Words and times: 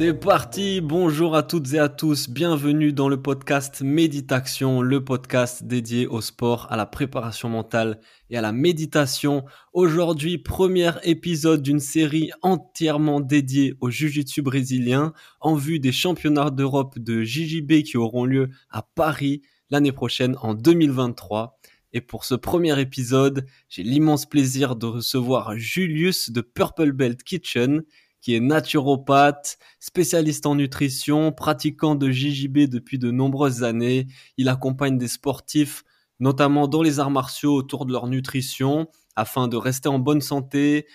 C'est 0.00 0.14
parti, 0.14 0.80
bonjour 0.80 1.36
à 1.36 1.42
toutes 1.42 1.74
et 1.74 1.78
à 1.78 1.90
tous, 1.90 2.30
bienvenue 2.30 2.94
dans 2.94 3.10
le 3.10 3.20
podcast 3.20 3.82
Méditation, 3.82 4.80
le 4.80 5.04
podcast 5.04 5.64
dédié 5.64 6.06
au 6.06 6.22
sport, 6.22 6.66
à 6.70 6.78
la 6.78 6.86
préparation 6.86 7.50
mentale 7.50 8.00
et 8.30 8.38
à 8.38 8.40
la 8.40 8.50
méditation. 8.50 9.44
Aujourd'hui, 9.74 10.38
premier 10.38 10.92
épisode 11.02 11.60
d'une 11.60 11.80
série 11.80 12.30
entièrement 12.40 13.20
dédiée 13.20 13.74
au 13.80 13.90
Jiu-Jitsu 13.90 14.40
brésilien 14.40 15.12
en 15.42 15.54
vue 15.54 15.80
des 15.80 15.92
championnats 15.92 16.48
d'Europe 16.48 16.98
de 16.98 17.22
JJB 17.22 17.82
qui 17.82 17.98
auront 17.98 18.24
lieu 18.24 18.48
à 18.70 18.80
Paris 18.80 19.42
l'année 19.68 19.92
prochaine 19.92 20.34
en 20.40 20.54
2023. 20.54 21.60
Et 21.92 22.00
pour 22.00 22.24
ce 22.24 22.34
premier 22.34 22.80
épisode, 22.80 23.44
j'ai 23.68 23.82
l'immense 23.82 24.24
plaisir 24.24 24.76
de 24.76 24.86
recevoir 24.86 25.58
Julius 25.58 26.30
de 26.30 26.40
Purple 26.40 26.92
Belt 26.92 27.22
Kitchen 27.22 27.82
qui 28.20 28.34
est 28.34 28.40
naturopathe, 28.40 29.58
spécialiste 29.78 30.46
en 30.46 30.54
nutrition, 30.54 31.32
pratiquant 31.32 31.94
de 31.94 32.10
JJB 32.10 32.68
depuis 32.68 32.98
de 32.98 33.10
nombreuses 33.10 33.62
années. 33.62 34.06
Il 34.36 34.48
accompagne 34.48 34.98
des 34.98 35.08
sportifs, 35.08 35.84
notamment 36.18 36.68
dans 36.68 36.82
les 36.82 37.00
arts 37.00 37.10
martiaux, 37.10 37.54
autour 37.54 37.86
de 37.86 37.92
leur 37.92 38.06
nutrition, 38.06 38.88
afin 39.16 39.48
de 39.48 39.56
rester 39.56 39.88
en 39.88 39.98
bonne 39.98 40.20
santé, 40.20 40.86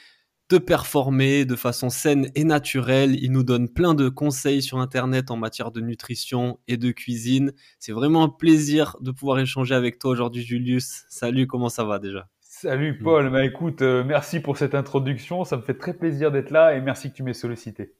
de 0.49 0.57
performer 0.59 1.45
de 1.45 1.55
façon 1.55 1.89
saine 1.89 2.29
et 2.35 2.43
naturelle. 2.43 3.17
Il 3.21 3.31
nous 3.31 3.43
donne 3.43 3.69
plein 3.69 3.95
de 3.95 4.09
conseils 4.09 4.61
sur 4.61 4.77
Internet 4.77 5.31
en 5.31 5.37
matière 5.37 5.71
de 5.71 5.81
nutrition 5.81 6.59
et 6.67 6.77
de 6.77 6.91
cuisine. 6.91 7.53
C'est 7.79 7.93
vraiment 7.93 8.23
un 8.23 8.29
plaisir 8.29 8.95
de 9.01 9.11
pouvoir 9.11 9.39
échanger 9.39 9.73
avec 9.73 9.97
toi 9.97 10.11
aujourd'hui, 10.11 10.43
Julius. 10.43 11.03
Salut, 11.09 11.47
comment 11.47 11.69
ça 11.69 11.83
va 11.83 11.97
déjà? 11.97 12.34
Salut 12.65 12.93
mm. 12.93 13.03
Paul, 13.03 13.29
bah 13.29 13.45
écoute, 13.45 13.83
euh, 13.83 14.03
merci 14.03 14.39
pour 14.39 14.57
cette 14.57 14.73
introduction, 14.73 15.43
ça 15.43 15.55
me 15.55 15.61
fait 15.61 15.75
très 15.75 15.93
plaisir 15.93 16.31
d'être 16.31 16.49
là 16.49 16.75
et 16.75 16.81
merci 16.81 17.11
que 17.11 17.15
tu 17.15 17.21
m'aies 17.21 17.35
sollicité. 17.35 17.93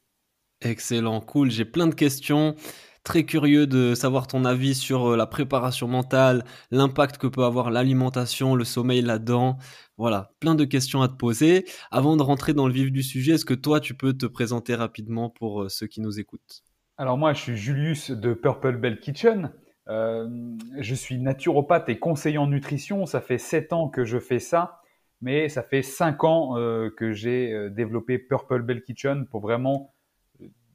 Excellent, 0.61 1.21
cool, 1.21 1.51
j'ai 1.51 1.65
plein 1.65 1.85
de 1.85 1.93
questions, 1.93 2.55
très 3.03 3.25
curieux 3.25 3.67
de 3.67 3.93
savoir 3.93 4.25
ton 4.25 4.43
avis 4.43 4.73
sur 4.73 5.11
euh, 5.11 5.17
la 5.17 5.27
préparation 5.27 5.87
mentale, 5.87 6.45
l'impact 6.71 7.19
que 7.19 7.27
peut 7.27 7.43
avoir 7.43 7.69
l'alimentation, 7.69 8.55
le 8.55 8.63
sommeil 8.63 9.03
là-dedans. 9.03 9.57
Voilà, 9.99 10.31
plein 10.39 10.55
de 10.55 10.65
questions 10.65 11.03
à 11.03 11.09
te 11.09 11.15
poser. 11.15 11.65
Avant 11.91 12.17
de 12.17 12.23
rentrer 12.23 12.53
dans 12.55 12.67
le 12.67 12.73
vif 12.73 12.91
du 12.91 13.03
sujet, 13.03 13.33
est-ce 13.33 13.45
que 13.45 13.53
toi 13.53 13.79
tu 13.79 13.93
peux 13.93 14.13
te 14.13 14.25
présenter 14.25 14.73
rapidement 14.73 15.29
pour 15.29 15.61
euh, 15.61 15.69
ceux 15.69 15.85
qui 15.85 16.01
nous 16.01 16.19
écoutent? 16.19 16.63
Alors 16.97 17.19
moi 17.19 17.33
je 17.33 17.41
suis 17.41 17.55
Julius 17.55 18.09
de 18.09 18.33
Purple 18.33 18.77
Bell 18.77 18.99
Kitchen. 18.99 19.51
Euh, 19.87 20.57
je 20.79 20.95
suis 20.95 21.19
naturopathe 21.19 21.89
et 21.89 21.99
conseiller 21.99 22.37
en 22.37 22.47
nutrition. 22.47 23.05
Ça 23.05 23.21
fait 23.21 23.37
7 23.37 23.73
ans 23.73 23.89
que 23.89 24.05
je 24.05 24.19
fais 24.19 24.39
ça, 24.39 24.81
mais 25.21 25.49
ça 25.49 25.63
fait 25.63 25.81
5 25.81 26.23
ans 26.23 26.57
euh, 26.57 26.89
que 26.89 27.11
j'ai 27.11 27.53
euh, 27.53 27.69
développé 27.69 28.17
Purple 28.17 28.63
Bell 28.63 28.81
Kitchen 28.81 29.27
pour 29.27 29.41
vraiment 29.41 29.93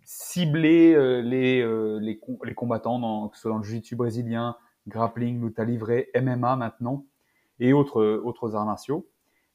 cibler 0.05 1.23
les, 1.23 1.65
les, 2.01 2.55
combattants, 2.57 2.99
dans, 2.99 3.29
que 3.29 3.37
ce 3.37 3.43
soit 3.43 3.53
dans 3.53 3.59
le 3.59 3.63
jiu-jitsu 3.63 3.95
brésilien, 3.95 4.57
grappling, 4.89 5.41
lutte 5.41 5.61
à 5.61 5.65
livrer, 5.65 6.11
MMA 6.21 6.57
maintenant, 6.57 7.07
et 7.61 7.73
autres, 7.73 8.03
autres 8.25 8.57
arts 8.57 8.67
martiaux. 8.67 9.09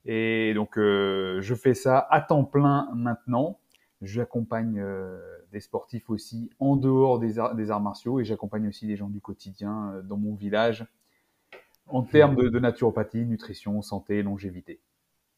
Et 0.06 0.54
donc, 0.54 0.76
je 0.78 1.56
fais 1.62 1.74
ça 1.74 2.08
à 2.10 2.22
temps 2.22 2.46
plein 2.46 2.88
maintenant. 2.96 3.60
J'accompagne 4.02 4.82
des 5.56 5.62
sportifs 5.62 6.10
aussi 6.10 6.50
en 6.60 6.76
dehors 6.76 7.18
des 7.18 7.40
arts, 7.40 7.56
des 7.56 7.72
arts 7.72 7.80
martiaux 7.80 8.20
et 8.20 8.26
j'accompagne 8.26 8.68
aussi 8.68 8.88
des 8.88 8.98
gens 8.98 9.08
du 9.08 9.22
quotidien 9.22 9.94
euh, 9.94 10.02
dans 10.02 10.18
mon 10.18 10.36
village 10.36 10.86
en 11.88 12.04
termes 12.04 12.36
de, 12.36 12.60
naturopathie, 12.60 13.26
nutrition, 13.26 13.82
santé, 13.82 14.22
longévité. 14.22 14.82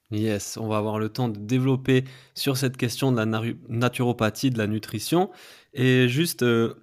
Yes, 0.09 0.57
on 0.57 0.67
va 0.67 0.77
avoir 0.77 0.97
le 0.97 1.09
temps 1.09 1.29
de 1.29 1.37
développer 1.37 2.03
sur 2.33 2.57
cette 2.57 2.77
question 2.77 3.11
de 3.11 3.17
la 3.17 3.25
naturopathie, 3.67 4.49
de 4.49 4.57
la 4.57 4.65
nutrition. 4.65 5.29
Et 5.73 6.07
juste 6.07 6.41
euh, 6.41 6.73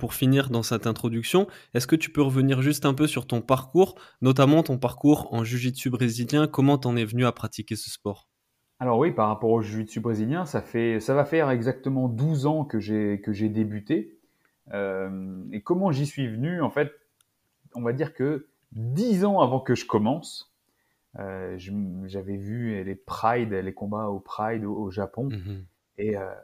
pour 0.00 0.14
finir 0.14 0.50
dans 0.50 0.64
cette 0.64 0.88
introduction, 0.88 1.46
est-ce 1.74 1.86
que 1.86 1.96
tu 1.96 2.10
peux 2.10 2.22
revenir 2.22 2.60
juste 2.60 2.86
un 2.86 2.94
peu 2.94 3.06
sur 3.06 3.26
ton 3.26 3.40
parcours, 3.40 3.94
notamment 4.20 4.64
ton 4.64 4.78
parcours 4.78 5.32
en 5.32 5.44
jiu-jitsu 5.44 5.90
brésilien? 5.90 6.48
Comment 6.48 6.78
t'en 6.78 6.96
es 6.96 7.04
venu 7.04 7.24
à 7.24 7.30
pratiquer 7.32 7.76
ce 7.76 7.90
sport? 7.90 8.26
Alors 8.80 8.98
oui, 8.98 9.12
par 9.12 9.28
rapport 9.28 9.50
au 9.50 9.62
jiu-jitsu 9.62 10.00
brésilien, 10.00 10.46
ça 10.46 10.60
fait, 10.60 10.98
ça 11.00 11.14
va 11.14 11.24
faire 11.24 11.50
exactement 11.50 12.08
12 12.08 12.46
ans 12.46 12.64
que 12.64 12.80
j'ai 12.80 13.20
que 13.20 13.32
j'ai 13.32 13.48
débuté. 13.48 14.18
Euh, 14.72 15.44
et 15.52 15.62
comment 15.62 15.92
j'y 15.92 16.06
suis 16.06 16.26
venu 16.26 16.60
En 16.60 16.70
fait, 16.70 16.92
on 17.74 17.82
va 17.82 17.92
dire 17.92 18.14
que 18.14 18.48
10 18.72 19.24
ans 19.24 19.40
avant 19.40 19.60
que 19.60 19.74
je 19.74 19.86
commence, 19.86 20.54
euh, 21.18 21.56
j'avais 22.06 22.36
vu 22.36 22.82
les 22.82 22.94
Pride, 22.96 23.52
les 23.52 23.74
combats 23.74 24.08
au 24.08 24.18
Pride 24.18 24.64
au, 24.64 24.90
Japon, 24.90 25.28
mhm. 25.30 25.64
et 25.98 26.16
euh, 26.16 26.34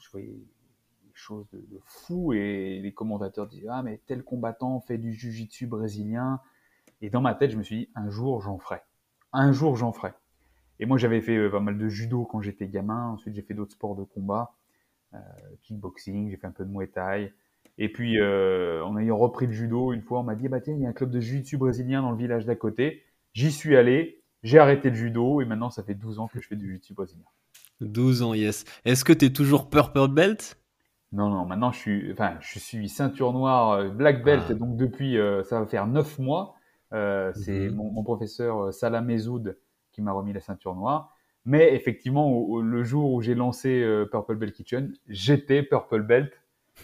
je 0.00 0.10
voyais 0.10 0.28
des 0.28 1.12
choses 1.14 1.48
de, 1.50 1.58
de, 1.58 1.80
fou. 1.84 2.34
Et 2.34 2.80
les 2.82 2.92
commentateurs 2.92 3.46
disaient 3.46 3.68
ah 3.70 3.82
mais 3.82 4.02
tel 4.06 4.22
combattant 4.22 4.80
fait 4.80 4.98
du 4.98 5.14
jiu-jitsu 5.14 5.66
brésilien. 5.66 6.40
Et 7.00 7.08
dans 7.08 7.22
ma 7.22 7.34
tête, 7.34 7.52
je 7.52 7.56
me 7.56 7.62
suis 7.62 7.76
dit 7.76 7.88
un 7.94 8.10
jour 8.10 8.42
j'en 8.42 8.58
ferai. 8.58 8.82
Un 9.32 9.52
jour 9.52 9.76
j'en 9.76 9.92
ferai. 9.92 10.12
Et 10.80 10.86
moi, 10.86 10.96
j'avais 10.96 11.20
fait 11.20 11.36
euh, 11.36 11.50
pas 11.50 11.60
mal 11.60 11.78
de 11.78 11.88
judo 11.88 12.24
quand 12.24 12.40
j'étais 12.40 12.66
gamin. 12.66 13.10
Ensuite, 13.10 13.34
j'ai 13.34 13.42
fait 13.42 13.52
d'autres 13.54 13.72
sports 13.72 13.94
de 13.94 14.02
combat, 14.02 14.54
euh, 15.14 15.18
kickboxing, 15.62 16.30
j'ai 16.30 16.36
fait 16.38 16.46
un 16.46 16.52
peu 16.52 16.64
de 16.64 16.70
muay 16.70 16.86
thai. 16.86 17.32
Et 17.76 17.92
puis, 17.92 18.18
euh, 18.18 18.82
en 18.84 18.96
ayant 18.98 19.18
repris 19.18 19.46
le 19.46 19.52
judo, 19.52 19.92
une 19.92 20.00
fois, 20.00 20.20
on 20.20 20.22
m'a 20.22 20.34
dit, 20.34 20.48
bah 20.48 20.60
tiens, 20.60 20.74
il 20.74 20.80
y 20.80 20.86
a 20.86 20.88
un 20.88 20.94
club 20.94 21.10
de 21.10 21.20
jiu-jitsu 21.20 21.58
brésilien 21.58 22.00
dans 22.00 22.10
le 22.10 22.16
village 22.16 22.46
d'à 22.46 22.56
côté. 22.56 23.02
J'y 23.34 23.52
suis 23.52 23.76
allé, 23.76 24.22
j'ai 24.42 24.58
arrêté 24.58 24.88
le 24.88 24.96
judo 24.96 25.42
et 25.42 25.44
maintenant, 25.44 25.70
ça 25.70 25.82
fait 25.82 25.94
12 25.94 26.18
ans 26.18 26.28
que 26.28 26.40
je 26.40 26.48
fais 26.48 26.56
du 26.56 26.66
jiu-jitsu 26.66 26.94
brésilien. 26.94 27.24
12 27.82 28.22
ans, 28.22 28.34
yes. 28.34 28.64
Est-ce 28.86 29.04
que 29.04 29.12
tu 29.12 29.26
es 29.26 29.30
toujours 29.30 29.68
purple 29.68 30.08
belt? 30.08 30.58
Non, 31.12 31.28
non, 31.28 31.44
maintenant, 31.44 31.72
je 31.72 31.78
suis, 31.78 32.12
enfin, 32.12 32.38
je 32.40 32.58
suis 32.58 32.88
ceinture 32.88 33.32
noire, 33.34 33.90
black 33.90 34.24
belt, 34.24 34.44
ah. 34.48 34.54
donc 34.54 34.76
depuis, 34.76 35.18
ça 35.44 35.60
va 35.60 35.66
faire 35.66 35.86
9 35.86 36.18
mois. 36.20 36.54
c'est 36.90 37.68
mhm. 37.68 37.74
mon, 37.74 37.90
mon, 37.90 38.02
professeur 38.02 38.72
Salah 38.72 39.02
Mezoud 39.02 39.56
qui 39.92 40.02
m'a 40.02 40.12
remis 40.12 40.32
la 40.32 40.40
ceinture 40.40 40.74
noire. 40.74 41.14
Mais 41.44 41.74
effectivement, 41.74 42.60
le 42.60 42.84
jour 42.84 43.12
où 43.12 43.22
j'ai 43.22 43.34
lancé 43.34 43.82
euh, 43.82 44.04
Purple 44.04 44.36
Belt 44.36 44.52
Kitchen, 44.52 44.92
j'étais 45.08 45.62
Purple 45.62 46.02
Belt. 46.02 46.32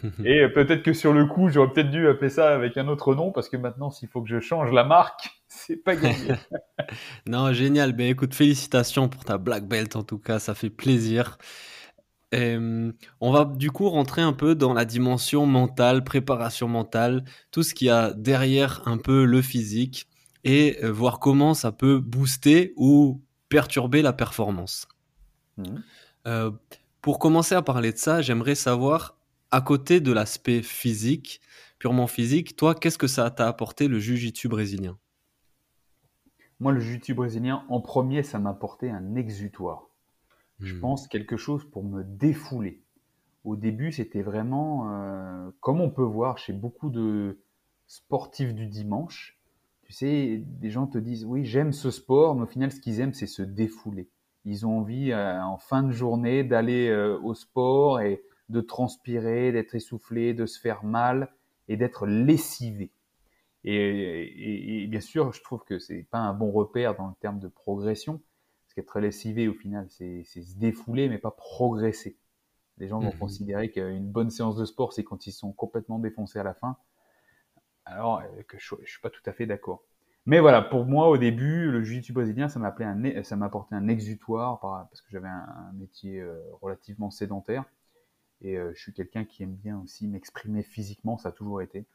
Et 0.24 0.40
euh, 0.40 0.48
peut-être 0.48 0.82
que 0.82 0.92
sur 0.92 1.12
le 1.12 1.26
coup, 1.26 1.48
j'aurais 1.48 1.72
peut-être 1.72 1.90
dû 1.90 2.08
appeler 2.08 2.30
ça 2.30 2.54
avec 2.54 2.76
un 2.76 2.88
autre 2.88 3.14
nom, 3.14 3.32
parce 3.32 3.48
que 3.48 3.56
maintenant, 3.56 3.90
s'il 3.90 4.08
faut 4.08 4.22
que 4.22 4.28
je 4.28 4.40
change 4.40 4.72
la 4.72 4.84
marque, 4.84 5.28
c'est 5.48 5.76
pas 5.76 5.94
gagné. 5.94 6.34
non, 7.26 7.52
génial. 7.52 7.92
Ben 7.92 8.08
écoute, 8.08 8.34
félicitations 8.34 9.08
pour 9.08 9.24
ta 9.24 9.38
black 9.38 9.66
belt, 9.66 9.94
en 9.96 10.02
tout 10.02 10.18
cas, 10.18 10.38
ça 10.38 10.54
fait 10.54 10.70
plaisir. 10.70 11.38
on 12.32 13.32
va 13.32 13.44
du 13.44 13.70
coup 13.70 13.88
rentrer 13.88 14.22
un 14.22 14.32
peu 14.32 14.54
dans 14.54 14.72
la 14.72 14.84
dimension 14.84 15.46
mentale, 15.46 16.02
préparation 16.02 16.68
mentale, 16.68 17.24
tout 17.50 17.62
ce 17.62 17.74
qu'il 17.74 17.88
y 17.88 17.90
a 17.90 18.12
derrière 18.12 18.82
un 18.86 18.98
peu 18.98 19.24
le 19.24 19.42
physique 19.42 20.08
et 20.46 20.78
euh, 20.84 20.92
voir 20.92 21.18
comment 21.18 21.54
ça 21.54 21.72
peut 21.72 21.98
booster 21.98 22.72
ou 22.76 23.20
perturber 23.48 24.00
la 24.00 24.12
performance. 24.12 24.86
Mmh. 25.58 25.64
Euh, 26.28 26.52
pour 27.02 27.18
commencer 27.18 27.56
à 27.56 27.62
parler 27.62 27.92
de 27.92 27.98
ça, 27.98 28.22
j'aimerais 28.22 28.54
savoir, 28.54 29.18
à 29.50 29.60
côté 29.60 30.00
de 30.00 30.12
l'aspect 30.12 30.62
physique, 30.62 31.40
purement 31.80 32.06
physique, 32.06 32.56
toi, 32.56 32.76
qu'est-ce 32.76 32.96
que 32.96 33.08
ça 33.08 33.28
t'a 33.30 33.48
apporté 33.48 33.88
le 33.88 33.98
jiu-jitsu 33.98 34.48
brésilien? 34.48 34.96
Moi, 36.60 36.72
le 36.72 36.78
jiu-jitsu 36.78 37.14
brésilien, 37.14 37.64
en 37.68 37.80
premier, 37.80 38.22
ça 38.22 38.38
m'a 38.38 38.50
apporté 38.50 38.88
un 38.88 39.16
exutoire. 39.16 39.90
Je 40.60 40.76
mmh. 40.76 40.80
pense 40.80 41.08
quelque 41.08 41.36
chose 41.36 41.64
pour 41.64 41.82
me 41.82 42.04
défouler. 42.04 42.84
Au 43.42 43.56
début, 43.56 43.90
c'était 43.90 44.22
vraiment, 44.22 44.92
euh, 44.92 45.50
comme 45.60 45.80
on 45.80 45.90
peut 45.90 46.02
voir 46.02 46.38
chez 46.38 46.52
beaucoup 46.52 46.90
de 46.90 47.40
sportifs 47.88 48.54
du 48.54 48.66
dimanche, 48.66 49.35
tu 49.86 49.92
sais, 49.92 50.42
des 50.44 50.70
gens 50.70 50.86
te 50.86 50.98
disent 50.98 51.24
oui, 51.24 51.44
j'aime 51.44 51.72
ce 51.72 51.90
sport, 51.90 52.34
mais 52.34 52.42
au 52.42 52.46
final, 52.46 52.72
ce 52.72 52.80
qu'ils 52.80 53.00
aiment, 53.00 53.14
c'est 53.14 53.26
se 53.28 53.42
défouler. 53.42 54.08
Ils 54.44 54.66
ont 54.66 54.78
envie, 54.78 55.12
euh, 55.12 55.40
en 55.42 55.58
fin 55.58 55.82
de 55.82 55.92
journée, 55.92 56.44
d'aller 56.44 56.88
euh, 56.88 57.18
au 57.20 57.34
sport 57.34 58.00
et 58.00 58.22
de 58.48 58.60
transpirer, 58.60 59.52
d'être 59.52 59.74
essoufflé, 59.74 60.34
de 60.34 60.46
se 60.46 60.60
faire 60.60 60.84
mal 60.84 61.32
et 61.68 61.76
d'être 61.76 62.06
lessivé. 62.06 62.90
Et, 63.64 64.86
bien 64.88 65.00
sûr, 65.00 65.32
je 65.32 65.42
trouve 65.42 65.64
que 65.64 65.78
c'est 65.78 66.04
pas 66.10 66.18
un 66.18 66.32
bon 66.34 66.52
repère 66.52 66.96
dans 66.96 67.08
le 67.08 67.14
terme 67.20 67.40
de 67.40 67.48
progression, 67.48 68.20
parce 68.64 68.74
qu'être 68.74 69.00
lessivé, 69.00 69.48
au 69.48 69.54
final, 69.54 69.86
c'est 69.90 70.24
se 70.24 70.56
défouler, 70.58 71.08
mais 71.08 71.18
pas 71.18 71.32
progresser. 71.32 72.16
Les 72.78 72.88
gens 72.88 73.00
vont 73.00 73.10
Mhm. 73.10 73.18
considérer 73.18 73.70
qu'une 73.70 74.10
bonne 74.10 74.30
séance 74.30 74.56
de 74.56 74.64
sport, 74.64 74.92
c'est 74.92 75.04
quand 75.04 75.26
ils 75.26 75.32
sont 75.32 75.52
complètement 75.52 75.98
défoncés 75.98 76.38
à 76.38 76.44
la 76.44 76.54
fin. 76.54 76.76
Alors 77.86 78.20
euh, 78.20 78.42
que 78.48 78.58
je, 78.58 78.74
je 78.84 78.90
suis 78.90 79.00
pas 79.00 79.10
tout 79.10 79.22
à 79.26 79.32
fait 79.32 79.46
d'accord. 79.46 79.82
Mais 80.26 80.40
voilà, 80.40 80.60
pour 80.62 80.86
moi, 80.86 81.08
au 81.08 81.18
début, 81.18 81.70
le 81.70 81.82
jiu-jitsu 81.84 82.12
brésilien, 82.12 82.48
ça 82.48 82.58
m'appelait 82.58 82.86
un, 82.86 83.22
ça 83.22 83.36
m'apportait 83.36 83.76
un 83.76 83.88
exutoire 83.88 84.60
par- 84.60 84.88
parce 84.88 85.00
que 85.00 85.08
j'avais 85.10 85.28
un, 85.28 85.46
un 85.70 85.72
métier 85.74 86.20
euh, 86.20 86.38
relativement 86.62 87.10
sédentaire. 87.10 87.64
Et 88.42 88.56
euh, 88.58 88.72
je 88.74 88.80
suis 88.82 88.92
quelqu'un 88.94 89.24
qui 89.24 89.42
aime 89.44 89.54
bien 89.56 89.78
aussi 89.80 90.08
m'exprimer 90.08 90.62
physiquement, 90.62 91.18
ça 91.18 91.30
a 91.30 91.32
toujours 91.32 91.62
été. 91.62 91.86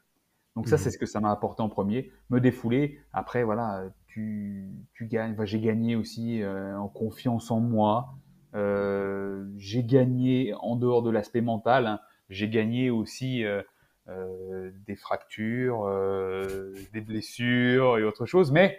Donc 0.56 0.68
ça, 0.68 0.76
Mhm. 0.76 0.78
c'est 0.78 0.90
ce 0.90 0.98
que 0.98 1.06
ça 1.06 1.20
m'a 1.20 1.30
apporté 1.32 1.62
en 1.62 1.68
premier. 1.68 2.12
Me 2.30 2.40
défouler. 2.40 3.00
Après, 3.12 3.42
voilà, 3.44 3.84
tu, 4.06 4.70
tu 4.94 5.06
gagnes. 5.06 5.32
Enfin, 5.32 5.46
j'ai 5.46 5.60
gagné 5.60 5.96
aussi 5.96 6.42
euh, 6.42 6.76
en 6.78 6.88
confiance 6.88 7.50
en 7.50 7.60
moi. 7.60 8.14
Euh, 8.54 9.46
j'ai 9.56 9.84
gagné 9.84 10.54
en 10.60 10.76
dehors 10.76 11.02
de 11.02 11.10
l'aspect 11.10 11.40
mental. 11.40 11.86
hein. 11.86 12.00
J'ai 12.28 12.48
gagné 12.50 12.90
aussi 12.90 13.44
euh, 13.44 13.62
des 14.06 14.96
fractures, 14.96 15.84
euh, 15.86 16.74
des 16.92 17.00
blessures 17.00 17.98
et 17.98 18.04
autre 18.04 18.26
chose. 18.26 18.52
Mais 18.52 18.78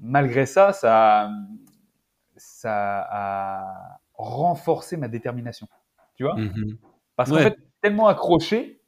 malgré 0.00 0.46
ça, 0.46 0.72
ça, 0.72 1.30
ça 2.36 3.06
a 3.10 4.00
renforcé 4.14 4.96
ma 4.96 5.08
détermination. 5.08 5.68
Tu 6.16 6.24
vois? 6.24 6.36
Mhm. 6.36 6.78
Parce 7.16 7.30
qu'en 7.32 7.36
Ouais. 7.36 7.42
fait, 7.42 7.56
tellement 7.82 8.08
accroché 8.08 8.82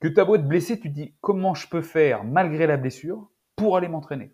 que 0.00 0.08
tu 0.08 0.20
as 0.20 0.24
beau 0.24 0.36
être 0.36 0.48
blessé, 0.48 0.80
tu 0.80 0.90
te 0.90 0.94
dis 0.94 1.14
comment 1.20 1.54
je 1.54 1.68
peux 1.68 1.82
faire 1.82 2.24
malgré 2.24 2.66
la 2.66 2.76
blessure 2.76 3.30
pour 3.56 3.76
aller 3.76 3.88
m'entraîner? 3.88 4.32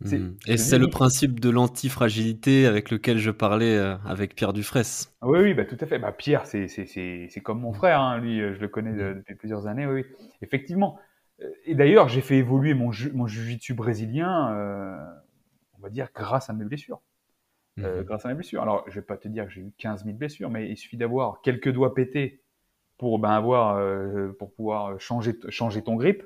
Mhm. 0.00 0.36
Et 0.46 0.56
c'est 0.56 0.78
le 0.78 0.88
principe 0.88 1.40
de 1.40 1.50
l'antifragilité 1.50 2.66
avec 2.66 2.90
lequel 2.90 3.18
je 3.18 3.30
parlais 3.30 3.76
euh, 3.76 3.96
avec 4.04 4.34
Pierre 4.36 4.52
Dufresne. 4.52 5.08
Ah 5.20 5.26
Oui, 5.28 5.40
oui, 5.40 5.54
bah, 5.54 5.64
tout 5.64 5.76
à 5.80 5.86
fait. 5.86 5.98
Bah, 5.98 6.12
Pierre, 6.12 6.46
c'est, 6.46 6.68
c'est, 6.68 6.86
c'est, 6.86 7.26
c'est 7.30 7.40
comme 7.40 7.60
mon 7.60 7.72
frère, 7.72 8.00
hein. 8.00 8.18
lui, 8.18 8.40
euh, 8.40 8.54
je 8.54 8.60
le 8.60 8.68
connais 8.68 8.92
de- 8.92 9.14
depuis 9.14 9.34
plusieurs 9.34 9.66
années, 9.66 9.86
oui, 9.86 10.04
oui. 10.08 10.26
Effectivement. 10.42 10.98
Euh, 11.42 11.46
Et 11.64 11.74
d'ailleurs, 11.74 12.08
j'ai 12.08 12.20
fait 12.20 12.36
évoluer 12.36 12.74
mon, 12.74 12.92
ju- 12.92 13.10
mon 13.12 13.26
jiu-jitsu 13.26 13.74
brésilien, 13.74 14.52
euh, 14.54 14.96
on 15.78 15.82
va 15.82 15.90
dire, 15.90 16.08
grâce 16.14 16.50
à 16.50 16.52
mes 16.52 16.64
blessures. 16.64 17.00
Euh, 17.84 18.02
grâce 18.04 18.26
à 18.26 18.28
mes 18.28 18.34
blessures. 18.34 18.62
Alors, 18.62 18.84
je 18.88 18.94
vais 18.96 19.02
pas 19.06 19.16
te 19.16 19.28
dire 19.28 19.46
que 19.46 19.52
j'ai 19.52 19.62
eu 19.62 19.72
15 19.78 20.04
000 20.04 20.18
blessures, 20.18 20.50
mais 20.50 20.68
il 20.70 20.76
suffit 20.76 20.96
d'avoir 20.96 21.42
quelques 21.42 21.72
doigts 21.72 21.94
pétés 21.94 22.42
pour, 22.98 23.18
ben, 23.20 23.30
avoir, 23.30 23.76
euh, 23.76 24.32
pour 24.38 24.52
pouvoir 24.54 25.00
changer, 25.00 25.34
changer 25.50 25.82
ton 25.82 25.96
grip. 25.96 26.24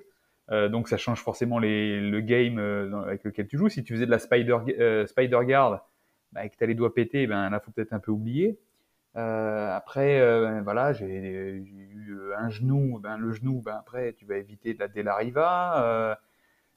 Euh, 0.50 0.68
donc, 0.68 0.88
ça 0.88 0.96
change 0.96 1.20
forcément 1.22 1.58
le 1.58 2.20
game 2.20 2.58
euh, 2.58 3.02
avec 3.02 3.24
lequel 3.24 3.46
tu 3.46 3.56
joues. 3.56 3.68
Si 3.68 3.84
tu 3.84 3.94
faisais 3.94 4.06
de 4.06 4.10
la 4.10 4.18
spider, 4.18 4.58
euh, 4.78 5.06
spider 5.06 5.40
guard 5.44 5.86
ben, 6.32 6.42
et 6.42 6.50
que 6.50 6.56
tu 6.56 6.64
as 6.64 6.66
les 6.66 6.74
doigts 6.74 6.94
pétés, 6.94 7.26
ben, 7.26 7.50
là, 7.50 7.60
faut 7.60 7.70
peut-être 7.70 7.92
un 7.92 8.00
peu 8.00 8.12
oublier. 8.12 8.58
Après, 9.14 10.62
voilà, 10.62 10.92
j'ai 10.94 11.06
eu 11.06 12.18
un 12.36 12.48
genou. 12.48 12.98
Ben, 12.98 13.18
le 13.18 13.32
genou, 13.32 13.60
ben, 13.62 13.76
après, 13.78 14.14
tu 14.14 14.24
vas 14.24 14.36
éviter 14.36 14.74
de 14.74 14.78
la 14.78 14.88
Delariva. 14.88 16.18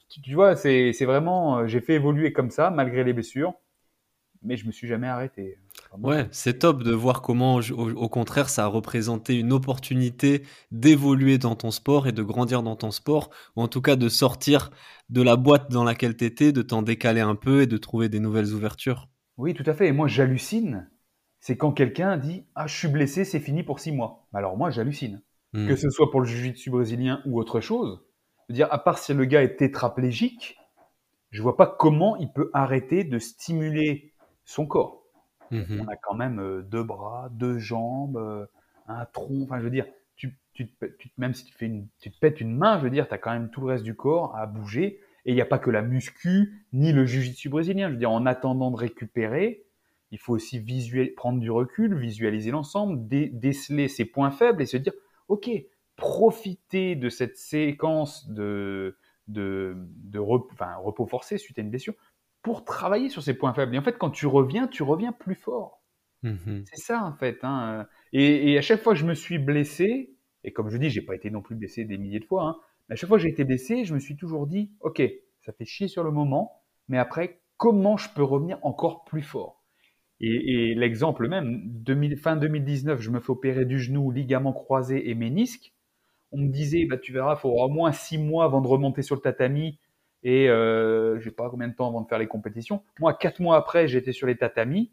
Tu, 0.08 0.20
tu 0.20 0.34
vois, 0.34 0.54
c'est 0.54 0.92
vraiment. 1.04 1.66
J'ai 1.66 1.80
fait 1.80 1.94
évoluer 1.94 2.32
comme 2.32 2.50
ça, 2.50 2.70
malgré 2.70 3.04
les 3.04 3.12
blessures 3.12 3.54
mais 4.42 4.56
je 4.56 4.66
me 4.66 4.72
suis 4.72 4.88
jamais 4.88 5.08
arrêté. 5.08 5.58
Ouais, 6.02 6.28
c'est 6.30 6.58
top 6.60 6.82
de 6.82 6.92
voir 6.92 7.22
comment, 7.22 7.56
au, 7.56 7.90
au 7.90 8.08
contraire, 8.08 8.48
ça 8.48 8.64
a 8.64 8.66
représenté 8.66 9.34
une 9.34 9.52
opportunité 9.52 10.42
d'évoluer 10.70 11.38
dans 11.38 11.54
ton 11.54 11.70
sport 11.70 12.06
et 12.06 12.12
de 12.12 12.22
grandir 12.22 12.62
dans 12.62 12.76
ton 12.76 12.90
sport, 12.90 13.30
ou 13.56 13.62
en 13.62 13.68
tout 13.68 13.80
cas 13.80 13.96
de 13.96 14.08
sortir 14.08 14.70
de 15.08 15.22
la 15.22 15.36
boîte 15.36 15.70
dans 15.70 15.84
laquelle 15.84 16.16
tu 16.16 16.24
étais, 16.24 16.52
de 16.52 16.62
t'en 16.62 16.82
décaler 16.82 17.20
un 17.20 17.34
peu 17.34 17.62
et 17.62 17.66
de 17.66 17.76
trouver 17.76 18.08
des 18.08 18.20
nouvelles 18.20 18.52
ouvertures. 18.52 19.08
Oui, 19.36 19.54
tout 19.54 19.64
à 19.66 19.74
fait. 19.74 19.88
Et 19.88 19.92
moi, 19.92 20.08
j'hallucine. 20.08 20.88
C'est 21.40 21.56
quand 21.56 21.72
quelqu'un 21.72 22.16
dit 22.16 22.44
Ah, 22.54 22.66
je 22.66 22.76
suis 22.76 22.88
blessé, 22.88 23.24
c'est 23.24 23.40
fini 23.40 23.62
pour 23.62 23.80
six 23.80 23.92
mois. 23.92 24.26
Alors, 24.32 24.56
moi, 24.56 24.70
j'hallucine. 24.70 25.22
Hmm. 25.52 25.68
Que 25.68 25.76
ce 25.76 25.90
soit 25.90 26.10
pour 26.10 26.20
le 26.20 26.26
jiu-jitsu 26.26 26.70
brésilien 26.70 27.22
ou 27.26 27.38
autre 27.38 27.60
chose. 27.60 28.02
Je 28.48 28.52
veux 28.52 28.56
dire, 28.56 28.68
à 28.70 28.82
part 28.82 28.98
si 28.98 29.14
le 29.14 29.24
gars 29.24 29.42
est 29.42 29.56
tétraplégique, 29.56 30.56
je 31.30 31.42
vois 31.42 31.56
pas 31.56 31.66
comment 31.66 32.16
il 32.16 32.32
peut 32.32 32.50
arrêter 32.52 33.04
de 33.04 33.18
stimuler 33.18 34.12
son 34.44 34.66
corps. 34.66 35.05
Mhm. 35.50 35.80
On 35.80 35.88
a 35.88 35.96
quand 35.96 36.14
même 36.14 36.40
euh, 36.40 36.62
deux 36.62 36.82
bras, 36.82 37.28
deux 37.32 37.58
jambes, 37.58 38.16
euh, 38.16 38.46
un 38.88 39.04
tronc. 39.06 39.42
Enfin, 39.42 39.58
je 39.58 39.64
veux 39.64 39.70
dire, 39.70 39.86
tu, 40.16 40.38
tu, 40.52 40.68
tu 40.98 41.10
même 41.18 41.34
si 41.34 41.44
tu, 41.44 41.52
fais 41.54 41.66
une, 41.66 41.86
tu 42.00 42.10
te 42.10 42.18
pètes 42.18 42.40
une 42.40 42.56
main, 42.56 42.78
je 42.78 42.84
veux 42.84 42.90
dire, 42.90 43.08
tu 43.08 43.14
as 43.14 43.18
quand 43.18 43.32
même 43.32 43.50
tout 43.50 43.60
le 43.60 43.68
reste 43.68 43.84
du 43.84 43.94
corps 43.94 44.34
à 44.36 44.46
bouger. 44.46 45.00
Et 45.24 45.32
il 45.32 45.34
n'y 45.34 45.40
a 45.40 45.46
pas 45.46 45.58
que 45.58 45.70
la 45.70 45.82
muscu, 45.82 46.66
ni 46.72 46.92
le 46.92 47.04
jujitsu 47.04 47.48
brésilien. 47.48 47.88
Je 47.88 47.94
veux 47.94 47.98
dire, 47.98 48.12
en 48.12 48.26
attendant 48.26 48.70
de 48.70 48.76
récupérer, 48.76 49.64
il 50.12 50.18
faut 50.18 50.34
aussi 50.34 50.62
prendre 51.16 51.40
du 51.40 51.50
recul, 51.50 51.96
visualiser 51.96 52.52
l'ensemble, 52.52 53.08
dé- 53.08 53.28
déceler 53.32 53.88
ses 53.88 54.04
points 54.04 54.30
faibles 54.30 54.62
et 54.62 54.66
se 54.66 54.76
dire, 54.76 54.92
OK, 55.28 55.50
profiter 55.96 56.94
de 56.94 57.08
cette 57.08 57.36
séquence 57.36 58.28
de, 58.28 58.96
de, 59.28 59.74
de 59.76 60.18
repos 60.18 61.06
forcé 61.06 61.38
suite 61.38 61.58
à 61.58 61.62
une 61.62 61.70
blessure 61.70 61.94
pour 62.42 62.64
travailler 62.64 63.08
sur 63.08 63.22
ses 63.22 63.34
points 63.34 63.54
faibles. 63.54 63.74
Et 63.74 63.78
en 63.78 63.82
fait, 63.82 63.98
quand 63.98 64.10
tu 64.10 64.26
reviens, 64.26 64.68
tu 64.68 64.82
reviens 64.82 65.12
plus 65.12 65.34
fort. 65.34 65.82
Mhm. 66.22 66.64
C'est 66.64 66.80
ça, 66.82 67.04
en 67.04 67.14
fait. 67.16 67.38
hein. 67.42 67.86
Et, 68.12 68.52
et 68.52 68.58
à 68.58 68.62
chaque 68.62 68.82
fois 68.82 68.94
que 68.94 68.98
je 68.98 69.06
me 69.06 69.14
suis 69.14 69.38
blessé, 69.38 70.14
et 70.44 70.52
comme 70.52 70.68
je 70.70 70.76
dis, 70.78 70.90
j'ai 70.90 71.02
pas 71.02 71.14
été 71.14 71.30
non 71.30 71.42
plus 71.42 71.56
blessé 71.56 71.84
des 71.84 71.98
milliers 71.98 72.20
de 72.20 72.24
fois, 72.24 72.44
hein, 72.44 72.56
mais 72.88 72.94
à 72.94 72.96
chaque 72.96 73.08
fois 73.08 73.18
que 73.18 73.22
j'ai 73.22 73.30
été 73.30 73.44
blessé, 73.44 73.84
je 73.84 73.94
me 73.94 73.98
suis 73.98 74.16
toujours 74.16 74.46
dit, 74.46 74.70
OK, 74.80 75.02
ça 75.40 75.52
fait 75.52 75.64
chier 75.64 75.88
sur 75.88 76.04
le 76.04 76.10
moment, 76.10 76.62
mais 76.88 76.98
après, 76.98 77.40
comment 77.56 77.96
je 77.96 78.08
peux 78.14 78.22
revenir 78.22 78.58
encore 78.62 79.04
plus 79.04 79.22
fort? 79.22 79.62
Et, 80.20 80.70
et 80.70 80.74
l'exemple 80.74 81.28
même, 81.28 81.60
2000 81.64 82.16
fin 82.16 82.36
2019, 82.36 83.00
je 83.00 83.10
me 83.10 83.20
fais 83.20 83.30
opérer 83.30 83.64
du 83.66 83.78
genou, 83.78 84.10
ligament 84.10 84.52
croisé 84.52 85.10
et 85.10 85.14
ménisque. 85.14 85.74
On 86.32 86.38
me 86.38 86.48
disait, 86.48 86.86
bah, 86.86 86.98
tu 86.98 87.12
verras, 87.12 87.34
il 87.36 87.40
faudra 87.40 87.66
au 87.66 87.68
moins 87.68 87.92
six 87.92 88.18
mois 88.18 88.44
avant 88.44 88.60
de 88.60 88.68
remonter 88.68 89.02
sur 89.02 89.16
le 89.16 89.20
tatami 89.20 89.78
et 90.26 90.48
euh, 90.50 91.18
je 91.20 91.24
sais 91.24 91.34
pas 91.34 91.48
combien 91.48 91.68
de 91.68 91.74
temps 91.74 91.86
avant 91.88 92.00
de 92.00 92.08
faire 92.08 92.18
les 92.18 92.26
compétitions. 92.26 92.82
Moi, 92.98 93.14
quatre 93.14 93.38
mois 93.40 93.56
après, 93.56 93.86
j'étais 93.86 94.10
sur 94.12 94.26
les 94.26 94.36
tatamis. 94.36 94.90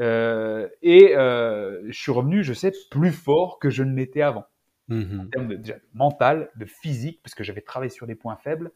Euh, 0.00 0.68
et 0.82 1.16
euh, 1.16 1.82
je 1.88 1.98
suis 2.00 2.12
revenu, 2.12 2.42
je 2.42 2.52
sais, 2.52 2.72
plus 2.90 3.12
fort 3.12 3.58
que 3.60 3.70
je 3.70 3.82
ne 3.84 3.94
l'étais 3.96 4.22
avant. 4.22 4.46
En 4.90 4.94
Mhm. 4.94 5.30
termes 5.30 5.48
de, 5.48 5.54
déjà, 5.56 5.74
mental, 5.92 6.50
de 6.56 6.64
physique, 6.64 7.20
parce 7.22 7.34
que 7.34 7.44
j'avais 7.44 7.60
travaillé 7.60 7.90
sur 7.90 8.06
des 8.06 8.14
points 8.14 8.36
faibles. 8.36 8.70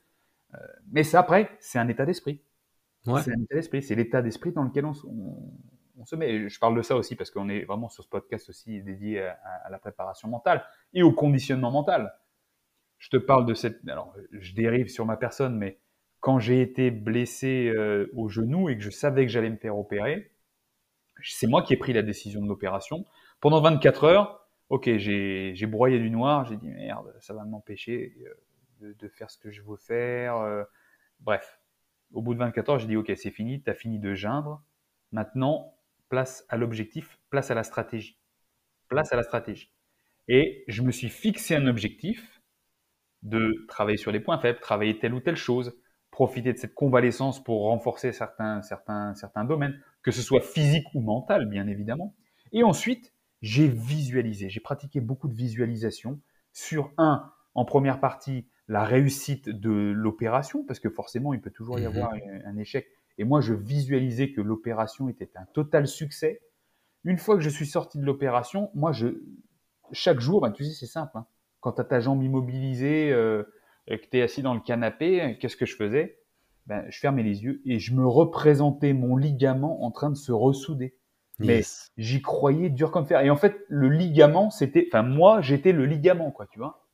Euh, 0.55 0.59
mais 0.93 1.03
ça, 1.05 1.21
après, 1.21 1.51
c'est 1.59 1.79
un 1.79 1.89
état 1.89 2.05
d'esprit. 2.07 2.41
Ouais. 3.07 3.21
C'est 3.23 3.33
un 3.33 3.41
état 3.43 3.55
d'esprit. 3.57 3.83
C'est 3.83 3.95
l'état 3.97 4.23
d'esprit 4.23 4.53
dans 4.53 4.63
lequel 4.65 4.85
on, 4.85 4.95
se- 4.95 5.07
on- 5.07 5.51
on 5.99 6.05
se 6.05 6.15
met. 6.17 6.31
Et 6.31 6.49
je 6.49 6.59
parle 6.61 6.77
de 6.77 6.83
ça 6.83 6.95
aussi 6.97 7.17
parce 7.17 7.31
qu'on 7.31 7.49
est 7.49 7.65
vraiment 7.65 7.89
sur 7.89 8.05
ce 8.05 8.09
podcast 8.09 8.49
aussi 8.51 8.83
dédié 8.83 9.23
à, 9.23 9.39
à 9.65 9.71
la 9.71 9.79
préparation 9.79 10.29
mentale 10.29 10.63
et 10.95 11.03
au 11.03 11.13
conditionnement 11.13 11.71
mental. 11.73 12.13
Je 13.03 13.09
te 13.09 13.17
parle 13.17 13.47
de 13.47 13.55
cette. 13.55 13.87
Alors, 13.89 14.15
je 14.31 14.55
dérive 14.55 14.87
sur 14.87 15.05
ma 15.05 15.17
personne, 15.17 15.59
mais 15.59 15.81
quand 16.21 16.39
j'ai 16.39 16.63
été 16.63 16.93
blessé 16.93 17.67
euh, 17.67 18.09
au 18.15 18.29
genou 18.29 18.69
et 18.69 18.79
que 18.79 18.83
je 18.85 18.91
savais 18.91 19.27
que 19.27 19.33
j'allais 19.33 19.51
me 19.51 19.57
faire 19.57 19.77
opérer, 19.77 20.31
c'est 21.21 21.49
moi 21.49 21.63
qui 21.65 21.73
ai 21.73 21.77
pris 21.77 21.93
la 21.93 22.03
décision 22.03 22.41
de 22.41 22.47
l'opération. 22.47 23.05
Pendant 23.41 23.61
24 23.61 24.05
heures, 24.05 24.47
ok, 24.69 24.89
j'ai 24.99 25.67
broyé 25.67 25.99
du 25.99 26.11
noir, 26.11 26.45
j'ai 26.47 26.57
dit 26.57 26.69
merde, 26.69 27.13
ça 27.19 27.35
va 27.35 27.45
m'empêcher 27.45 28.15
euh, 28.83 28.95
de, 28.97 29.09
faire 29.09 29.33
ce 29.33 29.39
que 29.39 29.51
je 29.51 29.63
veux 29.63 29.77
faire. 29.77 30.37
euh. 30.37 30.63
bref, 31.19 31.61
au 32.13 32.23
bout 32.23 32.35
de 32.35 32.39
24 32.39 32.71
heures, 32.71 32.79
j'ai 32.79 32.87
dit 32.87 32.97
ok, 32.97 33.13
c'est 33.17 33.33
fini, 33.33 33.65
tu 33.65 33.69
as 33.69 33.75
fini 33.75 33.99
de 33.99 34.15
geindre. 34.15 34.63
Maintenant, 35.11 35.75
place 36.09 36.47
à 36.49 36.57
l'objectif, 36.57 37.19
place 37.31 37.51
à 37.51 37.55
la 37.57 37.65
stratégie. 37.65 38.17
Place 38.87 39.13
à 39.13 39.17
la 39.17 39.25
stratégie. 39.25 39.73
Et 40.29 40.63
je 40.69 40.83
me 40.83 40.93
suis 40.93 41.09
fixé 41.09 41.57
un 41.57 41.67
objectif 41.67 42.42
de 43.23 43.65
travailler 43.69 43.97
sur 43.99 44.13
les 44.13 44.21
points 44.21 44.39
faibles, 44.39 44.59
travailler 44.61 44.99
telle 44.99 45.15
ou 45.15 45.21
telle 45.21 45.37
chose, 45.37 45.77
profiter 46.11 46.53
de 46.53 46.59
cette 46.59 46.75
convalescence 46.75 47.43
pour 47.43 47.63
renforcer 47.63 48.13
certains, 48.13 48.63
certains, 48.63 49.15
certains 49.15 49.45
domaines, 49.45 49.81
que 50.03 50.11
ce 50.11 50.23
soit 50.23 50.41
physique 50.41 50.87
ou 50.95 51.01
mental, 51.01 51.47
bien 51.49 51.67
évidemment. 51.69 52.15
Et 52.53 52.63
ensuite, 52.63 53.15
j'ai 53.41 53.69
visualisé, 53.69 54.49
j'ai 54.51 54.61
pratiqué 54.61 55.01
beaucoup 55.01 55.29
de 55.29 55.35
visualisation 55.35 56.21
sur 56.53 56.93
un, 56.99 57.33
en 57.55 57.65
première 57.65 58.01
partie, 58.01 58.49
la 58.69 58.85
réussite 58.85 59.49
de 59.49 59.71
l'opération, 59.71 60.65
parce 60.65 60.81
que 60.81 60.91
forcément, 60.91 61.35
il 61.35 61.41
peut 61.41 61.51
toujours 61.51 61.79
y 61.81 61.83
Mhm. 61.83 61.87
avoir 61.87 62.13
un, 62.13 62.51
un 62.51 62.57
échec. 62.57 62.87
Et 63.19 63.25
moi, 63.25 63.41
je 63.41 63.55
visualisais 63.55 64.33
que 64.33 64.41
l'opération 64.41 65.09
était 65.09 65.31
un 65.37 65.45
total 65.55 65.87
succès. 65.87 66.41
Une 67.05 67.19
fois 67.19 67.37
que 67.37 67.43
je 67.43 67.51
suis 67.51 67.67
sorti 67.67 67.99
de 67.99 68.05
l'opération, 68.05 68.71
moi, 68.75 68.93
je, 68.93 69.09
chaque 69.93 70.21
jour, 70.21 70.41
ben, 70.41 70.53
tu 70.53 70.65
sais, 70.65 70.73
c'est 70.75 70.87
simple. 70.87 71.17
hein. 71.19 71.27
Quand 71.63 71.73
tu 71.75 71.83
as 71.83 71.85
ta 71.85 72.01
jambe 72.01 72.23
immobilisée, 72.25 73.13
euh, 73.13 73.45
et 73.89 74.01
que 74.01 74.07
tu 74.11 74.19
es 74.19 74.23
assis 74.23 74.43
dans 74.43 74.55
le 74.55 74.61
canapé, 74.61 75.39
qu'est-ce 75.41 75.57
que 75.57 75.67
je 75.67 75.77
faisais? 75.77 76.19
Ben, 76.67 76.85
Je 76.91 76.99
fermais 77.01 77.25
les 77.25 77.45
yeux 77.45 77.63
et 77.67 77.81
je 77.81 77.95
me 77.95 78.07
représentais 78.07 78.95
mon 78.95 79.17
ligament 79.17 79.85
en 79.85 79.91
train 79.93 80.11
de 80.11 80.17
se 80.17 80.33
ressouder. 80.33 80.97
Mais 81.41 81.73
j'y 81.99 82.23
croyais 82.23 82.71
dur 82.71 82.91
comme 82.93 83.07
fer. 83.07 83.21
Et 83.23 83.31
en 83.31 83.37
fait, 83.37 83.57
le 83.69 83.89
ligament, 83.91 84.51
c'était, 84.51 84.87
enfin 84.93 85.03
moi, 85.03 85.41
j'étais 85.43 85.73
le 85.73 85.87
ligament, 85.87 86.31
quoi, 86.33 86.47
tu 86.47 86.59
vois. 86.61 86.87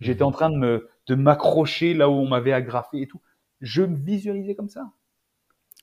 J'étais 0.00 0.22
Mhm. 0.22 0.28
en 0.28 0.32
train 0.32 0.50
de 0.50 0.56
me, 0.56 0.90
de 1.08 1.14
m'accrocher 1.16 1.94
là 1.94 2.10
où 2.10 2.14
on 2.14 2.28
m'avait 2.28 2.52
agrafé 2.54 3.02
et 3.02 3.08
tout. 3.08 3.20
Je 3.60 3.82
me 3.82 3.96
visualisais 3.96 4.54
comme 4.56 4.70
ça. 4.70 4.92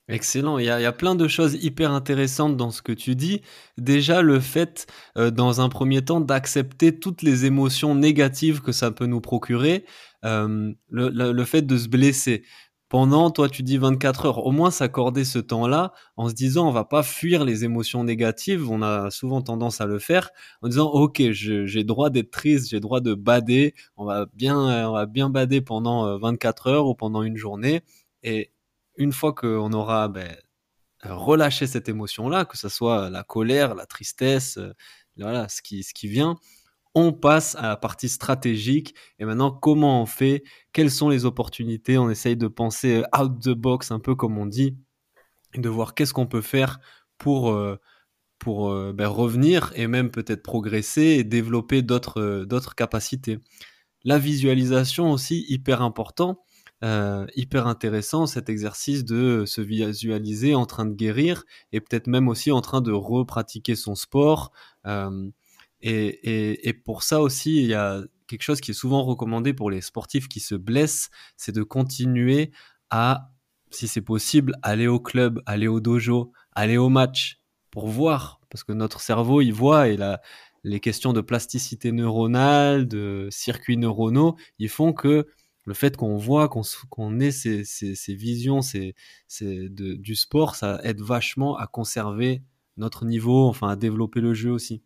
Excellent. 0.09 0.57
Il 0.57 0.65
y, 0.65 0.69
a, 0.69 0.79
il 0.79 0.83
y, 0.83 0.85
a, 0.85 0.93
plein 0.93 1.15
de 1.15 1.27
choses 1.27 1.55
hyper 1.55 1.91
intéressantes 1.91 2.55
dans 2.55 2.71
ce 2.71 2.81
que 2.81 2.93
tu 2.93 3.15
dis. 3.15 3.41
Déjà, 3.77 4.21
le 4.21 4.39
fait, 4.39 4.87
euh, 5.17 5.31
dans 5.31 5.59
un 5.59 5.67
premier 5.67 6.01
temps, 6.01 6.21
d'accepter 6.21 6.97
toutes 6.97 7.23
les 7.23 7.43
émotions 7.45 7.93
négatives 7.93 8.61
que 8.61 8.71
ça 8.71 8.89
peut 8.91 9.05
nous 9.05 9.19
procurer. 9.19 9.83
Euh, 10.23 10.71
le, 10.89 11.09
le, 11.09 11.33
le, 11.33 11.45
fait 11.45 11.61
de 11.61 11.77
se 11.77 11.89
blesser. 11.89 12.43
Pendant, 12.87 13.31
toi, 13.31 13.49
tu 13.49 13.63
dis 13.63 13.77
24 13.77 14.25
heures. 14.27 14.45
Au 14.45 14.51
moins 14.51 14.71
s'accorder 14.71 15.25
ce 15.25 15.39
temps-là 15.39 15.91
en 16.15 16.29
se 16.29 16.33
disant, 16.33 16.69
on 16.69 16.71
va 16.71 16.85
pas 16.85 17.03
fuir 17.03 17.43
les 17.43 17.65
émotions 17.65 18.05
négatives. 18.05 18.71
On 18.71 18.81
a 18.81 19.11
souvent 19.11 19.41
tendance 19.41 19.81
à 19.81 19.85
le 19.87 19.99
faire 19.99 20.29
en 20.61 20.69
disant, 20.69 20.87
OK, 20.87 21.21
j'ai 21.31 21.83
droit 21.83 22.09
d'être 22.09 22.31
triste, 22.31 22.69
j'ai 22.69 22.79
droit 22.79 23.01
de 23.01 23.13
bader. 23.13 23.75
On 23.97 24.05
va 24.05 24.25
bien, 24.33 24.57
on 24.87 24.93
va 24.93 25.05
bien 25.05 25.29
bader 25.29 25.59
pendant 25.59 26.17
24 26.17 26.67
heures 26.67 26.87
ou 26.87 26.95
pendant 26.95 27.23
une 27.23 27.35
journée. 27.35 27.81
Et 28.23 28.51
une 28.97 29.13
fois 29.13 29.33
qu'on 29.33 29.71
aura 29.73 30.07
ben, 30.07 30.35
relâché 31.03 31.67
cette 31.67 31.89
émotion-là, 31.89 32.45
que 32.45 32.57
ce 32.57 32.69
soit 32.69 33.09
la 33.09 33.23
colère, 33.23 33.75
la 33.75 33.85
tristesse, 33.85 34.57
euh, 34.57 34.73
voilà, 35.17 35.47
ce 35.49 35.61
qui, 35.61 35.83
ce 35.83 35.93
qui 35.93 36.07
vient, 36.07 36.35
on 36.95 37.13
passe 37.13 37.55
à 37.55 37.63
la 37.63 37.77
partie 37.77 38.09
stratégique. 38.09 38.95
Et 39.19 39.25
maintenant, 39.25 39.51
comment 39.51 40.01
on 40.01 40.05
fait? 40.05 40.43
Quelles 40.73 40.91
sont 40.91 41.09
les 41.09 41.25
opportunités? 41.25 41.97
On 41.97 42.09
essaye 42.09 42.35
de 42.35 42.47
penser 42.47 43.03
euh, 43.03 43.21
out 43.21 43.39
the 43.41 43.49
box, 43.49 43.91
un 43.91 43.99
peu 43.99 44.15
comme 44.15 44.37
on 44.37 44.47
dit, 44.47 44.75
de 45.55 45.69
voir 45.69 45.93
qu'est-ce 45.93 46.13
qu'on 46.13 46.27
peut 46.27 46.41
faire 46.41 46.79
pour, 47.17 47.51
euh, 47.51 47.77
pour 48.39 48.71
ben, 48.93 49.07
revenir 49.07 49.71
et 49.75 49.87
même 49.87 50.11
peut-être 50.11 50.43
progresser 50.43 51.01
et 51.01 51.23
développer 51.23 51.81
d'autres 51.81 52.75
capacités. 52.75 53.39
La 54.03 54.19
visualisation 54.19 55.11
aussi, 55.11 55.45
hyper 55.49 55.81
important 55.81 56.43
euh, 56.83 57.25
hyper 57.35 57.65
intéressant 57.65 58.27
cet 58.27 58.49
exercice 58.49 59.03
de 59.03 59.45
se 59.45 59.61
visualiser 59.61 60.53
en 60.53 60.65
train 60.65 60.85
de 60.85 60.93
guérir 60.93 61.43
et 61.71 61.81
peut-être 61.81 62.07
même 62.07 62.27
aussi 62.27 62.51
en 62.51 62.61
train 62.61 62.81
de 62.81 62.91
repratiquer 62.91 63.75
son 63.75 63.95
sport. 63.95 64.51
Euh, 64.85 65.29
et, 65.81 66.05
et, 66.07 66.69
et, 66.69 66.73
pour 66.73 67.03
ça 67.03 67.21
aussi, 67.21 67.57
il 67.57 67.67
y 67.67 67.73
a 67.73 68.01
quelque 68.27 68.43
chose 68.43 68.61
qui 68.61 68.71
est 68.71 68.75
souvent 68.75 69.03
recommandé 69.03 69.53
pour 69.53 69.71
les 69.71 69.81
sportifs 69.81 70.27
qui 70.27 70.39
se 70.39 70.55
blessent, 70.55 71.09
c'est 71.35 71.51
de 71.51 71.63
continuer 71.63 72.51
à, 72.89 73.31
si 73.71 73.87
c'est 73.87 74.01
possible, 74.01 74.53
aller 74.61 74.87
au 74.87 74.99
club, 74.99 75.41
aller 75.45 75.67
au 75.67 75.79
dojo, 75.79 76.31
aller 76.53 76.77
au 76.77 76.89
match 76.89 77.39
pour 77.71 77.87
voir, 77.87 78.39
parce 78.49 78.63
que 78.63 78.73
notre 78.73 79.01
cerveau, 79.01 79.41
il 79.41 79.51
voit 79.51 79.87
et 79.87 79.97
la, 79.97 80.21
les 80.63 80.79
questions 80.79 81.13
de 81.13 81.21
plasticité 81.21 81.91
neuronale, 81.91 82.87
de 82.87 83.29
circuits 83.31 83.77
neuronaux, 83.77 84.35
ils 84.59 84.69
font 84.69 84.93
que 84.93 85.27
le 85.67 85.73
fait 85.73 85.97
qu'on 85.97 86.15
voit, 86.15 86.47
qu'on 86.47 87.19
ait 87.19 87.31
ces, 87.31 87.65
ces, 87.65 88.15
visions 88.15 88.61
ces, 88.61 88.95
de, 89.41 89.95
du 89.95 90.15
sport, 90.15 90.55
ça 90.55 90.79
aide 90.85 91.01
vachement 91.01 91.57
à 91.57 91.67
conserver 91.67 92.41
notre 92.77 93.03
niveau, 93.03 93.45
enfin 93.47 93.67
à 93.67 93.75
développer 93.75 94.21
le 94.21 94.33
jeu 94.33 94.49
aussi. 94.49 94.81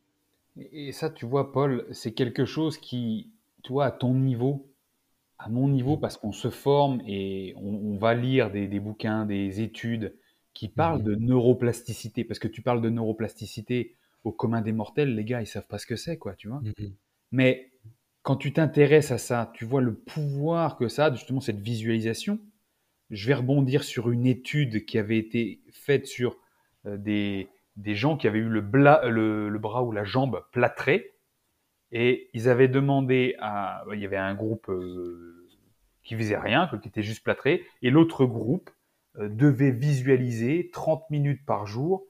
Et 0.57 0.91
ça, 0.91 1.11
tu 1.11 1.27
vois, 1.27 1.51
Paul, 1.51 1.85
c'est 1.91 2.13
quelque 2.13 2.45
chose 2.45 2.79
qui, 2.79 3.29
toi, 3.61 3.85
à 3.85 3.91
ton 3.91 4.15
niveau, 4.15 4.73
à 5.37 5.49
mon 5.49 5.69
niveau, 5.69 5.97
mmh. 5.97 5.99
parce 5.99 6.17
qu'on 6.17 6.31
se 6.31 6.49
forme 6.49 6.99
et 7.05 7.53
on, 7.57 7.95
va 7.97 8.15
lire 8.15 8.49
des, 8.49 8.67
des, 8.67 8.79
bouquins, 8.79 9.27
des 9.27 9.61
études 9.61 10.15
qui 10.55 10.67
parlent 10.67 11.01
mmh. 11.01 11.05
de 11.05 11.15
neuroplasticité, 11.15 12.23
parce 12.23 12.39
que 12.39 12.47
tu 12.47 12.63
parles 12.63 12.81
de 12.81 12.89
neuroplasticité 12.89 13.95
au 14.23 14.31
commun 14.31 14.61
des 14.61 14.71
mortels, 14.71 15.13
les 15.13 15.25
gars, 15.25 15.41
ils 15.41 15.47
savent 15.47 15.67
pas 15.67 15.77
ce 15.77 15.85
que 15.85 15.95
c'est, 15.95 16.17
quoi, 16.17 16.33
tu 16.33 16.47
vois. 16.47 16.61
Mmh. 16.61 16.93
Mais 17.31 17.70
quand 18.23 18.35
tu 18.35 18.53
t'intéresses 18.53 19.11
à 19.11 19.17
ça, 19.17 19.51
tu 19.55 19.65
vois 19.65 19.81
le 19.81 19.95
pouvoir 19.95 20.77
que 20.77 20.87
ça 20.87 21.05
a, 21.05 21.13
justement 21.13 21.41
cette 21.41 21.59
visualisation. 21.59 22.39
Je 23.09 23.27
vais 23.27 23.33
rebondir 23.33 23.83
sur 23.83 24.09
une 24.11 24.25
étude 24.25 24.85
qui 24.85 24.97
avait 24.97 25.17
été 25.17 25.61
faite 25.71 26.05
sur 26.05 26.37
euh, 26.85 26.97
des, 26.97 27.49
des 27.75 27.95
gens 27.95 28.17
qui 28.17 28.27
avaient 28.27 28.39
eu 28.39 28.47
le, 28.47 28.61
le, 28.61 29.59
bras 29.59 29.83
ou 29.83 29.91
la 29.91 30.03
jambe 30.03 30.43
plâtré. 30.51 31.13
Et 31.91 32.29
ils 32.33 32.47
avaient 32.47 32.69
demandé 32.69 33.35
à. 33.39 33.83
Il 33.91 33.99
y 33.99 34.05
avait 34.05 34.17
un 34.17 34.33
groupe 34.33 34.69
euh, 34.69 35.49
qui 36.03 36.15
faisait 36.15 36.37
rien, 36.37 36.69
qui 36.81 36.87
était 36.87 37.03
juste 37.03 37.23
plâtré. 37.23 37.65
Et 37.81 37.89
l'autre 37.89 38.25
groupe 38.25 38.69
euh, 39.17 39.27
devait 39.27 39.71
visualiser 39.71 40.69
30 40.71 41.09
minutes 41.09 41.45
par 41.45 41.65
jour 41.65 42.05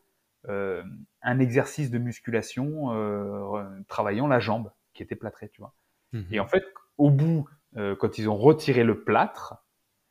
un 1.21 1.37
exercice 1.37 1.91
de 1.91 1.99
musculation 1.99 2.89
travaillant 3.87 4.25
la 4.25 4.39
jambe 4.39 4.71
qui 4.95 5.03
était 5.03 5.15
plâtrée, 5.15 5.49
tu 5.49 5.61
vois. 5.61 5.75
Et 6.31 6.39
en 6.39 6.47
fait, 6.47 6.63
au 6.97 7.09
bout, 7.09 7.47
euh, 7.77 7.95
quand 7.95 8.17
ils 8.17 8.29
ont 8.29 8.37
retiré 8.37 8.83
le 8.83 9.03
plâtre, 9.03 9.63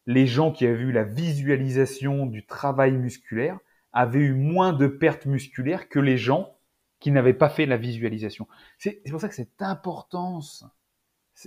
les 0.07 0.27
gens 0.27 0.51
qui 0.51 0.67
avaient 0.67 0.81
eu 0.81 0.93
la 0.93 1.05
visualisation 1.05 2.27
du 2.27 2.47
travail 2.47 2.93
musculaire 2.93 3.59
avaient 3.93 4.21
eu 4.21 4.35
moins 4.35 4.73
de 4.73 4.87
pertes 4.87 5.27
musculaires 5.27 5.89
que 5.89 5.99
les 5.99 6.17
gens 6.17 6.57
qui 7.01 7.11
n'avaient 7.11 7.35
pas 7.35 7.49
fait 7.49 7.67
la 7.67 7.77
visualisation. 7.77 8.47
C'est 8.79 9.03
pour 9.11 9.21
ça 9.21 9.29
que 9.29 9.35
cette 9.35 9.63
importance, 9.63 10.65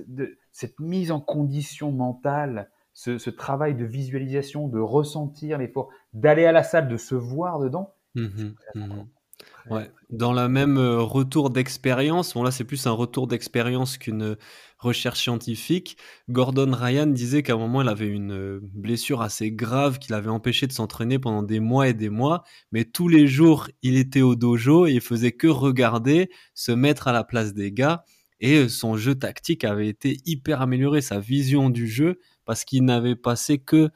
de, 0.07 0.37
cette 0.51 0.79
mise 0.79 1.11
en 1.11 1.19
condition 1.19 1.91
mentale, 1.91 2.69
ce, 2.93 3.17
ce, 3.17 3.29
travail 3.29 3.75
de 3.75 3.85
visualisation, 3.85 4.67
de 4.67 4.79
ressentir 4.79 5.57
l'effort, 5.57 5.89
d'aller 6.13 6.45
à 6.45 6.51
la 6.51 6.63
salle, 6.63 6.87
de 6.87 6.97
se 6.97 7.15
voir 7.15 7.59
dedans, 7.59 7.93
mmh 8.15 8.51
Ouais, 9.69 9.89
dans 10.09 10.33
la 10.33 10.49
même 10.49 10.77
euh, 10.77 10.99
retour 10.99 11.49
d'expérience, 11.49 12.33
bon 12.33 12.43
là 12.43 12.51
c'est 12.51 12.65
plus 12.65 12.85
un 12.85 12.91
retour 12.91 13.27
d'expérience 13.27 13.97
qu'une 13.97 14.35
recherche 14.77 15.21
scientifique, 15.21 15.97
Gordon 16.29 16.71
Ryan 16.73 17.05
disait 17.07 17.43
qu'à 17.43 17.53
un 17.53 17.57
moment 17.57 17.81
il 17.81 17.87
avait 17.87 18.07
une 18.07 18.33
euh, 18.33 18.59
blessure 18.61 19.21
assez 19.21 19.51
grave 19.51 19.99
qui 19.99 20.11
l'avait 20.11 20.29
empêché 20.29 20.67
de 20.67 20.73
s'entraîner 20.73 21.17
pendant 21.17 21.43
des 21.43 21.61
mois 21.61 21.87
et 21.87 21.93
des 21.93 22.09
mois, 22.09 22.43
mais 22.73 22.83
tous 22.83 23.07
les 23.07 23.25
jours 23.25 23.69
il 23.81 23.95
était 23.95 24.21
au 24.21 24.35
dojo 24.35 24.85
et 24.85 24.91
il 24.91 25.01
faisait 25.01 25.31
que 25.31 25.47
regarder, 25.47 26.29
se 26.53 26.73
mettre 26.73 27.07
à 27.07 27.13
la 27.13 27.23
place 27.23 27.53
des 27.53 27.71
gars. 27.71 28.03
Et 28.41 28.57
euh, 28.57 28.67
son 28.67 28.97
jeu 28.97 29.15
tactique 29.15 29.63
avait 29.63 29.87
été 29.87 30.17
hyper 30.25 30.61
amélioré, 30.61 30.99
sa 30.99 31.19
vision 31.19 31.69
du 31.69 31.87
jeu 31.87 32.19
parce 32.43 32.65
qu'il 32.65 32.83
n'avait 32.83 33.15
passé 33.15 33.59
que 33.59 33.77
euh, 33.77 33.89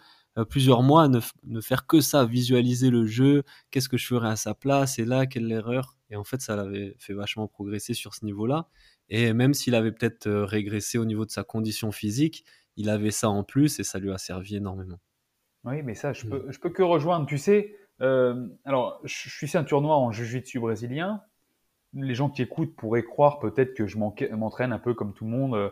plusieurs 0.46 0.84
mois 0.84 1.04
à 1.04 1.08
ne, 1.08 1.62
faire 1.62 1.88
que 1.88 2.00
ça, 2.00 2.26
visualiser 2.26 2.90
le 2.90 3.06
jeu, 3.06 3.44
qu'est-ce 3.72 3.90
que 3.90 3.98
je 3.98 4.06
ferais 4.06 4.30
à 4.30 4.36
sa 4.36 4.54
place, 4.54 5.00
et 5.00 5.06
là, 5.06 5.26
quelle 5.26 5.52
erreur. 5.52 5.98
Et 6.10 6.16
en 6.16 6.24
fait, 6.24 6.42
ça 6.42 6.56
l'avait 6.56 6.96
fait 7.00 7.14
vachement 7.14 7.48
progresser 7.48 7.94
sur 7.94 8.14
ce 8.14 8.24
niveau-là. 8.24 8.68
Et 9.10 9.34
même 9.34 9.54
s'il 9.54 9.76
avait 9.76 9.92
peut-être 9.92 10.28
euh, 10.28 10.46
régressé 10.46 10.98
au 10.98 11.06
niveau 11.06 11.26
de 11.26 11.32
sa 11.32 11.44
condition 11.44 11.92
physique, 11.92 12.46
il 12.76 12.90
avait 12.90 13.12
ça 13.12 13.30
en 13.30 13.44
plus 13.44 13.80
et 13.80 13.84
ça 13.84 14.00
lui 14.00 14.12
a 14.12 14.18
servi 14.18 14.58
énormément. 14.58 15.00
Oui, 15.64 15.82
mais 15.82 15.96
ça, 15.96 16.14
je 16.14 16.28
mm. 16.28 16.30
peux, 16.30 16.46
je 16.52 16.60
peux 16.60 16.70
que 16.70 16.84
rejoindre. 16.84 17.26
Tu 17.26 17.38
sais, 17.38 17.76
euh, 18.02 18.48
alors, 18.64 19.02
je 19.04 19.30
suis 19.30 19.48
ceinture 19.48 19.82
noire 19.82 20.00
en 20.00 20.12
jiu-jitsu 20.12 20.60
brésilien. 20.60 21.22
Les 21.94 22.16
gens 22.16 22.30
qui 22.30 22.42
écoutent 22.42 22.76
pourraient 22.76 23.04
croire 23.04 23.40
peut-être 23.40 23.74
que 23.74 23.88
je 23.88 23.98
m'entraîne 23.98 24.72
un 24.72 24.80
peu 24.80 24.94
comme 24.94 25.14
tout 25.14 25.26
le 25.26 25.32
monde, 25.32 25.72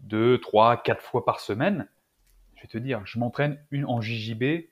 deux, 0.00 0.40
trois, 0.40 0.76
quatre 0.82 1.02
fois 1.02 1.24
par 1.24 1.40
semaine 1.40 1.86
vais 2.64 2.68
te 2.68 2.78
dire, 2.78 3.04
je 3.04 3.18
m'entraîne 3.18 3.58
une, 3.70 3.84
en 3.84 4.00
JJB 4.00 4.68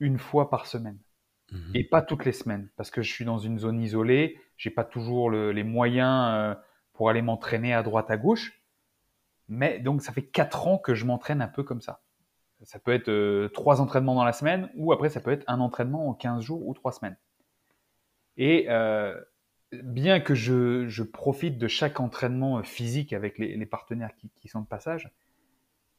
une 0.00 0.18
fois 0.18 0.50
par 0.50 0.66
semaine. 0.66 0.98
Mhm. 1.52 1.72
Et 1.74 1.84
pas 1.84 2.02
toutes 2.02 2.24
les 2.24 2.32
semaines, 2.32 2.68
parce 2.76 2.90
que 2.90 3.02
je 3.02 3.12
suis 3.12 3.24
dans 3.24 3.38
une 3.38 3.58
zone 3.58 3.80
isolée, 3.80 4.38
j'ai 4.56 4.70
pas 4.70 4.84
toujours 4.84 5.30
les 5.30 5.62
moyens 5.62 6.30
euh, 6.32 6.54
pour 6.92 7.08
aller 7.10 7.22
m'entraîner 7.22 7.72
à 7.72 7.82
droite, 7.82 8.10
à 8.10 8.16
gauche. 8.16 8.60
Mais 9.48 9.78
donc, 9.78 10.02
ça 10.02 10.12
fait 10.12 10.24
quatre 10.26 10.66
ans 10.66 10.78
que 10.78 10.94
je 10.94 11.04
m'entraîne 11.04 11.40
un 11.40 11.48
peu 11.48 11.62
comme 11.62 11.80
ça. 11.80 12.02
Ça 12.62 12.78
peut 12.78 12.92
être 12.92 13.08
euh, 13.08 13.48
trois 13.48 13.80
entraînements 13.80 14.14
dans 14.14 14.24
la 14.24 14.32
semaine, 14.32 14.70
ou 14.74 14.92
après, 14.92 15.08
ça 15.08 15.20
peut 15.20 15.30
être 15.30 15.44
un 15.46 15.60
entraînement 15.60 16.08
en 16.08 16.14
15 16.14 16.42
jours 16.42 16.66
ou 16.66 16.74
trois 16.74 16.90
semaines. 16.90 17.16
Et 18.38 18.66
euh, 18.70 19.18
bien 19.72 20.20
que 20.20 20.34
je, 20.34 21.02
profite 21.02 21.58
de 21.58 21.68
chaque 21.68 22.00
entraînement 22.00 22.62
physique 22.62 23.12
avec 23.12 23.38
les, 23.38 23.66
partenaires 23.66 24.14
qui, 24.16 24.30
qui, 24.30 24.48
sont 24.48 24.62
de 24.62 24.66
passage, 24.66 25.12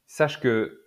sache 0.07 0.39
que 0.39 0.86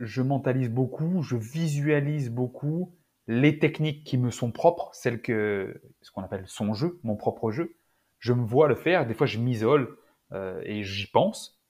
je 0.00 0.22
mentalise 0.22 0.70
beaucoup, 0.70 1.22
je 1.22 1.36
visualise 1.36 2.30
beaucoup 2.30 2.94
les 3.26 3.58
techniques 3.58 4.04
qui 4.04 4.18
me 4.18 4.30
sont 4.30 4.52
propres, 4.52 4.90
celles 4.92 5.22
que 5.22 5.80
ce 6.02 6.10
qu'on 6.10 6.22
appelle 6.22 6.44
son 6.46 6.74
jeu, 6.74 7.00
mon 7.02 7.16
propre 7.16 7.50
jeu. 7.50 7.76
Je 8.18 8.32
me 8.32 8.44
vois 8.44 8.68
le 8.68 8.74
faire. 8.74 9.06
Des 9.06 9.14
fois, 9.14 9.26
je 9.26 9.38
m'isole 9.38 9.96
euh, 10.32 10.60
et 10.64 10.82
j'y 10.82 11.06
pense. 11.06 11.60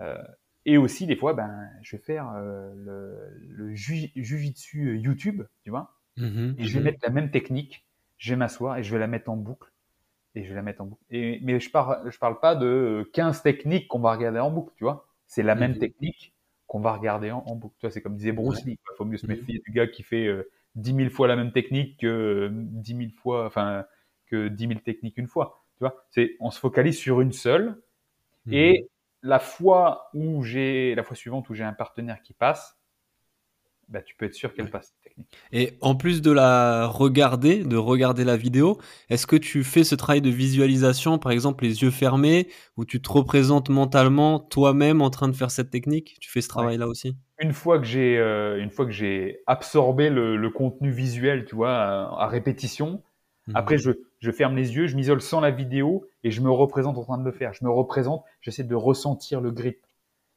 Euh, 0.00 0.16
et 0.64 0.78
aussi, 0.78 1.06
des 1.06 1.16
fois, 1.16 1.34
ben, 1.34 1.68
je 1.82 1.96
vais 1.96 2.02
faire 2.02 2.30
euh, 2.36 2.72
le, 2.76 3.18
le 3.40 3.74
jujitsu 3.74 4.98
YouTube, 4.98 5.42
tu 5.64 5.70
vois. 5.70 5.98
Mmh 6.16 6.54
et 6.58 6.64
je 6.64 6.74
vais 6.74 6.80
mmh 6.80 6.84
mettre 6.84 6.98
la 7.02 7.10
même 7.10 7.30
technique. 7.30 7.86
Je 8.18 8.32
vais 8.32 8.36
m'asseoir 8.36 8.76
et 8.76 8.82
je 8.82 8.92
vais 8.92 9.00
la 9.00 9.08
mettre 9.08 9.30
en 9.30 9.36
boucle. 9.36 9.72
Et 10.34 10.44
je 10.44 10.48
vais 10.50 10.54
la 10.54 10.62
mettre 10.62 10.82
en 10.82 10.86
boucle. 10.86 11.02
Et, 11.10 11.40
mais 11.42 11.58
je 11.58 11.70
parle, 11.70 12.08
je 12.10 12.18
parle 12.18 12.38
pas 12.38 12.54
de 12.54 13.10
15 13.12 13.42
techniques 13.42 13.88
qu'on 13.88 14.00
va 14.00 14.12
regarder 14.12 14.38
en 14.38 14.50
boucle, 14.50 14.72
tu 14.76 14.84
vois. 14.84 15.08
C'est 15.26 15.42
la 15.42 15.54
même 15.54 15.72
mmh 15.72 15.78
technique 15.78 16.31
qu'on 16.72 16.80
va 16.80 16.94
regarder 16.94 17.30
en, 17.30 17.54
boucle. 17.54 17.74
Tu 17.78 17.86
vois, 17.86 17.90
c'est 17.90 18.00
comme 18.00 18.16
disait 18.16 18.32
Bruce 18.32 18.64
Lee. 18.64 18.78
Il 18.80 18.96
faut 18.96 19.04
mieux 19.04 19.18
se 19.18 19.26
mhm. 19.26 19.34
méfier 19.34 19.62
du 19.62 19.72
gars 19.72 19.86
qui 19.86 20.02
fait 20.02 20.26
euh, 20.26 20.50
dix 20.74 20.94
10 20.94 21.00
000 21.04 21.10
fois 21.10 21.28
la 21.28 21.36
même 21.36 21.52
technique 21.52 22.00
que 22.00 22.48
10 22.50 22.94
euh, 22.94 22.96
000 22.96 23.10
fois, 23.14 23.44
enfin, 23.44 23.84
que 24.26 24.48
10 24.48 24.68
000 24.68 24.80
techniques 24.80 25.18
une 25.18 25.26
fois. 25.26 25.66
Tu 25.76 25.80
vois, 25.80 26.02
c'est, 26.08 26.34
on 26.40 26.50
se 26.50 26.58
focalise 26.58 26.96
sur 26.96 27.20
une 27.20 27.32
seule. 27.32 27.76
Mhm. 28.46 28.54
Et 28.54 28.88
la 29.20 29.38
fois 29.38 30.08
où 30.14 30.42
j'ai, 30.44 30.94
la 30.94 31.02
fois 31.02 31.14
suivante 31.14 31.50
où 31.50 31.54
j'ai 31.54 31.62
un 31.62 31.74
partenaire 31.74 32.22
qui 32.22 32.32
passe, 32.32 32.80
bah, 33.88 34.00
tu 34.00 34.14
peux 34.16 34.26
être 34.26 34.34
sûr 34.34 34.54
qu'elle 34.54 34.70
passe 34.70 34.94
technique. 35.02 35.28
Et 35.52 35.76
en 35.80 35.94
plus 35.94 36.22
de 36.22 36.30
la 36.30 36.86
regarder, 36.86 37.62
de 37.64 37.76
regarder 37.76 38.24
la 38.24 38.36
vidéo, 38.36 38.78
est-ce 39.10 39.26
que 39.26 39.36
tu 39.36 39.64
fais 39.64 39.84
ce 39.84 39.94
travail 39.94 40.22
de 40.22 40.30
visualisation, 40.30 41.18
par 41.18 41.32
exemple 41.32 41.64
les 41.64 41.82
yeux 41.82 41.90
fermés, 41.90 42.48
où 42.76 42.84
tu 42.84 43.02
te 43.02 43.10
représentes 43.10 43.68
mentalement 43.68 44.40
toi-même 44.40 45.02
en 45.02 45.10
train 45.10 45.28
de 45.28 45.36
faire 45.36 45.50
cette 45.50 45.70
technique? 45.70 46.16
Tu 46.20 46.30
fais 46.30 46.40
ce 46.40 46.48
travail-là 46.48 46.86
aussi? 46.86 47.16
Une 47.38 47.52
fois 47.52 47.78
que 47.78 47.84
j'ai 47.84 48.18
euh, 48.18 48.62
une 48.62 48.70
fois 48.70 48.86
que 48.86 48.92
j'ai 48.92 49.40
absorbé 49.46 50.10
le, 50.10 50.50
contenu 50.50 50.90
visuel, 50.90 51.44
tu 51.44 51.54
vois, 51.54 51.72
à, 51.72 52.26
répétition, 52.28 53.02
mhm. 53.48 53.56
après 53.56 53.78
je, 53.78 53.90
je 54.20 54.30
ferme 54.30 54.56
les 54.56 54.74
yeux, 54.74 54.86
je 54.86 54.96
m'isole 54.96 55.20
sans 55.20 55.40
la 55.40 55.50
vidéo 55.50 56.06
et 56.24 56.30
je 56.30 56.40
me 56.40 56.50
représente 56.50 56.96
en 56.96 57.02
train 57.02 57.18
de 57.18 57.24
le 57.24 57.32
faire. 57.32 57.52
Je 57.52 57.64
me 57.64 57.70
représente, 57.70 58.24
j'essaie 58.40 58.64
de 58.64 58.74
ressentir 58.74 59.40
le 59.40 59.50
grip, 59.50 59.84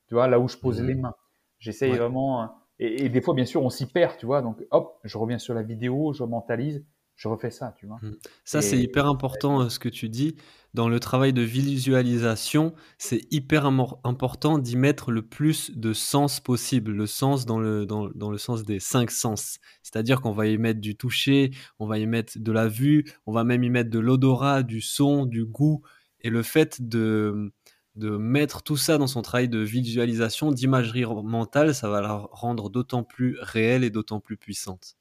tu 0.07 0.15
vois, 0.15 0.27
là 0.27 0.39
où 0.39 0.47
je 0.47 0.57
pose 0.57 0.81
mhm. 0.81 0.87
les 0.87 0.95
mains. 0.95 1.15
J'essaie 1.59 1.89
vraiment 1.89 2.64
et, 2.79 3.09
des 3.09 3.21
fois, 3.21 3.33
bien 3.33 3.45
sûr, 3.45 3.63
on 3.63 3.69
s'y 3.69 3.85
perd, 3.85 4.17
tu 4.17 4.25
vois. 4.25 4.41
Donc, 4.41 4.65
hop, 4.71 4.99
je 5.03 5.17
reviens 5.17 5.39
sur 5.39 5.53
la 5.53 5.63
vidéo, 5.63 6.13
je 6.13 6.23
mentalise, 6.23 6.85
je 7.15 7.29
refais 7.29 7.49
ça, 7.49 7.73
tu 7.77 7.85
vois. 7.85 7.97
Mmh. 8.01 8.15
Ça, 8.43 8.61
c'est 8.61 8.77
hyper 8.77 9.07
important 9.07 9.61
euh, 9.61 9.69
ce 9.69 9.79
que 9.79 9.87
tu 9.87 10.09
dis. 10.09 10.35
Dans 10.73 10.89
le 10.89 10.99
travail 10.99 11.31
de 11.31 11.41
visualisation, 11.41 12.73
c'est 12.97 13.21
hyper 13.31 13.65
important 13.65 14.57
d'y 14.59 14.75
mettre 14.75 15.11
le 15.11 15.21
plus 15.21 15.71
de 15.77 15.93
sens 15.93 16.41
possible, 16.41 16.91
le 16.91 17.05
sens 17.05 17.45
dans 17.45 17.59
le, 17.59 17.85
dans, 17.85 18.09
dans 18.13 18.29
le 18.29 18.37
sens 18.37 18.63
des 18.63 18.81
cinq 18.81 19.09
sens. 19.09 19.59
C'est-à-dire 19.81 20.19
qu'on 20.19 20.33
va 20.33 20.47
y 20.47 20.57
mettre 20.57 20.81
du 20.81 20.97
toucher, 20.97 21.51
on 21.79 21.87
va 21.87 21.97
y 21.97 22.05
mettre 22.05 22.33
de 22.37 22.51
la 22.51 22.67
vue, 22.67 23.05
on 23.25 23.31
va 23.31 23.45
même 23.45 23.63
y 23.63 23.69
mettre 23.69 23.89
de 23.89 23.99
l'odorat, 23.99 24.63
du 24.63 24.81
son, 24.81 25.25
du 25.25 25.45
goût. 25.45 25.81
Et 26.19 26.29
le 26.29 26.43
fait 26.43 26.81
de, 26.81 27.53
de 27.95 28.17
mettre 28.17 28.61
tout 28.61 28.77
ça 28.77 28.97
dans 28.97 29.07
son 29.07 29.21
travail 29.21 29.47
de 29.47 29.59
visualisation, 29.59 30.51
d'imagerie 30.51 31.05
mentale, 31.05 31.73
ça 31.73 31.89
va 31.89 32.01
la 32.01 32.13
rendre 32.13 32.69
d'autant 32.69 33.03
plus 33.03 33.37
réelle 33.39 33.83
et 33.83 33.89
d'autant 33.89 34.19
plus 34.19 34.37
puissante. 34.37 34.97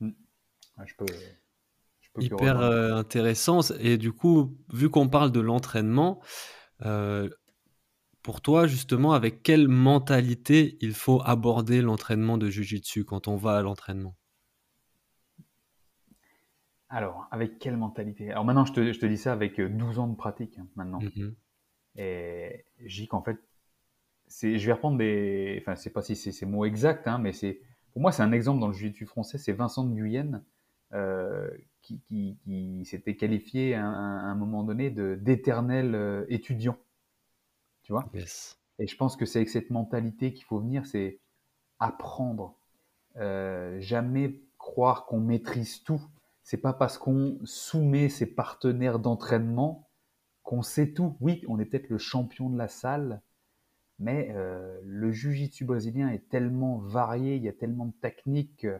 Hmm. 0.00 0.12
je 0.86 0.94
peux, 0.96 1.06
Hyper 2.18 2.60
euh, 2.60 2.94
intéressant. 2.94 3.60
Et 3.78 3.96
du 3.96 4.12
coup, 4.12 4.56
vu 4.72 4.90
qu'on 4.90 5.08
parle 5.08 5.30
de 5.30 5.40
l'entraînement, 5.40 6.20
euh, 6.84 7.28
pour 8.22 8.40
toi, 8.40 8.66
justement, 8.66 9.12
avec 9.12 9.42
quelle 9.42 9.68
mentalité 9.68 10.78
il 10.80 10.94
faut 10.94 11.22
aborder 11.24 11.80
l'entraînement 11.80 12.38
de 12.38 12.50
Jiu-Jitsu 12.50 13.04
quand 13.04 13.28
on 13.28 13.36
va 13.36 13.58
à 13.58 13.62
l'entraînement? 13.62 14.16
Alors, 16.88 17.26
avec 17.30 17.58
quelle 17.58 17.76
mentalité? 17.76 18.30
Alors 18.32 18.44
maintenant, 18.44 18.64
je 18.64 18.72
te, 18.72 19.06
dis 19.06 19.18
ça 19.18 19.32
avec 19.32 19.60
12 19.60 19.98
ans 19.98 20.08
de 20.08 20.16
pratique, 20.16 20.58
hein, 20.58 20.66
maintenant. 20.74 21.00
Mmh 21.00 21.34
et 21.98 22.64
j'ai 22.84 23.08
qu'en 23.08 23.22
fait, 23.22 23.36
je 24.28 24.64
vais 24.64 24.72
reprendre 24.72 24.98
des, 24.98 25.58
enfin, 25.60 25.74
c'est 25.74 25.90
pas 25.90 26.02
si 26.02 26.14
c'est 26.14 26.32
ces 26.32 26.46
mots 26.46 26.64
exacts, 26.64 27.08
hein, 27.08 27.18
mais 27.18 27.32
c'est, 27.32 27.60
pour 27.92 28.00
moi, 28.00 28.12
c'est 28.12 28.22
un 28.22 28.32
exemple 28.32 28.60
dans 28.60 28.68
le 28.68 28.72
jiu-jitsu 28.72 29.04
français, 29.04 29.36
c'est 29.36 29.52
Vincent 29.52 29.84
de 29.84 29.92
Guyenne, 29.92 30.44
euh, 30.94 31.50
qui, 31.82 32.00
qui, 32.02 32.38
qui 32.44 32.84
s'était 32.84 33.16
qualifié 33.16 33.74
à, 33.74 33.84
un 33.84 34.34
moment 34.36 34.62
donné 34.62 34.90
d'éternel 34.90 35.94
euh, 35.94 36.24
étudiant. 36.28 36.76
Tu 37.82 37.92
vois? 37.92 38.08
Et 38.78 38.86
je 38.86 38.96
pense 38.96 39.16
que 39.16 39.26
c'est 39.26 39.40
avec 39.40 39.48
cette 39.48 39.70
mentalité 39.70 40.32
qu'il 40.32 40.44
faut 40.44 40.60
venir, 40.60 40.86
c'est 40.86 41.18
apprendre. 41.80 42.54
Euh, 43.16 43.80
jamais 43.80 44.40
croire 44.58 45.06
qu'on 45.06 45.20
maîtrise 45.20 45.82
tout. 45.82 46.00
C'est 46.44 46.58
pas 46.58 46.72
parce 46.72 46.96
qu'on 46.96 47.38
soumet 47.44 48.08
ses 48.08 48.26
partenaires 48.26 49.00
d'entraînement 49.00 49.87
qu'on 50.48 50.62
sait 50.62 50.92
tout. 50.92 51.14
Oui, 51.20 51.44
on 51.46 51.60
est 51.60 51.66
peut-être 51.66 51.90
le 51.90 51.98
champion 51.98 52.48
de 52.48 52.56
la 52.56 52.68
salle, 52.68 53.20
mais 53.98 54.32
euh, 54.34 54.80
le 54.82 55.12
jiu-jitsu 55.12 55.66
brésilien 55.66 56.08
est 56.08 56.26
tellement 56.30 56.78
varié, 56.78 57.36
il 57.36 57.42
y 57.42 57.50
a 57.50 57.52
tellement 57.52 57.84
de 57.84 57.92
techniques, 58.00 58.64
euh, 58.64 58.78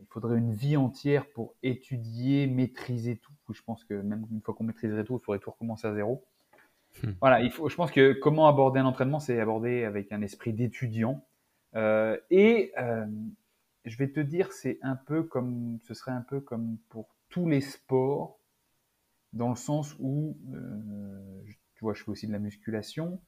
il 0.00 0.06
faudrait 0.08 0.38
une 0.38 0.52
vie 0.52 0.76
entière 0.76 1.30
pour 1.30 1.54
étudier, 1.62 2.48
maîtriser 2.48 3.18
tout. 3.18 3.32
Je 3.54 3.62
pense 3.62 3.84
que 3.84 3.94
même 3.94 4.26
une 4.32 4.40
fois 4.40 4.52
qu'on 4.52 4.64
maîtriserait 4.64 5.04
tout, 5.04 5.16
il 5.16 5.24
faudrait 5.24 5.38
tout 5.38 5.52
recommencer 5.52 5.86
à 5.86 5.94
zéro. 5.94 6.24
Hmm. 7.04 7.12
Voilà, 7.20 7.40
il 7.40 7.52
faut, 7.52 7.68
je 7.68 7.76
pense 7.76 7.92
que 7.92 8.12
comment 8.12 8.48
aborder 8.48 8.80
un 8.80 8.86
entraînement, 8.86 9.20
c'est 9.20 9.38
aborder 9.38 9.84
avec 9.84 10.10
un 10.10 10.22
esprit 10.22 10.52
d'étudiant. 10.52 11.24
Euh, 11.76 12.18
et 12.30 12.72
je 13.84 13.96
vais 13.96 14.08
te 14.08 14.18
dire, 14.18 14.52
c'est 14.52 14.80
un 14.82 14.96
peu 14.96 15.22
comme, 15.22 15.78
ce 15.84 15.94
serait 15.94 16.10
un 16.10 16.22
peu 16.22 16.40
comme 16.40 16.78
pour 16.88 17.14
tous 17.28 17.48
les 17.48 17.60
sports 17.60 18.40
dans 19.32 19.48
le 19.48 19.56
sens 19.56 19.96
où, 19.98 20.38
euh, 20.52 21.42
tu 21.74 21.80
vois, 21.84 21.94
je 21.94 22.02
fais 22.02 22.10
aussi 22.10 22.26
de 22.26 22.32
la 22.32 22.38
musculation, 22.38 23.20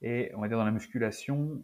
et 0.00 0.30
on 0.34 0.40
va 0.40 0.48
dire 0.48 0.58
dans 0.58 0.64
la 0.64 0.70
musculation, 0.70 1.62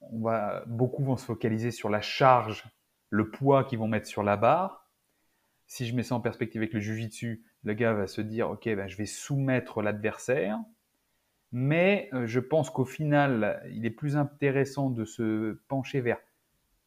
on 0.00 0.20
va, 0.20 0.64
beaucoup 0.66 1.04
vont 1.04 1.16
se 1.16 1.24
focaliser 1.24 1.70
sur 1.70 1.90
la 1.90 2.00
charge, 2.00 2.64
le 3.10 3.30
poids 3.30 3.64
qu'ils 3.64 3.78
vont 3.78 3.88
mettre 3.88 4.06
sur 4.06 4.22
la 4.22 4.36
barre. 4.36 4.90
Si 5.66 5.86
je 5.86 5.94
mets 5.94 6.02
ça 6.02 6.14
en 6.14 6.20
perspective 6.20 6.60
avec 6.60 6.72
le 6.72 6.80
jujitsu, 6.80 7.44
le 7.64 7.74
gars 7.74 7.92
va 7.92 8.06
se 8.06 8.20
dire, 8.20 8.50
ok, 8.50 8.64
ben, 8.64 8.88
je 8.88 8.96
vais 8.96 9.06
soumettre 9.06 9.82
l'adversaire, 9.82 10.58
mais 11.52 12.08
euh, 12.12 12.26
je 12.26 12.40
pense 12.40 12.70
qu'au 12.70 12.84
final, 12.84 13.62
il 13.70 13.84
est 13.84 13.90
plus 13.90 14.16
intéressant 14.16 14.90
de 14.90 15.04
se 15.04 15.60
pencher 15.68 16.00
vers 16.00 16.18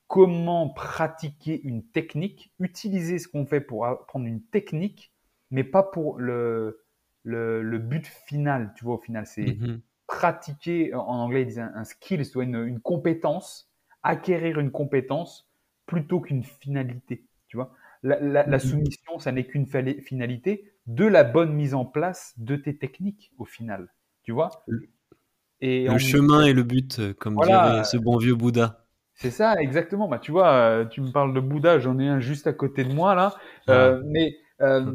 comment 0.07 0.69
pratiquer 0.69 1.61
une 1.61 1.85
technique, 1.85 2.51
utiliser 2.59 3.19
ce 3.19 3.27
qu'on 3.27 3.45
fait 3.45 3.61
pour 3.61 3.85
apprendre 3.85 4.25
une 4.25 4.41
technique 4.41 5.13
mais 5.51 5.63
pas 5.63 5.83
pour 5.83 6.19
le, 6.19 6.83
le, 7.23 7.77
but 7.77 8.05
final, 8.05 8.73
tu 8.75 8.85
vois, 8.85 8.95
au 8.95 8.99
final. 8.99 9.25
C'est 9.25 9.57
mhm. 9.59 9.81
pratiquer, 10.07 10.93
en 10.93 11.05
anglais, 11.05 11.43
ils 11.43 11.47
disent 11.47 11.59
un, 11.59 11.83
skill, 11.83 12.25
c'est 12.25 12.39
une, 12.39 12.55
une 12.55 12.79
compétence, 12.79 13.71
acquérir 14.03 14.59
une 14.59 14.71
compétence 14.71 15.49
plutôt 15.85 16.19
qu'une 16.19 16.43
finalité, 16.43 17.25
tu 17.47 17.57
vois. 17.57 17.73
La, 18.01 18.19
la, 18.19 18.45
mhm. 18.45 18.59
soumission, 18.59 19.19
ça 19.19 19.31
n'est 19.31 19.45
qu'une 19.45 19.65
finalité 19.65 20.71
de 20.87 21.05
la 21.05 21.23
bonne 21.23 21.53
mise 21.53 21.73
en 21.73 21.85
place 21.85 22.33
de 22.37 22.55
tes 22.55 22.77
techniques, 22.77 23.31
au 23.37 23.45
final, 23.45 23.93
tu 24.23 24.31
vois. 24.31 24.49
Et 25.61 25.89
le 25.89 25.97
chemin 25.97 26.45
est 26.45 26.53
le 26.53 26.63
but, 26.63 26.99
euh, 26.99 27.13
comme 27.13 27.35
dirait 27.35 27.83
ce 27.83 27.97
bon 27.97 28.17
vieux 28.17 28.35
Bouddha. 28.35 28.85
C'est 29.19 29.31
ça, 29.31 29.55
exactement. 29.59 30.07
Bah, 30.07 30.17
tu 30.17 30.31
vois, 30.31 30.49
euh, 30.53 30.85
tu 30.85 31.01
me 31.01 31.11
parles 31.11 31.33
de 31.33 31.41
Bouddha, 31.41 31.77
j'en 31.77 31.99
ai 31.99 32.07
un 32.07 32.21
juste 32.21 32.47
à 32.47 32.53
côté 32.53 32.85
de 32.85 32.93
moi 32.93 33.15
là. 33.15 33.35
Euh, 33.67 34.01
mais 34.05 34.37
euh, 34.61 34.93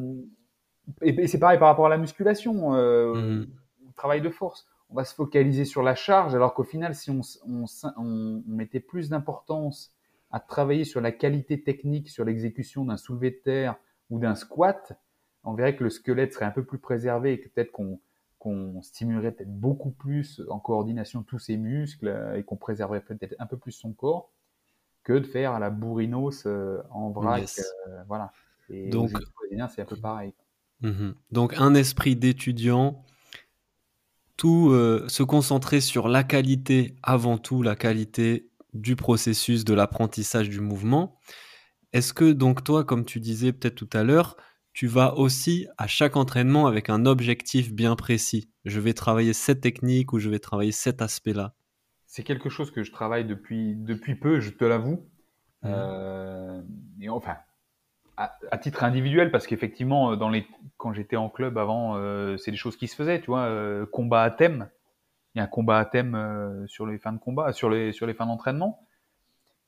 et, 1.03 1.27
c'est 1.27 1.39
pareil 1.39 1.59
par 1.59 1.69
rapport 1.69 1.87
à 1.87 1.91
la 1.91 1.99
musculation, 1.99 2.75
euh, 2.75 3.15
mhm. 3.15 3.47
travail 3.97 4.21
de 4.21 4.31
force. 4.31 4.67
On 4.91 4.95
va 4.95 5.05
se 5.05 5.15
focaliser 5.15 5.65
sur 5.65 5.83
la 5.83 5.95
charge, 5.95 6.35
alors 6.35 6.55
qu'au 6.55 6.63
final, 6.63 6.95
si 6.95 7.11
on, 7.11 7.21
on, 7.47 7.65
on, 7.97 8.43
mettait 8.47 8.81
plus 8.81 9.09
d'importance 9.09 9.95
à 10.31 10.41
travailler 10.41 10.85
sur 10.85 11.01
la 11.01 11.13
qualité 11.13 11.63
technique, 11.63 12.09
sur 12.11 12.25
l'exécution 12.25 12.85
d'un 12.85 12.97
soulevé 12.97 13.31
de 13.31 13.37
terre 13.37 13.77
ou 14.11 14.19
d'un 14.19 14.35
squat, 14.35 14.93
on 15.43 15.55
verrait 15.55 15.77
que 15.77 15.85
le 15.85 15.91
squelette 15.91 16.33
serait 16.33 16.45
un 16.45 16.51
peu 16.51 16.65
plus 16.65 16.79
préservé 16.79 17.33
et 17.33 17.41
que 17.41 17.49
peut-être 17.49 17.73
qu'on 17.73 18.01
qu'on 18.45 18.83
stimulerait 18.83 19.33
peut-être 19.33 19.59
beaucoup 19.59 19.91
plus 19.91 20.43
en 20.51 20.59
coordination 20.59 21.23
tous 21.23 21.39
ses 21.39 21.57
muscles 21.57 22.09
euh, 22.09 22.37
et 22.37 22.43
qu'on 22.43 22.57
préserverait 22.57 23.01
peut-être 23.01 23.35
un 23.39 23.47
peu 23.47 23.57
plus 23.57 23.73
son 23.73 23.95
corps 23.95 24.31
que 25.03 25.15
de 25.15 25.27
faire 25.27 25.53
à 25.53 25.59
la 25.59 25.71
bourrinos 25.71 26.45
euh, 26.45 26.83
en 26.91 27.11
vrac. 27.11 27.49
Euh, 27.89 28.03
voilà. 28.07 28.33
Et 28.69 28.91
Donc, 28.91 29.11
c'est 29.71 29.81
un 29.81 29.87
peu 29.87 29.97
pareil. 29.97 30.35
Mmh 30.85 31.13
Donc 31.31 31.55
un 31.57 31.75
esprit 31.75 32.15
d'étudiant, 32.15 33.05
tout 34.37 34.69
euh, 34.71 35.09
se 35.09 35.23
concentrer 35.23 35.81
sur 35.81 36.09
la 36.09 36.25
qualité 36.25 36.97
avant 37.03 37.39
tout, 37.39 37.63
la 37.63 37.75
qualité 37.75 38.51
du 38.75 38.95
processus 38.95 39.65
de 39.65 39.73
l'apprentissage 39.73 40.51
du 40.51 40.61
mouvement. 40.61 41.19
Est-ce 41.93 42.13
que 42.13 42.33
donc 42.33 42.65
toi, 42.65 42.85
comme 42.85 43.07
tu 43.07 43.19
disais 43.19 43.53
peut-être 43.53 43.77
tout 43.77 43.89
à 43.95 44.03
l'heure, 44.03 44.37
tu 44.75 44.87
vas 44.87 45.17
aussi 45.17 45.67
à 45.79 45.87
chaque 45.87 46.17
entraînement 46.17 46.67
avec 46.67 46.91
un 46.91 47.07
objectif 47.07 47.73
bien 47.73 47.97
précis? 47.97 48.51
Je 48.67 48.81
vais 48.81 48.93
travailler 48.93 49.33
cette 49.33 49.63
technique 49.63 50.13
ou 50.13 50.19
je 50.19 50.29
vais 50.29 50.41
travailler 50.41 50.73
cet 50.73 51.01
aspect-là? 51.01 51.55
C'est 52.07 52.25
quelque 52.25 52.51
chose 52.51 52.71
que 52.71 52.83
je 52.83 52.93
travaille 52.93 53.25
depuis, 53.25 53.75
depuis 53.77 54.17
peu, 54.17 54.41
je 54.41 54.51
te 54.51 54.65
l'avoue. 54.65 55.09
Mmh. 55.63 55.67
Euh, 55.67 56.63
et 57.01 57.09
enfin, 57.09 57.37
à, 58.17 58.59
titre 58.59 58.85
individuel, 58.85 59.31
parce 59.31 59.47
qu'effectivement, 59.47 60.13
euh, 60.13 60.41
quand 60.77 60.93
j'étais 60.93 61.17
en 61.17 61.29
club 61.29 61.59
avant, 61.59 61.97
euh, 61.97 62.37
c'est 62.37 62.51
des 62.51 62.57
choses 62.57 62.77
qui 62.77 62.89
se 62.89 62.95
faisaient, 62.95 63.21
tu 63.21 63.27
vois, 63.27 63.47
euh, 63.47 63.87
combat 63.87 64.23
à 64.23 64.31
thème. 64.31 64.71
Il 65.35 65.39
y 65.39 65.41
a 65.41 65.45
un 65.45 65.49
combat 65.49 65.79
à 65.79 65.85
thème 65.85 66.65
sur 66.69 66.87
les 66.87 66.97
fins 66.99 67.13
de 67.13 67.19
combat, 67.19 67.53
sur 67.53 67.69
les, 67.69 67.93
fins 67.93 68.27
d'entraînement. 68.27 68.87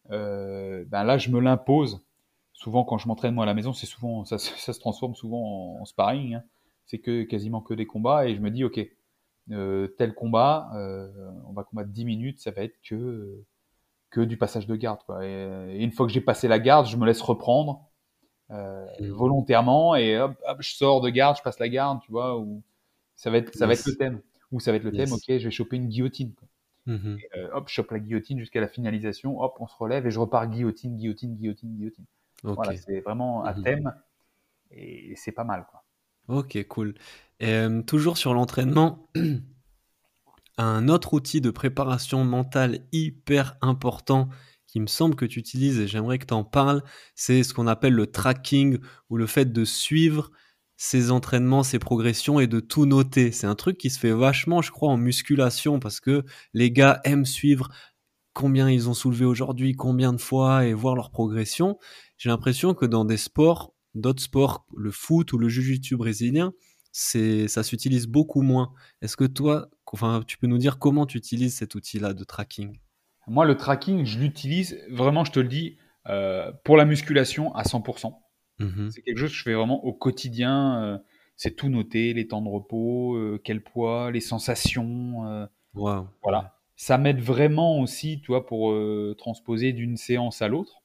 ben 0.09 0.87
là, 0.90 1.18
je 1.18 1.30
me 1.30 1.40
l'impose. 1.40 2.06
Souvent, 2.52 2.85
quand 2.85 2.98
je 2.98 3.09
m'entraîne 3.09 3.35
moi 3.35 3.42
à 3.42 3.46
la 3.46 3.54
maison, 3.54 3.72
c'est 3.72 3.87
souvent, 3.87 4.24
ça, 4.24 4.38
se 4.38 4.78
transforme 4.78 5.16
souvent 5.16 5.80
en, 5.80 5.85
sparring. 5.85 6.35
Hein. 6.35 6.44
C'est 6.87 7.00
que 7.00 7.24
quasiment 7.24 7.61
que 7.61 7.74
des 7.74 7.85
combats, 7.85 8.28
et 8.28 8.37
je 8.37 8.40
me 8.40 8.50
dis, 8.52 8.62
ok, 8.62 8.78
tel 9.98 10.14
combat, 10.14 10.70
on 11.48 11.52
va 11.52 11.64
combattre 11.64 11.90
10 11.90 12.04
minutes, 12.04 12.38
ça 12.38 12.52
va 12.52 12.62
être 12.62 12.80
que 12.88 13.44
que 14.11 14.20
du 14.20 14.37
passage 14.37 14.68
de 14.68 14.76
garde. 14.76 15.00
Et 15.22 15.82
une 15.82 15.90
fois 15.90 16.06
que 16.06 16.12
j'ai 16.12 16.20
passé 16.20 16.46
la 16.46 16.61
garde, 16.61 16.87
je 16.87 16.96
me 16.96 17.04
laisse 17.04 17.20
reprendre 17.20 17.90
euh, 18.50 18.87
volontairement 19.00 19.96
et 19.96 20.18
hop, 20.18 20.32
hop, 20.46 20.59
je 20.61 20.74
sors 20.74 21.00
de 21.00 21.09
garde, 21.11 21.37
je 21.37 21.42
passe 21.42 21.59
la 21.59 21.68
garde, 21.68 22.00
tu 22.02 22.11
vois, 22.12 22.38
ou 22.38 22.62
ça 23.14 23.30
va 23.30 23.38
être, 23.38 23.54
ça 23.54 23.66
va 23.66 23.72
être 23.72 23.87
le 23.87 23.96
thème. 23.96 24.20
Ou 24.52 24.61
ça 24.61 24.70
va 24.70 24.76
être 24.76 24.85
le 24.85 24.92
thème, 24.92 25.12
ok, 25.12 25.24
je 25.26 25.44
vais 25.44 25.50
choper 25.50 25.76
une 25.76 25.88
guillotine. 25.88 26.32
Mhm. 26.87 27.18
Euh, 27.37 27.48
hop, 27.52 27.68
je 27.68 27.74
chope 27.74 27.90
la 27.90 27.98
guillotine 27.98 28.38
jusqu'à 28.38 28.61
la 28.61 28.68
finalisation. 28.68 29.40
Hop, 29.40 29.56
on 29.59 29.66
se 29.66 29.74
relève 29.76 30.06
et 30.06 30.11
je 30.11 30.20
repars 30.20 30.46
guillotine, 30.48 30.96
guillotine, 30.96 31.35
guillotine, 31.35 31.74
guillotine. 31.74 32.04
Voilà, 32.44 32.76
c'est 32.76 33.00
vraiment 33.00 33.42
à 33.44 33.54
Mhm. 33.54 33.62
thème 33.64 33.94
et 34.70 35.14
c'est 35.16 35.32
pas 35.32 35.42
mal. 35.44 35.66
Quoi. 35.68 35.82
Ok, 36.28 36.62
cool. 36.68 36.94
Euh, 37.42 37.82
toujours 37.82 38.16
sur 38.18 38.35
l'entraînement, 38.35 39.09
un 40.59 40.88
autre 40.88 41.14
outil 41.14 41.40
de 41.40 41.50
préparation 41.50 42.24
mentale 42.24 42.80
hyper 42.92 43.56
important 43.61 44.28
qui 44.66 44.81
me 44.81 44.87
semble 44.87 45.14
que 45.14 45.24
tu 45.24 45.38
utilises 45.38 45.79
et 45.79 45.87
j'aimerais 45.88 46.18
que 46.18 46.26
tu 46.26 46.35
en 46.35 46.44
parles, 46.44 46.83
c'est 47.14 47.42
ce 47.42 47.55
qu'on 47.55 47.66
appelle 47.66 47.94
le 47.94 48.07
tracking 48.07 48.79
ou 49.11 49.16
le 49.16 49.26
fait 49.26 49.52
de 49.52 49.64
suivre 49.64 50.31
ses 50.76 51.11
entraînements, 51.11 51.62
ses 51.62 51.79
progressions 51.79 52.38
et 52.40 52.46
de 52.46 52.61
tout 52.61 52.85
noter. 52.87 53.33
C'est 53.33 53.46
un 53.46 53.55
truc 53.55 53.79
qui 53.79 53.90
se 53.90 53.98
fait 53.98 54.12
vachement, 54.12 54.62
je 54.62 54.70
crois, 54.70 54.90
en 54.90 54.96
musculation 54.96 55.81
parce 55.81 56.00
que 56.00 56.24
les 56.52 56.70
gars 56.70 57.00
aiment 57.05 57.24
suivre 57.24 57.70
combien 58.35 58.70
ils 58.70 58.88
ont 58.88 58.94
soulevé 58.94 59.24
aujourd'hui, 59.24 59.74
combien 59.74 60.12
de 60.12 60.20
fois 60.20 60.66
et 60.66 60.74
voir 60.74 60.94
leur 60.94 61.11
progression. 61.11 61.79
J'ai 62.18 62.29
l'impression 62.29 62.74
que 62.74 62.85
dans 62.85 63.07
des 63.07 63.16
sports, 63.16 63.74
d'autres 63.94 64.22
sports, 64.22 64.66
le 64.76 64.90
foot 64.90 65.33
ou 65.33 65.38
le 65.38 65.48
jiu-jitsu 65.48 65.96
brésilien, 65.96 66.52
c'est 66.92 67.48
ça 67.48 67.62
s'utilise 67.62 68.07
beaucoup 68.07 68.42
moins. 68.42 68.72
Est-ce 69.02 69.16
que 69.16 69.24
toi, 69.24 69.70
enfin, 69.87 70.22
tu 70.26 70.38
peux 70.38 70.46
nous 70.46 70.59
dire 70.59 70.79
comment 70.79 71.07
tu 71.07 71.18
utilises 71.18 71.57
cet 71.57 71.74
outil-là 71.74 72.12
de 72.14 72.24
tracking? 72.24 72.79
Moi, 73.27 73.45
le 73.45 73.57
tracking, 73.57 74.05
je 74.05 74.19
l'utilise 74.19 74.79
vraiment, 74.91 75.25
je 75.25 75.33
te 75.33 75.41
le 75.41 75.49
dis, 75.49 75.77
euh, 76.09 76.53
pour 76.65 76.77
la 76.77 76.85
musculation 76.85 77.55
à 77.55 77.65
100%. 77.65 78.23
Mhm. 78.59 78.91
C'est 78.91 79.03
quelque 79.03 79.19
chose 79.19 79.31
que 79.31 79.37
je 79.37 79.43
fais 79.43 79.55
vraiment 79.55 79.85
au 79.85 79.93
quotidien. 79.93 80.83
euh, 80.83 80.99
c'est 81.39 81.55
tout 81.55 81.69
noter, 81.69 82.15
les 82.15 82.27
temps 82.29 82.41
de 82.41 82.49
repos, 82.49 83.15
euh, 83.17 83.39
quel 83.45 83.62
poids, 83.62 84.11
les 84.11 84.21
sensations. 84.21 85.49
Waouh. 85.75 86.07
voilà. 86.23 86.55
Ça 86.77 86.97
m'aide 86.99 87.21
vraiment 87.21 87.81
aussi, 87.81 88.21
tu 88.23 88.29
vois, 88.29 88.47
pour 88.47 88.75
transposer 89.19 89.73
d'une 89.73 89.97
séance 89.97 90.41
à 90.43 90.49
l'autre. 90.49 90.83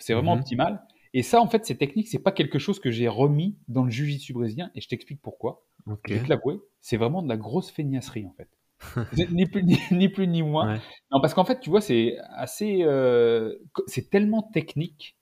C'est 0.00 0.14
vraiment 0.14 0.34
Mhm. 0.34 0.40
optimal. 0.40 0.82
Et 1.14 1.22
ça, 1.22 1.40
en 1.40 1.48
fait, 1.48 1.66
ces 1.66 1.76
techniques, 1.76 2.08
c'est 2.08 2.18
pas 2.20 2.32
quelque 2.32 2.58
chose 2.58 2.78
que 2.80 2.90
j'ai 2.90 3.06
remis 3.08 3.56
dans 3.68 3.84
le 3.84 3.90
jiu-jitsu 3.90 4.32
brésilien. 4.32 4.70
Et 4.74 4.80
je 4.80 4.88
t'explique 4.88 5.20
pourquoi. 5.20 5.64
Ok. 5.86 6.00
Je 6.08 6.14
vais 6.14 6.22
te 6.24 6.28
l'avouer, 6.28 6.58
c'est 6.80 6.96
vraiment 6.96 7.22
de 7.22 7.28
la 7.28 7.36
grosse 7.36 7.70
feignasserie, 7.70 8.24
en 8.26 8.32
fait. 8.32 8.48
Ni 9.32 9.46
plus 9.46 9.62
ni, 9.62 9.78
ni 9.90 10.08
plus 10.08 10.26
ni 10.26 10.42
moins. 10.42 10.74
Ouais. 10.74 10.80
Non, 11.10 11.20
parce 11.20 11.34
qu'en 11.34 11.44
fait, 11.44 11.60
tu 11.60 11.70
vois, 11.70 11.80
c'est 11.80 12.16
assez, 12.36 12.82
euh, 12.82 13.54
c'est 13.86 14.10
tellement 14.10 14.42
technique 14.42 15.16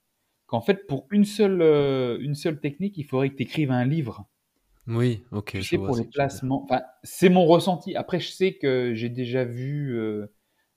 qu'en 0.47 0.61
fait, 0.61 0.87
pour 0.87 1.07
une 1.11 1.25
seule, 1.25 1.61
euh, 1.61 2.17
une 2.21 2.35
seule 2.35 2.59
technique, 2.59 2.97
il 2.97 3.03
faudrait 3.05 3.29
que 3.29 3.35
tu 3.35 3.43
écrives 3.43 3.71
un 3.71 3.85
livre. 3.85 4.27
Oui, 4.87 5.23
ok. 5.31 5.51
Tu 5.51 5.61
je 5.61 5.69
sais, 5.69 5.77
vois 5.77 5.87
pour 5.87 5.97
les 5.97 6.05
placements. 6.05 6.63
Enfin, 6.63 6.81
c'est 7.03 7.29
mon 7.29 7.45
ressenti. 7.45 7.95
Après, 7.95 8.19
je 8.19 8.31
sais 8.31 8.53
que 8.53 8.93
j'ai 8.95 9.09
déjà 9.09 9.43
vu 9.45 9.97
euh, 9.97 10.27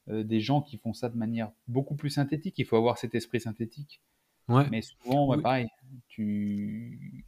euh, 0.08 0.22
des 0.24 0.40
gens 0.40 0.60
qui 0.60 0.76
font 0.76 0.92
ça 0.92 1.08
de 1.08 1.16
manière 1.16 1.50
beaucoup 1.68 1.94
plus 1.94 2.10
synthétique. 2.10 2.58
Il 2.58 2.66
faut 2.66 2.76
avoir 2.76 2.98
cet 2.98 3.14
esprit 3.14 3.40
synthétique. 3.40 4.00
Ouais. 4.48 4.64
Mais 4.70 4.82
souvent, 4.82 5.28
ouais, 5.28 5.36
Oui. 5.36 5.42
pareil, 5.42 5.68
tu... 6.08 7.24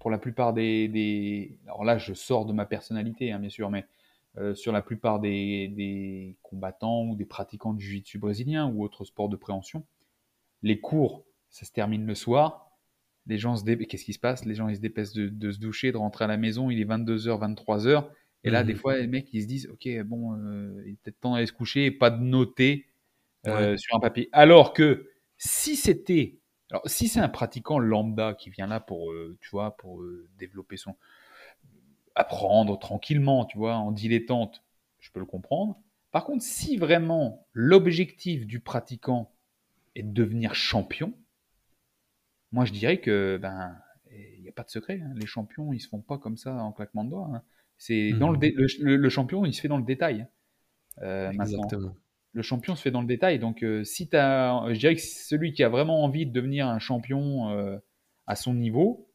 pour 0.00 0.10
la 0.10 0.18
plupart 0.18 0.52
des, 0.52 0.88
des- 0.88 1.58
Alors 1.66 1.84
là, 1.84 1.98
je 1.98 2.12
sors 2.14 2.44
de 2.44 2.52
ma 2.52 2.66
personnalité, 2.66 3.32
hein, 3.32 3.38
bien 3.38 3.48
sûr, 3.48 3.70
mais 3.70 3.86
euh, 4.38 4.54
sur 4.54 4.72
la 4.72 4.82
plupart 4.82 5.18
des, 5.18 5.68
des 5.68 6.36
combattants 6.42 7.04
ou 7.06 7.16
des 7.16 7.24
pratiquants 7.24 7.74
du 7.74 7.84
jiu-jitsu 7.84 8.18
brésilien 8.18 8.66
ou 8.66 8.84
autres 8.84 9.04
sports 9.04 9.28
de 9.28 9.36
préhension, 9.36 9.84
les 10.62 10.80
cours, 10.80 11.24
ça 11.50 11.64
se 11.64 11.72
termine 11.72 12.06
le 12.06 12.14
soir. 12.14 12.70
Les 13.26 13.38
gens 13.38 13.56
se 13.56 13.64
dé... 13.64 13.76
Qu'est-ce 13.86 14.04
qui 14.04 14.12
se 14.12 14.18
passe? 14.18 14.44
Les 14.44 14.54
gens, 14.54 14.68
ils 14.68 14.76
se 14.76 14.80
dépêchent 14.80 15.12
de, 15.12 15.28
de 15.28 15.50
se 15.50 15.58
doucher, 15.58 15.92
de 15.92 15.96
rentrer 15.96 16.24
à 16.24 16.28
la 16.28 16.36
maison. 16.36 16.70
Il 16.70 16.80
est 16.80 16.84
22h, 16.84 17.54
23h. 17.54 18.08
Et 18.44 18.50
là, 18.50 18.62
des 18.62 18.74
fois, 18.74 18.96
les 18.96 19.08
mecs, 19.08 19.32
ils 19.32 19.42
se 19.42 19.46
disent, 19.48 19.68
OK, 19.68 19.88
bon, 20.04 20.34
euh, 20.34 20.82
il 20.86 20.92
est 20.92 20.96
peut-être 21.02 21.20
temps 21.20 21.34
d'aller 21.34 21.46
se 21.46 21.52
coucher 21.52 21.86
et 21.86 21.90
pas 21.90 22.10
de 22.10 22.22
noter 22.22 22.86
euh, 23.46 23.76
sur 23.76 23.96
un 23.96 24.00
papier. 24.00 24.28
Alors 24.32 24.72
que 24.72 25.10
si 25.36 25.74
c'était, 25.74 26.38
alors 26.70 26.82
si 26.86 27.08
c'est 27.08 27.20
un 27.20 27.28
pratiquant 27.28 27.78
lambda 27.78 28.34
qui 28.34 28.50
vient 28.50 28.68
là 28.68 28.78
pour, 28.78 29.12
tu 29.40 29.50
vois, 29.50 29.76
pour 29.76 30.02
développer 30.38 30.76
son, 30.76 30.94
apprendre 32.18 32.78
tranquillement, 32.78 33.44
tu 33.44 33.58
vois, 33.58 33.76
en 33.76 33.92
dilettante, 33.92 34.62
je 34.98 35.10
peux 35.10 35.20
le 35.20 35.26
comprendre. 35.26 35.78
Par 36.10 36.24
contre, 36.24 36.42
si 36.42 36.76
vraiment 36.76 37.46
l'objectif 37.52 38.46
du 38.46 38.60
pratiquant 38.60 39.30
est 39.94 40.02
de 40.02 40.12
devenir 40.12 40.54
champion, 40.54 41.12
moi 42.52 42.64
je 42.64 42.72
dirais 42.72 42.98
que 43.00 43.38
ben 43.40 43.76
il 44.10 44.42
n'y 44.42 44.48
a 44.48 44.52
pas 44.52 44.64
de 44.64 44.70
secret. 44.70 45.00
hein. 45.02 45.12
Les 45.16 45.26
champions, 45.26 45.72
ils 45.72 45.80
se 45.80 45.88
font 45.88 46.00
pas 46.00 46.18
comme 46.18 46.36
ça 46.36 46.54
en 46.54 46.72
claquement 46.72 47.04
de 47.04 47.10
doigts. 47.10 47.30
hein. 47.34 47.42
C'est 47.76 48.12
dans 48.12 48.30
le, 48.30 48.38
le, 48.96 49.08
champion, 49.08 49.44
il 49.44 49.54
se 49.54 49.60
fait 49.60 49.68
dans 49.68 49.76
le 49.76 49.84
détail. 49.84 50.22
hein. 50.22 50.28
Euh, 51.02 51.30
Exactement. 51.30 51.94
le 52.32 52.42
champion 52.42 52.74
se 52.74 52.82
fait 52.82 52.90
dans 52.90 53.02
le 53.02 53.06
détail. 53.06 53.38
Donc, 53.38 53.62
euh, 53.62 53.84
si 53.84 54.08
t'as, 54.08 54.72
je 54.72 54.78
dirais 54.78 54.94
que 54.96 55.00
celui 55.00 55.52
qui 55.52 55.62
a 55.62 55.68
vraiment 55.68 56.02
envie 56.02 56.26
de 56.26 56.32
devenir 56.32 56.66
un 56.66 56.78
champion 56.80 57.50
euh, 57.50 57.78
à 58.26 58.34
son 58.34 58.54
niveau, 58.54 59.07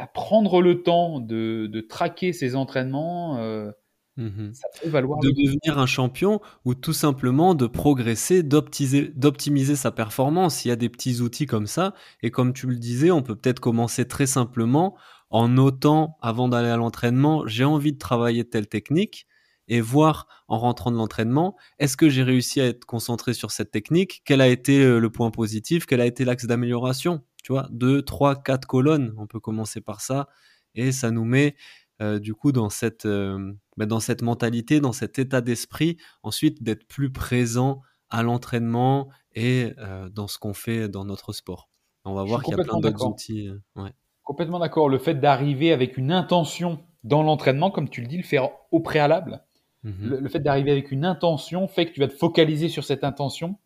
bah, 0.00 0.10
prendre 0.12 0.62
le 0.62 0.82
temps 0.82 1.20
de, 1.20 1.66
de 1.66 1.80
traquer 1.80 2.32
ses 2.32 2.56
entraînements, 2.56 3.38
euh, 3.38 3.70
Mhm. 4.16 4.52
ça 4.52 4.68
peut 4.82 4.88
valoir 4.88 5.20
de 5.20 5.28
le 5.28 5.32
devenir 5.32 5.78
un 5.78 5.86
champion 5.86 6.40
ou 6.64 6.74
tout 6.74 6.92
simplement 6.92 7.54
de 7.54 7.66
progresser, 7.66 8.42
d'optimiser, 8.42 9.12
d'optimiser 9.14 9.76
sa 9.76 9.92
performance. 9.92 10.64
Il 10.64 10.68
y 10.68 10.70
a 10.72 10.76
des 10.76 10.88
petits 10.88 11.20
outils 11.20 11.46
comme 11.46 11.66
ça. 11.66 11.94
Et 12.22 12.30
comme 12.30 12.52
tu 12.52 12.66
le 12.66 12.76
disais, 12.76 13.10
on 13.10 13.22
peut 13.22 13.34
peut-être 13.36 13.60
commencer 13.60 14.06
très 14.06 14.26
simplement 14.26 14.96
en 15.30 15.48
notant 15.48 16.18
avant 16.20 16.48
d'aller 16.48 16.68
à 16.68 16.76
l'entraînement, 16.76 17.46
j'ai 17.46 17.64
envie 17.64 17.92
de 17.92 17.98
travailler 17.98 18.44
telle 18.44 18.66
technique 18.66 19.26
et 19.68 19.80
voir 19.80 20.26
en 20.48 20.58
rentrant 20.58 20.90
de 20.90 20.96
l'entraînement, 20.96 21.56
est-ce 21.78 21.96
que 21.96 22.08
j'ai 22.08 22.24
réussi 22.24 22.60
à 22.60 22.66
être 22.66 22.84
concentré 22.84 23.32
sur 23.34 23.52
cette 23.52 23.70
technique? 23.70 24.22
Quel 24.24 24.40
a 24.40 24.48
été 24.48 24.82
euh, 24.82 24.98
le 24.98 25.10
point 25.10 25.30
positif? 25.30 25.86
Quel 25.86 26.00
a 26.00 26.06
été 26.06 26.24
l'axe 26.24 26.46
d'amélioration? 26.46 27.22
Tu 27.42 27.52
vois, 27.52 27.68
deux, 27.70 28.02
trois, 28.02 28.36
quatre 28.42 28.66
colonnes. 28.66 29.14
On 29.18 29.26
peut 29.26 29.40
commencer 29.40 29.80
par 29.80 30.00
ça 30.00 30.28
et 30.74 30.92
ça 30.92 31.10
nous 31.10 31.24
met 31.24 31.56
euh, 32.00 32.18
du 32.18 32.34
coup 32.34 32.52
dans 32.52 32.70
cette, 32.70 33.04
euh, 33.06 33.52
bah, 33.76 33.86
dans 33.86 34.00
cette 34.00 34.22
mentalité, 34.22 34.80
dans 34.80 34.92
cet 34.92 35.18
état 35.18 35.40
d'esprit, 35.40 35.98
ensuite 36.22 36.62
d'être 36.62 36.86
plus 36.86 37.12
présent 37.12 37.82
à 38.08 38.22
l'entraînement 38.22 39.08
et 39.34 39.72
euh, 39.78 40.08
dans 40.08 40.26
ce 40.26 40.38
qu'on 40.38 40.54
fait 40.54 40.88
dans 40.88 41.04
notre 41.04 41.32
sport. 41.32 41.68
On 42.04 42.14
va 42.14 42.24
voir 42.24 42.42
qu'il 42.42 42.56
y 42.56 42.60
a 42.60 42.64
plein 42.64 42.80
d'autres 42.80 43.06
outils. 43.06 43.50
ouais. 43.76 43.92
Complètement 44.22 44.58
d'accord. 44.58 44.88
Le 44.88 44.98
fait 44.98 45.14
d'arriver 45.14 45.72
avec 45.72 45.96
une 45.98 46.10
intention 46.12 46.80
dans 47.04 47.22
l'entraînement, 47.22 47.70
comme 47.70 47.88
tu 47.88 48.00
le 48.00 48.06
dis, 48.06 48.16
le 48.16 48.22
faire 48.22 48.48
au 48.70 48.80
préalable, 48.80 49.44
Mhm. 49.82 50.10
le, 50.10 50.20
le 50.20 50.28
fait 50.28 50.40
d'arriver 50.40 50.70
avec 50.72 50.90
une 50.90 51.06
intention 51.06 51.66
fait 51.66 51.86
que 51.86 51.92
tu 51.92 52.00
vas 52.00 52.08
te 52.08 52.12
focaliser 52.12 52.68
sur 52.68 52.84
cette 52.84 53.02
intention 53.02 53.58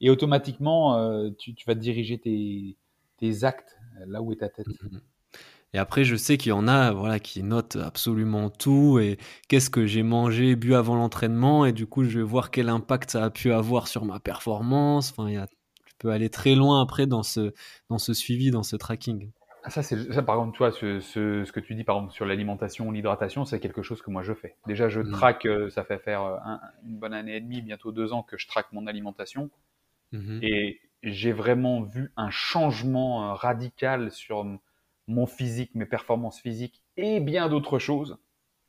et 0.00 0.10
automatiquement, 0.10 1.30
tu, 1.38 1.54
tu 1.54 1.64
vas 1.66 1.76
diriger 1.76 2.18
tes, 2.18 2.76
tes 3.18 3.44
actes 3.44 3.78
euh, 4.00 4.04
là 4.08 4.22
où 4.22 4.32
est 4.32 4.36
ta 4.36 4.48
tête. 4.48 4.66
Mhm. 4.66 5.00
Et 5.74 5.78
après, 5.78 6.04
je 6.04 6.16
sais 6.16 6.36
qu'il 6.38 6.50
y 6.50 6.52
en 6.52 6.68
a 6.68 6.92
voilà, 6.92 7.18
qui 7.18 7.42
notent 7.42 7.76
absolument 7.76 8.48
tout 8.50 8.98
et 9.00 9.18
qu'est-ce 9.48 9.70
que 9.70 9.86
j'ai 9.86 10.02
mangé, 10.04 10.56
bu 10.56 10.74
avant 10.74 10.94
l'entraînement 10.96 11.66
et 11.66 11.72
du 11.72 11.86
coup, 11.86 12.04
je 12.04 12.18
vais 12.18 12.24
voir 12.24 12.50
quel 12.50 12.68
impact 12.68 13.10
ça 13.10 13.24
a 13.24 13.30
pu 13.30 13.52
avoir 13.52 13.88
sur 13.88 14.04
ma 14.04 14.20
performance. 14.20 15.10
Enfin, 15.10 15.28
il 15.28 15.34
y 15.34 15.38
a, 15.38 15.46
je 15.86 15.92
peux 15.98 16.10
aller 16.10 16.30
très 16.30 16.54
loin 16.54 16.80
après 16.80 17.06
dans 17.06 17.24
ce, 17.24 17.52
dans 17.90 17.98
ce 17.98 18.14
suivi, 18.14 18.50
dans 18.52 18.62
ce 18.62 18.76
tracking. 18.76 19.30
Ah, 19.64 19.70
Ça, 19.70 19.82
c'est 19.82 20.12
ça, 20.12 20.22
par 20.22 20.36
exemple, 20.36 20.56
toi, 20.56 20.70
ce, 20.70 21.00
ce, 21.00 21.44
ce 21.44 21.50
que 21.52 21.60
tu 21.60 21.74
dis 21.74 21.84
par 21.84 21.96
exemple 21.96 22.12
sur 22.12 22.26
l'alimentation, 22.26 22.90
l'hydratation, 22.90 23.44
c'est 23.44 23.60
quelque 23.60 23.82
chose 23.82 24.02
que 24.02 24.10
moi 24.10 24.22
je 24.22 24.34
fais. 24.34 24.56
Déjà, 24.66 24.88
je 24.88 25.00
Mhm. 25.00 25.10
traque, 25.10 25.46
euh, 25.46 25.70
ça 25.70 25.84
fait 25.84 25.98
faire 25.98 26.22
euh, 26.22 26.36
un- 26.44 26.60
une 26.86 26.98
bonne 26.98 27.14
année 27.14 27.36
et 27.36 27.40
demie, 27.40 27.62
bientôt 27.62 27.90
deux 27.90 28.12
ans 28.12 28.22
que 28.22 28.36
je 28.36 28.46
traque 28.46 28.70
mon 28.72 28.86
alimentation. 28.86 29.50
Et 30.42 30.80
j'ai 31.04 31.32
vraiment 31.32 31.82
vu 31.82 32.12
un 32.16 32.30
changement 32.30 33.30
euh, 33.30 33.34
radical 33.34 34.10
sur 34.10 34.44
mon 35.06 35.26
physique, 35.26 35.74
mes 35.74 35.86
performances 35.86 36.40
physiques 36.40 36.82
et 36.96 37.20
bien 37.20 37.48
d'autres 37.48 37.78
choses. 37.78 38.18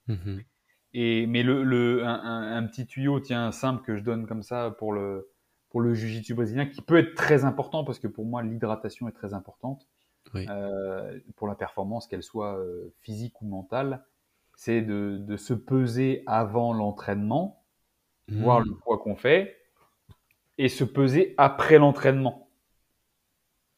Mhm. 0.08 0.46
Et, 0.94 1.28
mais 1.28 1.44
le, 1.44 1.64
le, 1.64 2.06
un, 2.06 2.14
un- 2.24 2.58
un 2.58 2.68
petit 2.68 2.86
tuyau, 2.88 3.20
tiens, 3.20 3.52
simple 3.52 3.84
que 3.84 3.96
je 3.98 4.04
donne 4.04 4.28
comme 4.28 4.44
ça 4.44 4.72
pour 4.72 4.94
le, 4.94 5.30
pour 5.70 5.82
le 5.82 5.94
jiu-jitsu 5.94 6.34
brésilien, 6.36 6.66
qui 6.68 6.82
peut 6.82 6.98
être 6.98 7.16
très 7.16 7.44
important 7.46 7.84
parce 7.84 8.00
que 8.00 8.08
pour 8.08 8.26
moi, 8.26 8.44
l'hydratation 8.44 9.08
est 9.10 9.12
très 9.12 9.34
importante 9.34 9.88
Oui. 10.34 10.50
euh, 10.50 11.20
pour 11.38 11.48
la 11.48 11.56
performance, 11.56 12.08
qu'elle 12.08 12.24
soit 12.24 12.58
euh, 12.60 12.94
physique 13.02 13.42
ou 13.42 13.48
mentale, 13.48 14.06
c'est 14.56 14.82
de, 14.82 15.18
de 15.20 15.38
se 15.38 15.54
peser 15.56 16.24
avant 16.28 16.74
l'entraînement, 16.74 17.66
voir 18.38 18.60
le 18.62 18.66
Mhm. 18.66 18.82
poids 18.84 19.00
qu'on 19.00 19.16
fait, 19.18 19.58
et 20.58 20.70
se 20.70 20.84
peser 20.84 21.34
après 21.38 21.78
l'entraînement. 21.78 22.48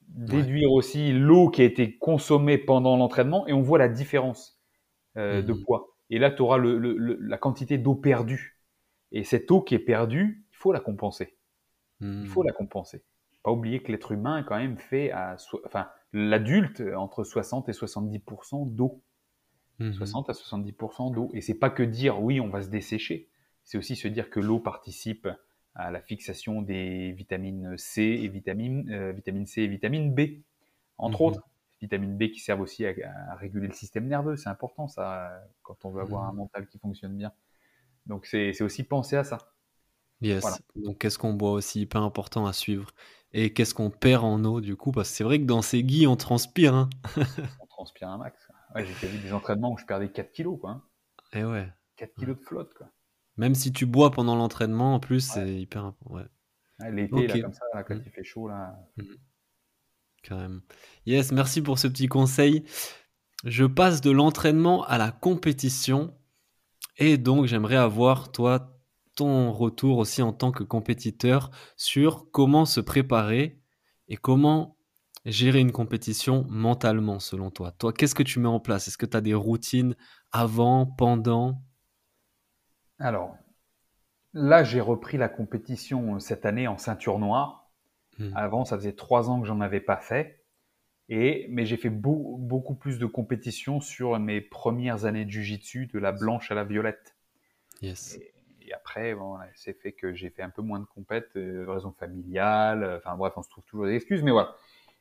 Déduire 0.10 0.72
aussi 0.72 1.12
l'eau 1.12 1.50
qui 1.50 1.62
a 1.62 1.66
été 1.66 1.98
consommée 1.98 2.58
pendant 2.58 2.98
l'entraînement, 2.98 3.46
et 3.48 3.54
on 3.54 3.62
voit 3.62 3.78
la 3.78 3.90
différence 3.90 4.56
euh, 5.18 5.42
de 5.42 5.54
Mhm. 5.54 5.64
poids. 5.64 5.96
Et 6.12 6.20
là, 6.20 6.30
tu 6.32 6.44
auras 6.44 6.58
le, 6.58 6.78
le- 6.78 6.96
le- 6.98 7.18
la 7.20 7.38
quantité 7.40 7.78
d'eau 7.80 7.96
perdue. 7.96 8.60
Et 9.12 9.24
cette 9.24 9.50
eau 9.52 9.62
qui 9.62 9.74
est 9.76 9.80
perdue, 9.80 10.46
il 10.52 10.56
faut 10.56 10.72
la 10.72 10.80
compenser. 10.80 11.36
Il 12.02 12.28
faut 12.28 12.42
Mhm. 12.42 12.48
la 12.48 12.54
compenser. 12.54 13.04
Pas 13.44 13.52
oublier 13.52 13.82
que 13.82 13.92
l'être 13.92 14.12
humain 14.12 14.40
est 14.40 14.46
quand 14.46 14.58
même 14.58 14.78
fait 14.78 15.12
à, 15.12 15.38
so- 15.38 15.62
enfin, 15.66 15.90
l'adulte 16.14 16.84
entre 16.96 17.24
60 17.24 17.68
et 17.70 17.74
70% 17.74 18.66
d'eau. 18.66 19.02
Mhm. 19.80 19.94
60 19.94 20.30
à 20.30 20.34
70% 20.34 21.10
d'eau. 21.12 21.32
Et 21.34 21.42
c'est 21.42 21.58
pas 21.58 21.70
que 21.72 21.84
dire 21.84 22.22
oui, 22.22 22.40
on 22.40 22.50
va 22.50 22.62
se 22.62 22.70
dessécher. 22.70 23.30
c'est 23.64 23.78
aussi 23.78 23.96
se 23.98 24.08
dire 24.08 24.30
que 24.30 24.40
l'eau 24.40 24.60
participe 24.60 25.28
à 25.78 25.92
la 25.92 26.02
fixation 26.02 26.62
des 26.62 27.12
vitamines 27.14 27.78
C 27.78 28.02
et 28.02 28.28
vitamine, 28.28 28.90
euh, 28.92 29.12
vitamine 29.14 29.46
C 29.46 29.62
et 29.64 29.68
vitamine 29.68 30.14
B, 30.14 30.42
entre 30.98 31.22
Mhm. 31.22 31.28
autres. 31.28 31.48
Vitamines 31.82 32.18
B 32.18 32.30
qui 32.32 32.40
servent 32.40 32.62
aussi 32.62 32.86
à, 32.88 32.94
à 33.30 33.36
réguler 33.36 33.68
le 33.68 33.74
système 33.74 34.08
nerveux, 34.08 34.36
c'est 34.36 34.50
important 34.50 34.88
ça, 34.88 35.32
quand 35.62 35.86
on 35.86 35.92
veut 35.92 36.02
avoir 36.02 36.24
Mhm. 36.24 36.30
un 36.30 36.34
mental 36.34 36.68
qui 36.68 36.80
fonctionne 36.80 37.16
bien. 37.18 37.32
Donc 38.08 38.26
c'est 38.26 38.60
aussi 38.62 38.84
penser 38.84 39.16
à 39.16 39.24
ça. 39.24 39.54
Yes. 40.22 40.42
Voilà. 40.42 40.58
Donc, 40.76 40.98
qu'est-ce 40.98 41.20
qu'on 41.20 41.34
boit 41.36 41.52
aussi, 41.52 41.82
hyper 41.82 42.02
important 42.02 42.48
à 42.48 42.54
suivre. 42.54 42.90
Et 43.34 43.54
qu'est-ce 43.54 43.76
qu'on 43.76 43.92
perd 43.92 44.24
en 44.24 44.44
eau, 44.46 44.62
du 44.62 44.76
coup, 44.76 44.92
parce 44.92 45.12
que 45.12 45.16
c'est 45.18 45.24
vrai 45.24 45.40
que 45.40 45.46
dans 45.46 45.62
ces 45.62 45.84
guis, 45.84 46.08
on 46.08 46.16
transpire, 46.16 46.74
hein. 46.74 46.90
On 47.62 47.68
transpire 47.68 48.10
un 48.10 48.18
max. 48.18 48.48
Ouais, 48.74 48.84
J'ai 49.00 49.08
vu 49.08 49.20
des 49.20 49.32
entraînements 49.34 49.72
où 49.74 49.78
je 49.78 49.86
perdais 49.86 50.10
4 50.12 50.32
kilos, 50.32 50.60
quoi. 50.60 50.72
hein. 50.72 50.84
Et 51.34 51.44
ouais. 51.44 51.68
4 51.98 52.16
kilos 52.16 52.36
de 52.40 52.44
flotte, 52.44 52.74
quoi. 52.74 52.90
Même 53.38 53.56
si 53.56 53.72
tu 53.72 53.86
bois 53.86 54.12
pendant 54.12 54.36
l'entraînement, 54.36 54.96
en 54.96 55.00
plus, 55.00 55.28
Ouais. 55.30 55.34
c'est 55.46 55.56
hyper 55.62 55.86
important. 55.86 56.16
Ouais, 56.16 56.92
L'été, 56.92 57.14
Ok. 57.16 57.28
là, 57.28 57.42
comme 57.42 57.54
ça, 57.54 57.66
là, 57.74 57.84
quand 57.84 57.96
il 58.04 58.12
fait 58.12 58.24
chaud, 58.24 58.48
là. 58.48 58.76
carrément. 60.24 60.60
Yes, 61.06 61.32
merci 61.32 61.62
pour 61.62 61.80
ce 61.80 61.88
petit 61.88 62.08
conseil. 62.08 62.64
Je 63.46 63.66
passe 63.66 64.02
de 64.02 64.12
l'entraînement 64.12 64.84
à 64.84 64.98
la 64.98 65.12
compétition. 65.12 66.14
Et 66.98 67.18
donc, 67.18 67.46
j'aimerais 67.46 67.76
avoir, 67.78 68.32
toi, 68.32 68.74
ton 69.16 69.52
retour 69.52 69.98
aussi 70.00 70.22
en 70.22 70.34
tant 70.34 70.52
que 70.52 70.64
compétiteur 70.64 71.50
sur 71.78 72.30
comment 72.32 72.66
se 72.66 72.80
préparer 72.80 73.60
et 74.08 74.18
comment 74.18 74.78
gérer 75.26 75.60
une 75.60 75.72
compétition 75.72 76.46
mentalement, 76.50 77.20
selon 77.20 77.50
toi. 77.52 77.72
Toi, 77.72 77.94
qu'est-ce 77.94 78.16
que 78.16 78.24
tu 78.24 78.40
mets 78.40 78.48
en 78.48 78.60
place? 78.60 78.88
Est-ce 78.88 78.98
que 78.98 79.06
tu 79.06 79.18
as 79.18 79.22
des 79.22 79.34
routines 79.34 79.96
avant, 80.32 80.86
pendant? 80.86 81.64
Alors, 83.00 83.36
là, 84.34 84.64
j'ai 84.64 84.82
repris 84.82 85.18
la 85.18 85.30
compétition 85.30 86.16
euh, 86.16 86.20
cette 86.20 86.46
année 86.46 86.68
en 86.68 86.78
ceinture 86.78 87.20
noire. 87.20 87.72
Hmm. 88.20 88.34
Avant, 88.34 88.66
ça 88.66 88.78
faisait 88.78 88.94
trois 88.94 89.30
ans 89.30 89.42
que 89.42 89.48
j'en 89.48 89.62
avais 89.62 89.82
pas 89.82 89.98
fait. 89.98 90.44
Et, 91.10 91.48
mais 91.50 91.66
j'ai 91.66 91.78
fait 91.78 91.90
beau- 91.92 92.38
beaucoup 92.40 92.76
plus 92.76 93.00
de 93.00 93.06
compétitions 93.08 93.82
sur 93.82 94.20
mes 94.20 94.42
premières 94.42 95.06
années 95.06 95.26
de 95.26 95.32
jujitsu, 95.32 95.88
de 95.88 96.00
la 96.00 96.12
blanche 96.14 96.52
à 96.52 96.56
la 96.56 96.64
violette. 96.66 97.16
Yes. 97.82 98.18
Et 98.62 98.74
après, 98.74 99.16
bon, 99.16 99.38
c'est 99.56 99.74
fait 99.74 99.94
que 99.94 100.14
j'ai 100.14 100.30
fait 100.30 100.42
un 100.44 100.50
peu 100.50 100.62
moins 100.62 100.80
de 100.80 100.86
compètes, 100.86 101.36
euh, 101.38 101.66
raison 101.68 101.92
familiale. 101.94 102.84
euh, 102.84 102.98
Enfin 102.98 103.16
bref, 103.16 103.34
on 103.38 103.44
se 103.44 103.50
trouve 103.50 103.64
toujours 103.66 103.86
des 103.86 103.94
excuses, 103.96 104.24
mais 104.24 104.32
voilà. 104.32 104.56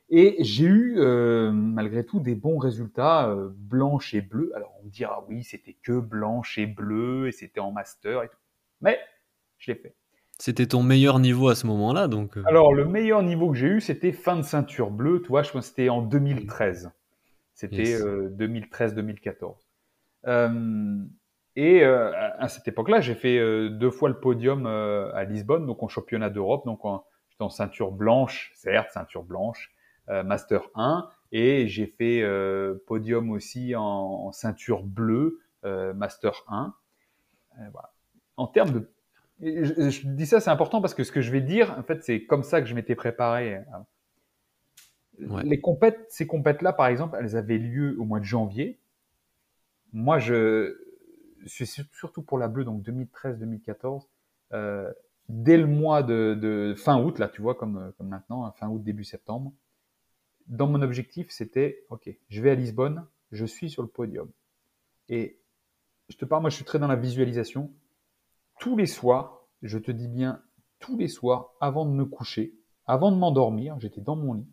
Et 0.09 0.37
j'ai 0.39 0.65
eu, 0.65 0.95
euh, 0.99 1.51
malgré 1.51 2.05
tout, 2.05 2.19
des 2.19 2.35
bons 2.35 2.57
résultats 2.57 3.27
euh, 3.29 3.49
blanche 3.53 4.13
et 4.13 4.21
bleu. 4.21 4.51
Alors 4.55 4.73
on 4.81 4.85
me 4.85 4.89
dira, 4.89 5.25
oui, 5.27 5.43
c'était 5.43 5.73
que 5.83 5.99
blanche 5.99 6.57
et 6.57 6.65
bleu, 6.65 7.27
et 7.27 7.31
c'était 7.31 7.59
en 7.59 7.71
master 7.71 8.23
et 8.23 8.29
tout. 8.29 8.37
Mais 8.81 8.99
je 9.57 9.71
l'ai 9.71 9.77
fait. 9.77 9.95
C'était 10.39 10.67
ton 10.67 10.83
meilleur 10.83 11.19
niveau 11.19 11.49
à 11.49 11.55
ce 11.55 11.65
moment-là, 11.67 12.07
donc. 12.07 12.37
euh, 12.37 12.43
Alors 12.45 12.73
le 12.73 12.85
meilleur 12.85 13.21
niveau 13.23 13.49
que 13.51 13.57
j'ai 13.57 13.67
eu, 13.67 13.81
c'était 13.81 14.11
fin 14.13 14.35
de 14.37 14.43
ceinture 14.43 14.91
bleue. 14.91 15.21
Tu 15.21 15.27
vois, 15.29 15.43
je 15.43 15.51
pense 15.51 15.63
que 15.65 15.69
c'était 15.69 15.89
en 15.89 16.01
2013. 16.01 16.91
C'était 17.53 17.77
Yes. 17.89 18.01
euh, 18.01 18.29
2013-2014. 18.29 19.67
Euh, 20.27 20.97
et 21.55 21.83
euh, 21.83 22.11
à 22.37 22.47
cette 22.49 22.67
époque-là, 22.67 23.01
j'ai 23.01 23.15
fait 23.15 23.39
deux 23.71 23.89
fois 23.89 24.09
le 24.09 24.19
podium 24.19 24.67
euh, 24.67 25.11
à 25.15 25.23
Lisbonne, 25.23 25.65
donc 25.65 25.81
en 25.81 25.87
championnat 25.87 26.29
d'Europe. 26.29 26.65
Donc 26.65 26.85
en- 26.85 27.03
j'étais 27.29 27.43
en 27.43 27.49
ceinture 27.49 27.91
blanche, 27.91 28.51
certes, 28.55 28.91
ceinture 28.93 29.23
blanche, 29.23 29.71
Master 30.23 30.69
1. 30.75 31.09
Et 31.31 31.67
j'ai 31.67 31.87
fait 31.87 32.21
euh, 32.23 32.75
podium 32.87 33.31
aussi 33.31 33.75
en, 33.75 33.81
en 33.83 34.31
ceinture 34.31 34.83
bleue, 34.83 35.39
euh, 35.65 35.93
Master 35.93 36.43
1. 36.47 36.73
Euh, 37.59 37.63
voilà. 37.71 37.91
En 38.37 38.47
termes 38.47 38.71
de... 38.71 38.89
Je, 39.41 39.89
je 39.89 40.07
dis 40.07 40.25
ça, 40.25 40.39
c'est 40.39 40.49
important 40.49 40.81
parce 40.81 40.93
que 40.93 41.03
ce 41.03 41.11
que 41.11 41.21
je 41.21 41.31
vais 41.31 41.41
dire, 41.41 41.75
en 41.77 41.83
fait, 41.83 42.03
c'est 42.03 42.23
comme 42.25 42.43
ça 42.43 42.61
que 42.61 42.67
je 42.67 42.73
m'étais 42.75 42.95
préparé. 42.95 43.59
Ouais. 45.19 45.43
Les 45.43 45.59
compètes, 45.59 46.05
ces 46.09 46.27
compètes-là, 46.27 46.73
par 46.73 46.87
exemple, 46.87 47.17
elles 47.19 47.35
avaient 47.35 47.57
lieu 47.57 47.95
au 47.99 48.05
mois 48.05 48.19
de 48.19 48.25
janvier. 48.25 48.79
Moi, 49.93 50.19
je 50.19 50.75
suis 51.45 51.65
sur- 51.67 51.85
surtout 51.93 52.21
pour 52.21 52.37
la 52.37 52.47
bleue, 52.47 52.63
donc 52.63 52.83
2013-2014. 52.83 54.07
euh, 54.53 54.91
dès 55.29 55.57
le 55.57 55.67
mois 55.67 56.03
de, 56.03 56.37
de 56.39 56.73
fin 56.77 57.01
août, 57.03 57.19
là, 57.19 57.27
tu 57.27 57.41
vois, 57.41 57.55
comme, 57.55 57.91
comme 57.97 58.07
maintenant, 58.07 58.45
hein, 58.45 58.53
fin 58.57 58.69
août, 58.69 58.81
début 58.83 59.03
septembre, 59.03 59.51
dans 60.47 60.67
mon 60.67 60.81
objectif, 60.81 61.29
c'était, 61.29 61.85
OK, 61.89 62.09
je 62.29 62.41
vais 62.41 62.51
à 62.51 62.55
Lisbonne, 62.55 63.05
je 63.31 63.45
suis 63.45 63.69
sur 63.69 63.81
le 63.81 63.87
podium. 63.87 64.31
Et 65.09 65.39
je 66.09 66.17
te 66.17 66.25
parle, 66.25 66.41
moi, 66.41 66.49
je 66.49 66.55
suis 66.55 66.65
très 66.65 66.79
dans 66.79 66.87
la 66.87 66.95
visualisation. 66.95 67.71
Tous 68.59 68.77
les 68.77 68.85
soirs, 68.85 69.45
je 69.61 69.77
te 69.77 69.91
dis 69.91 70.07
bien, 70.07 70.41
tous 70.79 70.97
les 70.97 71.07
soirs, 71.07 71.53
avant 71.59 71.85
de 71.85 71.91
me 71.91 72.05
coucher, 72.05 72.53
avant 72.85 73.11
de 73.11 73.17
m'endormir, 73.17 73.79
j'étais 73.79 74.01
dans 74.01 74.15
mon 74.15 74.33
lit, 74.33 74.47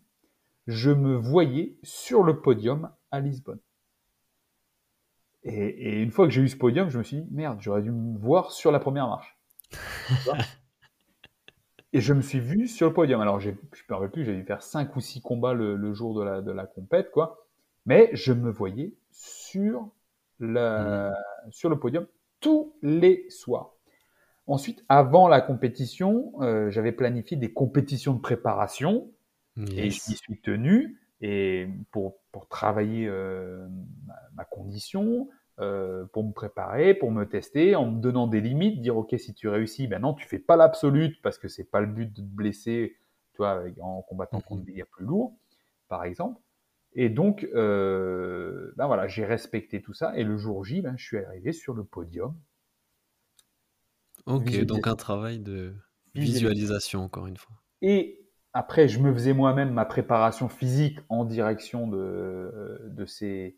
je 0.67 0.91
me 0.91 1.15
voyais 1.15 1.77
sur 1.83 2.23
le 2.23 2.41
podium 2.41 2.91
à 3.11 3.19
Lisbonne. 3.19 3.59
Et, 5.43 5.53
et 5.53 6.01
une 6.01 6.11
fois 6.11 6.25
que 6.25 6.33
j'ai 6.33 6.41
eu 6.41 6.49
ce 6.49 6.57
podium, 6.57 6.89
je 6.89 6.97
me 6.97 7.03
suis 7.03 7.21
dit, 7.21 7.27
merde, 7.31 7.59
j'aurais 7.61 7.83
dû 7.83 7.91
me 7.91 8.17
voir 8.17 8.51
sur 8.51 8.71
la 8.71 8.79
première 8.79 9.07
marche. 9.07 9.37
Et 11.95 12.01
je 12.01 12.11
me 12.11 12.21
suis 12.21 12.41
vu 12.41 12.67
sur 12.67 12.87
le 12.87 12.93
podium. 12.93 13.21
Alors, 13.21 13.39
je 13.39 13.51
ne 13.51 13.55
me 13.55 13.93
rappelle 13.93 14.11
plus, 14.11 14.25
j'ai 14.25 14.35
dû 14.35 14.43
faire 14.43 14.61
5 14.61 14.93
ou 14.97 14.99
6 14.99 15.21
combats 15.21 15.53
le, 15.53 15.77
le 15.77 15.93
jour 15.93 16.13
de 16.13 16.25
la, 16.25 16.41
de 16.41 16.51
la 16.51 16.65
compète, 16.65 17.09
quoi. 17.09 17.47
Mais 17.85 18.09
je 18.11 18.33
me 18.33 18.51
voyais 18.51 18.95
sur, 19.11 19.87
la, 20.41 21.13
sur 21.51 21.69
le 21.69 21.79
podium 21.79 22.05
tous 22.41 22.75
les 22.81 23.25
soirs. 23.29 23.77
Ensuite, 24.45 24.83
avant 24.89 25.29
la 25.29 25.39
compétition, 25.39 26.33
euh, 26.41 26.69
j'avais 26.69 26.91
planifié 26.91 27.37
des 27.37 27.53
compétitions 27.53 28.13
de 28.13 28.19
préparation 28.19 29.09
et 29.57 29.89
je 29.89 30.01
m'y 30.09 30.17
suis 30.17 30.41
tenu 30.41 30.99
et 31.21 31.69
pour, 31.91 32.17
pour 32.33 32.49
travailler 32.49 33.07
euh, 33.07 33.65
ma, 34.05 34.15
ma 34.35 34.43
condition, 34.43 35.29
euh, 35.59 36.05
pour 36.13 36.25
me 36.25 36.33
préparer, 36.33 36.93
pour 36.93 37.11
me 37.11 37.25
tester, 37.25 37.75
en 37.75 37.91
me 37.91 38.01
donnant 38.01 38.27
des 38.27 38.41
limites, 38.41 38.81
dire 38.81 38.97
ok 38.97 39.15
si 39.17 39.33
tu 39.33 39.47
réussis, 39.47 39.87
ben 39.87 39.99
non 40.01 40.13
tu 40.13 40.27
fais 40.27 40.39
pas 40.39 40.55
l'absolute 40.57 41.21
parce 41.21 41.37
que 41.37 41.47
c'est 41.47 41.63
pas 41.69 41.81
le 41.81 41.87
but 41.87 42.07
de 42.11 42.21
te 42.21 42.27
blesser, 42.27 42.97
toi 43.35 43.63
en 43.81 44.01
combattant 44.01 44.41
contre 44.41 44.63
Mhm. 44.63 44.65
des 44.65 44.73
gars 44.73 44.85
plus 44.91 45.05
lourds, 45.05 45.35
par 45.89 46.03
exemple. 46.05 46.41
Et 46.93 47.09
donc 47.09 47.47
euh, 47.55 48.73
ben 48.77 48.87
voilà 48.87 49.07
j'ai 49.07 49.25
respecté 49.25 49.81
tout 49.81 49.93
ça 49.93 50.17
et 50.17 50.23
le 50.23 50.37
jour 50.37 50.65
J, 50.65 50.81
ben, 50.81 50.95
je 50.97 51.05
suis 51.05 51.17
arrivé 51.19 51.53
sur 51.53 51.73
le 51.73 51.83
podium. 51.85 52.35
Ok, 54.27 54.55
donc 54.65 54.85
un 54.85 54.95
travail 54.95 55.39
de 55.39 55.73
Visualisation. 56.15 56.75
visualisation, 56.75 57.01
encore 57.03 57.25
une 57.25 57.37
fois. 57.37 57.55
Et 57.81 58.25
après, 58.53 58.87
je 58.87 58.99
me 58.99 59.13
faisais 59.13 59.33
moi-même 59.33 59.71
ma 59.71 59.85
préparation 59.85 60.49
physique 60.49 60.99
en 61.09 61.25
direction 61.25 61.87
de, 61.87 62.81
de, 62.89 63.05
ces, 63.05 63.57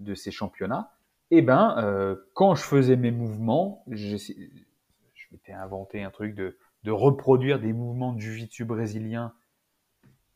de 0.00 0.14
ces 0.14 0.32
championnats. 0.32 0.95
Et 1.30 1.42
ben, 1.42 1.76
euh, 1.78 2.16
quand 2.34 2.54
je 2.54 2.62
faisais 2.62 2.96
mes 2.96 3.10
mouvements, 3.10 3.84
je, 3.88 4.16
je 4.16 5.26
m'étais 5.32 5.52
inventé 5.52 6.02
un 6.02 6.10
truc 6.10 6.34
de, 6.34 6.56
de 6.84 6.90
reproduire 6.92 7.58
des 7.58 7.72
mouvements 7.72 8.12
de 8.12 8.20
jiu-jitsu 8.20 8.64
brésilien 8.64 9.34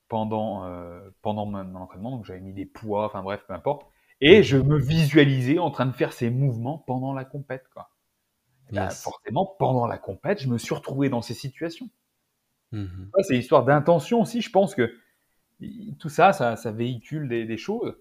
pendant, 0.08 0.64
euh, 0.64 1.08
pendant 1.22 1.46
mon, 1.46 1.74
entraînement. 1.76 2.10
Donc 2.10 2.24
j'avais 2.24 2.40
mis 2.40 2.52
des 2.52 2.66
poids, 2.66 3.06
enfin 3.06 3.22
bref, 3.22 3.44
peu 3.46 3.54
importe. 3.54 3.86
Et 4.20 4.42
je 4.42 4.58
me 4.58 4.76
visualisais 4.76 5.58
en 5.58 5.70
train 5.70 5.86
de 5.86 5.92
faire 5.92 6.12
ces 6.12 6.28
mouvements 6.28 6.78
pendant 6.78 7.14
la 7.14 7.24
compète. 7.24 7.64
Quoi. 7.72 7.88
Ben, 8.72 8.90
forcément, 8.90 9.46
pendant 9.58 9.86
la 9.86 9.96
compète, 9.96 10.42
je 10.42 10.48
me 10.48 10.58
suis 10.58 10.74
retrouvé 10.74 11.08
dans 11.08 11.22
ces 11.22 11.34
situations. 11.34 11.88
Mhm. 12.72 13.10
Ouais, 13.14 13.22
c'est 13.22 13.34
l'histoire 13.34 13.64
d'intention 13.64 14.20
aussi. 14.20 14.42
Je 14.42 14.50
pense 14.50 14.74
que 14.74 14.92
tout 15.98 16.08
ça, 16.08 16.32
ça, 16.32 16.56
ça 16.56 16.72
véhicule 16.72 17.28
des, 17.28 17.44
des 17.44 17.56
choses. 17.56 17.96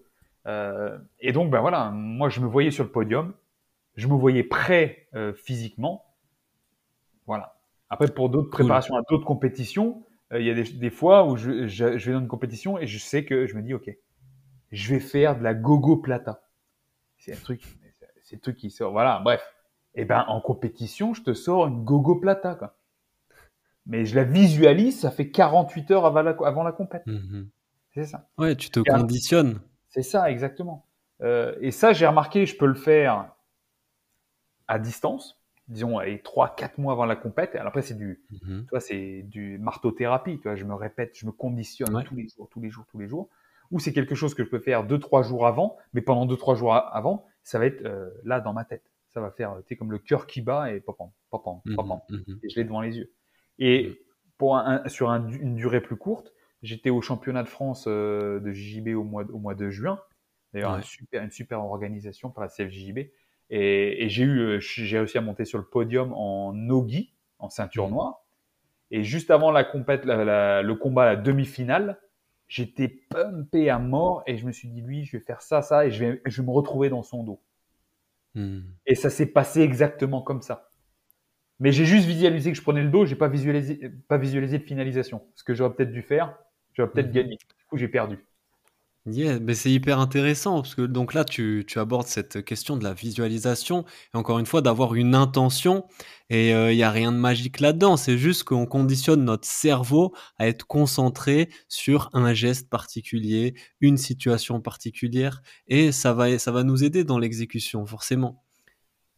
Euh, 0.46 0.98
et 1.18 1.32
donc, 1.32 1.50
ben 1.50 1.60
voilà, 1.60 1.90
moi, 1.90 2.28
je 2.28 2.40
me 2.40 2.46
voyais 2.46 2.70
sur 2.70 2.84
le 2.84 2.90
podium, 2.90 3.34
je 3.96 4.06
me 4.08 4.14
voyais 4.14 4.42
prêt 4.44 5.08
euh, 5.14 5.32
physiquement. 5.34 6.04
Voilà. 7.26 7.56
Après, 7.90 8.08
pour 8.08 8.30
d'autres 8.30 8.50
Cool. 8.50 8.60
préparations 8.64 8.96
à 8.96 9.02
d'autres 9.08 9.24
compétitions, 9.24 10.04
euh, 10.32 10.40
il 10.40 10.46
y 10.46 10.50
a 10.50 10.54
des, 10.54 10.64
des 10.64 10.90
fois 10.90 11.26
où 11.26 11.36
je, 11.36 11.66
je, 11.66 11.98
je 11.98 12.06
vais 12.06 12.12
dans 12.12 12.20
une 12.20 12.28
compétition 12.28 12.78
et 12.78 12.86
je 12.86 12.98
sais 12.98 13.24
que 13.24 13.46
je 13.46 13.54
me 13.54 13.62
dis, 13.62 13.74
ok, 13.74 13.90
je 14.70 14.94
vais 14.94 15.00
faire 15.00 15.36
de 15.36 15.42
la 15.42 15.54
gogo 15.54 15.96
plata. 15.96 16.42
C'est 17.18 17.34
un 17.34 17.40
truc, 17.40 17.62
c'est 18.22 18.36
le 18.36 18.40
truc 18.40 18.56
qui 18.56 18.70
sort. 18.70 18.92
Voilà, 18.92 19.20
bref. 19.22 19.42
Et 19.94 20.04
ben, 20.04 20.24
en 20.28 20.40
compétition, 20.40 21.14
je 21.14 21.22
te 21.22 21.34
sors 21.34 21.66
une 21.66 21.84
gogo 21.84 22.14
plata, 22.14 22.54
quoi. 22.54 22.76
Mais 23.86 24.04
je 24.06 24.14
la 24.14 24.24
visualise, 24.24 25.00
ça 25.00 25.10
fait 25.10 25.30
48 25.30 25.90
heures 25.90 26.06
avant 26.06 26.22
la, 26.22 26.36
avant 26.44 26.62
la 26.62 26.72
compète. 26.72 27.04
Mhm. 27.06 27.48
C'est 27.92 28.04
ça. 28.04 28.28
Ouais, 28.38 28.54
tu 28.54 28.70
te 28.70 28.78
Et 28.80 28.84
conditionnes. 28.84 29.60
C'est 29.90 30.02
ça, 30.02 30.30
exactement. 30.30 30.86
Euh, 31.20 31.54
et 31.60 31.70
ça, 31.70 31.92
j'ai 31.92 32.06
remarqué, 32.06 32.46
je 32.46 32.56
peux 32.56 32.66
le 32.66 32.74
faire 32.74 33.34
à 34.68 34.78
distance, 34.78 35.40
disons, 35.68 35.98
allez, 35.98 36.18
3-4 36.22 36.78
mois 36.78 36.92
avant 36.92 37.04
la 37.04 37.16
compète. 37.16 37.54
Alors 37.56 37.68
après, 37.68 37.82
c'est 37.82 37.94
du, 37.96 38.22
Mhm. 38.42 38.62
tu 38.64 38.70
vois, 38.70 38.80
c'est 38.80 39.22
du 39.22 39.58
marteau-thérapie. 39.58 40.36
Tu 40.38 40.44
vois, 40.44 40.54
je 40.56 40.64
me 40.64 40.74
répète, 40.74 41.12
je 41.18 41.26
me 41.26 41.32
conditionne 41.32 41.94
Ouais. 41.94 42.04
tous 42.04 42.14
les 42.14 42.28
jours, 42.28 42.48
tous 42.50 42.60
les 42.60 42.70
jours, 42.70 42.84
tous 42.90 42.98
les 42.98 43.08
jours. 43.08 43.28
Ou 43.70 43.78
c'est 43.78 43.92
quelque 43.92 44.14
chose 44.14 44.34
que 44.34 44.42
je 44.44 44.48
peux 44.48 44.58
faire 44.58 44.84
2-3 44.84 45.22
jours 45.22 45.46
avant, 45.46 45.76
mais 45.92 46.00
pendant 46.00 46.26
2-3 46.26 46.54
jours 46.56 46.74
avant, 46.74 47.26
ça 47.44 47.58
va 47.58 47.66
être 47.66 47.84
euh, 47.84 48.10
là 48.24 48.40
dans 48.40 48.52
ma 48.52 48.64
tête. 48.64 48.82
ça 49.12 49.20
va 49.20 49.32
faire, 49.32 49.56
tu 49.66 49.70
sais, 49.70 49.76
comme 49.76 49.90
le 49.90 49.98
cœur 49.98 50.28
qui 50.28 50.40
bat 50.40 50.72
et 50.72 50.78
papa, 50.80 51.02
papa, 51.32 51.50
Mhm, 51.64 51.74
papa. 51.74 52.04
mhm. 52.10 52.38
Et 52.44 52.48
je 52.48 52.54
l'ai 52.54 52.62
devant 52.62 52.80
les 52.80 52.96
yeux. 52.96 53.10
Mhm. 53.58 53.66
Et 53.66 54.02
pour 54.38 54.56
un- 54.56 54.82
un- 54.84 54.88
sur 54.88 55.10
un- 55.10 55.28
une 55.32 55.56
durée 55.56 55.80
plus 55.80 55.96
courte, 55.96 56.32
j'étais 56.62 56.90
au 56.90 57.00
championnat 57.02 57.42
de 57.42 57.48
France 57.48 57.84
euh, 57.88 58.40
de 58.40 58.52
JJB 58.52 58.88
au 58.96 59.04
mois, 59.04 59.24
de- 59.24 59.32
au 59.32 59.38
mois 59.38 59.54
de 59.54 59.70
juin. 59.70 60.00
D'ailleurs, 60.52 60.72
un 60.72 60.78
Ouais. 60.78 60.82
super, 60.82 61.22
une 61.22 61.30
super 61.30 61.60
organisation 61.60 62.30
par 62.30 62.42
la 62.44 62.48
CFJJB. 62.50 62.98
Et, 63.50 64.04
et 64.04 64.08
j'ai 64.08 64.24
eu, 64.24 64.38
euh, 64.40 64.60
j'ai 64.60 64.98
réussi 64.98 65.18
à 65.18 65.20
monter 65.20 65.44
sur 65.44 65.58
le 65.58 65.64
podium 65.64 66.12
en 66.12 66.52
nogi, 66.52 67.14
en 67.38 67.48
ceinture 67.50 67.88
Mhm. 67.88 67.90
noire. 67.90 68.24
Et 68.92 69.04
juste 69.04 69.30
avant 69.30 69.50
la 69.52 69.64
compète, 69.64 70.04
la- 70.04 70.24
la- 70.24 70.62
le 70.62 70.74
combat, 70.76 71.06
la 71.06 71.16
demi-finale, 71.16 72.00
j'étais 72.48 72.88
pumpé 72.88 73.70
à 73.70 73.78
mort 73.78 74.22
et 74.26 74.36
je 74.38 74.46
me 74.46 74.52
suis 74.52 74.68
dit, 74.68 74.82
lui, 74.82 75.04
je 75.04 75.16
vais 75.18 75.24
faire 75.24 75.42
ça, 75.42 75.62
ça, 75.62 75.86
et 75.86 75.90
je 75.92 76.04
vais, 76.04 76.22
je 76.26 76.42
vais 76.42 76.46
me 76.46 76.52
retrouver 76.52 76.90
dans 76.90 77.02
son 77.02 77.24
dos. 77.24 77.42
Mhm. 78.34 78.80
Et 78.86 78.94
ça 78.94 79.10
s'est 79.10 79.26
passé 79.26 79.60
exactement 79.60 80.22
comme 80.22 80.42
ça. 80.42 80.68
Mais 81.60 81.72
j'ai 81.72 81.86
juste 81.86 82.06
visualisé 82.06 82.52
que 82.52 82.58
je 82.58 82.62
prenais 82.62 82.82
le 82.82 82.90
dos, 82.90 83.06
j'ai 83.06 83.16
pas 83.16 83.28
visualisé, 83.28 83.90
pas 84.08 84.18
visualisé 84.18 84.58
de 84.58 84.64
finalisation. 84.64 85.22
Ce 85.36 85.44
que 85.44 85.54
j'aurais 85.54 85.74
peut-être 85.74 85.92
dû 85.92 86.02
faire, 86.02 86.38
j'aurais 86.74 86.90
peut-être 86.92 87.08
Mhm. 87.08 87.12
gagné. 87.12 87.36
Du 87.58 87.64
coup, 87.68 87.76
j'ai 87.78 87.88
perdu. 87.88 88.18
Yeah, 89.06 89.40
mais 89.40 89.54
c'est 89.54 89.70
hyper 89.72 89.98
intéressant 89.98 90.56
parce 90.60 90.74
que 90.74 90.82
donc 90.82 91.14
là 91.14 91.24
tu, 91.24 91.64
tu 91.66 91.78
abordes 91.78 92.06
cette 92.06 92.44
question 92.44 92.76
de 92.76 92.84
la 92.84 92.92
visualisation 92.92 93.86
et 94.12 94.16
encore 94.18 94.38
une 94.38 94.44
fois 94.44 94.60
d'avoir 94.60 94.94
une 94.94 95.14
intention 95.14 95.86
et 96.28 96.50
il 96.50 96.76
n'y 96.76 96.82
a 96.82 96.90
rien 96.90 97.10
de 97.10 97.16
magique 97.16 97.60
là-dedans, 97.60 97.96
c'est 97.96 98.18
juste 98.18 98.44
qu'on 98.44 98.66
conditionne 98.66 99.24
notre 99.24 99.48
cerveau 99.48 100.12
à 100.38 100.48
être 100.48 100.66
concentré 100.66 101.48
sur 101.66 102.10
un 102.12 102.34
geste 102.34 102.68
particulier, 102.68 103.54
une 103.80 103.96
situation 103.96 104.60
particulière 104.60 105.40
et 105.66 105.92
ça 105.92 106.12
va, 106.12 106.38
ça 106.38 106.52
va 106.52 106.62
nous 106.62 106.84
aider 106.84 107.02
dans 107.02 107.18
l'exécution 107.18 107.86
forcément. 107.86 108.44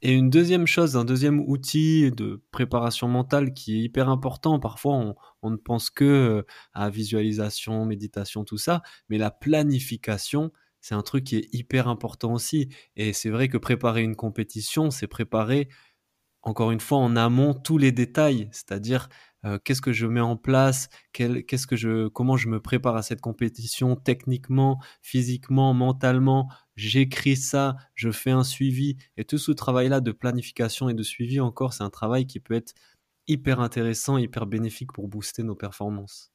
Et 0.04 0.12
une 0.12 0.30
deuxième 0.30 0.66
chose, 0.66 0.96
un 0.96 1.04
deuxième 1.04 1.40
outil 1.48 2.10
de 2.10 2.42
préparation 2.50 3.06
mentale 3.06 3.54
qui 3.54 3.76
est 3.76 3.82
hyper 3.82 4.08
important, 4.08 4.58
parfois 4.58 4.94
on, 4.96 5.14
on 5.42 5.50
ne 5.50 5.56
pense 5.56 5.90
que 5.90 6.04
euh, 6.04 6.42
à 6.74 6.90
visualisation, 6.90 7.84
méditation, 7.84 8.44
tout 8.44 8.58
ça, 8.58 8.82
mais 9.08 9.16
la 9.16 9.30
planification, 9.30 10.50
c'est 10.80 10.96
un 10.96 11.02
truc 11.02 11.24
qui 11.24 11.36
est 11.36 11.48
hyper 11.52 11.86
important 11.86 12.32
aussi. 12.32 12.68
Et 12.96 13.12
c'est 13.12 13.30
vrai 13.30 13.48
que 13.48 13.58
préparer 13.58 14.02
une 14.02 14.16
compétition, 14.16 14.90
c'est 14.90 15.06
préparer, 15.06 15.68
encore 16.42 16.72
une 16.72 16.80
fois, 16.80 16.98
en 16.98 17.14
amont 17.14 17.54
tous 17.54 17.78
les 17.78 17.92
détails, 17.92 18.48
c'est-à-dire 18.50 19.08
euh, 19.44 19.58
qu'est-ce 19.64 19.80
que 19.82 19.92
je 19.92 20.06
mets 20.06 20.20
en 20.20 20.36
place, 20.36 20.88
qu'est-ce 21.12 21.66
que 21.66 21.76
je, 21.76 22.08
comment 22.08 22.36
je 22.36 22.48
me 22.48 22.60
prépare 22.60 22.96
à 22.96 23.02
cette 23.02 23.20
compétition? 23.20 23.96
Techniquement, 23.96 24.80
physiquement, 25.02 25.74
mentalement. 25.74 26.48
J'écris 26.76 27.36
ça, 27.36 27.76
je 27.94 28.10
fais 28.10 28.30
un 28.30 28.44
suivi. 28.44 28.96
Et 29.16 29.24
tout 29.24 29.38
ce 29.38 29.52
travail-là 29.52 30.00
de 30.00 30.12
planification 30.12 30.88
et 30.88 30.94
de 30.94 31.02
suivi, 31.02 31.40
encore, 31.40 31.72
c'est 31.74 31.84
un 31.84 31.90
travail 31.90 32.26
qui 32.26 32.40
peut 32.40 32.54
être 32.54 32.74
hyper 33.28 33.60
intéressant, 33.60 34.18
hyper 34.18 34.46
bénéfique 34.46 34.92
pour 34.92 35.08
booster 35.08 35.42
nos 35.42 35.56
performances. 35.56 36.32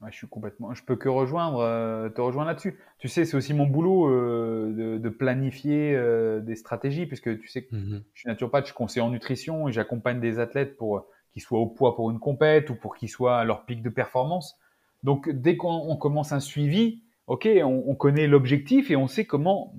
Ouais, 0.00 0.10
je 0.10 0.16
suis 0.16 0.28
complètement. 0.28 0.74
Je 0.74 0.84
peux 0.84 0.96
que 0.96 1.08
rejoindre, 1.08 1.60
euh, 1.60 2.08
te 2.10 2.20
rejoindre 2.20 2.48
là-dessus. 2.48 2.78
Tu 2.98 3.08
sais, 3.08 3.24
c'est 3.24 3.36
aussi 3.36 3.54
mon 3.54 3.66
boulot 3.66 4.08
euh, 4.10 4.72
de, 4.76 4.98
de 4.98 5.08
planifier 5.08 5.94
euh, 5.94 6.40
des 6.40 6.56
stratégies, 6.56 7.06
puisque 7.06 7.38
tu 7.40 7.48
sais 7.48 7.64
que 7.64 7.70
Mhm. 7.70 8.04
je 8.12 8.20
suis 8.20 8.28
naturopathe, 8.28 8.64
je 8.64 8.68
suis 8.68 8.74
conseiller 8.76 9.02
en 9.06 9.10
nutrition 9.10 9.68
et 9.68 9.72
j'accompagne 9.72 10.20
des 10.20 10.38
athlètes 10.40 10.76
pour 10.76 11.06
qu'ils 11.34 11.42
soient 11.42 11.58
au 11.58 11.66
poids 11.66 11.96
pour 11.96 12.10
une 12.12 12.20
compète 12.20 12.70
ou 12.70 12.76
pour 12.76 12.94
qu'ils 12.96 13.10
soient 13.10 13.36
à 13.38 13.44
leur 13.44 13.66
pic 13.66 13.82
de 13.82 13.90
performance. 13.90 14.56
Donc, 15.02 15.28
dès 15.28 15.56
qu'on 15.56 15.68
on 15.88 15.96
commence 15.96 16.32
un 16.32 16.40
suivi, 16.40 17.02
ok, 17.26 17.46
on, 17.62 17.84
on 17.86 17.94
connaît 17.96 18.28
l'objectif 18.28 18.90
et 18.90 18.96
on 18.96 19.08
sait 19.08 19.26
comment, 19.26 19.74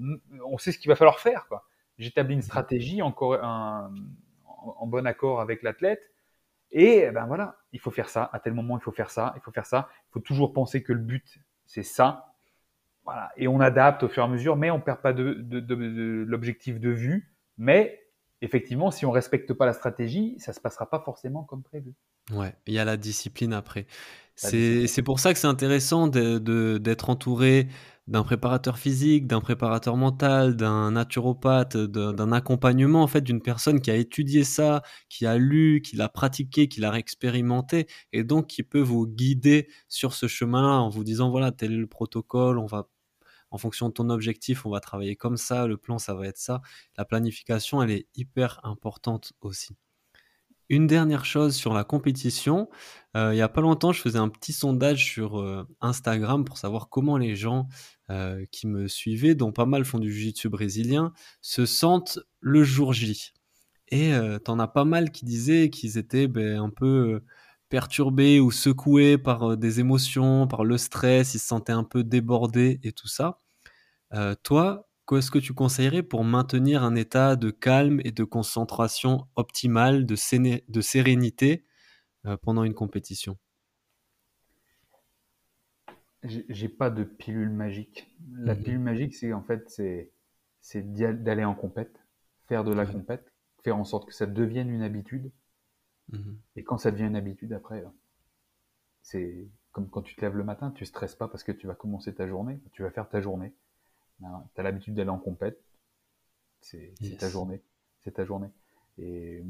on 0.45 0.57
sait 0.57 0.71
ce 0.73 0.77
qu'il 0.77 0.89
va 0.89 0.95
falloir 0.95 1.19
faire. 1.19 1.47
J'établis 1.97 2.35
une 2.35 2.41
stratégie 2.41 3.01
en, 3.01 3.11
cor- 3.13 3.41
un- 3.41 3.91
en- 4.45 4.85
bon 4.85 5.07
accord 5.07 5.39
avec 5.39 5.63
l'athlète. 5.63 6.11
Et 6.71 7.09
ben 7.11 7.25
voilà, 7.25 7.55
il 7.71 7.79
faut 7.79 7.91
faire 7.91 8.09
ça. 8.09 8.29
À 8.33 8.39
tel 8.39 8.53
moment, 8.53 8.77
il 8.77 8.81
faut 8.81 8.91
faire 8.91 9.09
ça. 9.09 9.33
Il 9.37 9.41
faut 9.41 9.51
faire 9.51 9.65
ça. 9.65 9.87
Il 10.09 10.11
faut 10.11 10.19
toujours 10.19 10.51
penser 10.51 10.83
que 10.83 10.91
le 10.91 10.99
but, 10.99 11.39
c'est 11.65 11.83
ça. 11.83 12.33
Voilà. 13.05 13.31
Et 13.37 13.47
on 13.47 13.61
adapte 13.61 14.03
au 14.03 14.09
fur 14.09 14.23
et 14.23 14.25
à 14.25 14.29
mesure, 14.29 14.57
mais 14.57 14.71
on 14.71 14.81
perd 14.81 14.99
pas 14.99 15.13
de- 15.13 15.35
de 15.35 16.25
l'objectif 16.27 16.81
de 16.81 16.89
vue. 16.89 17.31
Mais 17.57 18.04
effectivement, 18.41 18.91
si 18.91 19.05
on 19.05 19.11
respecte 19.11 19.53
pas 19.53 19.65
la 19.65 19.73
stratégie, 19.73 20.35
ça 20.39 20.53
se 20.53 20.59
passera 20.59 20.89
pas 20.89 20.99
forcément 20.99 21.43
comme 21.43 21.63
prévu. 21.63 21.93
Ouais, 22.31 22.55
il 22.65 22.73
y 22.73 22.79
a 22.79 22.85
la 22.85 22.97
discipline 22.97 23.53
après. 23.53 23.85
C'est 24.35 25.01
pour 25.03 25.19
ça 25.19 25.31
que 25.33 25.39
c'est 25.39 25.47
intéressant 25.47 26.07
de- 26.07 26.39
de- 26.39 26.77
d'être 26.79 27.09
entouré 27.09 27.67
d'un 28.07 28.23
préparateur 28.23 28.77
physique, 28.79 29.27
d'un 29.27 29.41
préparateur 29.41 29.95
mental, 29.95 30.55
d'un 30.55 30.91
naturopathe, 30.91 31.77
d'un 31.77 32.31
accompagnement 32.31 33.01
en 33.03 33.07
fait 33.07 33.21
d'une 33.21 33.41
personne 33.41 33.79
qui 33.81 33.91
a 33.91 33.95
étudié 33.95 34.43
ça, 34.43 34.81
qui 35.09 35.25
a 35.25 35.37
lu, 35.37 35.81
qui 35.83 35.95
l'a 35.95 36.09
pratiqué, 36.09 36.67
qui 36.67 36.81
l'a 36.81 36.93
expérimenté 36.97 37.87
et 38.11 38.23
donc 38.23 38.47
qui 38.47 38.63
peut 38.63 38.81
vous 38.81 39.07
guider 39.07 39.67
sur 39.87 40.13
ce 40.13 40.27
chemin-là 40.27 40.79
en 40.81 40.89
vous 40.89 41.03
disant 41.03 41.29
voilà, 41.31 41.51
tel 41.51 41.73
est 41.73 41.77
le 41.77 41.87
protocole, 41.87 42.59
on 42.59 42.65
va 42.67 42.89
en 43.55 43.57
fonction 43.57 43.87
de 43.87 43.93
ton 43.93 44.09
objectif, 44.09 44.65
on 44.65 44.69
va 44.69 44.81
travailler 44.81 45.15
comme 45.15 45.37
ça, 45.37 45.65
le 45.65 45.77
plan 45.77 45.97
ça 45.97 46.13
va 46.13 46.27
être 46.27 46.37
ça. 46.37 46.61
La 46.97 47.05
planification, 47.05 47.81
elle 47.81 47.91
est 47.91 48.07
hyper 48.13 48.59
importante 48.63 49.31
aussi. 49.39 49.77
Une 50.67 50.87
dernière 50.87 51.23
chose 51.23 51.55
sur 51.55 51.73
la 51.73 51.85
compétition, 51.85 52.67
euh, 53.15 53.33
il 53.33 53.37
y 53.37 53.41
a 53.41 53.47
pas 53.47 53.61
longtemps, 53.61 53.93
je 53.93 54.01
faisais 54.01 54.19
un 54.19 54.27
petit 54.27 54.51
sondage 54.51 55.05
sur 55.05 55.39
euh, 55.39 55.65
Instagram 55.79 56.43
pour 56.43 56.57
savoir 56.57 56.89
comment 56.89 57.17
les 57.17 57.37
gens 57.37 57.69
euh, 58.09 58.45
qui 58.51 58.67
me 58.67 58.89
suivaient, 58.89 59.35
dont 59.35 59.53
pas 59.53 59.65
mal 59.65 59.85
font 59.85 59.99
du 59.99 60.11
jiu-jitsu 60.11 60.49
brésilien, 60.49 61.13
se 61.39 61.65
sentent 61.65 62.19
le 62.41 62.61
jour 62.65 62.91
J. 62.91 63.31
Et 63.87 64.11
t'en 64.43 64.59
as 64.59 64.67
pas 64.67 64.83
mal 64.83 65.11
qui 65.11 65.23
disaient 65.23 65.69
qu'ils 65.69 65.97
étaient 65.97 66.27
ben, 66.27 66.59
un 66.59 66.71
peu 66.71 67.21
perturbés 67.69 68.39
ou 68.39 68.51
secoués 68.51 69.17
par 69.17 69.57
des 69.57 69.79
émotions, 69.79 70.47
par 70.47 70.63
le 70.65 70.77
stress, 70.77 71.35
ils 71.35 71.39
se 71.39 71.47
sentaient 71.47 71.71
un 71.71 71.83
peu 71.83 72.03
débordés 72.03 72.79
et 72.83 72.91
tout 72.91 73.07
ça. 73.07 73.39
Euh, 74.15 74.33
toi, 74.41 74.89
qu'est-ce 75.07 75.29
que 75.29 75.37
tu 75.37 75.53
conseillerais 75.53 76.01
pour 76.01 76.23
maintenir 76.23 76.83
un 76.83 76.95
état 76.95 77.35
de 77.35 77.51
calme 77.51 78.01
et 78.03 78.11
de 78.11 78.23
concentration 78.23 79.27
optimale, 79.35 80.05
de, 80.07 80.15
séné- 80.15 80.63
de 80.69 80.81
sérénité 80.81 81.65
euh, 82.27 82.37
pendant 82.37 82.63
une 82.65 82.75
compétition? 82.75 83.37
J'ai 86.23 86.45
j'ai 86.49 86.67
pas 86.67 86.89
de 86.89 87.05
pilule 87.05 87.49
magique. 87.49 88.11
La 88.33 88.53
Mhm. 88.53 88.63
pilule 88.63 88.79
magique, 88.79 89.15
c'est 89.15 89.31
en 89.31 89.41
fait, 89.41 89.69
c'est 90.61 90.93
d'aller 91.23 91.45
en 91.45 91.55
compète, 91.55 91.99
faire 92.47 92.63
de 92.65 92.73
la 92.73 92.85
Ouais. 92.85 92.85
compète, 92.85 93.31
faire 93.63 93.77
en 93.77 93.85
sorte 93.85 94.07
que 94.07 94.13
ça 94.13 94.25
devienne 94.25 94.69
une 94.69 94.81
habitude. 94.81 95.31
Mhm. 96.11 96.41
Et 96.55 96.63
quand 96.63 96.79
ça 96.79 96.89
devient 96.89 97.03
une 97.05 97.15
habitude, 97.15 97.53
après, 97.53 97.83
euh, 97.85 97.89
c'est 99.01 99.47
comme 99.71 99.89
quand 99.89 100.01
tu 100.01 100.15
te 100.15 100.21
lèves 100.21 100.35
le 100.35 100.43
matin, 100.43 100.71
tu 100.71 100.85
stresses 100.85 101.15
pas 101.15 101.29
parce 101.29 101.43
que 101.45 101.53
tu 101.53 101.65
vas 101.67 101.75
commencer 101.75 102.13
ta 102.13 102.27
journée, 102.27 102.59
tu 102.73 102.81
vas 102.83 102.91
faire 102.91 103.07
ta 103.07 103.21
journée. 103.21 103.53
Tu 104.19 104.61
as 104.61 104.63
l'habitude 104.63 104.93
d'aller 104.95 105.09
en 105.09 105.19
compète, 105.19 105.59
c'est 106.61 106.93
ta 107.19 107.29
journée, 107.29 107.61
c'est 108.03 108.11
ta 108.13 108.25
journée. 108.25 108.49
Et 108.97 109.43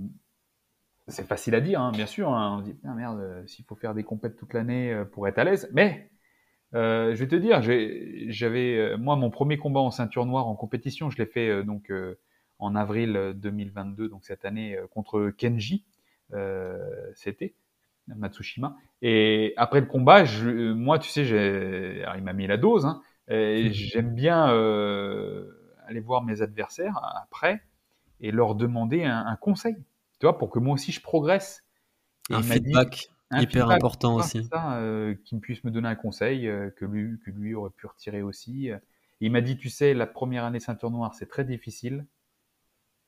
c'est 1.08 1.28
facile 1.28 1.54
à 1.56 1.62
dire, 1.62 1.80
hein, 1.82 1.92
bien 1.92 2.08
sûr. 2.08 2.30
hein. 2.34 2.58
On 2.60 2.62
dit, 2.62 2.76
ah 2.84 2.94
merde, 2.94 3.20
euh, 3.20 3.46
s'il 3.48 3.66
faut 3.66 3.76
faire 3.76 3.94
des 3.94 4.04
compètes 4.04 4.36
toute 4.38 4.54
l'année 4.54 4.92
euh, 4.92 5.06
pour 5.06 5.28
être 5.28 5.38
à 5.38 5.44
l'aise. 5.44 5.70
Mais 5.72 6.10
euh, 6.74 7.14
je 7.16 7.20
vais 7.24 7.28
te 7.28 7.36
dire, 7.36 7.62
j'avais 7.62 8.98
moi 8.98 9.16
mon 9.16 9.30
premier 9.30 9.58
combat 9.58 9.80
en 9.82 9.92
ceinture 9.92 10.26
noire 10.26 10.48
en 10.48 10.56
compétition, 10.56 11.10
je 11.10 11.18
l'ai 11.18 11.28
fait 11.28 11.64
donc 11.64 11.92
en 12.60 12.76
avril 12.76 13.16
euh, 13.16 13.34
2022, 13.34 14.10
donc 14.10 14.26
cette 14.26 14.46
année 14.46 14.78
contre 14.92 15.30
Kenji. 15.30 15.86
C'était 17.14 17.54
Matsushima. 18.08 18.76
Et 19.02 19.54
après 19.58 19.80
le 19.80 19.86
combat, 19.86 20.26
je, 20.26 20.74
moi, 20.74 21.00
tu 21.00 21.10
sais, 21.10 21.22
alors, 22.02 22.16
il 22.16 22.24
m'a 22.24 22.34
mis 22.34 22.48
la 22.48 22.58
dose. 22.58 22.86
Hein, 22.86 23.02
et 23.30 23.70
Mhm. 23.70 23.74
j'aime 23.74 24.14
bien 24.16 24.50
euh, 24.54 25.52
aller 25.88 26.00
voir 26.00 26.24
mes 26.24 26.42
adversaires 26.42 27.00
après 27.24 27.64
et 28.22 28.32
leur 28.32 28.56
demander 28.56 29.04
un, 29.06 29.26
un 29.26 29.36
conseil, 29.38 29.76
tu 30.20 30.26
vois, 30.28 30.38
pour 30.38 30.50
que 30.52 30.60
moi 30.60 30.74
aussi 30.76 30.92
je 30.92 31.02
progresse. 31.02 31.64
Et 32.30 32.36
Un 32.36 32.44
m'a 32.44 32.60
dit- 32.60 32.64
feedback 32.64 33.10
un 33.32 33.44
hyper 33.44 33.66
feedback, 33.68 33.82
important 33.82 34.16
aussi. 34.16 34.50
euh, 34.54 35.16
qu'il 35.26 35.40
puisse 35.42 35.64
me 35.64 35.72
donner 35.72 35.88
un 35.90 35.96
conseil 35.96 36.48
euh, 36.48 36.70
que, 36.72 36.86
lui, 36.86 37.20
que 37.26 37.32
lui 37.32 37.56
aurait 37.56 37.72
pu 37.72 37.88
retirer 37.88 38.22
aussi. 38.22 38.70
Et 38.70 38.76
il 39.22 39.32
m'a 39.32 39.42
dit, 39.42 39.58
tu 39.58 39.70
sais, 39.70 39.94
la 39.94 40.08
première 40.08 40.44
année 40.46 40.60
ceinture 40.60 40.92
noire, 40.92 41.14
c'est 41.16 41.28
très 41.28 41.46
difficile, 41.46 42.06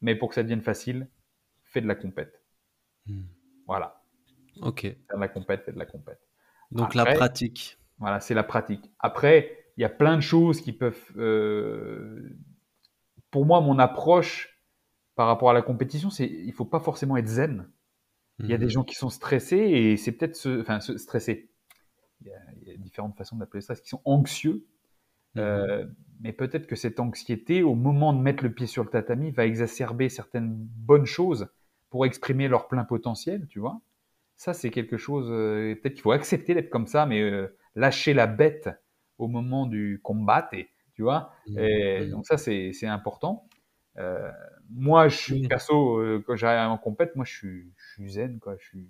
mais 0.01 0.15
pour 0.15 0.30
que 0.30 0.34
ça 0.36 0.41
devienne 0.41 0.63
facile, 0.63 1.07
fais 1.65 1.82
de 1.82 1.88
la 1.88 1.93
compète. 1.95 2.41
Mhm. 3.07 3.28
Voilà, 3.68 4.01
Ok, 4.61 4.95
fais 5.09 5.15
de 5.15 5.20
la 5.22 5.28
compète, 5.28 5.63
fais 5.65 5.72
de 5.74 5.80
la 5.80 5.86
compète. 5.86 6.20
donc 6.72 6.95
la 6.95 7.05
pratique. 7.05 7.78
Voilà, 7.99 8.20
c'est 8.20 8.34
la 8.34 8.43
pratique. 8.43 8.91
Après, 8.99 9.57
il 9.78 9.82
y 9.82 9.86
a 9.86 9.89
plein 9.89 10.15
de 10.17 10.21
choses 10.21 10.61
qui 10.61 10.73
peuvent. 10.73 11.11
euh, 11.17 12.36
Pour 13.32 13.45
moi, 13.45 13.61
mon 13.61 13.80
approche 13.80 14.63
par 15.15 15.28
rapport 15.28 15.49
à 15.49 15.53
la 15.53 15.61
compétition, 15.61 16.09
c'est 16.09 16.28
il 16.28 16.53
faut 16.53 16.65
pas 16.65 16.80
forcément 16.80 17.17
être 17.17 17.28
zen. 17.28 17.69
Il 18.45 18.51
y 18.51 18.55
a 18.55 18.57
Mhm. 18.57 18.59
des 18.59 18.69
gens 18.69 18.84
qui 18.84 18.95
sont 18.95 19.09
stressés 19.09 19.57
et 19.57 19.97
c'est 19.97 20.13
peut-être 20.13 20.36
ce, 20.38 20.61
enfin, 20.61 20.80
se- 20.82 20.97
stressés. 20.97 21.51
Il 22.21 22.28
y, 22.28 22.32
a, 22.32 22.39
il 22.61 22.67
y 22.69 22.71
a 22.71 22.78
différentes 22.78 23.17
façons 23.17 23.38
d'appeler 23.38 23.61
ça, 23.61 23.75
qui 23.75 23.89
sont 23.89 24.01
anxieux. 24.05 24.65
Euh, 25.38 25.86
mais 26.21 26.34
peut-être 26.34 26.67
que 26.67 26.75
cette 26.75 26.99
anxiété, 26.99 27.63
au 27.63 27.75
moment 27.75 28.13
de 28.13 28.21
mettre 28.21 28.43
le 28.43 28.53
pied 28.53 28.67
sur 28.67 28.84
le 28.84 28.89
tatami, 28.89 29.32
va 29.32 29.45
exacerber 29.45 30.09
certaines 30.09 30.53
bonnes 30.55 31.05
choses 31.05 31.49
pour 31.89 32.05
exprimer 32.05 32.47
leur 32.49 32.67
plein 32.67 32.86
potentiel, 32.86 33.47
tu 33.47 33.59
vois. 33.59 33.82
Ça, 34.38 34.53
c'est 34.53 34.71
quelque 34.71 34.97
chose, 34.97 35.28
euh, 35.32 35.75
peut-être 35.75 35.95
qu'il 35.95 36.03
faut 36.03 36.11
accepter 36.13 36.53
d'être 36.55 36.69
comme 36.69 36.88
ça, 36.88 37.05
mais 37.05 37.21
lâcher 37.75 38.13
la 38.13 38.28
bête 38.28 38.69
au 39.18 39.28
moment 39.28 39.65
du 39.65 39.99
combat, 40.03 40.49
tu 40.93 41.01
vois. 41.01 41.32
Mmh. 41.47 41.59
Et 41.59 42.05
mmh. 42.05 42.09
Donc 42.11 42.26
ça, 42.26 42.38
c'est 42.38 42.88
important. 42.88 43.47
Euh, 43.97 44.32
moi, 44.70 45.07
je 45.07 45.18
suis 45.18 45.47
perso, 45.47 46.01
quand 46.26 46.36
j'arrive 46.36 46.72
en 46.72 46.78
compète, 46.78 47.15
moi, 47.15 47.26
je 47.26 47.34
suis, 47.34 47.74
je 47.76 47.93
suis 47.93 48.11
zen, 48.11 48.39
quoi. 48.39 48.55
Je 48.59 48.65
suis, 48.65 48.89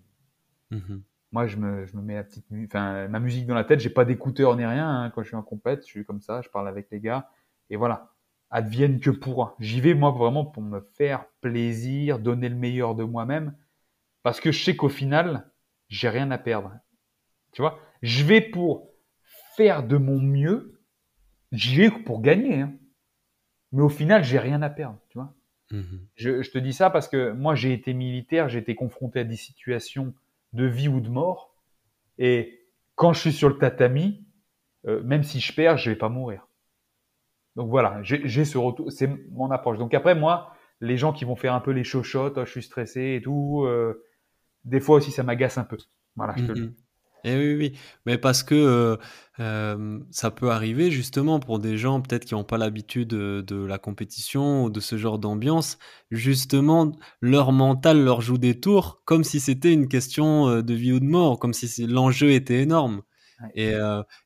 mmh 0.71 0.97
moi, 1.31 1.45
je 1.45 1.57
me, 1.57 1.85
je 1.85 1.95
me 1.97 2.01
mets 2.01 2.15
la 2.15 2.23
petite, 2.23 2.45
enfin, 2.65 3.07
ma 3.09 3.19
musique 3.19 3.45
dans 3.47 3.55
la 3.55 3.63
tête. 3.63 3.79
J'ai 3.79 3.89
pas 3.89 4.05
d'écouteurs 4.05 4.55
ni 4.55 4.65
rien 4.65 4.89
hein, 4.89 5.09
quand 5.09 5.23
je 5.23 5.27
suis 5.27 5.35
en 5.35 5.43
compète. 5.43 5.81
Je 5.81 5.87
suis 5.87 6.05
comme 6.05 6.21
ça, 6.21 6.41
je 6.41 6.49
parle 6.49 6.67
avec 6.67 6.87
les 6.91 6.99
gars, 6.99 7.29
et 7.69 7.75
voilà. 7.75 8.13
Advienne 8.49 9.01
que 9.01 9.09
pourra. 9.09 9.55
J'y 9.59 9.81
vais 9.81 9.93
moi 9.93 10.11
vraiment 10.11 10.45
pour 10.45 10.63
me 10.63 10.79
faire 10.79 11.25
plaisir, 11.41 12.17
donner 12.17 12.47
le 12.47 12.55
meilleur 12.55 12.95
de 12.95 13.03
moi-même, 13.03 13.53
parce 14.23 14.39
que 14.39 14.53
je 14.53 14.63
sais 14.63 14.77
qu'au 14.77 14.87
final, 14.87 15.51
j'ai 15.89 16.07
rien 16.07 16.31
à 16.31 16.37
perdre. 16.37 16.71
Tu 17.51 17.61
vois, 17.61 17.77
je 18.01 18.23
vais 18.23 18.39
pour 18.39 18.93
faire 19.57 19.85
de 19.85 19.97
mon 19.97 20.21
mieux. 20.21 20.79
J'y 21.51 21.75
vais 21.75 21.91
pour 21.91 22.21
gagner, 22.21 22.61
hein. 22.61 22.73
mais 23.71 23.81
au 23.81 23.89
final, 23.89 24.23
j'ai 24.23 24.39
rien 24.39 24.61
à 24.61 24.69
perdre. 24.69 24.99
Tu 25.09 25.17
vois. 25.17 25.33
Mmh 25.71 25.81
je, 26.15 26.41
je 26.41 26.51
te 26.51 26.57
dis 26.57 26.71
ça 26.71 26.89
parce 26.89 27.09
que 27.09 27.31
moi, 27.31 27.55
j'ai 27.55 27.73
été 27.73 27.93
militaire, 27.93 28.47
j'ai 28.47 28.59
été 28.59 28.75
confronté 28.75 29.19
à 29.19 29.23
des 29.25 29.35
situations 29.35 30.13
de 30.53 30.65
vie 30.65 30.87
ou 30.87 31.01
de 31.01 31.09
mort. 31.09 31.53
Et 32.17 32.67
quand 32.95 33.13
je 33.13 33.19
suis 33.19 33.33
sur 33.33 33.49
le 33.49 33.57
tatami, 33.57 34.25
euh, 34.87 35.03
même 35.03 35.23
si 35.23 35.39
je 35.39 35.53
perds, 35.53 35.77
je 35.77 35.89
vais 35.89 35.95
pas 35.95 36.09
mourir. 36.09 36.47
Donc 37.55 37.69
voilà, 37.69 37.99
j'ai 38.03 38.45
ce 38.45 38.57
retour, 38.57 38.91
c'est 38.91 39.07
mon 39.31 39.49
approche. 39.49 39.79
Donc 39.79 39.93
après, 39.95 40.13
moi, 40.13 40.53
les 40.79 40.95
gens 40.95 41.11
qui 41.11 41.25
vont 41.25 41.35
faire 41.35 41.55
un 41.55 41.59
peu 41.59 41.71
les 41.71 41.83
chochottes, 41.83 42.37
oh, 42.37 42.45
je 42.45 42.51
suis 42.51 42.61
stressé 42.61 43.15
et 43.15 43.21
tout, 43.21 43.63
euh, 43.65 44.05
des 44.63 44.79
fois 44.79 44.97
aussi 44.97 45.11
ça 45.11 45.23
m'agace 45.23 45.57
un 45.57 45.63
peu. 45.63 45.77
Voilà, 46.15 46.35
je 46.37 46.43
te 46.45 46.51
le 46.51 46.61
mmh 46.61 46.67
dis. 46.67 46.75
Et 47.23 47.31
eh 47.31 47.37
oui, 47.37 47.55
oui, 47.55 47.79
mais 48.05 48.17
parce 48.17 48.43
que 48.43 48.97
euh, 49.39 49.99
ça 50.11 50.31
peut 50.31 50.51
arriver 50.51 50.91
justement 50.91 51.39
pour 51.39 51.59
des 51.59 51.77
gens 51.77 52.01
peut-être 52.01 52.25
qui 52.25 52.35
n'ont 52.35 52.43
pas 52.43 52.57
l'habitude 52.57 53.09
de, 53.09 53.65
la 53.65 53.77
compétition 53.77 54.63
ou 54.65 54.69
de 54.69 54.79
ce 54.79 54.97
genre 54.97 55.19
d'ambiance, 55.19 55.77
justement 56.11 56.91
leur 57.21 57.51
mental 57.51 58.03
leur 58.03 58.21
joue 58.21 58.37
des 58.37 58.59
tours 58.59 59.01
comme 59.05 59.23
si 59.23 59.39
c'était 59.39 59.73
une 59.73 59.87
question 59.87 60.61
de 60.61 60.73
vie 60.73 60.93
ou 60.93 60.99
de 60.99 61.05
mort, 61.05 61.39
comme 61.39 61.53
si 61.53 61.87
l'enjeu 61.87 62.31
était 62.31 62.61
énorme. 62.61 63.01
Et, 63.55 63.73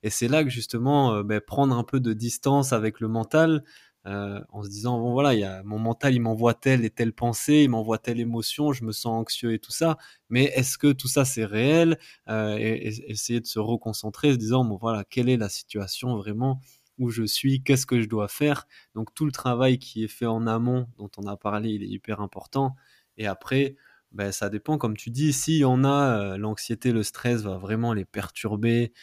et 0.03 0.09
c'est 0.09 0.27
là 0.27 0.43
que 0.43 0.49
justement 0.49 1.23
ben, 1.23 1.41
prendre 1.41 1.75
un 1.77 1.83
peu 1.83 1.99
de 1.99 2.13
distance 2.13 2.71
avec 2.71 2.99
le 2.99 3.07
mental, 3.07 3.63
euh, 4.07 4.41
en 4.49 4.63
se 4.63 4.69
disant 4.69 4.99
bon 4.99 5.11
voilà, 5.13 5.35
y 5.35 5.45
mon 5.63 5.77
mental, 5.77 6.15
il 6.15 6.21
m'envoie 6.21 6.55
telle 6.55 6.83
et 6.85 6.89
telle 6.89 7.13
pensée, 7.13 7.63
il 7.63 7.69
m'envoie 7.69 7.99
telle 7.99 8.19
émotion, 8.19 8.73
je 8.73 8.83
me 8.83 8.91
sens 8.91 9.13
anxieux 9.21 9.53
et 9.53 9.59
tout 9.59 9.71
ça. 9.71 9.97
Mais 10.29 10.45
est-ce 10.45 10.77
que 10.77 10.91
tout 10.91 11.07
ça 11.07 11.23
c'est 11.23 11.45
réel? 11.45 11.99
Euh, 12.27 12.57
et, 12.57 12.87
essayer 13.11 13.39
de 13.39 13.45
se 13.45 13.59
reconcentrer, 13.59 14.31
se 14.33 14.37
disant 14.37 14.65
bon 14.65 14.77
voilà, 14.77 15.03
quelle 15.03 15.29
est 15.29 15.37
la 15.37 15.49
situation 15.49 16.15
vraiment 16.17 16.61
où 16.97 17.09
je 17.09 17.23
suis, 17.23 17.61
qu'est-ce 17.63 17.85
que 17.85 18.01
je 18.01 18.07
dois 18.07 18.27
faire? 18.27 18.67
Donc 18.95 19.13
tout 19.13 19.25
le 19.25 19.31
travail 19.31 19.77
qui 19.79 20.03
est 20.03 20.07
fait 20.07 20.25
en 20.25 20.47
amont, 20.47 20.87
dont 20.97 21.11
on 21.17 21.27
a 21.27 21.37
parlé, 21.37 21.69
il 21.69 21.83
est 21.83 21.87
hyper 21.87 22.21
important. 22.21 22.75
Et 23.17 23.27
après, 23.27 23.75
ben, 24.11 24.31
ça 24.31 24.49
dépend, 24.49 24.77
comme 24.77 24.97
tu 24.97 25.11
dis, 25.11 25.31
si 25.33 25.63
on 25.65 25.83
a 25.83 26.33
euh, 26.33 26.37
l'anxiété, 26.37 26.91
le 26.91 27.03
stress 27.03 27.41
va 27.43 27.57
vraiment 27.57 27.93
les 27.93 28.05
perturber, 28.05 28.93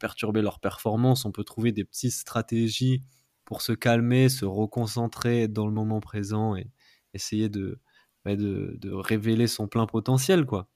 perturber 0.00 0.42
leur 0.42 0.58
performance, 0.60 1.24
on 1.24 1.30
peut 1.32 1.44
trouver 1.44 1.70
des 1.72 1.84
petites 1.84 2.12
stratégies 2.12 3.04
pour 3.50 3.62
se 3.62 3.72
calmer, 3.72 4.28
se 4.28 4.44
reconcentrer, 4.44 5.48
dans 5.48 5.66
le 5.66 5.72
moment 5.72 5.98
présent 5.98 6.54
et 6.54 6.70
essayer 7.14 7.48
de, 7.48 7.80
bah, 8.24 8.36
de, 8.36 8.78
de, 8.80 8.92
révéler 8.92 9.48
son 9.48 9.66
plein 9.66 9.86
potentiel, 9.86 10.46
quoi. 10.46 10.68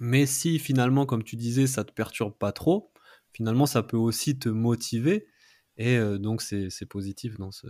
Mais 0.00 0.24
si 0.24 0.58
finalement, 0.58 1.04
comme 1.04 1.22
tu 1.22 1.36
disais, 1.36 1.66
ça 1.66 1.84
te 1.84 1.92
perturbe 1.92 2.32
pas 2.32 2.52
trop, 2.52 2.90
finalement, 3.34 3.66
ça 3.66 3.82
peut 3.82 3.98
aussi 3.98 4.38
te 4.38 4.48
motiver 4.48 5.26
et 5.76 5.98
euh, 5.98 6.16
donc 6.16 6.40
c'est 6.40 6.88
positif 6.88 7.36
dans 7.36 7.50
ce, 7.50 7.66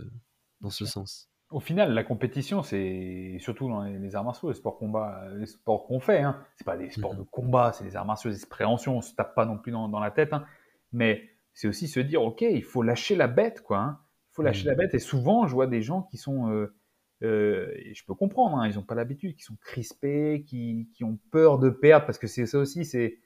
dans 0.61 0.71
ce 0.71 0.85
sens. 0.87 1.29
Au 1.51 1.59
final, 1.59 1.93
la 1.93 2.05
compétition, 2.05 2.63
c'est 2.63 3.37
surtout 3.41 3.69
dans 3.69 3.83
les, 3.83 4.15
arts 4.15 4.23
martiaux, 4.23 4.51
les 4.51 4.55
sports 4.55 4.79
combat, 4.79 5.29
les 5.39 5.47
sports 5.47 5.89
qu'on 5.89 5.99
fait. 5.99 6.21
Hein. 6.21 6.41
C'est 6.55 6.65
pas 6.65 6.77
des 6.77 6.91
sports 6.91 7.15
mmh 7.15 7.19
de 7.19 7.23
combat, 7.25 7.73
c'est 7.73 7.83
des 7.83 7.97
arts 7.97 8.07
martiaux, 8.07 8.31
des 8.31 8.47
préhensions. 8.49 8.99
On 8.99 9.01
se 9.01 9.13
tape 9.13 9.35
pas 9.35 9.45
non 9.45 9.59
plus 9.59 9.73
dans, 9.73 9.89
dans 9.89 9.99
la 9.99 10.13
tête, 10.13 10.33
hein. 10.33 10.45
mais 10.93 11.29
c'est 11.53 11.67
aussi 11.67 11.89
se 11.89 11.99
dire, 11.99 12.23
ok, 12.23 12.43
il 12.43 12.63
faut 12.63 12.85
lâcher 12.85 13.17
la 13.17 13.27
bête, 13.27 13.63
quoi. 13.63 13.79
Hein 13.79 13.99
faut 14.33 14.43
lâcher 14.43 14.67
la 14.67 14.75
mmh. 14.75 14.79
bête. 14.79 14.95
Et 14.95 14.99
souvent, 14.99 15.47
je 15.47 15.55
vois 15.55 15.67
des 15.67 15.83
gens 15.83 16.03
qui 16.03 16.17
sont, 16.17 16.51
euh, 16.51 16.75
euh, 17.23 17.73
et 17.77 17.95
je 17.95 18.05
peux 18.05 18.15
comprendre, 18.15 18.59
hein, 18.59 18.69
ils 18.69 18.77
n'ont 18.77 18.83
pas 18.83 18.95
l'habitude, 18.95 19.35
qui 19.37 19.43
sont 19.43 19.57
crispés, 19.61 20.45
qui, 20.47 20.89
qui, 20.95 21.05
ont 21.05 21.19
peur 21.31 21.59
de 21.59 21.71
perdre, 21.71 22.07
parce 22.07 22.19
que 22.19 22.27
c'est 22.27 22.47
ça 22.47 22.59
aussi, 22.59 22.85
c'est 22.85 23.19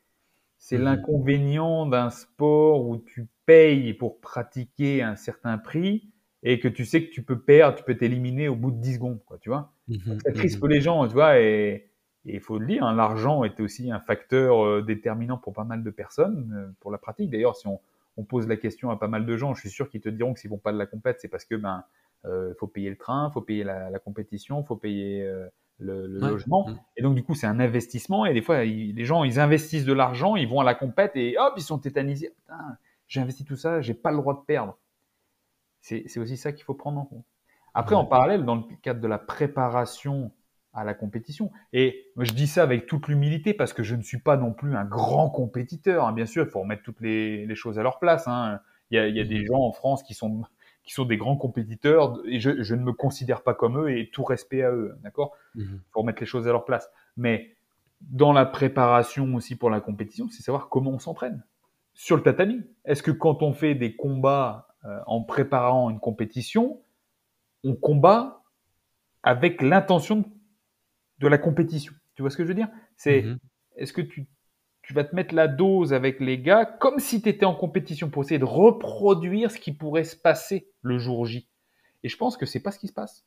c'est 0.57 0.79
mmh. 0.79 0.83
l'inconvénient 0.85 1.87
d'un 1.87 2.11
sport 2.11 2.89
où 2.89 2.97
tu 2.97 3.29
payes 3.45 3.93
pour 3.93 4.21
pratiquer 4.21 5.03
un 5.03 5.17
certain 5.17 5.59
prix 5.59 6.09
et 6.43 6.59
que 6.59 6.69
tu 6.69 6.87
sais 6.87 7.05
que 7.05 7.11
tu 7.11 7.23
peux 7.23 7.39
perdre, 7.39 7.77
tu 7.77 7.85
peux 7.85 7.97
t'éliminer 7.97 8.49
au 8.49 8.57
bout 8.57 8.71
de 8.71 8.79
10 8.79 8.95
secondes, 8.95 9.21
quoi, 9.27 9.37
tu 9.39 9.51
vois. 9.51 9.73
Mmh 9.89 10.19
ça 10.25 10.33
crispe 10.33 10.65
les 10.65 10.81
gens, 10.81 11.07
tu 11.07 11.15
vois, 11.15 11.39
et 11.39 11.91
il 12.25 12.41
faut 12.41 12.59
le 12.59 12.67
dire, 12.67 12.85
hein, 12.85 12.95
l'argent 12.95 13.45
est 13.45 13.61
aussi 13.61 13.91
un 13.91 14.01
facteur 14.01 14.65
euh, 14.65 14.81
déterminant 14.81 15.37
pour 15.37 15.53
pas 15.53 15.65
mal 15.65 15.83
de 15.83 15.91
personnes 15.91 16.75
pour 16.81 16.91
la 16.91 16.97
pratique. 16.97 17.31
D'ailleurs, 17.31 17.57
si 17.57 17.67
on, 17.67 17.81
on 18.17 18.25
pose 18.25 18.47
la 18.47 18.57
question 18.57 18.91
à 18.91 18.97
pas 18.97 19.09
mal 19.09 19.27
de 19.27 19.37
gens, 19.37 19.55
je 19.55 19.61
suis 19.61 19.71
sûr 19.71 19.89
qu'ils 19.89 20.01
te 20.01 20.09
diront 20.09 20.35
que 20.35 20.41
s'ils 20.41 20.51
vont 20.51 20.59
pas 20.59 20.73
de 20.73 20.79
la 20.79 20.87
compète, 20.87 21.19
c'est 21.21 21.29
parce 21.29 21.45
que 21.45 21.55
ben 21.55 21.85
euh, 22.25 22.55
faut 22.59 22.67
payer 22.67 22.91
le 22.91 22.97
train, 22.97 23.31
faut 23.31 23.43
payer 23.43 23.65
la, 23.65 23.91
la 23.91 23.99
compétition, 23.99 24.63
faut 24.65 24.77
payer 24.77 25.23
euh, 25.23 25.47
le, 25.79 26.07
logement. 26.07 26.69
Mm. 26.69 26.79
Et 26.97 27.03
donc 27.03 27.15
du 27.15 27.23
coup, 27.23 27.35
c'est 27.35 27.47
un 27.47 27.61
investissement. 27.61 28.25
Et 28.25 28.33
des 28.33 28.43
fois, 28.43 28.65
les 28.65 29.05
gens, 29.05 29.25
ils 29.25 29.41
investissent 29.41 29.85
de 29.85 29.93
l'argent, 29.93 30.37
ils 30.37 30.49
vont 30.49 30.61
à 30.61 30.65
la 30.65 30.75
compète 30.75 31.13
et 31.17 31.37
hop, 31.39 31.55
ils 31.57 31.63
sont 31.63 31.79
tétanisés. 31.79 32.31
Putain, 32.31 32.79
j'ai 33.09 33.21
investi 33.21 33.45
tout 33.45 33.57
ça, 33.57 33.81
j'ai 33.81 33.95
pas 33.95 34.11
le 34.11 34.17
droit 34.19 34.35
de 34.35 34.45
perdre. 34.47 34.79
C'est 35.81 36.19
aussi 36.19 36.39
ça 36.39 36.53
qu'il 36.53 36.65
faut 36.65 36.73
prendre 36.73 36.99
en 36.99 37.05
compte. 37.05 37.27
Après, 37.75 37.95
en 37.95 38.07
parallèle, 38.07 38.45
dans 38.45 38.55
le 38.55 38.63
cadre 38.81 39.01
de 39.01 39.09
la 39.09 39.19
préparation 39.19 40.31
à 40.75 40.85
la 40.85 40.95
compétition. 40.95 41.51
Et 41.73 42.07
je 42.19 42.33
dis 42.33 42.47
ça 42.47 42.63
avec 42.63 42.87
toute 42.87 43.09
l'humilité 43.09 43.55
parce 43.55 43.73
que 43.73 43.83
je 43.83 43.95
ne 43.95 44.03
suis 44.03 44.19
pas 44.19 44.37
non 44.37 44.53
plus 44.53 44.77
un 44.77 44.85
grand 44.85 45.31
compétiteur. 45.31 46.07
Hein. 46.07 46.13
Bien 46.13 46.27
sûr, 46.27 46.45
il 46.45 46.51
faut 46.51 46.61
remettre 46.61 46.83
toutes 46.83 47.01
les, 47.01 47.55
choses 47.55 47.79
à 47.79 47.83
leur 47.83 47.99
place. 47.99 48.27
Hein. 48.27 48.61
Il, 48.91 48.97
y 48.97 48.99
a, 48.99 49.07
il, 49.07 49.17
y 49.17 49.21
a, 49.21 49.25
des 49.25 49.45
gens 49.45 49.61
en 49.61 49.73
France 49.73 50.03
qui 50.03 50.15
sont, 50.15 50.43
qui 50.83 50.93
sont 50.93 51.05
des 51.05 51.17
grands 51.17 51.37
compétiteurs 51.37 52.19
et 52.27 52.41
je, 52.41 52.63
je, 52.63 52.75
ne 52.75 52.83
me 52.83 52.93
considère 52.93 53.43
pas 53.43 53.55
comme 53.55 53.79
eux 53.79 53.97
et 53.97 54.11
tout 54.11 54.25
respect 54.25 54.63
à 54.63 54.71
eux. 54.71 54.97
D'accord? 55.03 55.37
Il 55.55 55.65
mhm. 55.65 55.81
faut 55.93 56.01
remettre 56.01 56.21
les 56.21 56.27
choses 56.27 56.49
à 56.49 56.53
leur 56.53 56.65
place. 56.65 56.91
Mais 57.17 57.55
dans 58.01 58.33
la 58.33 58.45
préparation 58.45 59.35
aussi 59.35 59.57
pour 59.57 59.71
la 59.71 59.81
compétition, 59.81 60.29
c'est 60.29 60.43
savoir 60.43 60.69
comment 60.69 60.91
on 60.91 60.99
s'entraîne. 60.99 61.45
Sur 61.95 62.17
le 62.17 62.23
tatami, 62.23 62.63
est-ce 62.85 63.03
que 63.03 63.13
quand 63.13 63.43
on 63.43 63.53
fait 63.53 63.75
des 63.75 63.95
combats 63.95 64.69
euh, 64.85 64.99
en 65.07 65.23
préparant 65.23 65.89
une 65.91 66.01
compétition, 66.01 66.81
on 67.63 67.75
combat 67.75 68.43
avec 69.23 69.63
l'intention 69.63 70.17
de 70.17 70.27
de 71.19 71.29
la 71.29 71.39
compétition. 71.39 71.93
Tu 72.15 72.23
vois 72.23 72.31
ce 72.31 72.37
que 72.37 72.45
je 72.45 72.49
veux 72.49 72.55
dire? 72.55 72.69
C'est 72.97 73.23
mhm. 73.23 73.39
est-ce 73.77 73.93
que 73.93 74.01
tu, 74.01 74.27
tu 74.83 74.93
vas 74.95 75.05
te 75.05 75.15
mettre 75.15 75.35
la 75.35 75.49
dose 75.49 75.93
avec 75.93 76.21
les 76.21 76.39
gars 76.39 76.65
comme 76.65 76.99
si 76.99 77.23
tu 77.23 77.29
étais 77.29 77.47
en 77.47 77.55
compétition 77.55 78.11
pour 78.11 78.23
essayer 78.23 78.39
de 78.39 78.45
reproduire 78.45 79.51
ce 79.51 79.59
qui 79.59 79.73
pourrait 79.73 80.05
se 80.05 80.17
passer 80.17 80.69
le 80.83 80.99
jour 80.99 81.25
J? 81.27 81.49
Et 82.03 82.09
je 82.09 82.17
pense 82.17 82.37
que 82.37 82.47
c'est 82.47 82.61
pas 82.61 82.71
ce 82.71 82.79
qui 82.79 82.89
se 82.89 82.93
passe. 82.93 83.27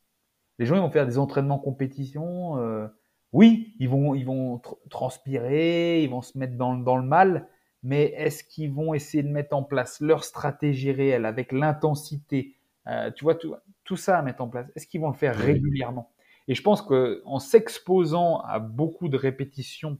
Les 0.58 0.66
gens 0.66 0.76
ils 0.76 0.80
vont 0.80 0.90
faire 0.90 1.06
des 1.06 1.18
entraînements 1.18 1.58
compétition. 1.58 2.58
Euh, 2.58 2.86
oui, 3.32 3.74
ils 3.78 3.88
vont 3.88 4.14
ils 4.14 4.24
vont 4.24 4.60
transpirer, 4.88 6.02
ils 6.02 6.10
vont 6.10 6.22
se 6.22 6.38
mettre 6.38 6.56
dans, 6.56 6.74
dans 6.74 6.96
le 6.96 7.02
mal, 7.02 7.48
mais 7.82 8.04
est-ce 8.16 8.42
qu'ils 8.44 8.72
vont 8.72 8.94
essayer 8.94 9.22
de 9.22 9.28
mettre 9.28 9.54
en 9.54 9.62
place 9.62 10.00
leur 10.00 10.24
stratégie 10.24 10.92
réelle 10.92 11.26
avec 11.26 11.52
l'intensité, 11.52 12.54
euh, 12.86 13.10
tu 13.10 13.24
vois 13.24 13.34
tout, 13.34 13.54
tout 13.84 13.96
ça 13.96 14.18
à 14.18 14.22
mettre 14.22 14.42
en 14.42 14.48
place 14.48 14.66
Est-ce 14.74 14.86
qu'ils 14.86 15.00
vont 15.00 15.10
le 15.10 15.16
faire 15.16 15.36
régulièrement? 15.36 16.10
Et 16.48 16.54
je 16.54 16.62
pense 16.62 16.82
qu'en 16.82 17.38
s'exposant 17.38 18.40
à 18.40 18.58
beaucoup 18.58 19.08
de 19.08 19.16
répétitions 19.16 19.98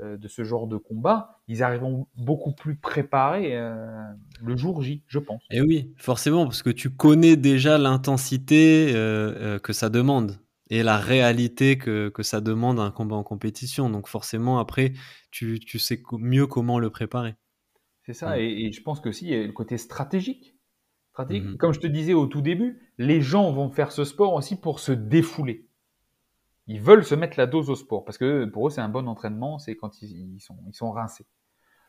euh, 0.00 0.16
de 0.16 0.26
ce 0.26 0.42
genre 0.42 0.66
de 0.66 0.76
combat, 0.76 1.40
ils 1.46 1.62
arriveront 1.62 2.08
beaucoup 2.16 2.52
plus 2.52 2.76
préparés 2.76 3.56
euh, 3.56 3.74
le 4.42 4.56
jour 4.56 4.82
J, 4.82 5.04
je 5.06 5.18
pense. 5.18 5.42
Et 5.50 5.60
oui, 5.60 5.92
forcément, 5.96 6.44
parce 6.44 6.62
que 6.62 6.70
tu 6.70 6.90
connais 6.90 7.36
déjà 7.36 7.78
l'intensité 7.78 8.92
euh, 8.94 9.58
que 9.58 9.72
ça 9.72 9.90
demande 9.90 10.40
et 10.70 10.82
la 10.82 10.96
réalité 10.96 11.78
que, 11.78 12.08
que, 12.08 12.22
ça 12.22 12.40
demande 12.40 12.80
un 12.80 12.90
combat 12.90 13.16
en 13.16 13.22
compétition. 13.22 13.90
Donc 13.90 14.08
forcément, 14.08 14.58
après, 14.58 14.94
tu, 15.30 15.60
tu 15.60 15.78
sais 15.78 16.02
mieux 16.18 16.46
comment 16.46 16.78
le 16.78 16.90
préparer. 16.90 17.34
C'est 18.06 18.14
ça, 18.14 18.38
et, 18.38 18.70
je 18.72 18.82
pense 18.82 19.00
que 19.00 19.08
aussi, 19.08 19.26
il 19.26 19.30
y 19.30 19.34
a 19.34 19.46
le 19.46 19.52
côté 19.52 19.78
stratégique. 19.78 20.53
Mmh 21.18 21.56
Comme 21.58 21.72
je 21.72 21.80
te 21.80 21.86
disais 21.86 22.12
au 22.12 22.26
tout 22.26 22.40
début, 22.40 22.80
les 22.98 23.20
gens 23.20 23.52
vont 23.52 23.70
faire 23.70 23.92
ce 23.92 24.04
sport 24.04 24.34
aussi 24.34 24.56
pour 24.56 24.80
se 24.80 24.92
défouler. 24.92 25.66
Ils 26.66 26.80
veulent 26.80 27.04
se 27.04 27.14
mettre 27.14 27.38
la 27.38 27.46
dose 27.46 27.70
au 27.70 27.76
sport 27.76 28.04
parce 28.04 28.18
que 28.18 28.46
pour 28.46 28.66
eux 28.66 28.70
c'est 28.70 28.80
un 28.80 28.88
bon 28.88 29.06
entraînement, 29.06 29.58
c'est 29.58 29.76
quand 29.76 30.02
ils, 30.02 30.40
sont, 30.40 30.56
ils 30.66 30.74
sont 30.74 30.90
rincés. 30.90 31.26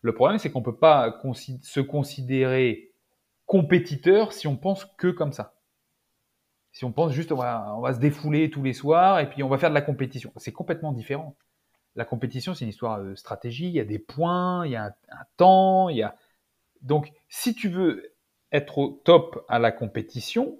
Le 0.01 0.13
problème 0.13 0.37
c'est 0.37 0.51
qu'on 0.51 0.61
peut 0.61 0.75
pas 0.75 1.21
se 1.61 1.79
considérer 1.79 2.91
compétiteur 3.45 4.33
si 4.33 4.47
on 4.47 4.57
pense 4.57 4.85
que 4.97 5.07
comme 5.07 5.31
ça. 5.31 5.55
Si 6.71 6.83
on 6.83 6.91
pense 6.91 7.13
juste 7.13 7.31
on 7.31 7.37
va, 7.37 7.73
on 7.77 7.81
va 7.81 7.93
se 7.93 7.99
défouler 7.99 8.49
tous 8.49 8.61
les 8.61 8.73
soirs 8.73 9.19
et 9.19 9.29
puis 9.29 9.41
on 9.43 9.49
va 9.49 9.57
faire 9.57 9.69
de 9.69 9.75
la 9.75 9.81
compétition. 9.81 10.31
C'est 10.35 10.51
complètement 10.51 10.91
différent. 10.91 11.35
La 11.95 12.03
compétition, 12.03 12.53
c'est 12.53 12.65
une 12.65 12.69
histoire 12.69 13.01
de 13.01 13.15
stratégie, 13.15 13.67
il 13.67 13.73
y 13.73 13.79
a 13.79 13.85
des 13.85 13.99
points, 13.99 14.65
il 14.65 14.73
y 14.73 14.75
a 14.75 14.93
un, 15.09 15.25
temps, 15.37 15.87
il 15.87 15.97
y 15.97 16.03
a... 16.03 16.15
Donc, 16.81 17.13
si 17.29 17.55
tu 17.55 17.69
veux 17.69 18.14
être 18.51 18.77
au 18.77 19.01
top 19.03 19.45
à 19.49 19.59
la 19.59 19.71
compétition, 19.71 20.57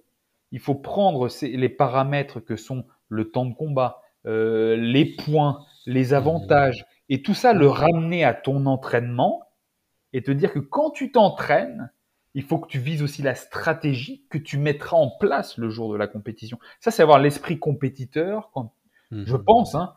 il 0.51 0.59
faut 0.59 0.75
prendre 0.75 1.27
les 1.41 1.69
paramètres 1.69 2.39
que 2.39 2.55
sont 2.55 2.85
le 3.09 3.31
temps 3.31 3.45
de 3.45 3.53
combat, 3.53 4.01
euh, 4.25 4.75
les 4.75 5.05
points, 5.05 5.65
les 5.85 6.13
avantages, 6.13 6.85
et 7.09 7.21
tout 7.21 7.33
ça 7.33 7.53
le 7.53 7.67
ramener 7.67 8.23
à 8.23 8.33
ton 8.33 8.65
entraînement 8.65 9.43
et 10.13 10.23
te 10.23 10.31
dire 10.31 10.51
que 10.51 10.59
quand 10.59 10.91
tu 10.91 11.11
t'entraînes, 11.11 11.91
il 12.33 12.43
faut 12.43 12.57
que 12.57 12.67
tu 12.67 12.79
vises 12.79 13.01
aussi 13.01 13.21
la 13.21 13.35
stratégie 13.35 14.25
que 14.29 14.37
tu 14.37 14.57
mettras 14.57 14.97
en 14.97 15.09
place 15.09 15.57
le 15.57 15.69
jour 15.69 15.91
de 15.91 15.97
la 15.97 16.07
compétition. 16.07 16.59
Ça, 16.79 16.91
c'est 16.91 17.01
avoir 17.01 17.19
l'esprit 17.19 17.59
compétiteur, 17.59 18.49
quand, 18.53 18.73
je 19.11 19.35
mhm. 19.35 19.43
pense, 19.43 19.75
hein, 19.75 19.93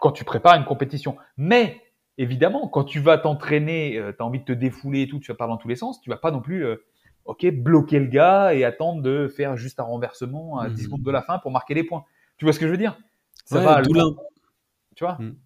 quand 0.00 0.12
tu 0.12 0.24
prépares 0.24 0.56
une 0.56 0.64
compétition. 0.64 1.16
Mais 1.36 1.80
évidemment, 2.18 2.68
quand 2.68 2.84
tu 2.84 3.00
vas 3.00 3.18
t'entraîner, 3.18 3.98
euh, 3.98 4.12
tu 4.12 4.22
as 4.22 4.26
envie 4.26 4.40
de 4.40 4.44
te 4.44 4.52
défouler 4.52 5.02
et 5.02 5.08
tout, 5.08 5.18
tu 5.18 5.32
vas 5.32 5.36
pas 5.36 5.46
dans 5.46 5.56
tous 5.56 5.68
les 5.68 5.76
sens, 5.76 6.00
tu 6.00 6.10
vas 6.10 6.16
pas 6.16 6.30
non 6.30 6.40
plus 6.40 6.64
euh, 6.64 6.84
ok, 7.24 7.46
bloquer 7.52 7.98
le 7.98 8.06
gars 8.06 8.54
et 8.54 8.64
attendre 8.64 9.02
de 9.02 9.28
faire 9.28 9.56
juste 9.56 9.80
un 9.80 9.84
renversement 9.84 10.58
à 10.58 10.68
10 10.68 10.74
mhm. 10.74 10.84
secondes 10.84 11.02
de 11.02 11.10
la 11.10 11.22
fin 11.22 11.38
pour 11.38 11.50
marquer 11.50 11.74
les 11.74 11.84
points. 11.84 12.04
Tu 12.36 12.44
vois 12.44 12.52
ce 12.52 12.58
que 12.58 12.66
je 12.66 12.70
veux 12.70 12.78
dire? 12.78 12.98
Ça 13.44 13.60
va. 13.60 13.82
Tu 13.82 15.04
vois? 15.04 15.16
Mhm. 15.18 15.36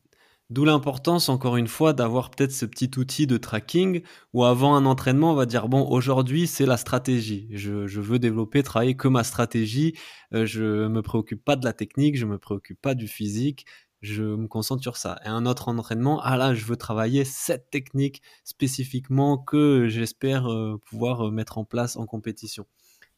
D'où 0.49 0.65
l'importance, 0.65 1.29
encore 1.29 1.57
une 1.57 1.67
fois, 1.67 1.93
d'avoir 1.93 2.31
peut-être 2.31 2.53
ce 2.53 2.65
petit 2.67 2.91
outil 2.99 3.27
de 3.27 3.37
tracking 3.37 4.03
où 4.33 4.45
avant 4.45 4.77
un 4.77 4.87
entraînement, 4.87 5.33
on 5.33 5.35
va 5.35 5.45
dire, 5.45 5.69
bon, 5.69 5.85
aujourd'hui, 5.89 6.47
c'est 6.47 6.67
la 6.67 6.77
stratégie. 6.77 7.49
Je, 7.51 8.01
veux 8.01 8.21
développer, 8.21 8.63
travailler 8.63 8.97
que 8.97 9.09
ma 9.09 9.25
stratégie. 9.25 9.99
Euh, 10.33 10.47
je 10.47 10.87
me 10.87 11.03
préoccupe 11.03 11.45
pas 11.45 11.57
de 11.57 11.65
la 11.65 11.73
technique, 11.73 12.17
je 12.17 12.27
me 12.27 12.39
préoccupe 12.39 12.81
pas 12.81 12.95
du 12.95 13.09
physique. 13.09 13.67
Je 14.03 14.23
me 14.23 14.47
concentre 14.47 14.83
sur 14.83 14.97
ça. 14.97 15.19
Et 15.25 15.29
un 15.29 15.47
autre 15.47 15.69
entraînement, 15.69 16.21
ah 16.23 16.37
là, 16.37 16.55
je 16.55 16.65
veux 16.65 16.77
travailler 16.77 17.25
cette 17.25 17.71
technique 17.71 18.23
spécifiquement 18.45 19.39
que 19.39 19.89
j'espère 19.89 20.51
euh, 20.51 20.81
pouvoir 20.87 21.29
euh, 21.29 21.31
mettre 21.31 21.59
en 21.59 21.65
place 21.65 21.97
en 21.97 22.07
compétition. 22.07 22.67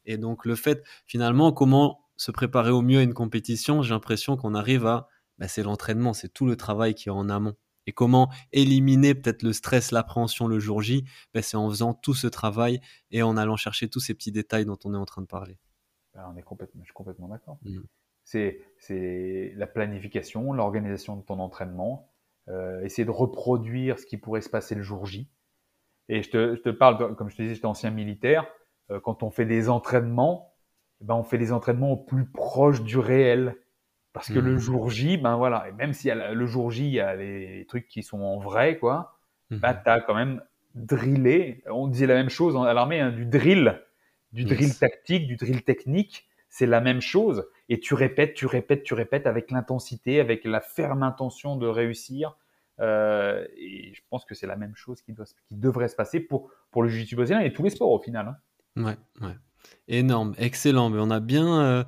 Et 0.05 0.17
donc, 0.17 0.45
le 0.45 0.55
fait, 0.55 0.83
finalement, 1.05 1.51
comment 1.51 2.01
se 2.15 2.31
préparer 2.31 2.71
au 2.71 2.81
mieux 2.81 2.99
à 2.99 3.03
une 3.03 3.13
compétition, 3.13 3.81
j'ai 3.81 3.93
l'impression 3.93 4.35
qu'on 4.37 4.55
arrive 4.55 4.85
à 4.85 5.07
bah, 5.37 5.47
c'est 5.47 5.63
l'entraînement, 5.63 6.13
c'est 6.13 6.29
tout 6.29 6.45
le 6.45 6.57
travail 6.57 6.93
qui 6.93 7.07
est 7.07 7.11
en 7.11 7.29
amont. 7.29 7.55
Et 7.87 7.93
comment 7.93 8.29
éliminer 8.51 9.15
peut-être 9.15 9.41
le 9.41 9.53
stress, 9.53 9.91
l'appréhension 9.91 10.47
le 10.47 10.59
jour 10.59 10.81
J 10.81 11.05
bah, 11.33 11.41
C'est 11.41 11.57
en 11.57 11.69
faisant 11.69 11.93
tout 11.93 12.13
ce 12.13 12.27
travail 12.27 12.81
et 13.09 13.23
en 13.23 13.37
allant 13.37 13.55
chercher 13.55 13.89
tous 13.89 14.01
ces 14.01 14.13
petits 14.13 14.31
détails 14.31 14.65
dont 14.65 14.77
on 14.83 14.93
est 14.93 14.97
en 14.97 15.05
train 15.05 15.21
de 15.21 15.27
parler. 15.27 15.57
Bah, 16.13 16.29
on 16.31 16.35
est 16.35 16.43
complètement, 16.43 16.81
je 16.83 16.87
suis 16.87 16.93
complètement 16.93 17.29
d'accord. 17.29 17.57
Mmh. 17.63 17.79
C'est 18.77 19.53
la 19.55 19.67
planification, 19.67 20.53
l'organisation 20.53 21.15
de 21.15 21.21
ton 21.21 21.39
entraînement, 21.39 22.11
euh, 22.47 22.83
essayer 22.83 23.05
de 23.05 23.11
reproduire 23.11 23.99
ce 23.99 24.05
qui 24.05 24.17
pourrait 24.17 24.41
se 24.41 24.49
passer 24.49 24.75
le 24.75 24.83
jour 24.83 25.05
J. 25.05 25.27
Et 26.09 26.23
je 26.23 26.29
te, 26.29 26.69
parle, 26.69 27.15
comme 27.15 27.29
je 27.29 27.35
te 27.35 27.41
disais, 27.41 27.55
j'étais 27.55 27.67
ancien 27.67 27.91
militaire. 27.91 28.47
Euh, 28.91 28.99
quand 28.99 29.23
on 29.23 29.29
fait 29.29 29.45
des 29.45 29.69
entraînements, 29.69 30.53
eh 31.01 31.05
ben 31.05 31.15
on 31.15 31.23
fait 31.23 31.37
des 31.37 31.51
entraînements 31.51 31.91
au 31.91 31.97
plus 31.97 32.25
proche 32.25 32.81
du 32.81 32.97
réel. 32.97 33.55
Parce 34.13 34.29
que 34.29 34.39
le 34.39 34.55
mmh. 34.55 34.59
jour 34.59 34.89
J, 34.89 35.17
ben 35.17 35.37
voilà, 35.37 35.67
et 35.69 35.71
même 35.71 35.93
si 35.93 36.09
le 36.11 36.45
jour 36.47 36.71
J, 36.71 36.87
il 36.87 36.93
y 36.93 36.99
a 36.99 37.15
les 37.15 37.65
trucs 37.67 37.87
qui 37.87 38.01
sont 38.01 38.21
en 38.21 38.39
vrai, 38.39 38.79
quoi, 38.79 39.19
mmh. 39.51 39.57
ben 39.57 39.73
tu 39.75 39.89
as 39.89 40.01
quand 40.01 40.15
même 40.15 40.41
drillé, 40.73 41.63
on 41.67 41.87
disait 41.87 42.07
la 42.07 42.15
même 42.15 42.29
chose 42.29 42.55
à 42.57 42.73
l'armée, 42.73 42.99
hein, 42.99 43.11
du 43.11 43.25
drill, 43.25 43.81
du 44.33 44.45
drill 44.45 44.75
tactique, 44.77 45.27
du 45.27 45.35
drill 45.35 45.63
technique, 45.63 46.28
c'est 46.49 46.65
la 46.65 46.81
même 46.81 47.01
chose. 47.01 47.45
Et 47.69 47.79
tu 47.79 47.93
répètes, 47.93 48.33
tu 48.33 48.45
répètes, 48.45 48.83
tu 48.83 48.93
répètes 48.93 49.27
avec 49.27 49.51
l'intensité, 49.51 50.19
avec 50.19 50.43
la 50.45 50.61
ferme 50.61 51.03
intention 51.03 51.55
de 51.55 51.67
réussir. 51.67 52.37
Euh, 52.79 53.45
et 53.57 53.93
je 53.93 54.01
pense 54.09 54.25
que 54.25 54.35
c'est 54.35 54.47
la 54.47 54.55
même 54.55 54.75
chose 54.75 55.01
qui, 55.01 55.13
doit, 55.13 55.25
qui 55.47 55.55
devrait 55.55 55.89
se 55.89 55.95
passer 55.95 56.19
pour, 56.19 56.51
pour 56.71 56.81
le 56.81 56.89
jiu-jitsu 56.89 57.15
brésilien 57.15 57.41
et 57.41 57.53
tous 57.53 57.63
les 57.63 57.69
sports 57.69 57.91
au 57.91 57.99
final. 57.99 58.35
Hein. 58.75 58.83
Ouais, 58.83 58.97
ouais. 59.27 59.35
Énorme, 59.87 60.35
excellent. 60.37 60.89
Mais 60.89 60.99
on 60.99 61.09
a 61.09 61.19
bien 61.19 61.61
euh, 61.61 61.83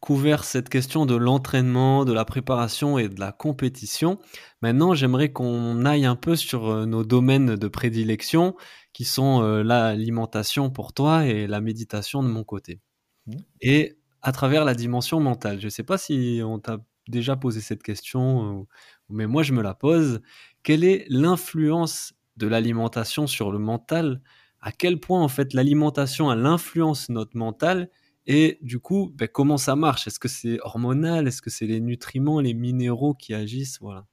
couvert 0.00 0.44
cette 0.44 0.68
question 0.68 1.06
de 1.06 1.16
l'entraînement, 1.16 2.04
de 2.04 2.12
la 2.12 2.24
préparation 2.24 2.98
et 2.98 3.08
de 3.08 3.18
la 3.18 3.32
compétition. 3.32 4.18
Maintenant, 4.62 4.94
j'aimerais 4.94 5.32
qu'on 5.32 5.84
aille 5.84 6.04
un 6.04 6.16
peu 6.16 6.36
sur 6.36 6.68
euh, 6.68 6.86
nos 6.86 7.04
domaines 7.04 7.56
de 7.56 7.68
prédilection, 7.68 8.54
qui 8.92 9.04
sont 9.04 9.42
euh, 9.42 9.62
l'alimentation 9.62 10.70
pour 10.70 10.92
toi 10.92 11.26
et 11.26 11.46
la 11.46 11.60
méditation 11.60 12.22
de 12.22 12.28
mon 12.28 12.44
côté. 12.44 12.80
Mmh. 13.26 13.32
Et 13.62 13.98
à 14.26 14.32
travers 14.32 14.64
la 14.64 14.74
dimension 14.74 15.20
mentale. 15.20 15.60
Je 15.60 15.66
ne 15.66 15.70
sais 15.70 15.84
pas 15.84 15.98
si 15.98 16.40
on 16.44 16.58
t'a 16.58 16.84
déjà 17.06 17.36
posé 17.36 17.60
cette 17.60 17.84
question, 17.84 18.66
mais 19.08 19.28
moi 19.28 19.44
je 19.44 19.52
me 19.52 19.62
la 19.62 19.72
pose. 19.72 20.20
Quelle 20.64 20.82
est 20.82 21.06
l'influence 21.08 22.12
de 22.36 22.48
l'alimentation 22.48 23.28
sur 23.28 23.52
le 23.52 23.60
mental? 23.60 24.20
À 24.60 24.72
quel 24.72 24.98
point 24.98 25.22
en 25.22 25.28
fait 25.28 25.54
l'alimentation 25.54 26.28
a 26.28 26.34
l'influence 26.34 27.08
notre 27.08 27.36
mental? 27.36 27.88
Et 28.26 28.58
du 28.62 28.80
coup 28.80 29.12
ben, 29.14 29.28
comment 29.28 29.58
ça 29.58 29.76
marche? 29.76 30.08
Est-ce 30.08 30.18
que 30.18 30.26
c'est 30.26 30.58
hormonal? 30.62 31.28
Est-ce 31.28 31.40
que 31.40 31.50
c'est 31.50 31.68
les 31.68 31.80
nutriments, 31.80 32.40
les 32.40 32.54
minéraux 32.54 33.14
qui 33.14 33.32
agissent? 33.32 33.78
Voilà. 33.80 34.06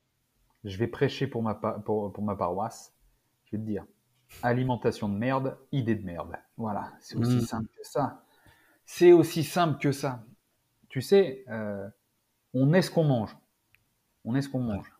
Je 0.63 0.77
vais 0.77 0.87
prêcher 0.87 1.25
pour 1.25 1.41
ma, 1.41 1.55
pour, 1.55 2.21
ma 2.21 2.35
paroisse. 2.35 2.93
Je 3.45 3.57
vais 3.57 3.63
te 3.63 3.67
dire 3.67 3.83
alimentation 4.43 5.09
de 5.09 5.15
merde, 5.15 5.57
idée 5.71 5.95
de 5.95 6.05
merde. 6.05 6.35
Voilà, 6.55 6.93
c'est 6.99 7.15
aussi 7.15 7.37
mmh. 7.37 7.41
simple 7.41 7.69
que 7.75 7.87
ça. 7.87 8.22
C'est 8.85 9.11
aussi 9.11 9.43
simple 9.43 9.79
que 9.79 9.91
ça. 9.91 10.25
Tu 10.89 11.01
sais, 11.01 11.43
euh, 11.49 11.87
on 12.53 12.73
est 12.73 12.81
ce 12.81 12.91
qu'on 12.91 13.03
mange. 13.03 13.35
On 14.25 14.35
est 14.35 14.41
ce 14.41 14.49
qu'on 14.49 14.61
mange. 14.61 14.91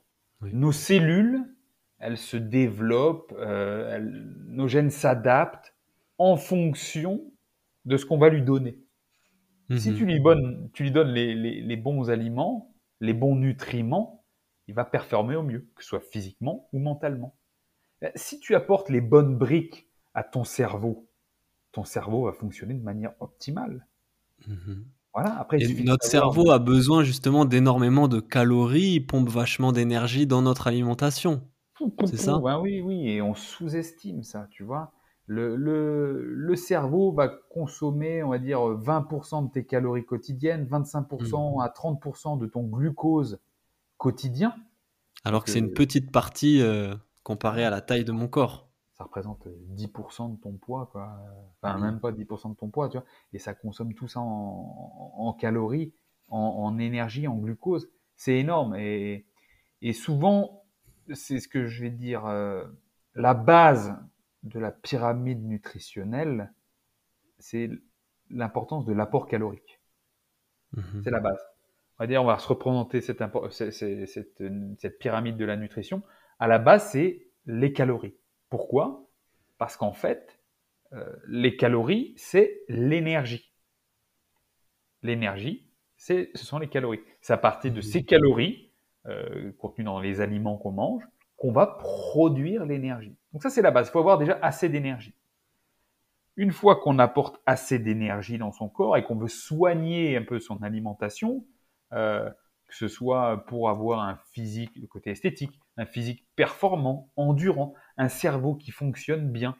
Nos 0.42 0.72
cellules 0.72 1.46
elle 2.04 2.18
se 2.18 2.36
développe, 2.36 3.34
euh, 3.38 3.98
nos 4.48 4.68
gènes 4.68 4.90
s'adaptent 4.90 5.74
en 6.18 6.36
fonction 6.36 7.24
de 7.86 7.96
ce 7.96 8.06
qu'on 8.06 8.18
va 8.18 8.28
lui 8.28 8.42
donner. 8.42 8.78
Si 9.78 9.92
mhm. 9.92 9.98
tu 9.98 10.06
lui, 10.06 10.20
donnes, 10.20 10.70
tu 10.74 10.84
lui 10.84 10.92
donnes 10.92 11.14
les, 11.14 11.78
bons 11.78 12.10
aliments, 12.10 12.76
les 13.00 13.14
bons 13.14 13.38
nutriments, 13.38 14.26
il 14.68 14.76
va 14.76 14.84
performer 14.84 15.38
au 15.38 15.44
mieux, 15.44 15.70
que 15.76 15.82
ce 15.82 15.90
soit 15.90 16.02
physiquement 16.02 16.68
ou 16.74 16.80
mentalement. 16.80 17.38
Euh, 18.04 18.10
si 18.16 18.42
tu 18.42 18.54
apportes 18.54 18.90
les 18.90 19.02
bonnes 19.02 19.38
briques 19.38 19.88
à 20.14 20.24
ton 20.24 20.44
cerveau, 20.44 21.08
ton 21.74 21.84
cerveau 21.84 22.26
va 22.26 22.34
fonctionner 22.34 22.76
de 22.76 22.84
manière 22.84 23.12
optimale. 23.20 23.86
Mhm. 24.48 24.86
Voilà, 25.14 25.38
après, 25.38 25.60
notre 25.84 26.06
cerveau 26.06 26.50
a 26.50 26.58
besoin 26.58 27.04
justement 27.04 27.46
d'énormément 27.46 28.08
de 28.08 28.20
calories, 28.20 28.94
il 28.94 29.06
pompe 29.06 29.30
vachement 29.30 29.72
d'énergie 29.72 30.26
dans 30.26 30.42
notre 30.42 30.66
alimentation. 30.68 31.48
C'est 32.06 32.18
ça 32.18 32.38
Oui, 32.38 32.82
oui, 32.82 33.10
et 33.10 33.22
on 33.22 33.36
sous-estime 33.36 34.24
ça, 34.24 34.48
tu 34.50 34.64
vois. 34.64 34.94
Le, 35.26 35.56
le, 35.56 36.56
cerveau 36.56 37.14
va 37.14 37.30
consommer, 37.30 38.24
on 38.24 38.30
va 38.30 38.40
dire, 38.40 38.60
20% 38.60 39.48
de 39.48 39.52
tes 39.52 39.66
calories 39.66 40.06
quotidiennes, 40.06 40.66
25% 40.66 41.58
mmh. 41.58 41.62
à 41.62 41.68
30% 41.70 42.40
de 42.40 42.46
ton 42.46 42.64
glucose 42.64 43.40
quotidien. 43.98 44.54
Alors 45.24 45.44
que 45.44 45.52
c'est 45.52 45.60
une 45.60 45.70
euh, 45.70 45.74
petite 45.74 46.12
partie 46.12 46.62
euh, 46.62 46.94
comparée 47.24 47.64
à 47.64 47.70
la 47.70 47.82
taille 47.82 48.04
de 48.04 48.12
mon 48.12 48.28
corps. 48.28 48.63
Ça 49.04 49.08
représente 49.08 49.48
10% 49.76 50.38
de 50.38 50.42
ton 50.42 50.54
poids, 50.54 50.88
quoi. 50.92 51.18
Enfin, 51.62 51.78
même 51.78 52.00
pas 52.00 52.12
10% 52.12 52.52
de 52.52 52.56
ton 52.56 52.70
poids, 52.70 52.88
tu 52.88 52.98
vois. 52.98 53.06
Et 53.34 53.40
ça 53.40 53.54
consomme 53.54 53.94
tout 53.94 54.08
ça 54.08 54.22
en, 54.22 55.36
calories, 55.38 55.94
en, 56.30 56.78
énergie, 56.80 57.28
en 57.28 57.36
glucose. 57.36 57.90
C'est 58.16 58.40
énorme. 58.40 58.76
Et, 58.76 59.26
et 59.82 59.92
souvent, 59.92 60.64
c'est 61.14 61.40
ce 61.40 61.50
que 61.50 61.66
je 61.66 61.84
vais 61.84 61.90
dire, 61.90 62.26
euh, 62.28 62.64
la 63.16 63.34
base 63.34 63.94
de 64.44 64.60
la 64.60 64.72
pyramide 64.72 65.44
nutritionnelle, 65.44 66.54
c'est 67.40 67.70
l'importance 68.30 68.86
de 68.86 68.94
l'apport 68.94 69.28
calorique. 69.28 69.82
Mhm. 70.74 71.02
C'est 71.04 71.12
la 71.12 71.20
base. 71.20 71.40
On 72.00 72.04
va 72.04 72.08
dire, 72.08 72.24
on 72.24 72.26
va 72.26 72.40
se 72.40 72.48
représenter 72.48 73.02
cette, 73.02 73.22
cette, 73.52 75.00
pyramide 75.00 75.38
de 75.38 75.46
la 75.46 75.58
nutrition. 75.58 76.02
À 76.40 76.48
la 76.48 76.60
base, 76.60 76.92
c'est 76.92 77.28
les 77.46 77.74
calories. 77.74 78.16
Pourquoi? 78.54 79.10
Parce 79.58 79.78
qu'en 79.78 79.94
fait, 79.94 80.40
euh, 80.92 81.12
les 81.28 81.58
calories, 81.58 82.14
c'est 82.18 82.62
l'énergie. 82.70 83.52
L'énergie, 85.02 85.68
ce 85.98 86.28
sont 86.36 86.60
les 86.60 86.70
calories. 86.70 87.00
C'est 87.20 87.34
à 87.34 87.38
partir 87.38 87.72
de 87.72 87.78
mhm. 87.78 87.82
ces 87.82 88.06
calories 88.06 88.70
euh, 89.08 89.52
contenu 89.54 89.84
dans 89.84 90.00
les 90.00 90.22
aliments 90.22 90.56
qu'on 90.56 90.72
mange, 90.72 91.02
qu'on 91.36 91.52
va 91.52 91.66
produire 91.66 92.64
l'énergie. 92.68 93.18
Donc 93.32 93.42
ça, 93.42 93.50
c'est 93.50 93.64
la 93.64 93.72
base. 93.72 93.88
Il 93.88 93.92
faut 93.92 93.98
avoir 93.98 94.20
déjà 94.20 94.38
assez 94.44 94.70
d'énergie. 94.70 95.16
Une 96.36 96.52
fois 96.52 96.76
qu'on 96.76 97.00
apporte 97.00 97.42
assez 97.48 97.80
d'énergie 97.80 98.38
dans 98.38 98.52
son 98.52 98.70
corps 98.70 98.98
et 98.98 99.04
qu'on 99.04 99.18
veut 99.18 99.30
soigner 99.30 100.16
un 100.16 100.24
peu 100.24 100.40
son 100.40 100.62
alimentation, 100.62 101.44
euh, 101.94 102.30
que 102.68 102.76
ce 102.76 102.88
soit 102.88 103.48
pour 103.48 103.72
avoir 103.72 104.02
un 104.02 104.20
physique, 104.32 104.76
le 104.76 104.86
côté 104.86 105.10
esthétique, 105.10 105.60
un 105.78 105.86
physique 105.86 106.26
performant, 106.36 107.10
endurant, 107.16 107.74
un 107.98 108.10
cerveau 108.10 108.56
qui 108.56 108.72
fonctionne 108.72 109.32
bien, 109.32 109.56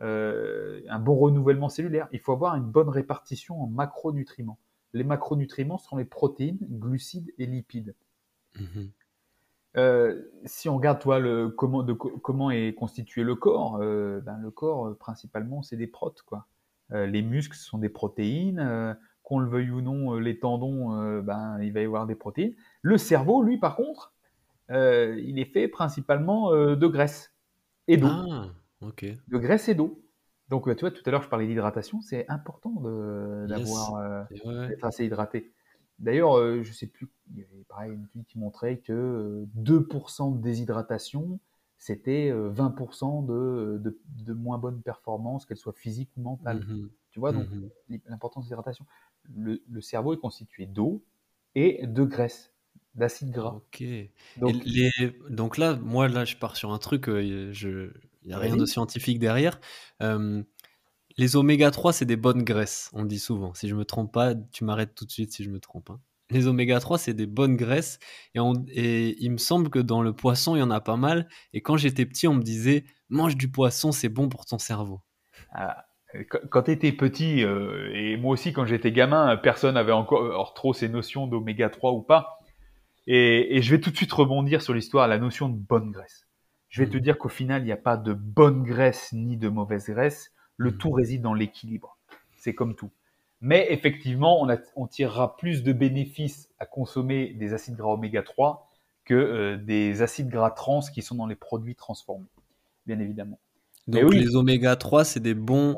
un 0.00 0.98
bon 0.98 1.16
renouvellement 1.16 1.68
cellulaire. 1.68 2.08
Il 2.12 2.20
faut 2.20 2.32
avoir 2.32 2.56
une 2.56 2.64
bonne 2.64 2.88
répartition 2.88 3.62
en 3.62 3.66
macronutriments. 3.66 4.58
Les 4.92 5.04
macronutriments 5.04 5.78
sont 5.78 5.96
les 5.96 6.04
protéines, 6.04 6.58
glucides 6.60 7.32
et 7.38 7.46
lipides. 7.46 7.94
Mhm. 8.58 8.90
Euh, 9.76 10.22
si 10.44 10.68
on 10.68 10.76
regarde 10.76 11.00
toi 11.00 11.18
le 11.18 11.48
comment 11.48 11.82
de 11.82 11.92
comment 11.92 12.52
est 12.52 12.74
constitué 12.74 13.24
le 13.24 13.34
corps, 13.34 13.78
euh, 13.82 14.20
ben, 14.20 14.38
le 14.38 14.52
corps 14.52 14.86
euh, 14.86 14.94
principalement 14.94 15.62
c'est 15.62 15.76
des 15.76 15.88
protes 15.88 16.22
quoi. 16.22 16.46
les 16.90 17.22
muscles 17.22 17.56
sont 17.56 17.78
des 17.78 17.88
protéines, 17.88 18.96
qu'on 19.24 19.40
le 19.40 19.48
veuille 19.48 19.70
ou 19.70 19.80
non, 19.80 20.14
les 20.14 20.38
tendons, 20.38 21.20
ben 21.22 21.58
il 21.60 21.72
va 21.72 21.80
y 21.80 21.84
avoir 21.84 22.06
des 22.06 22.14
protéines. 22.14 22.54
Le 22.82 22.98
cerveau, 22.98 23.42
lui 23.42 23.58
par 23.58 23.74
contre, 23.74 24.13
il 24.70 25.38
est 25.38 25.52
fait 25.52 25.68
principalement 25.68 26.52
de 26.52 26.86
graisse 26.86 27.34
et 27.88 27.96
d'eau. 27.96 28.08
Ah. 28.10 28.50
De 28.80 29.38
graisse 29.38 29.68
et 29.68 29.74
d'eau. 29.74 30.02
Donc 30.48 30.64
tu 30.76 30.80
vois 30.80 30.90
tout 30.90 31.02
à 31.06 31.10
l'heure 31.10 31.22
je 31.22 31.28
parlais 31.28 31.46
d'hydratation, 31.46 32.00
c'est 32.02 32.28
important 32.28 32.70
d'avoir 33.46 34.26
d'être 34.30 34.84
assez 34.84 35.04
hydraté. 35.04 35.52
D'ailleurs, 35.98 36.36
euh, 36.36 36.62
je 36.62 36.72
sais 36.72 36.86
plus, 36.86 37.08
il 37.30 37.38
y 37.38 37.44
avait 37.44 37.64
pareil 37.68 37.92
une 37.92 38.04
étude 38.04 38.24
qui 38.26 38.38
montrait 38.38 38.78
que 38.78 39.46
2% 39.56 40.32
euh, 40.32 40.36
de 40.36 40.42
déshydratation, 40.42 41.38
c'était 41.78 42.32
20% 42.32 43.30
euh, 43.30 43.78
de, 43.78 43.98
de, 44.06 44.32
moins 44.32 44.58
bonne 44.58 44.80
performance, 44.82 45.46
qu'elle 45.46 45.56
soit 45.56 45.72
physique 45.72 46.10
ou 46.16 46.22
mentale. 46.22 46.60
Mmh 46.60 46.88
tu 47.10 47.20
vois, 47.20 47.30
donc 47.30 47.46
mmh 47.48 47.98
l'importance 48.08 48.46
de 48.46 48.50
l'hydratation. 48.50 48.84
Le, 49.36 49.80
cerveau 49.80 50.14
est 50.14 50.18
constitué 50.18 50.66
d'eau 50.66 51.04
et 51.54 51.86
de 51.86 52.02
graisse, 52.02 52.52
d'acide 52.94 53.30
gras. 53.30 53.56
Ok. 53.56 53.84
Donc, 54.36 54.54
les, 54.64 54.90
donc, 55.30 55.58
là, 55.58 55.76
moi, 55.76 56.08
là, 56.08 56.24
je 56.24 56.36
pars 56.36 56.56
sur 56.56 56.72
un 56.72 56.78
truc, 56.78 57.06
je, 57.06 57.90
il 58.22 58.28
n'y 58.28 58.32
a 58.32 58.38
rien 58.38 58.56
de 58.56 58.66
scientifique 58.66 59.18
derrière. 59.18 59.60
Les 61.16 61.36
oméga 61.36 61.70
3, 61.70 61.92
c'est 61.92 62.06
des 62.06 62.16
bonnes 62.16 62.42
graisses, 62.42 62.90
on 62.92 63.04
dit 63.04 63.20
souvent. 63.20 63.54
Si 63.54 63.68
je 63.68 63.74
me 63.74 63.84
trompe 63.84 64.12
pas, 64.12 64.34
tu 64.34 64.64
m'arrêtes 64.64 64.94
tout 64.94 65.04
de 65.04 65.12
suite 65.12 65.32
si 65.32 65.44
je 65.44 65.50
me 65.50 65.60
trompe. 65.60 65.90
Hein. 65.90 66.00
Les 66.30 66.48
oméga 66.48 66.80
3, 66.80 66.98
c'est 66.98 67.14
des 67.14 67.26
bonnes 67.26 67.56
graisses. 67.56 68.00
Et, 68.34 69.16
il 69.22 69.30
me 69.30 69.38
semble 69.38 69.70
que 69.70 69.78
dans 69.78 70.02
le 70.02 70.12
poisson, 70.12 70.56
il 70.56 70.58
y 70.58 70.62
en 70.62 70.70
a 70.70 70.80
pas 70.80 70.96
mal. 70.96 71.28
Et 71.52 71.60
quand 71.60 71.76
j'étais 71.76 72.04
petit, 72.06 72.26
on 72.26 72.34
me 72.34 72.42
disait 72.42 72.84
mange 73.10 73.36
du 73.36 73.48
poisson, 73.48 73.92
c'est 73.92 74.08
bon 74.08 74.28
pour 74.28 74.44
ton 74.44 74.58
cerveau. 74.58 75.02
Ah, 75.52 75.84
quand 76.50 76.62
tu 76.62 76.72
étais 76.72 76.90
petit, 76.92 77.44
euh, 77.44 77.90
et 77.92 78.16
moi 78.16 78.32
aussi 78.32 78.52
quand 78.52 78.66
j'étais 78.66 78.90
gamin, 78.90 79.36
personne 79.36 79.74
n'avait 79.74 79.92
encore 79.92 80.54
trop 80.54 80.72
ces 80.72 80.88
notions 80.88 81.26
d'oméga 81.26 81.68
3 81.70 81.92
ou 81.92 82.02
pas. 82.02 82.40
Et, 83.06 83.60
je 83.60 83.70
vais 83.70 83.80
tout 83.80 83.90
de 83.90 83.96
suite 83.96 84.12
rebondir 84.12 84.62
sur 84.62 84.74
l'histoire, 84.74 85.08
la 85.08 85.18
notion 85.18 85.48
de 85.48 85.56
bonne 85.56 85.90
graisse. 85.90 86.26
Je 86.68 86.82
vais 86.82 86.90
te 86.90 86.96
mmh. 86.96 87.00
dire 87.00 87.18
qu'au 87.18 87.28
final, 87.28 87.62
il 87.62 87.66
n'y 87.66 87.72
a 87.72 87.76
pas 87.76 87.96
de 87.96 88.12
bonne 88.12 88.62
graisse 88.62 89.12
ni 89.12 89.36
de 89.36 89.48
mauvaise 89.48 89.86
graisse. 89.86 90.32
Le 90.56 90.70
mm. 90.70 90.78
tout 90.78 90.90
réside 90.90 91.22
dans 91.22 91.34
l'équilibre. 91.34 91.98
C'est 92.36 92.54
comme 92.54 92.74
tout. 92.74 92.90
Mais 93.40 93.66
effectivement, 93.70 94.46
on, 94.76 94.86
tirera 94.86 95.36
plus 95.36 95.62
de 95.62 95.72
bénéfices 95.72 96.48
à 96.58 96.66
consommer 96.66 97.34
des 97.34 97.52
acides 97.52 97.76
gras 97.76 97.92
oméga 97.92 98.22
3 98.22 98.70
que 99.04 99.14
euh, 99.14 99.56
des 99.58 100.00
acides 100.00 100.28
gras 100.28 100.50
trans 100.50 100.80
qui 100.80 101.02
sont 101.02 101.16
dans 101.16 101.26
les 101.26 101.34
produits 101.34 101.74
transformés, 101.74 102.28
bien 102.86 102.98
évidemment. 103.00 103.38
Donc 103.86 104.14
les 104.14 104.34
oméga 104.34 104.76
3, 104.76 105.04
c'est 105.04 105.20
des 105.20 105.34
bons 105.34 105.76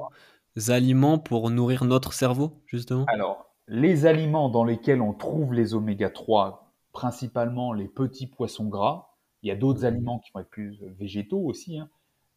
aliments 0.68 1.18
pour 1.18 1.50
nourrir 1.50 1.84
notre 1.84 2.12
cerveau, 2.12 2.52
justement? 2.66 3.04
Alors, 3.08 3.52
les 3.66 4.06
aliments 4.06 4.48
dans 4.48 4.64
lesquels 4.64 5.02
on 5.02 5.12
trouve 5.12 5.52
les 5.52 5.74
oméga 5.74 6.08
3, 6.08 6.65
principalement 6.97 7.74
les 7.74 7.88
petits 7.88 8.26
poissons 8.26 8.68
gras, 8.68 9.11
il 9.42 9.49
y 9.49 9.51
a 9.51 9.55
d'autres 9.55 9.82
mm. 9.82 9.84
aliments 9.84 10.18
qui 10.18 10.30
vont 10.32 10.40
être 10.40 10.49
plus 10.49 10.82
végétaux 10.99 11.40
aussi, 11.40 11.78
hein, 11.78 11.90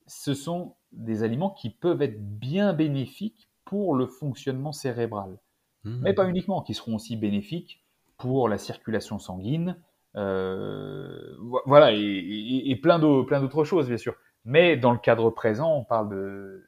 ce 0.05 0.33
sont 0.33 0.75
des 0.91 1.23
aliments 1.23 1.51
qui 1.51 1.69
peuvent 1.69 2.01
être 2.01 2.19
bien 2.19 2.73
bénéfiques 2.73 3.49
pour 3.63 3.95
le 3.95 4.05
fonctionnement 4.05 4.73
cérébral. 4.73 5.39
Mmh. 5.85 5.99
Mais 6.01 6.13
pas 6.13 6.27
uniquement, 6.27 6.61
qui 6.61 6.73
seront 6.73 6.95
aussi 6.95 7.15
bénéfiques 7.15 7.85
pour 8.17 8.49
la 8.49 8.57
circulation 8.57 9.17
sanguine, 9.17 9.77
euh, 10.17 11.37
voilà, 11.65 11.93
et, 11.93 12.75
plein 12.81 12.99
d'autres 12.99 13.63
choses, 13.63 13.87
bien 13.87 13.97
sûr. 13.97 14.15
Mais 14.43 14.75
dans 14.75 14.91
le 14.91 14.97
cadre 14.97 15.29
présent, 15.29 15.73
on 15.73 15.85
parle 15.85 16.09
de, 16.09 16.65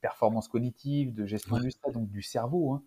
performance 0.00 0.48
cognitive, 0.48 1.12
de 1.12 1.26
gestion 1.26 1.58
du 1.58 1.70
stress, 1.70 1.92
donc 1.92 2.08
du 2.08 2.22
cerveau. 2.22 2.72
Hein. 2.72 2.82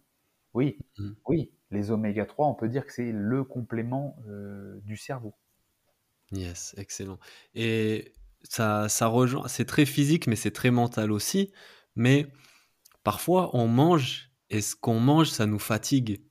Oui, 0.56 0.80
mmh. 0.98 1.10
oui, 1.28 1.52
les 1.72 1.92
oméga 1.92 2.26
3, 2.26 2.48
on 2.48 2.56
peut 2.56 2.70
dire 2.70 2.86
que 2.86 2.94
c'est 2.94 3.12
le 3.12 3.44
complément 3.44 4.16
euh, 4.28 4.80
du 4.84 4.98
cerveau. 4.98 5.36
Yes, 6.32 6.74
excellent. 6.78 7.20
Et 7.56 8.14
ça, 8.44 8.90
ça 8.90 9.08
rejoint, 9.08 9.48
c'est 9.48 9.66
très 9.66 9.86
physique, 9.86 10.28
mais 10.28 10.36
c'est 10.36 10.52
très 10.52 10.72
mental 10.72 11.12
aussi. 11.12 11.52
Mais 11.96 12.28
parfois, 13.04 13.56
on 13.56 13.68
mange 13.68 14.32
et 14.50 14.62
ce 14.62 14.76
qu'on 14.76 15.00
mange, 15.00 15.30
ça 15.30 15.46
nous 15.46 15.60
fatigue. 15.60 16.22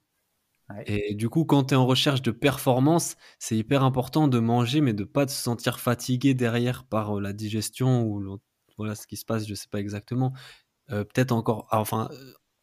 Et 0.85 1.15
du 1.15 1.31
coup, 1.31 1.47
quand 1.47 1.65
tu 1.65 1.75
es 1.75 1.77
en 1.77 1.87
recherche 1.87 2.21
de 2.21 2.31
performance, 2.31 3.17
c'est 3.39 3.57
hyper 3.57 3.83
important 3.83 4.29
de 4.29 4.39
manger, 4.39 4.83
mais 4.83 4.93
de 4.93 5.05
pas 5.05 5.27
se 5.27 5.41
sentir 5.41 5.81
fatigué 5.81 6.35
derrière 6.35 6.85
par 6.85 7.17
euh, 7.17 7.21
la 7.23 7.33
digestion 7.33 8.03
ou 8.03 8.39
voilà 8.77 8.95
ce 8.95 9.07
qui 9.07 9.17
se 9.17 9.25
passe, 9.25 9.47
je 9.47 9.55
sais 9.55 9.69
pas 9.69 9.81
exactement. 9.81 10.35
Euh, 10.91 11.05
peut-être 11.05 11.33
encore, 11.33 11.67
enfin, 11.71 12.11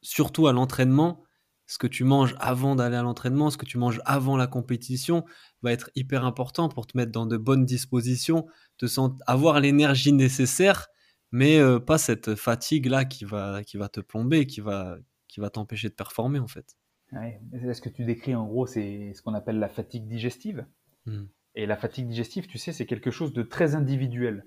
surtout 0.01 0.47
à 0.47 0.53
l'entraînement, 0.53 1.24
ce 1.67 1.77
que 1.77 1.87
tu 1.87 2.03
manges 2.03 2.35
avant 2.39 2.75
d'aller 2.75 2.95
à 2.95 3.01
l'entraînement, 3.01 3.49
ce 3.49 3.57
que 3.57 3.65
tu 3.65 3.77
manges 3.77 4.01
avant 4.05 4.37
la 4.37 4.47
compétition 4.47 5.25
va 5.61 5.71
être 5.71 5.89
hyper 5.95 6.25
important 6.25 6.69
pour 6.69 6.85
te 6.87 6.97
mettre 6.97 7.11
dans 7.11 7.25
de 7.25 7.37
bonnes 7.37 7.65
dispositions, 7.65 8.45
te 8.77 8.85
sentir, 8.85 9.23
avoir 9.27 9.59
l'énergie 9.59 10.13
nécessaire, 10.13 10.87
mais 11.31 11.57
euh, 11.57 11.79
pas 11.79 11.97
cette 11.97 12.35
fatigue 12.35 12.85
là 12.85 13.05
qui 13.05 13.25
va, 13.25 13.63
qui 13.63 13.77
va 13.77 13.89
te 13.89 13.99
plomber, 13.99 14.45
qui 14.45 14.61
va, 14.61 14.97
qui 15.27 15.39
va 15.39 15.49
t'empêcher 15.49 15.89
de 15.89 15.95
performer 15.95 16.39
en 16.39 16.47
fait. 16.47 16.75
Ouais, 17.11 17.39
ce 17.73 17.81
que 17.81 17.89
tu 17.89 18.03
décris 18.03 18.35
en 18.35 18.45
gros, 18.45 18.65
c'est 18.65 19.13
ce 19.13 19.21
qu'on 19.21 19.33
appelle 19.33 19.59
la 19.59 19.69
fatigue 19.69 20.07
digestive? 20.07 20.65
Hmm. 21.05 21.25
Et 21.55 21.65
la 21.65 21.77
fatigue 21.77 22.07
digestive, 22.07 22.47
tu 22.47 22.57
sais, 22.57 22.73
c'est 22.73 22.85
quelque 22.85 23.11
chose 23.11 23.31
de 23.33 23.41
très 23.41 23.75
individuel. 23.75 24.45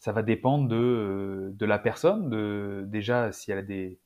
Ça 0.00 0.10
va 0.10 0.22
dépendre 0.22 0.68
de, 0.68 0.76
euh, 0.76 1.50
de 1.54 1.64
la 1.64 1.78
personne, 1.78 2.28
de, 2.28 2.84
déjà 2.88 3.30
si 3.30 3.52
elle 3.52 3.58
a 3.58 3.62
des, 3.62 4.00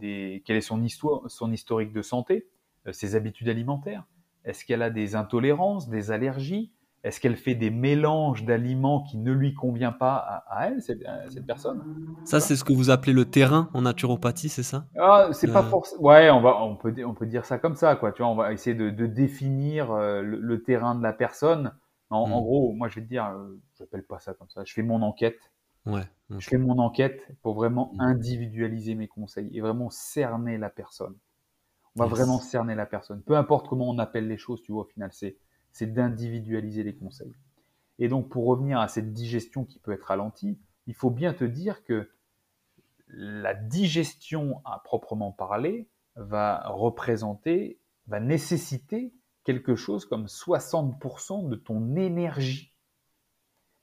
quelle 0.00 0.56
est 0.56 0.60
son 0.60 0.82
histoire, 0.82 1.30
son 1.30 1.52
historique 1.52 1.92
de 1.92 2.02
santé, 2.02 2.48
euh, 2.86 2.92
ses 2.92 3.14
habitudes 3.14 3.48
alimentaires? 3.48 4.04
Est-ce 4.44 4.64
qu'elle 4.64 4.82
a 4.82 4.90
des 4.90 5.14
intolérances, 5.14 5.88
des 5.88 6.10
allergies? 6.10 6.72
Est-ce 7.04 7.20
qu'elle 7.20 7.36
fait 7.36 7.56
des 7.56 7.70
mélanges 7.70 8.44
d'aliments 8.44 9.02
qui 9.02 9.18
ne 9.18 9.32
lui 9.32 9.54
convient 9.54 9.90
pas 9.90 10.44
à, 10.48 10.68
elle, 10.68 10.80
cette, 10.80 11.02
personne? 11.46 11.82
Ça, 12.24 12.38
c'est 12.38 12.54
ce 12.54 12.62
que 12.62 12.72
vous 12.72 12.90
appelez 12.90 13.12
le 13.12 13.24
terrain 13.24 13.68
en 13.74 13.82
naturopathie, 13.82 14.48
c'est 14.48 14.62
ça? 14.62 14.86
Ah, 14.96 15.28
C'est 15.32 15.52
pas 15.52 15.64
forcément. 15.64 16.02
Ouais, 16.02 16.30
on 16.30 16.40
va, 16.40 16.62
on 16.62 16.76
peut, 16.76 16.94
on 17.04 17.14
peut 17.14 17.26
dire 17.26 17.44
ça 17.44 17.58
comme 17.58 17.74
ça, 17.74 17.96
quoi. 17.96 18.12
Tu 18.12 18.22
vois, 18.22 18.30
on 18.30 18.36
va 18.36 18.52
essayer 18.52 18.76
de, 18.76 19.06
définir 19.06 19.90
euh, 19.90 20.22
le, 20.22 20.62
terrain 20.62 20.94
de 20.94 21.02
la 21.02 21.12
personne. 21.12 21.72
En, 22.10 22.28
hmm. 22.28 22.30
gros, 22.30 22.72
moi, 22.72 22.86
je 22.88 22.96
vais 22.96 23.00
te 23.00 23.08
dire, 23.08 23.26
euh, 23.26 23.60
je 23.76 23.82
n'appelle 23.82 24.04
pas 24.04 24.20
ça 24.20 24.34
comme 24.34 24.48
ça. 24.48 24.62
Je 24.64 24.72
fais 24.72 24.82
mon 24.82 25.02
enquête. 25.02 25.51
Ouais. 25.86 26.06
Je 26.30 26.48
fais 26.48 26.58
mon 26.58 26.78
enquête 26.78 27.28
pour 27.42 27.54
vraiment 27.54 27.92
mmh. 27.94 28.00
individualiser 28.00 28.94
mes 28.94 29.08
conseils 29.08 29.50
et 29.56 29.60
vraiment 29.60 29.90
cerner 29.90 30.56
la 30.56 30.70
personne. 30.70 31.16
On 31.96 32.04
va 32.04 32.06
vraiment 32.06 32.38
cerner 32.38 32.74
la 32.74 32.86
personne. 32.86 33.22
Peu 33.22 33.36
importe 33.36 33.68
comment 33.68 33.88
on 33.90 33.98
appelle 33.98 34.26
les 34.26 34.38
choses, 34.38 34.62
tu 34.62 34.72
vois, 34.72 34.82
au 34.82 34.86
final, 34.86 35.12
c'est, 35.12 35.36
c'est 35.72 35.92
d'individualiser 35.92 36.82
les 36.82 36.94
conseils. 36.94 37.34
Et 37.98 38.08
donc, 38.08 38.30
pour 38.30 38.46
revenir 38.46 38.80
à 38.80 38.88
cette 38.88 39.12
digestion 39.12 39.64
qui 39.64 39.78
peut 39.78 39.92
être 39.92 40.04
ralentie, 40.04 40.58
il 40.86 40.94
faut 40.94 41.10
bien 41.10 41.34
te 41.34 41.44
dire 41.44 41.84
que 41.84 42.10
la 43.08 43.54
digestion 43.54 44.62
à 44.64 44.80
proprement 44.84 45.32
parler 45.32 45.88
va 46.16 46.66
représenter, 46.68 47.78
va 48.06 48.20
nécessiter 48.20 49.12
quelque 49.44 49.74
chose 49.74 50.06
comme 50.06 50.26
60% 50.26 51.48
de 51.48 51.56
ton 51.56 51.94
énergie. 51.96 52.74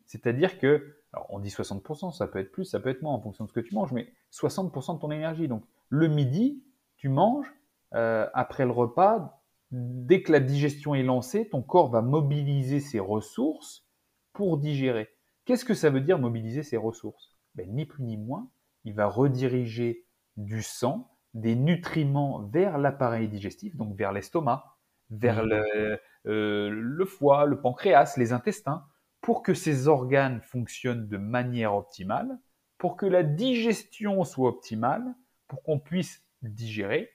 C'est-à-dire 0.06 0.58
que 0.58 0.99
alors, 1.14 1.26
on 1.30 1.40
dit 1.40 1.50
60%, 1.50 2.12
ça 2.12 2.28
peut 2.28 2.40
être 2.40 2.52
plus, 2.52 2.66
ça 2.66 2.80
peut 2.80 2.90
être 2.90 3.02
moins 3.02 3.14
en 3.14 3.20
fonction 3.20 3.46
de 3.46 3.50
ce 3.50 3.54
que 3.54 3.60
tu 3.60 3.74
manges, 3.74 3.92
mais 3.92 4.14
60% 4.32 4.96
de 4.96 5.00
ton 5.00 5.12
énergie. 5.12 5.48
Donc, 5.48 5.64
le 5.90 6.08
midi, 6.08 6.64
tu 6.98 7.10
manges, 7.10 7.52
euh, 7.96 8.28
après 8.34 8.66
le 8.66 8.72
repas, 8.72 9.42
dès 9.72 10.22
que 10.22 10.32
la 10.32 10.40
digestion 10.40 10.94
est 10.94 11.04
lancée, 11.04 11.50
ton 11.50 11.64
corps 11.64 11.90
va 11.90 12.02
mobiliser 12.02 12.80
ses 12.80 13.00
ressources 13.00 13.88
pour 14.34 14.58
digérer. 14.58 15.10
Qu'est-ce 15.46 15.66
que 15.66 15.74
ça 15.74 15.90
veut 15.90 16.02
dire 16.02 16.20
mobiliser 16.20 16.62
ses 16.62 16.78
ressources? 16.78 17.36
Ben, 17.56 17.68
Ni 17.74 17.86
plus 17.86 18.04
ni 18.04 18.18
moins, 18.18 18.50
il 18.84 18.94
va 18.94 19.08
rediriger 19.08 20.06
du 20.38 20.62
sang, 20.62 21.12
des 21.34 21.56
nutriments 21.56 22.44
vers 22.44 22.78
l'appareil 22.78 23.28
digestif, 23.28 23.76
donc 23.76 23.96
vers 23.96 24.12
l'estomac, 24.12 24.78
vers 25.10 25.44
mmh. 25.44 25.48
le, 25.48 26.00
euh, 26.28 26.70
le 26.70 27.06
foie, 27.06 27.46
le 27.46 27.60
pancréas, 27.60 28.14
les 28.18 28.32
intestins, 28.32 28.86
pour 29.22 29.44
que 29.44 29.54
ces 29.54 29.88
organes 29.88 30.42
fonctionnent 30.42 31.08
de 31.08 31.18
manière 31.18 31.76
optimale, 31.76 32.40
pour 32.78 32.96
que 32.96 33.06
la 33.06 33.24
digestion 33.24 34.24
soit 34.24 34.50
optimale, 34.50 35.04
pour 35.48 35.64
qu'on 35.64 35.80
puisse 35.80 36.24
digérer 36.42 37.10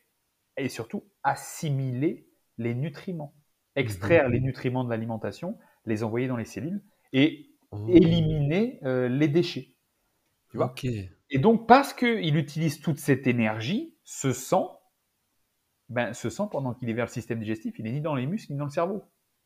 et 0.57 0.69
surtout 0.69 1.05
assimiler 1.23 2.29
les 2.59 2.75
nutriments, 2.75 3.35
extraire 3.75 4.29
les 4.29 4.41
nutriments 4.41 4.85
de 4.85 4.91
l'alimentation, 4.91 5.59
les 5.87 6.03
envoyer 6.03 6.29
dans 6.29 6.37
les 6.37 6.45
cellules 6.45 6.83
et 7.13 7.51
oh. 7.71 7.87
éliminer 7.89 8.79
euh, 8.85 9.09
les 9.09 9.29
déchets. 9.29 9.75
Tu 10.51 10.59
vois? 10.59 10.75
Et 11.31 11.39
donc, 11.39 11.67
parce 11.67 11.93
qu'il 11.93 12.37
utilise 12.37 12.81
toute 12.81 12.99
cette 12.99 13.27
énergie, 13.27 13.97
ce 14.05 14.33
sang, 14.33 14.81
ben, 15.89 16.13
ce 16.13 16.31
sang, 16.31 16.47
pendant 16.47 16.75
qu'il 16.75 16.89
est 16.89 16.93
vers 16.93 17.07
le 17.07 17.11
système 17.11 17.41
digestif, 17.41 17.79
il 17.79 17.87
est 17.87 17.93
ni 17.93 18.01
dans 18.01 18.15
les 18.15 18.27
muscles 18.27 18.53
ni 18.53 18.59
dans 18.59 18.67
le 18.67 18.71
cerveau. 18.71 19.03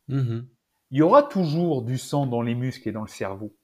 Mhm. 0.07 0.47
Il 0.91 0.97
y 0.97 1.01
aura 1.01 1.23
toujours 1.23 1.83
du 1.83 1.97
sang 1.97 2.25
dans 2.25 2.41
les 2.41 2.55
muscles 2.55 2.89
et 2.89 2.91
dans 2.91 3.01
le 3.01 3.07
cerveau. 3.07 3.55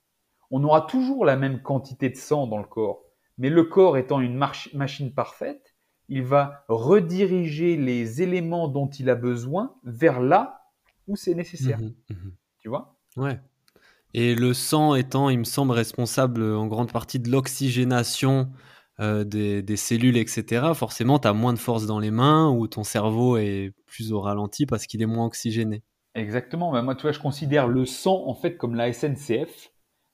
On 0.52 0.64
aura 0.64 0.82
toujours 0.82 1.26
la 1.26 1.36
même 1.36 1.62
quantité 1.62 2.10
de 2.10 2.16
sang 2.16 2.48
dans 2.48 2.60
le 2.60 2.68
corps. 2.68 3.02
Mais 3.38 3.50
le 3.50 3.64
corps 3.64 3.98
étant 3.98 4.22
une 4.22 4.38
machine 4.38 5.14
parfaite, 5.14 5.76
il 6.08 6.24
va 6.24 6.64
rediriger 6.68 7.78
les 7.78 8.22
éléments 8.22 8.68
dont 8.68 8.88
il 8.88 9.10
a 9.10 9.16
besoin 9.16 9.76
vers 9.84 10.22
là 10.22 10.62
où 11.08 11.16
c'est 11.16 11.34
nécessaire. 11.34 11.80
Mhm, 11.80 11.96
mhm. 12.10 12.34
Tu 12.60 12.70
vois? 12.70 12.96
Ouais. 13.18 13.40
Et 14.14 14.36
le 14.36 14.54
sang 14.54 14.96
étant, 14.96 15.30
il 15.30 15.40
me 15.40 15.44
semble, 15.44 15.74
responsable 15.74 16.44
en 16.44 16.68
grande 16.68 16.92
partie 16.92 17.20
de 17.20 17.30
l'oxygénation 17.30 18.50
euh, 19.02 19.26
des, 19.26 19.76
cellules, 19.76 20.16
etc., 20.16 20.74
forcément, 20.74 21.20
tu 21.20 21.28
as 21.28 21.34
moins 21.34 21.54
de 21.54 21.60
force 21.60 21.86
dans 21.86 22.00
les 22.00 22.12
mains 22.12 22.50
ou 22.50 22.68
ton 22.68 22.84
cerveau 22.84 23.36
est 23.38 23.74
plus 23.88 24.14
au 24.14 24.22
ralenti 24.22 24.66
parce 24.66 24.88
qu'il 24.88 25.02
est 25.02 25.08
moins 25.08 25.26
oxygéné. 25.26 25.84
Exactement. 26.16 26.72
Ben, 26.72 26.82
moi, 26.82 26.95
tu 26.95 27.03
vois, 27.03 27.11
je 27.11 27.20
considère 27.20 27.68
le 27.68 27.86
sang, 27.86 28.26
en 28.26 28.34
fait, 28.34 28.57
comme 28.57 28.76
la 28.76 28.91
SNCF. 28.91 29.72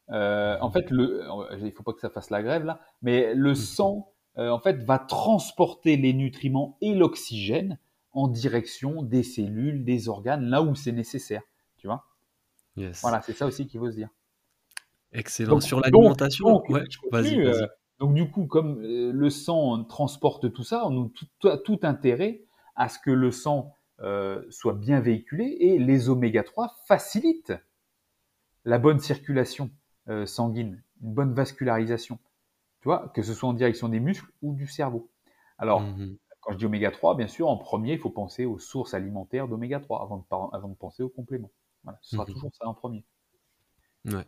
Euh, 0.10 0.58
en 0.60 0.72
fait, 0.72 0.90
le, 0.90 1.24
il 1.62 1.72
faut 1.72 1.84
pas 1.84 1.94
que 1.94 2.02
ça 2.02 2.10
fasse 2.10 2.32
la 2.32 2.44
grève 2.44 2.66
là, 2.66 2.82
mais 3.02 3.34
le 3.34 3.52
mmh. 3.52 3.56
sang, 3.56 4.12
euh, 4.38 4.50
en 4.50 4.60
fait, 4.60 4.84
va 4.84 5.00
transporter 5.00 5.96
les 5.96 6.14
nutriments 6.14 6.78
et 6.82 6.94
l'oxygène 6.94 7.78
en 8.12 8.28
direction 8.28 9.04
des 9.04 9.24
cellules, 9.24 9.86
des 9.86 10.10
organes, 10.10 10.46
là 10.46 10.62
où 10.62 10.76
c'est 10.76 10.92
nécessaire. 10.92 11.44
Tu 11.78 11.88
vois? 11.88 12.06
Voilà, 13.02 13.22
c'est 13.22 13.34
ça 13.34 13.46
aussi 13.46 13.68
qu'il 13.68 13.80
faut 13.80 13.90
se 13.90 13.96
dire. 13.96 14.10
Excellent. 15.14 15.62
Sur 15.62 15.80
l'alimentation, 15.80 16.62
vas-y. 17.12 17.40
Euh, 17.40 17.66
donc 18.00 18.14
du 18.14 18.30
coup, 18.30 18.48
comme 18.48 18.82
le 18.82 19.30
sang 19.30 19.84
transporte 19.86 20.52
tout 20.52 20.64
ça, 20.64 20.86
on 20.88 21.06
a 21.06 21.10
tout, 21.40 21.58
tout, 21.64 21.80
intérêt 21.84 22.42
à 22.76 22.90
ce 22.90 22.98
que 23.00 23.12
le 23.12 23.32
sang 23.32 23.76
soit 24.50 24.74
bien 24.74 25.00
véhiculé 25.00 25.58
et 25.60 25.80
les 25.80 26.10
oméga 26.10 26.44
3 26.44 26.74
facilitent 26.88 27.54
la 28.66 28.80
bonne 28.80 29.00
circulation 29.00 29.72
euh, 30.10 30.26
sanguine, 30.26 30.84
une 31.02 31.14
bonne 31.14 31.34
vascularisation. 31.34 32.20
Tu 32.82 32.86
vois, 32.86 33.10
que 33.10 33.22
ce 33.22 33.34
soit 33.34 33.50
en 33.50 33.54
direction 33.54 33.90
des 33.90 34.00
muscles 34.00 34.32
ou 34.42 34.54
du 34.54 34.68
cerveau. 34.68 35.10
Alors, 35.58 35.82
mhm. 35.82 36.18
quand 36.42 36.54
je 36.54 36.58
dis 36.58 36.66
oméga 36.66 36.90
3, 36.90 37.16
bien 37.16 37.28
sûr, 37.28 37.48
en 37.48 37.58
premier, 37.58 37.94
il 37.94 38.00
faut 38.00 38.10
penser 38.10 38.46
aux 38.46 38.58
sources 38.58 38.94
alimentaires 38.94 39.48
d'oméga 39.48 39.80
3 39.80 40.02
avant 40.02 40.18
de, 40.18 40.56
avant 40.56 40.70
de 40.70 40.76
penser 40.76 41.04
aux 41.04 41.10
compléments. 41.10 41.52
Voilà, 41.84 42.00
ce 42.02 42.16
sera 42.16 42.26
mhm. 42.26 42.34
toujours 42.34 42.52
ça 42.54 42.68
en 42.68 42.74
premier. 42.74 43.04
Ouais. 44.06 44.26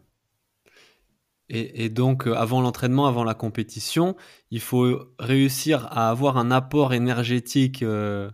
Et, 1.50 1.90
donc, 1.90 2.26
euh, 2.26 2.34
avant 2.34 2.62
l'entraînement, 2.62 3.06
avant 3.06 3.24
la 3.24 3.36
compétition, 3.36 4.16
il 4.50 4.62
faut 4.62 4.98
réussir 5.20 5.86
à 5.92 6.10
avoir 6.10 6.38
un 6.38 6.50
apport 6.50 6.94
énergétique 6.94 7.84
euh, 7.84 8.32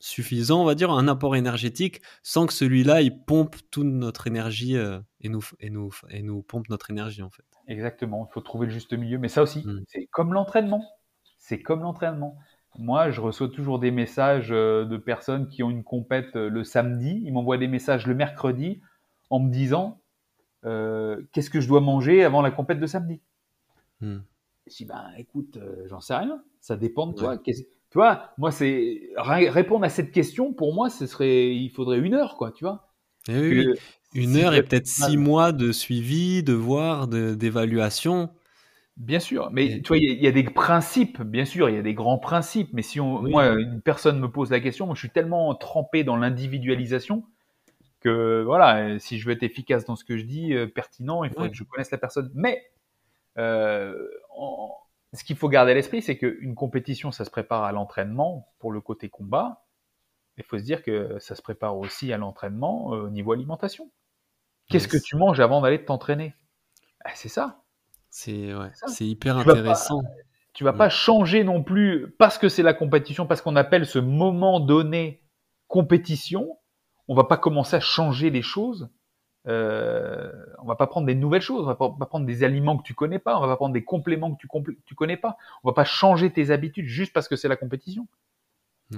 suffisant, 0.00 0.62
on 0.62 0.64
va 0.64 0.74
dire, 0.74 0.90
un 0.90 1.06
apport 1.06 1.36
énergétique, 1.36 2.00
sans 2.22 2.46
que 2.46 2.52
celui-là, 2.52 3.02
il 3.02 3.22
pompe 3.22 3.56
toute 3.70 3.86
notre 3.86 4.26
énergie 4.26 4.76
euh, 4.76 4.98
et, 5.20 5.28
nous, 5.28 5.44
et, 5.60 5.70
nous, 5.70 5.90
et 6.08 6.22
nous 6.22 6.42
pompe 6.42 6.68
notre 6.70 6.90
énergie, 6.90 7.22
en 7.22 7.30
fait. 7.30 7.44
Exactement, 7.68 8.26
il 8.28 8.32
faut 8.32 8.40
trouver 8.40 8.66
le 8.66 8.72
juste 8.72 8.92
milieu. 8.94 9.18
Mais 9.18 9.28
ça 9.28 9.42
aussi, 9.42 9.64
mm. 9.64 9.84
c'est 9.86 10.06
comme 10.06 10.32
l'entraînement. 10.32 10.84
C'est 11.38 11.60
comme 11.60 11.82
l'entraînement. 11.82 12.36
Moi, 12.78 13.10
je 13.10 13.20
reçois 13.20 13.48
toujours 13.48 13.78
des 13.78 13.90
messages 13.90 14.50
euh, 14.50 14.84
de 14.86 14.96
personnes 14.96 15.48
qui 15.48 15.62
ont 15.62 15.70
une 15.70 15.84
compète 15.84 16.34
euh, 16.34 16.48
le 16.48 16.64
samedi. 16.64 17.20
Ils 17.24 17.32
m'envoient 17.32 17.58
des 17.58 17.68
messages 17.68 18.06
le 18.06 18.14
mercredi 18.14 18.80
en 19.28 19.38
me 19.38 19.50
disant 19.50 20.00
qu'est-ce 20.62 21.48
que 21.48 21.60
je 21.60 21.68
dois 21.68 21.80
manger 21.80 22.22
avant 22.22 22.42
la 22.42 22.50
compète 22.50 22.80
de 22.80 22.86
samedi? 22.86 23.22
Mm. 24.00 24.18
Je 24.66 24.76
dis, 24.76 24.84
ben 24.84 25.10
écoute, 25.16 25.58
j'en 25.86 26.00
sais 26.00 26.14
rien. 26.14 26.42
Ça 26.60 26.76
dépend 26.76 27.06
de 27.06 27.14
toi. 27.14 27.38
Tu 27.90 27.98
vois, 27.98 28.30
moi, 28.38 28.52
c'est 28.52 29.00
répondre 29.16 29.84
à 29.84 29.88
cette 29.88 30.12
question, 30.12 30.52
pour 30.52 30.74
moi, 30.74 30.90
ce 30.90 31.06
serait, 31.06 31.54
il 31.54 31.70
faudrait 31.70 31.98
une 31.98 32.14
heure, 32.14 32.36
quoi, 32.36 32.52
tu 32.52 32.64
vois. 32.64 32.88
Eh 33.28 33.64
une 34.14 34.36
heure 34.36 34.54
et 34.54 34.62
peut-être 34.62 34.86
six 34.86 35.16
mois 35.16 35.52
de 35.52 35.72
suivi, 35.72 36.42
de 36.42 36.52
voir, 36.52 37.08
d'évaluation. 37.08 38.30
Bien 38.96 39.20
sûr, 39.20 39.50
mais 39.52 39.80
tu 39.80 39.88
vois, 39.88 39.98
il 39.98 40.22
y, 40.22 40.26
a 40.26 40.32
des 40.32 40.44
principes, 40.44 41.22
bien 41.22 41.44
sûr, 41.44 41.68
il 41.68 41.76
y 41.76 41.78
a 41.78 41.82
des 41.82 41.94
grands 41.94 42.18
principes, 42.18 42.70
mais 42.72 42.82
si 42.82 43.00
on, 43.00 43.22
moi, 43.22 43.54
une 43.54 43.80
personne 43.80 44.20
me 44.20 44.30
pose 44.30 44.50
la 44.50 44.60
question, 44.60 44.86
moi, 44.86 44.94
je 44.94 45.00
suis 45.00 45.10
tellement 45.10 45.54
trempé 45.54 46.04
dans 46.04 46.16
l'individualisation 46.16 47.24
que, 48.00 48.42
voilà, 48.44 48.98
si 48.98 49.18
je 49.18 49.26
veux 49.26 49.32
être 49.32 49.42
efficace 49.42 49.84
dans 49.84 49.96
ce 49.96 50.04
que 50.04 50.16
je 50.16 50.24
dis, 50.24 50.54
euh, 50.54 50.66
pertinent, 50.66 51.24
il 51.24 51.30
faut 51.30 51.48
que 51.48 51.54
je 51.54 51.64
connaisse 51.64 51.90
la 51.90 51.98
personne. 51.98 52.30
Mais, 52.34 52.62
euh, 53.38 53.94
en, 54.36 54.76
ce 55.12 55.24
qu'il 55.24 55.36
faut 55.36 55.48
garder 55.48 55.72
à 55.72 55.74
l'esprit, 55.74 56.02
c'est 56.02 56.16
qu'une 56.16 56.54
compétition, 56.54 57.10
ça 57.10 57.24
se 57.24 57.30
prépare 57.30 57.64
à 57.64 57.72
l'entraînement 57.72 58.52
pour 58.58 58.70
le 58.72 58.80
côté 58.80 59.08
combat. 59.08 59.64
Il 60.36 60.44
faut 60.44 60.58
se 60.58 60.62
dire 60.62 60.82
que 60.82 61.18
ça 61.18 61.34
se 61.34 61.42
prépare 61.42 61.76
aussi 61.76 62.12
à 62.12 62.18
l'entraînement 62.18 62.94
euh, 62.94 63.02
au 63.02 63.10
niveau 63.10 63.32
alimentation. 63.32 63.90
Qu'est-ce 64.68 64.88
que 64.88 64.96
tu 64.96 65.16
manges 65.16 65.40
avant 65.40 65.60
d'aller 65.60 65.84
t'entraîner? 65.84 66.34
Ah, 67.04 67.10
C'est 67.14 67.28
ça. 67.28 67.62
C'est 68.86 69.06
hyper 69.06 69.36
intéressant. 69.36 70.00
tu 70.52 70.64
vas 70.64 70.72
pas 70.72 70.88
changer 70.88 71.44
non 71.44 71.62
plus 71.62 72.10
parce 72.18 72.38
que 72.38 72.48
c'est 72.48 72.62
la 72.62 72.74
compétition, 72.74 73.26
parce 73.26 73.40
qu'on 73.42 73.56
appelle 73.56 73.86
ce 73.86 73.98
moment 73.98 74.60
donné 74.60 75.22
compétition. 75.68 76.58
On 77.08 77.14
va 77.14 77.24
pas 77.24 77.36
commencer 77.36 77.76
à 77.76 77.80
changer 77.80 78.30
les 78.30 78.42
choses 78.42 78.88
euh, 79.46 80.30
on 80.62 80.66
va 80.66 80.76
pas 80.76 80.86
prendre 80.86 81.06
des 81.06 81.14
nouvelles 81.14 81.42
choses, 81.42 81.62
on 81.62 81.66
va 81.66 81.74
pas, 81.74 81.90
prendre 82.06 82.26
des 82.26 82.44
aliments 82.44 82.76
que 82.76 82.82
tu 82.82 82.94
connais 82.94 83.18
pas, 83.18 83.36
on 83.38 83.40
va 83.40 83.46
pas 83.46 83.56
prendre 83.56 83.72
des 83.72 83.84
compléments 83.84 84.34
que 84.34 84.40
tu, 84.40 84.48
tu 84.84 84.94
connais 84.94 85.16
pas, 85.16 85.36
on 85.64 85.68
va 85.68 85.74
pas 85.74 85.84
changer 85.84 86.30
tes 86.30 86.50
habitudes 86.50 86.86
juste 86.86 87.12
parce 87.12 87.28
que 87.28 87.36
c'est 87.36 87.48
la 87.48 87.56
compétition. 87.56 88.06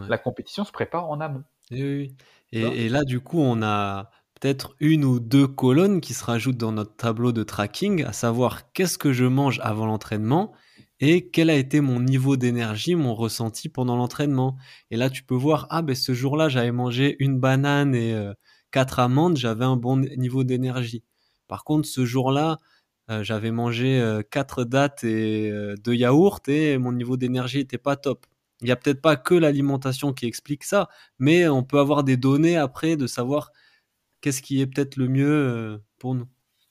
La 0.08 0.16
compétition 0.16 0.64
se 0.64 0.72
prépare 0.72 1.10
en 1.10 1.20
amont. 1.20 1.44
Et, 1.70 2.12
et, 2.52 2.88
là, 2.88 3.04
du 3.04 3.20
coup, 3.20 3.40
on 3.40 3.62
a 3.62 4.10
peut-être 4.40 4.74
une 4.80 5.04
ou 5.04 5.20
deux 5.20 5.46
colonnes 5.46 6.00
qui 6.00 6.14
se 6.14 6.24
rajoutent 6.24 6.56
dans 6.56 6.72
notre 6.72 6.96
tableau 6.96 7.32
de 7.32 7.42
tracking, 7.42 8.02
à 8.04 8.12
savoir 8.12 8.72
qu'est-ce 8.72 8.96
que 8.96 9.12
je 9.12 9.24
mange 9.24 9.60
avant 9.62 9.86
l'entraînement 9.86 10.52
et 11.00 11.28
quel 11.30 11.50
a 11.50 11.56
été 11.56 11.80
mon 11.80 12.00
niveau 12.00 12.36
d'énergie, 12.36 12.94
mon 12.94 13.14
ressenti 13.14 13.68
pendant 13.68 13.96
l'entraînement. 13.96 14.56
Et 14.90 14.96
là, 14.96 15.10
tu 15.10 15.24
peux 15.24 15.34
voir, 15.34 15.66
ah 15.70 15.82
ben 15.82 15.96
ce 15.96 16.14
jour-là, 16.14 16.48
j'avais 16.48 16.70
mangé 16.70 17.16
une 17.18 17.40
banane 17.40 17.94
et 17.94 18.14
euh, 18.14 18.32
quatre 18.72 18.98
amandes, 18.98 19.36
j'avais 19.36 19.64
un 19.64 19.76
bon 19.76 19.98
niveau 20.16 20.42
d'énergie. 20.42 21.04
Par 21.46 21.62
contre, 21.62 21.86
ce 21.86 22.04
jour-là, 22.04 22.58
euh, 23.10 23.22
j'avais 23.22 23.50
mangé 23.50 24.00
euh, 24.00 24.22
quatre 24.22 24.64
dates 24.64 25.04
et 25.04 25.50
euh, 25.50 25.76
deux 25.76 25.94
yaourts 25.94 26.40
et 26.48 26.78
mon 26.78 26.92
niveau 26.92 27.16
d'énergie 27.16 27.58
n'était 27.58 27.78
pas 27.78 27.96
top. 27.96 28.26
Il 28.60 28.66
n'y 28.66 28.70
a 28.70 28.76
peut-être 28.76 29.02
pas 29.02 29.16
que 29.16 29.34
l'alimentation 29.34 30.12
qui 30.12 30.26
explique 30.26 30.64
ça, 30.64 30.88
mais 31.18 31.48
on 31.48 31.64
peut 31.64 31.78
avoir 31.78 32.04
des 32.04 32.16
données 32.16 32.56
après 32.56 32.96
de 32.96 33.06
savoir 33.06 33.50
qu'est-ce 34.20 34.40
qui 34.40 34.60
est 34.60 34.66
peut-être 34.66 34.96
le 34.96 35.08
mieux 35.08 35.82
pour 35.98 36.14
nous. 36.14 36.28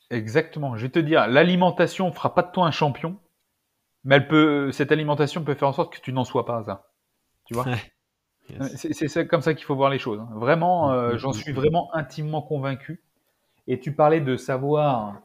Exactement. 0.10 0.78
Je 0.78 0.84
vais 0.84 0.91
te 0.91 0.99
dire, 0.99 1.28
l'alimentation 1.28 2.12
fera 2.14 2.34
pas 2.34 2.43
de 2.43 2.52
toi 2.52 2.66
un 2.66 2.72
champion, 2.72 3.20
mais 4.06 4.16
elle 4.16 4.28
peut, 4.30 4.72
cette 4.72 4.93
alimentation 4.93 5.43
peut 5.43 5.54
faire 5.54 5.68
en 5.68 5.74
sorte 5.74 5.93
que 5.93 5.99
tu 6.02 6.14
n'en 6.14 6.24
sois 6.24 6.45
pas 6.45 6.72
un. 6.72 6.82
Tu 7.45 7.54
vois? 7.54 7.66
C'est 8.76 9.28
comme 9.28 9.42
ça 9.42 9.54
qu'il 9.54 9.66
faut 9.66 9.76
voir 9.76 9.89
les 9.89 10.00
choses. 10.00 10.20
Hein. 10.20 10.30
Vraiment, 10.34 10.89
mm, 10.89 10.94
euh, 10.94 11.14
mm, 11.14 11.18
j'en 11.18 11.30
mm, 11.30 11.34
suis 11.34 11.52
vraiment 11.52 11.94
intimement 11.94 12.42
convaincu. 12.42 13.02
Et 13.68 13.80
tu 13.80 13.94
parlais 13.94 14.22
de 14.22 14.38
savoir 14.38 15.22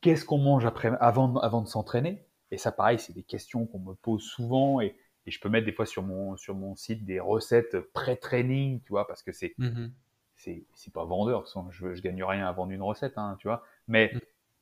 qu'est-ce 0.00 0.24
qu'on 0.24 0.38
mange 0.38 0.66
après, 0.66 0.90
avant, 1.00 1.36
avant 1.36 1.62
de 1.62 1.68
s'entraîner. 1.68 2.24
Et 2.50 2.58
ça, 2.58 2.72
pareil, 2.72 2.98
c'est 2.98 3.12
des 3.12 3.22
questions 3.22 3.66
qu'on 3.66 3.78
me 3.78 3.94
pose 3.94 4.22
souvent. 4.22 4.80
Et, 4.80 4.96
je 5.26 5.38
peux 5.38 5.48
mettre 5.48 5.66
des 5.66 5.72
fois 5.72 5.86
sur 5.86 6.02
mon, 6.02 6.36
sur 6.36 6.56
mon 6.56 6.74
site 6.74 7.04
des 7.04 7.20
recettes 7.20 7.78
pré-training, 7.92 8.80
tu 8.80 8.88
vois, 8.88 9.06
parce 9.06 9.22
que 9.22 9.30
c'est 9.30 9.54
c'est 10.36 10.92
pas 10.92 11.04
vendeur. 11.04 11.44
Je, 11.70 11.94
je 11.94 12.02
gagne 12.02 12.24
rien 12.24 12.48
à 12.48 12.52
vendre 12.52 12.72
une 12.72 12.82
recette, 12.82 13.16
hein, 13.16 13.36
tu 13.38 13.46
vois. 13.46 13.62
Mais 13.86 14.12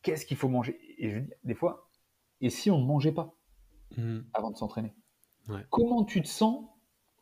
qu'est-ce 0.02 0.26
qu'il 0.26 0.36
faut 0.36 0.48
manger? 0.48 0.78
Et 0.98 1.10
je 1.10 1.18
dis, 1.20 1.32
des 1.44 1.54
fois, 1.54 1.88
et 2.42 2.50
si 2.50 2.70
on 2.70 2.78
ne 2.78 2.84
mangeait 2.84 3.12
pas 3.12 3.34
avant 4.34 4.50
de 4.50 4.56
s'entraîner? 4.56 4.92
Comment 5.70 6.04
tu 6.04 6.20
te 6.20 6.28
sens 6.28 6.66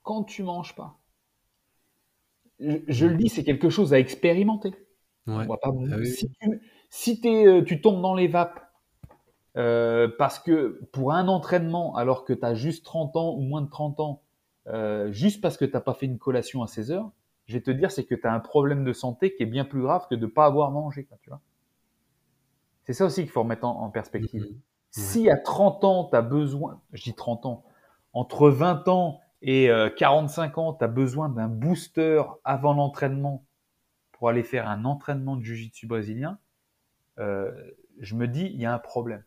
quand 0.06 0.22
tu 0.22 0.44
manges 0.44 0.74
pas. 0.76 1.00
Je, 2.60 3.06
le 3.06 3.16
dis, 3.16 3.28
c'est 3.28 3.42
quelque 3.42 3.68
chose 3.68 3.92
à 3.92 3.98
expérimenter. 3.98 4.72
Ah 5.26 5.44
Si, 6.88 7.20
tu, 7.20 7.28
euh, 7.28 7.62
tu 7.62 7.80
tombes 7.80 8.00
dans 8.00 8.14
les 8.14 8.28
vapes 8.28 8.60
euh, 9.56 10.08
parce 10.16 10.38
que 10.38 10.80
pour 10.92 11.12
un 11.12 11.26
entraînement, 11.26 11.96
alors 11.96 12.24
que 12.24 12.32
tu 12.32 12.44
as 12.44 12.54
juste 12.54 12.84
30 12.84 13.16
ans 13.16 13.34
ou 13.34 13.40
moins 13.40 13.62
de 13.62 13.68
30 13.68 13.98
ans, 13.98 14.22
euh, 14.68 15.10
juste 15.10 15.40
parce 15.40 15.56
que 15.56 15.64
tu 15.64 15.72
n'as 15.72 15.80
pas 15.80 15.92
fait 15.92 16.06
une 16.06 16.18
collation 16.18 16.62
à 16.62 16.68
16 16.68 16.92
heures, 16.92 17.10
je 17.46 17.54
vais 17.54 17.62
te 17.62 17.72
dire, 17.72 17.90
c'est 17.90 18.04
que 18.04 18.14
tu 18.14 18.26
as 18.26 18.32
un 18.32 18.40
problème 18.40 18.84
de 18.84 18.92
santé 18.92 19.34
qui 19.34 19.42
est 19.42 19.46
bien 19.46 19.64
plus 19.64 19.82
grave 19.82 20.06
que 20.08 20.14
de 20.14 20.26
ne 20.26 20.30
pas 20.30 20.46
avoir 20.46 20.70
mangé. 20.70 21.08
tu 21.22 21.30
vois 21.30 21.40
c'est 22.84 22.92
ça 22.92 23.04
aussi 23.04 23.22
qu'il 23.22 23.30
faut 23.30 23.42
remettre 23.42 23.64
en, 23.64 23.90
perspective. 23.90 24.44
Mm-hmm. 24.44 24.56
Si 24.92 25.28
à 25.28 25.36
30 25.36 25.82
ans, 25.82 26.04
tu 26.08 26.14
as 26.14 26.22
besoin, 26.22 26.80
je 26.92 27.02
dis 27.02 27.14
30 27.14 27.46
ans, 27.46 27.64
entre 28.12 28.48
20 28.48 28.86
ans 28.86 29.20
et 29.42 29.70
45 29.96 30.58
euh, 30.58 30.60
ans, 30.60 30.74
tu 30.74 30.84
as 30.84 30.88
besoin 30.88 31.28
d'un 31.28 31.48
booster 31.48 32.22
avant 32.44 32.74
l'entraînement 32.74 33.46
pour 34.12 34.28
aller 34.28 34.42
faire 34.42 34.68
un 34.68 34.84
entraînement 34.84 35.36
de 35.36 35.42
jiu-jitsu 35.42 35.86
brésilien, 35.86 36.38
euh, 37.18 37.52
je 38.00 38.14
me 38.14 38.28
dis, 38.28 38.50
il 38.54 38.60
y 38.60 38.66
a 38.66 38.74
un 38.74 38.78
problème. 38.78 39.24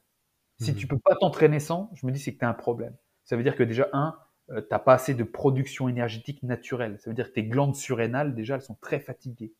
Si 0.57 0.71
Mhm. 0.71 0.77
tu 0.77 0.87
peux 0.87 0.99
pas 0.99 1.15
t'entraîner 1.15 1.59
sans, 1.59 1.91
je 1.95 2.05
me 2.05 2.11
dis 2.11 2.19
c'est 2.19 2.33
que 2.33 2.39
tu 2.39 2.45
as 2.45 2.49
un 2.49 2.53
problème. 2.53 2.95
Ça 3.25 3.37
veut 3.37 3.43
dire 3.43 3.55
que 3.55 3.63
déjà, 3.63 3.89
un, 3.93 4.17
euh, 4.51 4.61
t'as 4.61 4.79
pas 4.79 4.93
assez 4.93 5.13
de 5.15 5.23
production 5.23 5.89
énergétique 5.89 6.43
naturelle. 6.43 6.99
Ça 6.99 7.09
veut 7.09 7.15
dire 7.15 7.29
que 7.29 7.33
tes 7.35 7.43
glandes 7.45 7.75
surrénales, 7.75 8.35
déjà, 8.35 8.55
elles 8.55 8.61
sont 8.61 8.77
très 8.81 8.99
fatiguées. 8.99 9.53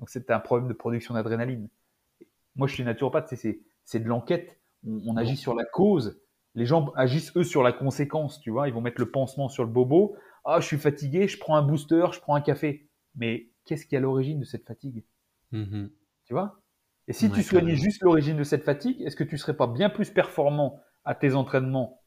Donc 0.00 0.10
c'est 0.10 0.30
un 0.30 0.40
problème 0.40 0.68
de 0.68 0.74
production 0.74 1.14
d'adrénaline. 1.14 1.68
Moi, 2.56 2.68
je 2.68 2.74
suis 2.74 2.84
naturopathe, 2.84 3.34
c'est- 3.34 3.60
de 3.98 4.08
l'enquête. 4.08 4.60
On, 4.86 5.00
on 5.06 5.16
agit 5.16 5.36
sur 5.36 5.54
la 5.54 5.64
cause. 5.64 6.20
Les 6.54 6.66
gens 6.66 6.92
agissent 6.96 7.36
eux 7.36 7.44
sur 7.44 7.62
la 7.62 7.72
conséquence, 7.72 8.40
tu 8.40 8.50
vois. 8.50 8.68
Ils 8.68 8.74
vont 8.74 8.80
mettre 8.80 9.00
le 9.00 9.10
pansement 9.10 9.48
sur 9.48 9.64
le 9.64 9.70
bobo. 9.70 10.16
Ah, 10.44 10.60
je 10.60 10.66
suis 10.66 10.78
fatigué, 10.78 11.26
je 11.28 11.38
prends 11.38 11.56
un 11.56 11.62
booster, 11.62 12.06
je 12.12 12.20
prends 12.20 12.34
un 12.36 12.40
café. 12.40 12.88
Mais 13.16 13.48
qu'est-ce 13.64 13.86
qui 13.86 13.94
est 13.94 13.98
à 13.98 14.00
l'origine 14.00 14.40
de 14.40 14.44
cette 14.44 14.66
fatigue? 14.66 15.04
Mhm. 15.52 15.90
Tu 16.24 16.32
vois? 16.32 16.60
Et 17.08 17.12
si 17.12 17.26
Ouais, 17.26 17.32
tu 17.32 17.42
soignais 17.42 17.74
juste 17.76 18.02
l'origine 18.02 18.36
de 18.36 18.44
cette 18.44 18.64
fatigue, 18.64 19.00
est-ce 19.02 19.16
que 19.16 19.24
tu 19.24 19.36
serais 19.36 19.56
pas 19.56 19.66
bien 19.66 19.90
plus 19.90 20.10
performant 20.10 20.80
à 21.04 21.14
tes 21.14 21.34
entraînements 21.34 22.02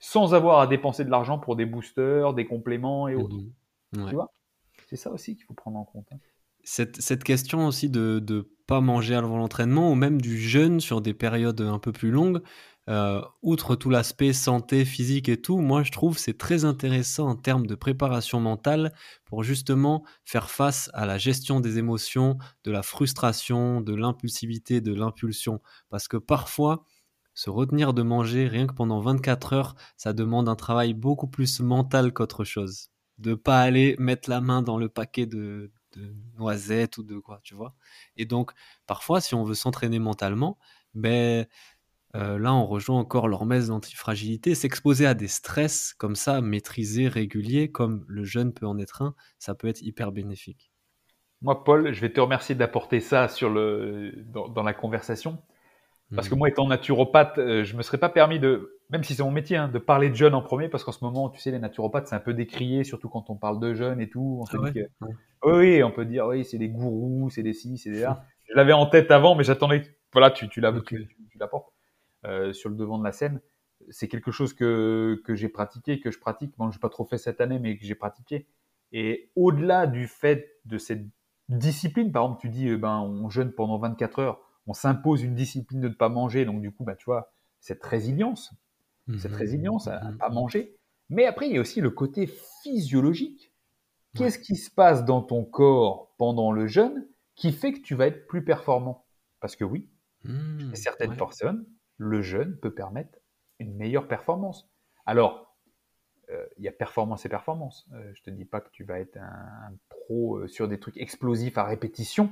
sans 0.00 0.32
avoir 0.34 0.60
à 0.60 0.66
dépenser 0.66 1.04
de 1.04 1.10
l'argent 1.10 1.38
pour 1.38 1.56
des 1.56 1.66
boosters, 1.66 2.34
des 2.34 2.46
compléments 2.46 3.08
et 3.08 3.14
autres? 3.16 3.36
Mhm. 3.36 4.02
Ouais. 4.04 4.08
Tu 4.10 4.14
vois? 4.14 4.32
C'est 4.88 4.96
ça 4.96 5.10
aussi 5.10 5.34
qu'il 5.34 5.44
faut 5.44 5.54
prendre 5.54 5.78
en 5.78 5.84
compte. 5.84 6.06
hein. 6.12 6.18
Cette, 6.64 7.00
cette 7.00 7.24
question 7.24 7.66
aussi 7.66 7.88
de 7.88 8.22
ne 8.28 8.42
pas 8.66 8.80
manger 8.80 9.14
avant 9.14 9.38
l'entraînement 9.38 9.90
ou 9.90 9.94
même 9.94 10.20
du 10.20 10.38
jeûne 10.38 10.80
sur 10.80 11.00
des 11.00 11.14
périodes 11.14 11.60
un 11.62 11.78
peu 11.78 11.92
plus 11.92 12.10
longues, 12.10 12.42
euh, 12.88 13.20
outre 13.42 13.76
tout 13.76 13.90
l'aspect 13.90 14.32
santé, 14.32 14.84
physique 14.86 15.28
et 15.28 15.40
tout, 15.40 15.58
moi 15.58 15.82
je 15.82 15.92
trouve 15.92 16.16
c'est 16.16 16.38
très 16.38 16.64
intéressant 16.64 17.28
en 17.28 17.36
termes 17.36 17.66
de 17.66 17.74
préparation 17.74 18.40
mentale 18.40 18.94
pour 19.26 19.42
justement 19.42 20.04
faire 20.24 20.48
face 20.48 20.90
à 20.94 21.04
la 21.04 21.18
gestion 21.18 21.60
des 21.60 21.78
émotions, 21.78 22.38
de 22.64 22.70
la 22.70 22.82
frustration, 22.82 23.82
de 23.82 23.94
l'impulsivité, 23.94 24.80
de 24.80 24.94
l'impulsion. 24.94 25.60
Parce 25.90 26.08
que 26.08 26.16
parfois, 26.16 26.84
se 27.34 27.50
retenir 27.50 27.94
de 27.94 28.02
manger 28.02 28.48
rien 28.48 28.66
que 28.66 28.72
pendant 28.74 29.00
24 29.00 29.52
heures, 29.52 29.74
ça 29.96 30.12
demande 30.12 30.48
un 30.48 30.56
travail 30.56 30.94
beaucoup 30.94 31.28
plus 31.28 31.60
mental 31.60 32.12
qu'autre 32.12 32.44
chose. 32.44 32.88
De 33.18 33.34
pas 33.34 33.60
aller 33.60 33.96
mettre 33.98 34.30
la 34.30 34.40
main 34.40 34.62
dans 34.62 34.78
le 34.78 34.88
paquet 34.88 35.26
de, 35.26 35.70
de 35.92 36.16
noisettes 36.38 36.98
ou 36.98 37.02
de 37.02 37.18
quoi, 37.18 37.40
tu 37.44 37.54
vois. 37.54 37.74
Et 38.16 38.24
donc, 38.24 38.52
parfois, 38.86 39.20
si 39.20 39.34
on 39.34 39.44
veut 39.44 39.54
s'entraîner 39.54 39.98
mentalement, 39.98 40.58
ben, 40.94 41.46
euh, 42.18 42.38
là, 42.38 42.52
on 42.54 42.66
rejoint 42.66 42.98
encore 42.98 43.28
l'hormèse 43.28 43.68
d'antifragilité. 43.68 44.54
S'exposer 44.54 45.06
à 45.06 45.14
des 45.14 45.28
stress 45.28 45.94
comme 45.94 46.16
ça, 46.16 46.40
maîtrisés, 46.40 47.08
réguliers, 47.08 47.70
comme 47.70 48.04
le 48.08 48.24
jeûne 48.24 48.52
peut 48.52 48.66
en 48.66 48.78
être 48.78 49.02
un, 49.02 49.14
ça 49.38 49.54
peut 49.54 49.68
être 49.68 49.82
hyper 49.82 50.12
bénéfique. 50.12 50.70
Moi, 51.42 51.62
Paul, 51.64 51.92
je 51.92 52.00
vais 52.00 52.12
te 52.12 52.20
remercier 52.20 52.54
d'apporter 52.54 53.00
ça 53.00 53.28
sur 53.28 53.48
le, 53.50 54.12
dans, 54.26 54.48
dans 54.48 54.62
la 54.62 54.74
conversation. 54.74 55.38
Parce 56.14 56.28
que 56.28 56.34
Mhm. 56.34 56.38
moi, 56.38 56.48
étant 56.48 56.66
naturopathe, 56.68 57.38
euh, 57.38 57.64
je 57.64 57.76
me 57.76 57.82
serais 57.82 57.98
pas 57.98 58.08
permis 58.08 58.40
de, 58.40 58.78
même 58.90 59.04
si 59.04 59.14
c'est 59.14 59.22
mon 59.22 59.30
métier, 59.32 59.56
hein, 59.56 59.68
de 59.68 59.78
parler 59.78 60.10
de 60.10 60.16
jeûne 60.16 60.34
en 60.34 60.42
premier, 60.42 60.68
parce 60.68 60.84
qu'en 60.84 60.92
ce 60.92 61.04
moment, 61.04 61.30
tu 61.30 61.40
sais, 61.40 61.50
les 61.52 61.58
naturopathes, 61.60 62.08
c'est 62.08 62.16
un 62.16 62.20
peu 62.20 62.34
décrié, 62.34 62.84
surtout 62.84 63.08
quand 63.08 63.30
on 63.30 63.36
parle 63.36 63.60
de 63.60 63.74
jeûne 63.74 64.00
et 64.00 64.08
tout. 64.10 64.40
On 64.42 64.46
Ah 64.56 64.60
ouais? 64.62 64.72
que, 64.72 64.80
oui, 65.44 65.82
on 65.82 65.90
peut 65.92 66.06
dire, 66.06 66.26
oui, 66.26 66.44
c'est 66.44 66.58
des 66.58 66.68
gourous, 66.70 67.30
c'est 67.30 67.42
des 67.42 67.54
ci, 67.54 67.78
c'est 67.78 67.90
des 67.90 68.00
là. 68.02 68.24
Je 68.50 68.54
l'avais 68.56 68.72
en 68.72 68.86
tête 68.86 69.10
avant, 69.10 69.34
mais 69.36 69.44
j'attendais, 69.44 69.82
voilà, 70.12 70.30
tu, 70.30 70.46
Ok. 70.46 70.94
Euh, 72.24 72.52
sur 72.52 72.70
le 72.70 72.76
devant 72.76 72.98
de 72.98 73.04
la 73.04 73.12
scène. 73.12 73.40
C'est 73.90 74.08
quelque 74.08 74.30
chose 74.32 74.54
que, 74.54 75.20
que 75.24 75.34
j'ai 75.34 75.48
pratiqué, 75.48 76.00
que 76.00 76.10
je 76.10 76.18
pratique. 76.18 76.54
Bon, 76.58 76.70
je 76.70 76.76
n'ai 76.76 76.80
pas 76.80 76.88
trop 76.88 77.04
fait 77.04 77.18
cette 77.18 77.40
année, 77.40 77.58
mais 77.58 77.76
que 77.78 77.84
j'ai 77.84 77.94
pratiqué. 77.94 78.46
Et 78.92 79.30
au-delà 79.36 79.86
du 79.86 80.08
fait 80.08 80.60
de 80.64 80.78
cette 80.78 81.06
discipline, 81.48 82.10
par 82.12 82.24
exemple, 82.24 82.40
tu 82.40 82.48
dis, 82.50 82.68
euh, 82.68 82.78
ben, 82.78 82.98
on 83.00 83.28
jeûne 83.30 83.52
pendant 83.52 83.78
24 83.78 84.18
heures, 84.18 84.40
on 84.66 84.72
s'impose 84.74 85.22
une 85.22 85.34
discipline 85.34 85.80
de 85.80 85.88
ne 85.88 85.94
pas 85.94 86.08
manger, 86.08 86.44
donc 86.44 86.60
du 86.60 86.72
coup, 86.72 86.84
bah, 86.84 86.96
tu 86.96 87.04
vois, 87.06 87.32
cette 87.60 87.82
résilience, 87.84 88.52
cette 89.16 89.34
Mhm. 89.34 89.36
résilience 89.36 89.88
à 89.88 90.00
ne 90.06 90.12
Mhm. 90.12 90.18
pas 90.18 90.30
manger. 90.30 90.76
Mais 91.10 91.26
après, 91.26 91.48
il 91.48 91.54
y 91.54 91.58
a 91.58 91.60
aussi 91.60 91.80
le 91.80 91.90
côté 91.90 92.26
physiologique. 92.62 93.52
Qu'est-ce 94.14 94.38
qui 94.38 94.56
se 94.56 94.70
passe 94.70 95.04
dans 95.04 95.22
ton 95.22 95.44
corps 95.44 96.14
pendant 96.18 96.52
le 96.52 96.66
jeûne 96.66 97.08
qui 97.36 97.52
fait 97.52 97.72
que 97.72 97.80
tu 97.82 97.94
vas 97.94 98.06
être 98.08 98.26
plus 98.26 98.44
performant? 98.44 99.06
Parce 99.40 99.56
que 99.56 99.64
oui, 99.64 99.88
chez 100.70 100.76
certaines 100.76 101.10
Ouais. 101.10 101.16
personnes, 101.16 101.66
le 101.98 102.22
jeûne 102.22 102.56
peut 102.56 102.74
permettre 102.74 103.18
une 103.58 103.74
meilleure 103.74 104.08
performance. 104.08 104.70
Alors, 105.06 105.56
euh, 106.30 106.46
il 106.58 106.64
y 106.64 106.68
a 106.68 106.72
performance 106.72 107.24
et 107.26 107.28
performance. 107.28 107.88
Euh, 107.92 108.12
je 108.14 108.22
te 108.22 108.30
dis 108.30 108.44
pas 108.44 108.60
que 108.60 108.70
tu 108.70 108.84
vas 108.84 109.00
être 109.00 109.16
un, 109.16 109.22
un 109.22 109.74
pro 109.88 110.38
euh, 110.38 110.48
sur 110.48 110.68
des 110.68 110.78
trucs 110.78 110.96
explosifs 110.98 111.58
à 111.58 111.64
répétition, 111.64 112.30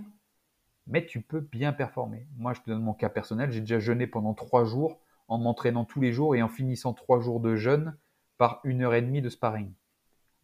mais 0.87 1.07
tu 1.07 1.21
peux 1.23 1.41
bien 1.41 1.73
performer. 1.73 2.29
Moi, 2.37 2.53
je 2.55 2.61
te 2.61 2.71
donne 2.71 2.83
mon 2.83 2.95
cas 2.95 3.09
personnel. 3.09 3.51
J'ai 3.51 3.61
déjà 3.61 3.81
jeûné 3.81 4.07
pendant 4.07 4.35
trois 4.35 4.65
jours 4.65 5.01
en 5.29 5.39
m'entraînant 5.39 5.85
tous 5.85 6.01
les 6.01 6.13
jours 6.13 6.37
et 6.37 6.43
en 6.43 6.49
finissant 6.49 6.95
trois 6.95 7.21
jours 7.21 7.41
de 7.41 7.57
jeûne 7.57 7.97
par 8.39 8.61
une 8.65 8.83
heure 8.83 8.95
et 8.95 9.03
demie 9.03 9.23
de 9.23 9.29
sparring. 9.31 9.73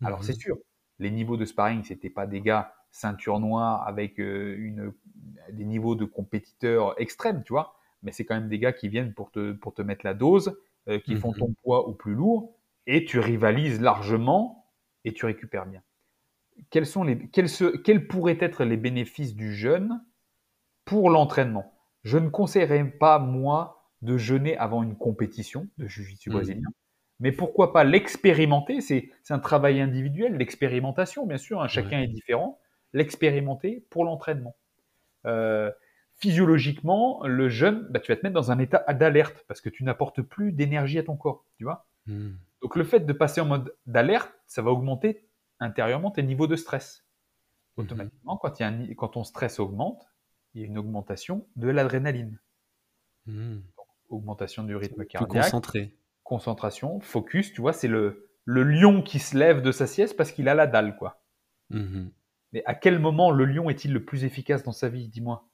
Alors 0.02 0.24
Mhm. 0.24 0.26
c'est 0.26 0.38
sûr, 0.38 0.56
les 0.98 1.10
niveaux 1.10 1.36
de 1.36 1.44
sparring, 1.44 1.84
c'était 1.84 2.10
pas 2.10 2.26
des 2.26 2.40
gars 2.40 2.74
ceinture 2.90 3.40
noire 3.40 3.86
avec 3.86 4.18
une, 4.18 4.92
des 5.52 5.64
niveaux 5.64 5.94
de 5.94 6.04
compétiteurs 6.04 7.00
extrêmes, 7.00 7.42
tu 7.44 7.52
vois, 7.52 7.76
mais 8.02 8.12
c'est 8.12 8.24
quand 8.24 8.34
même 8.34 8.48
des 8.48 8.58
gars 8.58 8.72
qui 8.72 8.88
viennent 8.88 9.14
pour 9.14 9.30
te, 9.30 9.52
pour 9.52 9.74
te 9.74 9.82
mettre 9.82 10.04
la 10.04 10.14
dose, 10.14 10.58
euh, 10.88 10.98
qui 10.98 11.16
font 11.16 11.32
Mhm. 11.32 11.38
ton 11.38 11.54
poids 11.62 11.86
au 11.88 11.94
plus 11.94 12.14
lourd, 12.14 12.56
et 12.86 13.04
tu 13.04 13.18
rivalises 13.20 13.80
largement 13.80 14.66
et 15.04 15.12
tu 15.12 15.26
récupères 15.26 15.66
bien. 15.66 15.82
Quels, 16.70 16.86
sont 16.86 17.04
les, 17.04 17.28
quels, 17.28 17.48
se- 17.48 17.76
quels 17.76 18.06
pourraient 18.08 18.38
être 18.40 18.64
les 18.64 18.76
bénéfices 18.76 19.34
du 19.36 19.54
jeûne 19.54 20.04
pour 20.84 21.10
l'entraînement? 21.10 21.72
Je 22.04 22.18
ne 22.18 22.28
conseillerais 22.28 22.84
pas, 22.84 23.18
moi, 23.18 23.90
de 24.02 24.18
jeûner 24.18 24.56
avant 24.56 24.82
une 24.82 24.96
compétition 24.96 25.68
de 25.78 25.86
jiu-jitsu 25.86 26.30
Mhm. 26.30 26.32
brésilien. 26.32 26.68
Mais 27.20 27.32
pourquoi 27.32 27.72
pas 27.72 27.84
l'expérimenter? 27.84 28.80
C'est 28.80 29.10
c'est 29.22 29.34
un 29.34 29.38
travail 29.38 29.80
individuel, 29.80 30.36
l'expérimentation, 30.36 31.26
bien 31.26 31.38
sûr, 31.38 31.62
hein, 31.62 31.68
chacun 31.68 32.00
est 32.00 32.08
différent. 32.08 32.60
L'expérimenter 32.92 33.86
pour 33.90 34.04
l'entraînement. 34.04 34.56
Euh, 35.26 35.70
physiologiquement, 36.22 37.26
le 37.26 37.48
jeûne, 37.48 37.84
bah, 37.90 37.98
tu 37.98 38.12
vas 38.12 38.16
te 38.16 38.24
mettre 38.24 38.34
dans 38.34 38.52
un 38.52 38.60
état 38.60 38.84
d'alerte 38.94 39.44
parce 39.48 39.60
que 39.60 39.68
tu 39.68 39.82
n'apportes 39.82 40.22
plus 40.22 40.52
d'énergie 40.52 40.98
à 41.00 41.02
ton 41.02 41.16
corps, 41.16 41.44
tu 41.58 41.64
vois. 41.64 41.84
Mhm. 42.06 42.38
Donc 42.62 42.76
le 42.76 42.84
fait 42.84 43.00
de 43.00 43.12
passer 43.12 43.40
en 43.40 43.46
mode 43.46 43.74
d'alerte, 43.86 44.32
ça 44.46 44.62
va 44.62 44.70
augmenter 44.70 45.26
intérieurement 45.58 46.12
tes 46.12 46.22
niveaux 46.22 46.46
de 46.46 46.54
stress. 46.54 47.04
Mhm. 47.76 47.84
Automatiquement, 47.84 48.36
quand, 48.36 48.60
il 48.60 48.62
y 48.62 48.64
a 48.64 48.68
un 48.68 48.72
ni- 48.72 48.94
quand 48.94 49.08
ton 49.08 49.24
stress 49.24 49.58
augmente, 49.58 50.06
il 50.54 50.60
y 50.60 50.64
a 50.64 50.66
une 50.68 50.78
augmentation 50.78 51.44
de 51.56 51.68
l'adrénaline, 51.68 52.38
Mhm. 53.26 53.62
augmentation 54.08 54.62
du 54.62 54.76
rythme 54.76 55.04
cardiaque, 55.04 55.44
concentré. 55.44 55.96
concentration, 56.22 57.00
focus, 57.00 57.52
tu 57.52 57.60
vois, 57.60 57.72
c'est 57.72 57.88
le, 57.88 58.28
le 58.44 58.62
lion 58.62 59.02
qui 59.02 59.18
se 59.18 59.36
lève 59.36 59.60
de 59.60 59.72
sa 59.72 59.88
sieste 59.88 60.16
parce 60.16 60.30
qu'il 60.30 60.48
a 60.48 60.54
la 60.54 60.68
dalle, 60.68 60.96
quoi. 60.96 61.20
Mhm. 61.70 62.10
Mais 62.52 62.62
à 62.66 62.74
quel 62.74 62.98
moment 63.00 63.30
le 63.32 63.44
lion 63.44 63.70
est-il 63.70 63.92
le 63.92 64.04
plus 64.04 64.24
efficace 64.24 64.62
dans 64.62 64.72
sa 64.72 64.88
vie, 64.88 65.08
dis-moi? 65.08 65.48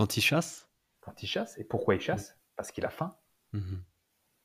Quand 0.00 0.16
il 0.16 0.22
chasse 0.22 0.66
Quand 1.02 1.22
il 1.22 1.26
chasse. 1.26 1.58
Et 1.58 1.64
pourquoi 1.64 1.94
il 1.94 2.00
chasse? 2.00 2.38
Parce 2.56 2.72
qu'il 2.72 2.86
a 2.86 2.88
faim. 2.88 3.16
Mhm. 3.52 3.82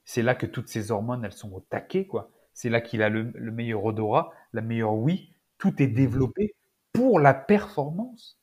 C'est 0.03 0.21
là 0.21 0.35
que 0.35 0.45
toutes 0.45 0.67
ces 0.67 0.91
hormones, 0.91 1.23
elles 1.23 1.31
sont 1.31 1.53
au 1.53 1.61
taquet, 1.61 2.05
quoi. 2.07 2.29
C'est 2.53 2.69
là 2.69 2.81
qu'il 2.81 3.01
a 3.01 3.07
le, 3.07 3.31
le 3.33 3.51
meilleur 3.53 3.83
odorat, 3.85 4.31
la 4.51 4.61
meilleure 4.61 4.93
ouïe. 4.93 5.33
Tout 5.57 5.81
est 5.81 5.87
développé 5.87 6.55
pour 6.91 7.21
la 7.21 7.33
performance. 7.33 8.37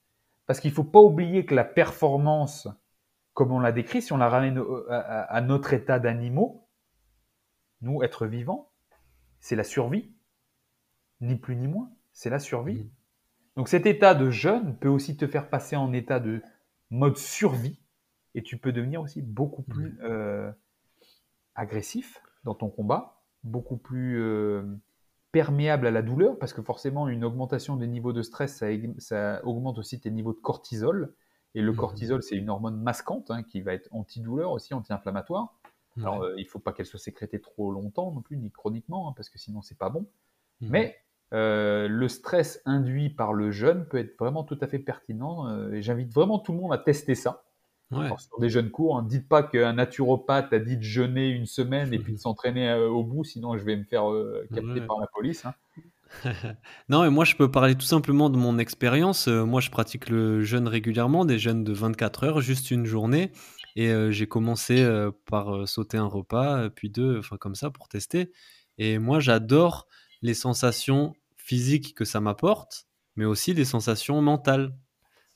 Parce 0.46 0.58
qu'il 0.58 0.72
faut 0.72 0.84
pas 0.84 1.00
oublier 1.02 1.44
que 1.44 1.54
la 1.54 1.64
performance, 1.64 2.66
comme 3.34 3.52
on 3.52 3.60
l'a 3.60 3.72
décrit, 3.72 4.00
si 4.00 4.14
on 4.14 4.18
la 4.18 4.30
ramène 4.30 4.58
à, 4.88 4.96
à- 4.96 5.22
à 5.36 5.40
notre 5.42 5.74
état 5.74 5.98
d'animaux, 5.98 6.66
nous, 7.82 8.02
êtres 8.02 8.26
vivants, 8.26 8.70
c'est 9.40 9.56
la 9.56 9.64
survie. 9.64 10.14
Ni 11.20 11.36
plus 11.36 11.56
ni 11.56 11.68
moins. 11.68 11.90
C'est 12.12 12.30
la 12.30 12.38
survie. 12.38 12.90
Donc 13.56 13.68
cet 13.68 13.86
état 13.86 14.14
de 14.14 14.30
jeûne 14.30 14.76
peut 14.78 14.88
aussi 14.88 15.16
te 15.16 15.26
faire 15.26 15.50
passer 15.50 15.76
en 15.76 15.92
état 15.92 16.20
de 16.20 16.42
mode 16.92 17.16
survie 17.18 17.80
et 18.34 18.42
tu 18.42 18.58
peux 18.58 18.72
devenir 18.72 19.02
aussi 19.02 19.22
beaucoup 19.22 19.62
plus 19.62 19.98
euh, 20.04 20.52
agressif 21.54 22.22
dans 22.44 22.54
ton 22.54 22.68
combat, 22.70 23.22
beaucoup 23.44 23.76
plus 23.76 24.20
euh, 24.20 24.62
perméable 25.32 25.86
à 25.86 25.90
la 25.90 26.02
douleur 26.02 26.38
parce 26.38 26.52
que 26.52 26.62
forcément 26.62 27.08
une 27.08 27.24
augmentation 27.24 27.76
des 27.76 27.86
niveaux 27.86 28.12
de 28.12 28.22
stress 28.22 28.62
ça, 28.98 29.44
augmente 29.44 29.78
aussi 29.78 30.00
tes 30.00 30.10
niveaux 30.10 30.32
de 30.32 30.40
cortisol 30.40 31.14
et 31.54 31.62
le 31.62 31.72
Mhm. 31.72 31.74
cortisol 31.74 32.22
c'est 32.22 32.36
une 32.36 32.50
hormone 32.50 32.80
masquante 32.80 33.30
hein, 33.30 33.42
qui 33.42 33.60
va 33.62 33.74
être 33.74 33.88
antidouleur 33.92 34.52
aussi 34.52 34.74
anti-inflammatoire. 34.74 35.58
Alors 36.02 36.22
Ouais. 36.22 36.24
euh, 36.24 36.34
il 36.38 36.46
faut 36.46 36.58
pas 36.58 36.72
qu'elle 36.72 36.86
soit 36.86 36.98
sécrétée 36.98 37.40
trop 37.40 37.72
longtemps 37.72 38.12
non 38.12 38.22
plus 38.22 38.36
ni 38.36 38.50
chroniquement 38.50 39.08
hein, 39.08 39.12
parce 39.16 39.30
que 39.30 39.38
sinon 39.38 39.62
c'est 39.62 39.78
pas 39.78 39.90
bon. 39.90 40.06
Mhm. 40.60 40.70
Mais 40.70 40.96
euh, 41.32 41.88
le 41.88 42.08
stress 42.08 42.60
induit 42.66 43.10
par 43.10 43.32
le 43.32 43.50
jeûne 43.50 43.86
peut 43.88 43.98
être 43.98 44.16
vraiment 44.18 44.44
tout 44.44 44.58
à 44.60 44.66
fait 44.66 44.78
pertinent. 44.78 45.48
euh, 45.48 45.72
et 45.72 45.82
j'invite 45.82 46.12
vraiment 46.12 46.38
tout 46.38 46.52
le 46.52 46.58
monde 46.58 46.72
à 46.72 46.78
tester 46.78 47.14
ça. 47.14 47.44
Ouais. 47.90 48.06
Alors, 48.06 48.20
sur 48.20 48.38
des 48.40 48.48
jeunes 48.48 48.70
cours, 48.70 48.96
hein, 48.98 49.02
dites 49.02 49.28
pas 49.28 49.42
qu'un 49.42 49.74
naturopathe 49.74 50.52
a 50.52 50.58
dit 50.58 50.76
de 50.78 50.82
jeûner 50.82 51.28
une 51.28 51.46
semaine 51.46 51.92
et 51.92 51.98
puis 51.98 52.14
de 52.14 52.18
s'entraîner 52.18 52.70
euh, 52.70 52.88
au 52.88 53.04
bout, 53.04 53.24
sinon 53.24 53.56
je 53.58 53.64
vais 53.64 53.76
me 53.76 53.84
faire 53.84 54.10
euh, 54.10 54.48
capter 54.54 54.80
Ouais. 54.80 54.86
par 54.86 54.98
la 55.00 55.06
police. 55.14 55.44
hein. 55.44 55.54
Non, 56.88 57.04
et 57.04 57.10
moi 57.10 57.24
je 57.24 57.36
peux 57.36 57.50
parler 57.50 57.74
tout 57.74 57.86
simplement 57.86 58.30
de 58.30 58.36
mon 58.36 58.58
expérience. 58.58 59.28
Moi 59.28 59.60
je 59.60 59.70
pratique 59.70 60.08
le 60.08 60.42
jeûne 60.42 60.68
régulièrement, 60.68 61.24
des 61.24 61.38
jeûnes 61.38 61.64
de 61.64 61.72
24 61.72 62.24
heures, 62.24 62.40
juste 62.40 62.70
une 62.70 62.84
journée. 62.86 63.32
Et 63.76 63.90
j'ai 64.10 64.26
commencé 64.26 64.86
par 65.26 65.66
sauter 65.66 65.96
un 65.96 66.04
repas, 66.06 66.68
puis 66.70 66.90
deux, 66.90 67.18
enfin 67.18 67.38
comme 67.38 67.54
ça 67.54 67.70
pour 67.70 67.88
tester. 67.88 68.30
Et 68.78 68.98
moi, 68.98 69.18
j'adore 69.20 69.86
les 70.20 70.34
sensations 70.34 71.14
physiques 71.42 71.94
que 71.94 72.04
ça 72.04 72.20
m'apporte, 72.20 72.86
mais 73.16 73.24
aussi 73.24 73.54
les 73.54 73.64
sensations 73.64 74.20
mentales. 74.22 74.74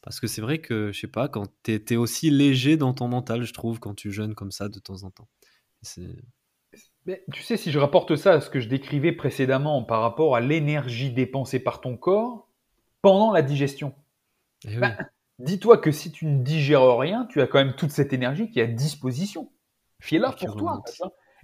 Parce 0.02 0.20
que 0.20 0.28
c'est 0.28 0.40
vrai 0.40 0.60
que, 0.60 0.92
je 0.92 1.00
sais 1.00 1.08
pas, 1.08 1.28
quand 1.28 1.46
tu 1.64 1.74
es, 1.74 1.96
aussi 1.96 2.30
léger 2.30 2.76
dans 2.76 2.94
ton 2.94 3.08
mental, 3.08 3.42
je 3.42 3.52
trouve, 3.52 3.80
quand 3.80 3.94
tu 3.94 4.12
jeûnes 4.12 4.34
comme 4.34 4.52
ça 4.52 4.68
de 4.68 4.78
temps 4.78 5.02
en 5.02 5.10
temps. 5.10 5.28
Mais 7.06 7.24
tu 7.32 7.42
sais, 7.42 7.56
si 7.56 7.72
je 7.72 7.78
rapporte 7.78 8.14
ça 8.16 8.34
à 8.34 8.40
ce 8.40 8.48
que 8.48 8.60
je 8.60 8.68
décrivais 8.68 9.12
précédemment 9.12 9.82
par 9.82 10.02
rapport 10.02 10.36
à 10.36 10.40
l'énergie 10.40 11.10
dépensée 11.10 11.58
par 11.58 11.80
ton 11.80 11.96
corps 11.96 12.48
pendant 13.02 13.32
la 13.32 13.42
digestion, 13.42 13.94
eh 14.68 14.76
ben, 14.76 14.96
dis-toi 15.40 15.78
que 15.78 15.90
si 15.90 16.12
tu 16.12 16.26
ne 16.26 16.42
digères 16.42 16.96
rien, 16.98 17.26
tu 17.26 17.40
as 17.40 17.46
quand 17.46 17.58
même 17.58 17.74
toute 17.74 17.90
cette 17.90 18.12
énergie 18.12 18.50
qui 18.50 18.60
est 18.60 18.64
à 18.64 18.66
disposition, 18.66 19.50
qui 20.04 20.16
est 20.16 20.20
là 20.20 20.32
pour 20.32 20.56
toi. 20.56 20.82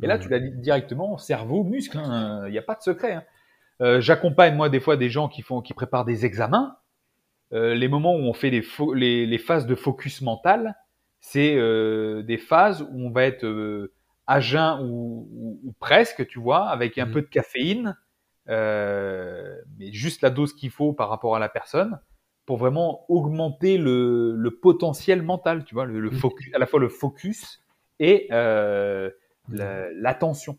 Et 0.03 0.07
là, 0.07 0.19
tu 0.19 0.29
l'as 0.29 0.41
directement 0.41 1.19
cerveau, 1.19 1.65
muscle, 1.65 1.99
hein. 1.99 2.45
il 2.47 2.53
n'y 2.53 2.59
a 2.59 2.63
pas 2.63 2.75
de 2.75 2.83
secret. 2.83 3.13
Hein. 3.13 3.25
Euh, 3.83 4.01
j'accompagne 4.01 4.55
moi 4.55 4.69
des 4.69 4.81
fois 4.81 4.97
des 4.97 5.11
gens 5.11 5.29
qui 5.29 5.43
font, 5.43 5.61
qui 5.61 5.75
préparent 5.75 6.05
des 6.05 6.25
examens. 6.25 6.77
Euh, 7.53 7.75
les 7.75 7.89
moments 7.89 8.15
où 8.15 8.21
on 8.21 8.33
fait 8.33 8.51
les, 8.51 9.27
les, 9.27 9.39
phases 9.39 9.67
de 9.67 9.75
focus 9.75 10.23
mental, 10.23 10.75
c'est 11.21 11.55
euh, 11.57 12.23
des 12.23 12.39
phases 12.39 12.83
où 12.83 13.07
on 13.07 13.11
va 13.11 13.25
être 13.25 13.91
à 14.27 14.41
jeun 14.41 14.81
ou, 14.89 15.75
presque, 15.79 16.27
tu 16.27 16.39
vois, 16.39 16.69
avec 16.69 16.97
un 16.97 17.07
mmh. 17.07 17.13
peu 17.13 17.21
de 17.21 17.27
caféine, 17.27 17.97
mais 18.47 19.93
juste 19.93 20.23
la 20.23 20.31
dose 20.31 20.55
qu'il 20.55 20.71
faut 20.71 20.95
par 20.95 21.11
rapport 21.11 21.37
à 21.37 21.39
la 21.39 21.51
personne 21.51 21.99
pour 22.47 22.57
vraiment 22.57 23.05
augmenter 23.09 23.79
le, 23.79 24.35
le 24.35 24.51
potentiel 24.51 25.23
mental, 25.23 25.65
tu 25.65 25.75
vois, 25.75 25.85
le, 25.85 26.11
mmh. 26.11 26.13
focus, 26.13 26.55
à 26.55 26.59
la 26.59 26.67
fois 26.67 26.81
le 26.81 26.89
focus 26.89 27.63
et 28.03 28.29
euh, 28.33 29.11
l'attention. 29.49 30.59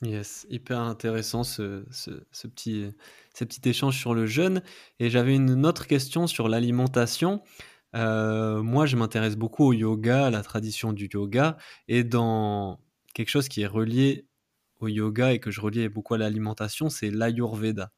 Yes, 0.00 0.46
hyper 0.50 0.80
intéressant 0.80 1.44
ce, 1.44 1.84
ce, 1.90 2.46
petit, 2.48 2.90
ce 3.34 3.44
échange 3.68 3.98
sur 3.98 4.14
le 4.14 4.26
jeûne. 4.26 4.62
Et 4.98 5.10
j'avais 5.10 5.34
une 5.34 5.64
autre 5.64 5.86
question 5.86 6.26
sur 6.26 6.48
l'alimentation. 6.48 7.42
Euh, 7.94 8.62
moi, 8.62 8.86
je 8.86 8.96
m'intéresse 8.96 9.36
beaucoup 9.36 9.64
au 9.64 9.72
yoga, 9.72 10.26
à 10.26 10.30
la 10.30 10.42
tradition 10.42 10.92
du 10.92 11.08
yoga, 11.12 11.56
et 11.86 12.02
dans 12.04 12.80
quelque 13.14 13.28
chose 13.28 13.48
qui 13.48 13.60
est 13.62 13.66
relié 13.66 14.26
au 14.80 14.88
yoga 14.88 15.32
et 15.32 15.38
que 15.38 15.50
je 15.50 15.60
relie 15.60 15.88
beaucoup 15.88 16.14
à 16.14 16.18
l'alimentation, 16.18 16.90
c'est 16.90 17.10
l'ayurveda. 17.10 17.92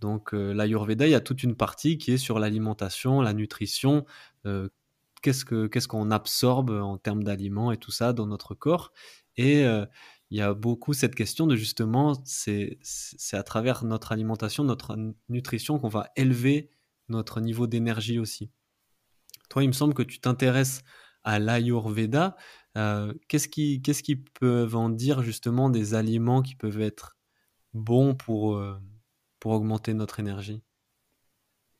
Donc 0.00 0.34
euh, 0.34 0.52
l'ayurveda, 0.52 1.06
il 1.06 1.10
y 1.10 1.14
a 1.14 1.20
toute 1.20 1.42
une 1.42 1.56
partie 1.56 1.98
qui 1.98 2.12
est 2.12 2.18
sur 2.18 2.38
l'alimentation, 2.38 3.20
la 3.20 3.32
nutrition, 3.32 4.04
euh, 4.46 4.68
qu'est-ce 5.22 5.88
qu'on 5.88 6.10
absorbe 6.10 6.70
en 6.70 6.98
termes 6.98 7.22
d'aliments 7.22 7.72
et 7.72 7.76
tout 7.76 7.90
ça 7.90 8.12
dans 8.12 8.26
notre 8.26 8.54
corps. 8.54 8.92
Et 9.36 9.64
euh, 9.64 9.86
il 10.30 10.38
y 10.38 10.42
a 10.42 10.54
beaucoup 10.54 10.92
cette 10.92 11.14
question 11.14 11.46
de 11.46 11.56
justement, 11.56 12.14
c'est 12.24 12.78
à 13.32 13.42
travers 13.42 13.84
notre 13.84 14.12
alimentation, 14.12 14.62
notre 14.62 14.96
nutrition 15.28 15.78
qu'on 15.78 15.88
va 15.88 16.10
élever 16.16 16.70
notre 17.08 17.40
niveau 17.40 17.66
d'énergie 17.66 18.18
aussi. 18.18 18.52
Toi, 19.48 19.64
il 19.64 19.68
me 19.68 19.72
semble 19.72 19.94
que 19.94 20.04
tu 20.04 20.20
t'intéresses 20.20 20.82
à 21.24 21.40
l'Ayurveda. 21.40 22.36
Euh, 22.78 23.12
qu'est-ce 23.28 23.48
qui, 23.48 23.82
qu'est-ce 23.82 24.04
qui 24.04 24.16
peuvent 24.16 24.76
en 24.76 24.88
dire 24.88 25.22
justement 25.22 25.68
des 25.68 25.94
aliments 25.94 26.42
qui 26.42 26.54
peuvent 26.54 26.80
être 26.80 27.16
bons 27.74 28.14
pour, 28.14 28.54
euh, 28.54 28.80
pour 29.40 29.52
augmenter 29.52 29.94
notre 29.94 30.20
énergie? 30.20 30.62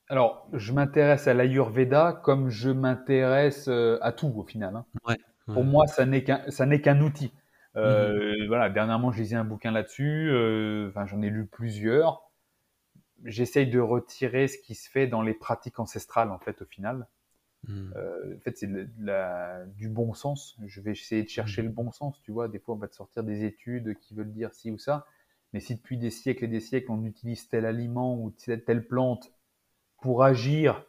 Alors, 0.09 0.49
je 0.53 0.73
m'intéresse 0.73 1.29
à 1.29 1.35
l'Ayurveda 1.35 2.21
comme 2.25 2.51
je 2.51 2.71
m'intéresse 2.71 3.69
euh, 3.69 3.97
à 4.03 4.11
tout 4.11 4.33
au 4.35 4.43
final. 4.43 4.75
Hein. 5.07 5.15
Pour 5.47 5.63
moi, 5.63 5.87
ça 5.87 6.05
n'est 6.05 6.25
qu'un, 6.25 6.43
ça 6.49 6.67
n'est 6.67 6.81
qu'un 6.81 7.01
outil. 7.01 7.33
Euh, 7.77 8.41
mhm. 8.41 8.47
Voilà, 8.49 8.69
dernièrement, 8.71 9.13
je 9.13 9.21
lisais 9.21 9.37
un 9.37 9.45
bouquin 9.45 9.71
là-dessus. 9.71 10.31
Euh, 10.31 10.89
enfin, 10.89 11.07
j'en 11.07 11.23
ai 11.23 11.31
lu 11.31 11.47
plusieurs. 11.47 12.31
J'essaye 13.25 13.69
de 13.69 13.79
retirer 13.79 14.49
ce 14.49 14.59
qui 14.59 14.75
se 14.75 14.89
fait 14.89 15.07
dans 15.07 15.23
les 15.23 15.35
pratiques 15.35 15.79
ancestrales, 15.79 16.31
en 16.31 16.39
fait, 16.39 16.63
au 16.63 16.67
final. 16.67 17.07
Mhm. 17.69 17.93
en 17.95 18.41
fait, 18.41 18.57
c'est 18.57 18.71
du 19.77 19.89
bon 19.91 20.15
sens. 20.15 20.57
Je 20.67 20.81
vais 20.81 20.93
essayer 20.93 21.23
de 21.23 21.29
chercher 21.29 21.63
mhm. 21.63 21.69
le 21.69 21.75
bon 21.75 21.93
sens. 21.93 22.21
Tu 22.23 22.33
vois, 22.33 22.49
des 22.49 22.59
fois, 22.59 22.75
on 22.75 22.79
va 22.79 22.89
te 22.89 22.95
sortir 22.95 23.23
des 23.23 23.45
études 23.45 23.99
qui 23.99 24.15
veulent 24.15 24.33
dire 24.33 24.55
ci 24.55 24.71
ou 24.71 24.79
ça. 24.79 25.07
Mais 25.53 25.61
si 25.61 25.75
depuis 25.75 25.99
des 25.99 26.11
siècles 26.11 26.45
et 26.45 26.49
des 26.49 26.61
siècles, 26.61 26.91
on 26.91 27.05
utilise 27.05 27.49
tel 27.49 27.67
aliment 27.67 28.17
ou 28.17 28.31
telle 28.31 28.87
plante 28.87 29.33
pour 30.01 30.25
agir 30.25 30.85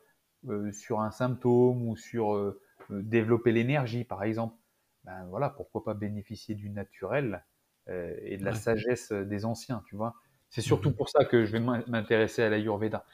euh, 0.47 0.71
sur 0.71 1.01
un 1.01 1.11
symptôme 1.11 1.88
ou 1.88 1.95
sur 1.95 2.34
euh, 2.34 2.59
euh, 2.91 3.01
développer 3.01 3.51
l'énergie, 3.51 4.03
par 4.03 4.23
exemple, 4.23 4.55
ben 5.03 5.25
voilà, 5.29 5.49
pourquoi 5.49 5.83
pas 5.83 5.93
bénéficier 5.93 6.55
du 6.55 6.69
naturel 6.69 7.43
et 7.87 8.37
de 8.37 8.45
la 8.45 8.53
sagesse 8.53 9.11
des 9.11 9.43
anciens, 9.43 9.83
tu 9.85 9.95
vois. 9.95 10.15
C'est 10.49 10.61
surtout 10.61 10.89
mhm. 10.89 10.95
pour 10.95 11.09
ça 11.09 11.25
que 11.25 11.45
je 11.45 11.51
vais 11.51 11.59
m'intéresser 11.59 12.43
à 12.43 12.49
l'Ayurveda. 12.49 13.05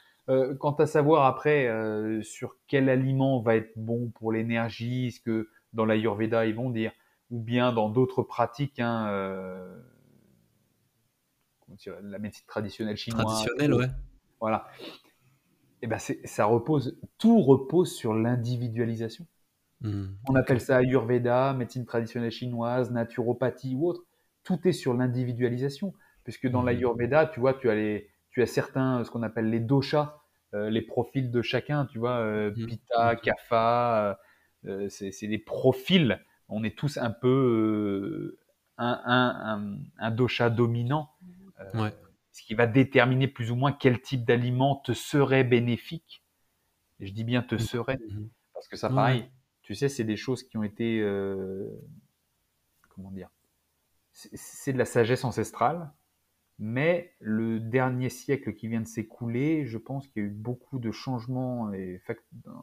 quant 0.60 0.74
à 0.74 0.86
savoir 0.86 1.26
après 1.26 1.72
sur 2.22 2.58
quel 2.68 2.90
aliment 2.90 3.42
va 3.42 3.56
être 3.56 3.72
bon 3.78 4.10
pour 4.10 4.32
l'énergie, 4.32 5.12
ce 5.12 5.22
que 5.22 5.50
dans 5.74 5.86
l'Ayurveda 5.86 6.46
ils 6.46 6.54
vont 6.54 6.70
dire, 6.70 6.92
ou 7.32 7.40
bien 7.40 7.72
dans 7.74 7.90
d'autres 7.90 8.24
pratiques, 8.24 8.80
hein, 8.80 9.08
la 12.04 12.20
médecine 12.20 12.46
traditionnelle 12.46 12.98
chinoise. 12.98 13.26
Traditionnelle, 13.26 13.74
ouais. 13.74 13.88
Voilà 14.40 14.68
eh 15.82 15.88
ben 15.88 16.00
ça 16.00 16.46
repose, 16.46 16.98
tout 17.18 17.42
repose 17.42 17.94
sur 17.94 18.14
l'individualisation. 18.14 19.26
Hmm. 19.82 20.08
On 20.28 20.36
appelle 20.36 20.60
ça 20.60 20.78
Ayurveda, 20.78 21.54
médecine 21.54 21.86
traditionnelle 21.86 22.32
chinoise, 22.32 22.92
naturopathie 22.92 23.76
ou 23.76 23.88
autre. 23.88 24.04
Tout 24.44 24.68
est 24.68 24.72
sur 24.74 24.94
l'individualisation, 24.94 25.94
puisque 26.24 26.48
dans 26.48 26.64
hmm. 26.64 26.68
l'Ayurveda, 26.68 27.26
tu 27.28 27.40
vois, 27.40 27.54
tu 27.54 27.70
as 27.70 27.76
les, 27.76 28.10
tu 28.32 28.42
as 28.42 28.48
certains, 28.48 29.04
ce 29.04 29.12
qu'on 29.12 29.24
appelle 29.24 29.50
les 29.50 29.60
doshas, 29.60 30.20
euh, 30.54 30.70
les 30.70 30.82
profils 30.82 31.30
de 31.30 31.42
chacun, 31.42 31.86
tu 31.86 32.00
vois, 32.00 32.18
euh, 32.18 32.52
hmm. 32.52 32.66
Pitta, 32.66 33.16
Kapha, 33.18 34.20
euh, 34.66 34.88
c'est 34.90 35.28
des 35.28 35.40
profils. 35.40 36.20
On 36.50 36.64
est 36.64 36.78
tous 36.78 36.98
un 36.98 37.12
peu 37.12 38.38
un, 38.78 39.02
un, 39.06 39.78
un, 40.00 40.12
dosha 40.12 40.50
dominant. 40.50 41.10
Ouais 41.74 41.94
ce 42.38 42.44
qui 42.44 42.54
va 42.54 42.68
déterminer 42.68 43.28
plus 43.28 43.50
ou 43.50 43.56
moins 43.56 43.72
quel 43.72 44.00
type 44.00 44.24
d'aliment 44.24 44.76
te 44.76 44.94
serait 44.94 45.44
bénéfique. 45.44 46.24
je 47.00 47.12
dis 47.12 47.24
bien 47.24 47.42
te 47.42 47.56
mmh. 47.56 47.60
serait, 47.60 47.98
mmh. 47.98 48.28
parce 48.54 48.68
que 48.68 48.78
ça, 48.78 48.90
pareil, 48.90 49.28
tu 49.68 49.76
sais, 49.76 49.90
c'est 49.90 50.06
des 50.06 50.16
choses 50.16 50.44
qui 50.44 50.58
ont 50.58 50.64
été, 50.64 51.02
euh, 51.02 51.70
comment 52.90 53.12
dire, 53.12 53.30
c'est 54.14 54.72
de 54.72 54.78
la 54.78 54.86
sagesse 54.86 55.26
ancestrale, 55.26 55.92
mais 56.58 57.14
le 57.20 57.60
dernier 57.60 58.08
siècle 58.08 58.54
qui 58.54 58.70
vient 58.70 58.80
de 58.80 58.88
s'écouler, 58.88 59.66
je 59.66 59.78
pense 59.78 60.08
qu'il 60.08 60.24
y 60.24 60.26
a 60.26 60.30
eu 60.30 60.32
beaucoup 60.32 60.80
de 60.80 60.90
changements 60.92 61.70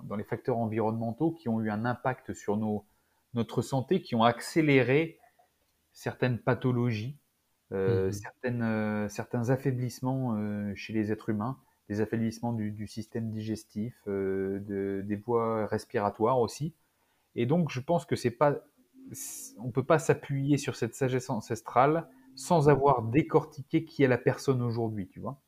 dans 0.04 0.16
les 0.16 0.24
facteurs 0.24 0.56
environnementaux 0.56 1.32
qui 1.32 1.50
ont 1.50 1.60
eu 1.60 1.68
un 1.70 1.84
impact 1.84 2.32
sur 2.32 2.56
nos, 2.56 2.86
notre 3.34 3.60
santé, 3.60 4.00
qui 4.00 4.14
ont 4.14 4.24
accéléré 4.24 5.18
certaines 5.92 6.38
pathologies 6.38 7.18
euh, 7.72 8.08
mmh 8.08 8.12
certaines, 8.12 8.62
euh, 8.62 9.08
certains 9.08 9.50
affaiblissements 9.50 10.36
euh, 10.36 10.72
chez 10.74 10.92
les 10.92 11.12
êtres 11.12 11.30
humains, 11.30 11.58
des 11.88 12.00
affaiblissements 12.00 12.52
du, 12.52 12.86
système 12.86 13.30
digestif, 13.30 13.94
de, 14.06 15.02
des 15.04 15.16
voies 15.16 15.66
respiratoires 15.66 16.38
aussi. 16.40 16.74
Et 17.36 17.46
donc, 17.46 17.70
je 17.70 17.80
pense 17.80 18.06
que 18.06 18.16
c'est 18.16 18.30
pas, 18.30 18.64
on 19.58 19.70
peut 19.70 19.84
pas 19.84 19.98
s'appuyer 19.98 20.58
sur 20.58 20.76
cette 20.76 20.94
sagesse 20.94 21.30
ancestrale 21.30 22.08
sans 22.34 22.68
avoir 22.68 23.02
décortiqué 23.02 23.84
qui 23.84 24.02
est 24.02 24.08
la 24.08 24.18
personne 24.18 24.62
aujourd'hui, 24.62 25.08
tu 25.08 25.20
vois. 25.20 25.40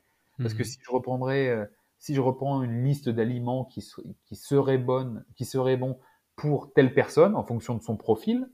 Parce 0.43 0.55
que 0.55 0.63
mmh 0.63 0.65
si 0.65 0.79
je 0.83 0.91
reprendrais, 0.91 1.69
si 1.99 2.15
je 2.15 2.21
reprends 2.21 2.63
une 2.63 2.85
liste 2.85 3.09
d'aliments 3.09 3.65
qui, 3.65 3.85
qui 4.25 4.37
serait 4.37 4.79
bonne, 4.79 5.25
qui 5.35 5.45
serait 5.45 5.77
bon 5.77 5.99
pour 6.37 6.73
telle 6.73 6.95
personne 6.95 7.35
en 7.35 7.45
fonction 7.45 7.75
de 7.75 7.83
son 7.83 7.97
profil, 7.97 8.49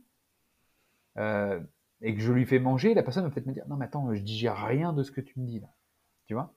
euh, 1.18 1.60
et 2.00 2.14
que 2.14 2.20
je 2.20 2.32
lui 2.32 2.46
fais 2.46 2.58
manger, 2.58 2.94
la 2.94 3.02
personne 3.02 3.24
va 3.24 3.30
peut-être 3.30 3.46
me 3.46 3.52
dire 3.52 3.66
non 3.68 3.76
mais 3.76 3.84
attends, 3.86 4.12
je 4.14 4.20
digère 4.22 4.56
rien 4.56 4.92
de 4.92 5.02
ce 5.02 5.12
que 5.12 5.20
tu 5.20 5.38
me 5.40 5.46
dis 5.46 5.60
là, 5.60 5.74
tu 6.26 6.34
vois? 6.34 6.54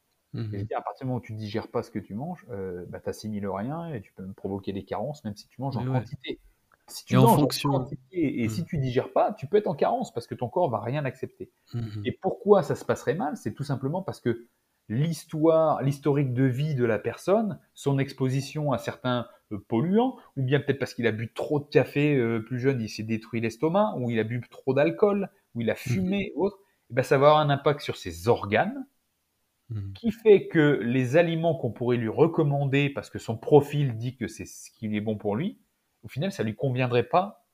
Et 0.51 0.59
je 0.59 0.65
dis 0.65 0.73
à 0.75 0.81
partir 0.81 1.05
du 1.05 1.09
moment 1.09 1.19
où 1.19 1.23
tu 1.25 1.33
digères 1.35 1.69
pas 1.71 1.83
ce 1.83 1.91
que 1.91 1.99
tu 1.99 2.15
manges, 2.15 2.45
euh, 2.51 2.85
bah, 2.89 2.99
tu 3.01 3.09
assimiles 3.09 3.47
rien 3.47 3.87
et 3.93 4.01
tu 4.01 4.13
peux 4.13 4.25
me 4.25 4.33
provoquer 4.33 4.73
des 4.73 4.85
carences 4.85 5.23
même 5.25 5.35
si 5.35 5.47
tu 5.49 5.61
manges 5.61 5.77
en 5.77 5.85
quantité. 5.85 6.41
Si 6.87 7.03
tu 7.05 7.17
en, 7.17 7.35
quantité 7.35 8.43
et 8.43 8.47
si 8.47 8.61
mmh. 8.61 8.65
tu 8.65 8.77
digères 8.77 9.11
pas, 9.11 9.33
tu 9.33 9.47
peux 9.47 9.57
être 9.57 9.67
en 9.67 9.73
carence 9.73 10.13
parce 10.13 10.27
que 10.27 10.35
ton 10.35 10.49
corps 10.49 10.69
va 10.69 10.79
rien 10.79 11.03
accepter. 11.03 11.51
Mmh 11.73 12.03
et 12.05 12.11
pourquoi 12.11 12.61
ça 12.61 12.75
se 12.75 12.85
passerait 12.85 13.15
mal 13.15 13.35
C'est 13.37 13.53
tout 13.53 13.63
simplement 13.63 14.03
parce 14.03 14.21
que 14.21 14.45
l'histoire, 14.87 15.81
l'historique 15.81 16.33
de 16.33 16.43
vie 16.43 16.75
de 16.75 16.85
la 16.85 16.99
personne, 16.99 17.59
son 17.73 17.97
exposition 17.97 18.71
à 18.71 18.77
certains 18.77 19.27
euh, 19.51 19.57
polluants, 19.67 20.17
ou 20.37 20.43
bien 20.43 20.59
peut-être 20.59 20.77
parce 20.77 20.93
qu'il 20.93 21.07
a 21.07 21.11
bu 21.11 21.33
trop 21.33 21.59
de 21.59 21.65
café 21.65 22.15
euh, 22.15 22.39
plus 22.39 22.59
jeune, 22.59 22.79
il 22.81 22.89
s'est 22.89 23.03
détruit 23.03 23.41
l'estomac, 23.41 23.95
ou 23.97 24.11
il 24.11 24.19
a 24.19 24.23
bu 24.23 24.41
trop 24.49 24.75
d'alcool, 24.75 25.29
ou 25.55 25.61
il 25.61 25.69
a 25.71 25.75
fumé, 25.75 26.33
ou 26.35 26.45
autre, 26.45 26.59
et 26.91 26.93
ben 26.93 27.03
ça 27.03 27.17
va 27.17 27.27
avoir 27.27 27.41
un 27.41 27.49
impact 27.49 27.81
sur 27.81 27.97
ses 27.97 28.27
organes, 28.27 28.85
qui 29.95 30.11
fait 30.11 30.47
que 30.47 30.79
les 30.83 31.17
aliments 31.17 31.55
qu'on 31.55 31.71
pourrait 31.71 31.97
lui 31.97 32.07
recommander, 32.07 32.91
parce 32.91 33.09
que 33.09 33.17
son 33.17 33.35
profil 33.35 33.97
dit 33.97 34.15
que 34.15 34.27
c'est 34.27 34.45
ce 34.45 34.69
qui 34.69 34.95
est 34.95 35.01
bon 35.01 35.17
pour 35.17 35.35
lui, 35.35 35.57
au 36.05 36.07
final, 36.07 36.31
ça 36.31 36.43
lui 36.43 36.55
conviendrait 36.55 37.03
pas 37.03 37.45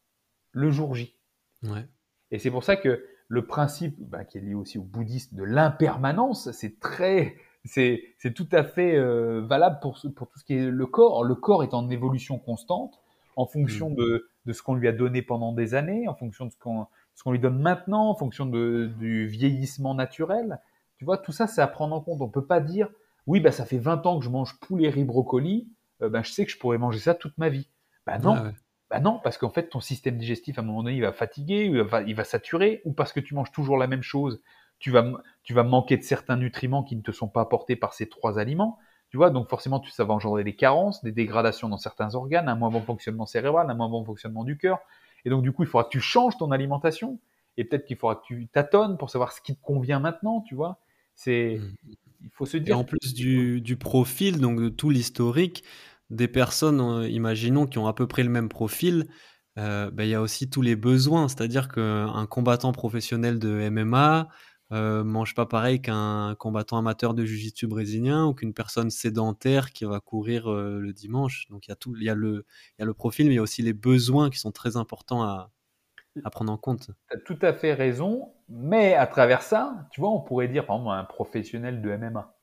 le 0.52 0.70
jour 0.70 0.94
J. 0.94 1.16
Ouais. 1.64 1.88
Et 2.32 2.38
c'est 2.38 2.52
pour 2.52 2.64
ça 2.64 2.76
que 2.76 3.06
le 3.28 3.46
principe, 3.46 3.96
bah, 4.00 4.26
qui 4.26 4.38
est 4.38 4.42
lié 4.42 4.54
aussi 4.54 4.78
au 4.78 4.84
bouddhisme, 4.84 5.36
de 5.36 5.44
l'impermanence, 5.44 6.52
c'est 6.52 6.80
très, 6.80 7.36
c'est, 7.64 8.04
c'est 8.18 8.34
tout 8.34 8.50
à 8.52 8.64
fait 8.64 8.96
euh, 8.98 9.42
valable 9.42 9.80
pour, 9.82 10.00
pour 10.16 10.28
tout 10.30 10.40
ce 10.40 10.44
qui 10.44 10.54
est 10.54 10.70
le 10.70 10.86
corps. 10.86 11.24
Le 11.24 11.36
corps 11.36 11.64
est 11.64 11.74
en 11.74 11.90
évolution 11.90 12.38
constante 12.38 13.00
en 13.38 13.46
fonction 13.46 13.90
Mm. 13.90 13.96
de, 13.96 14.30
de 14.46 14.54
ce 14.54 14.62
qu'on 14.62 14.76
lui 14.76 14.88
a 14.90 14.92
donné 14.92 15.22
pendant 15.22 15.54
des 15.54 15.74
années, 15.74 16.08
en 16.10 16.16
fonction 16.16 16.46
de 16.46 16.52
ce 16.52 16.58
qu'on, 16.58 16.88
ce 17.16 17.24
qu'on 17.24 17.32
lui 17.32 17.40
donne 17.40 17.60
maintenant, 17.60 18.10
en 18.10 18.16
fonction 18.16 18.46
de, 18.46 18.92
du 19.00 19.28
vieillissement 19.28 19.96
naturel. 19.96 20.60
Tu 20.98 21.06
vois, 21.06 21.18
tout 21.18 21.32
ça, 21.32 21.48
c'est 21.48 21.62
à 21.62 21.68
prendre 21.68 21.96
en 21.96 22.02
compte. 22.02 22.22
On 22.22 22.30
peut 22.30 22.46
pas 22.46 22.60
dire, 22.60 22.90
oui, 23.28 23.40
bah, 23.40 23.52
ça 23.52 23.66
fait 23.66 23.78
20 23.78 24.06
ans 24.06 24.20
que 24.20 24.26
je 24.26 24.30
mange 24.30 24.60
poulet, 24.60 24.90
riz, 24.90 25.06
brocoli, 25.06 25.70
euh, 26.02 26.10
bah, 26.10 26.22
je 26.24 26.32
sais 26.32 26.46
que 26.46 26.52
je 26.52 26.58
pourrais 26.58 26.78
manger 26.78 27.00
ça 27.00 27.14
toute 27.16 27.38
ma 27.38 27.50
vie. 27.50 27.70
Bah 28.06 28.20
non, 28.20 28.44
ouais. 28.44 28.52
bah 28.90 29.00
non, 29.00 29.20
parce 29.24 29.38
qu'en 29.38 29.50
fait, 29.50 29.70
ton 29.70 29.80
système 29.80 30.18
digestif, 30.18 30.58
à 30.58 30.62
un 30.62 30.66
moment 30.66 30.84
donné, 30.84 30.96
il 30.96 31.02
va 31.02 31.12
fatiguer, 31.14 31.66
il 31.66 31.82
va, 31.82 32.02
il 32.04 32.16
va 32.16 32.24
saturer, 32.24 32.82
ou 32.86 32.94
parce 32.94 33.14
que 33.14 33.20
tu 33.20 33.36
manges 33.36 33.52
toujours 33.52 33.78
la 33.78 33.88
même 33.88 34.02
chose, 34.04 34.42
tu 34.80 34.92
vas, 34.92 35.06
tu 35.44 35.54
vas 35.54 35.64
manquer 35.64 35.98
de 35.98 36.04
certains 36.04 36.38
nutriments 36.38 36.84
qui 36.84 36.96
ne 36.96 37.02
te 37.02 37.12
sont 37.12 37.28
pas 37.30 37.42
apportés 37.42 37.76
par 37.76 37.94
ces 37.94 38.10
trois 38.10 38.40
aliments. 38.40 38.78
Tu 39.10 39.18
vois, 39.18 39.30
donc 39.30 39.50
forcément, 39.50 39.80
tu, 39.80 39.92
ça 39.92 40.04
va 40.06 40.14
engendrer 40.14 40.44
des 40.44 40.56
carences, 40.56 41.04
des 41.04 41.12
dégradations 41.12 41.70
dans 41.70 41.78
certains 41.78 42.16
organes, 42.16 42.48
un 42.50 42.56
moins 42.56 42.70
bon 42.72 42.82
fonctionnement 42.82 43.26
cérébral, 43.26 43.70
un 43.70 43.74
moins 43.76 43.90
bon 43.90 44.04
fonctionnement 44.06 44.44
du 44.44 44.58
cœur. 44.58 44.80
Et 45.26 45.30
donc, 45.30 45.44
du 45.44 45.52
coup, 45.52 45.64
il 45.64 45.68
faudra 45.68 45.84
que 45.84 45.90
tu 45.90 46.00
changes 46.02 46.38
ton 46.38 46.52
alimentation. 46.52 47.20
Et 47.58 47.66
peut-être 47.66 47.86
qu'il 47.86 47.98
faudra 47.98 48.16
que 48.16 48.24
tu 48.26 48.48
tâtonnes 48.48 48.98
pour 48.98 49.10
savoir 49.10 49.34
ce 49.34 49.42
qui 49.42 49.56
te 49.56 49.62
convient 49.62 50.00
maintenant, 50.00 50.42
tu 50.42 50.56
vois? 50.56 50.80
C'est, 51.16 51.60
Mm. 51.60 51.76
il 52.22 52.30
faut 52.32 52.46
se 52.46 52.58
Et 52.66 52.74
dire. 52.74 52.74
en 52.74 52.84
plus 52.84 53.14
du, 53.14 53.62
du 53.62 53.78
profil, 53.78 54.40
donc 54.40 54.60
de 54.60 54.70
tout 54.70 54.90
l'historique, 54.90 55.64
des 56.12 56.28
personnes, 56.28 56.82
euh, 56.82 57.10
imaginons, 57.10 57.66
qui 57.66 57.80
ont 57.80 57.88
à 57.88 57.94
peu 57.94 58.08
près 58.08 58.24
le 58.24 58.30
même 58.30 58.50
profil, 58.50 59.08
euh, 59.58 59.90
ben, 59.92 60.04
il 60.04 60.10
y 60.10 60.16
a 60.16 60.22
aussi 60.22 60.50
tous 60.50 60.62
les 60.62 60.76
besoins. 60.76 61.28
C'est-à-dire 61.28 61.68
qu'un 61.70 62.26
combattant 62.30 62.72
professionnel 62.72 63.40
de 63.40 63.70
MMA 63.70 64.28
euh, 64.72 65.04
mange 65.04 65.36
pas 65.36 65.46
pareil 65.46 65.82
qu'un 65.82 66.36
combattant 66.40 66.78
amateur 66.78 67.14
de 67.14 67.26
jiu-jitsu 67.26 67.68
brésilien 67.68 68.26
ou 68.26 68.34
qu'une 68.34 68.54
personne 68.54 68.90
sédentaire 68.90 69.72
qui 69.72 69.84
va 69.84 70.00
courir 70.00 70.50
euh, 70.50 70.80
le 70.80 70.94
dimanche. 70.94 71.48
Donc 71.50 71.68
il 71.68 71.72
y 71.72 71.74
a 71.74 71.76
tout, 71.76 71.96
y 71.98 72.10
a 72.10 72.16
le, 72.16 72.46
y 72.80 72.82
a 72.82 72.86
le 72.86 72.94
profil, 72.94 73.28
mais 73.28 73.34
il 73.34 73.36
y 73.36 73.40
a 73.40 73.42
aussi 73.42 73.62
les 73.62 73.74
besoins 73.74 74.30
qui 74.30 74.40
sont 74.40 74.52
très 74.52 74.78
importants 74.78 75.24
à, 75.24 75.52
à 76.24 76.30
prendre 76.30 76.54
en 76.54 76.58
compte. 76.58 76.92
Tu 77.10 77.18
as 77.18 77.20
tout 77.20 77.40
à 77.42 77.54
fait 77.54 77.74
raison, 77.74 78.34
mais 78.48 78.94
à 78.94 79.08
travers 79.08 79.42
ça, 79.42 79.88
tu 79.92 80.00
vois, 80.00 80.10
on 80.10 80.22
pourrait 80.22 80.48
dire, 80.48 80.66
par 80.66 80.78
exemple, 80.78 80.96
un 80.96 81.04
professionnel 81.04 81.82
de 81.82 81.90
MMA. 81.90 82.34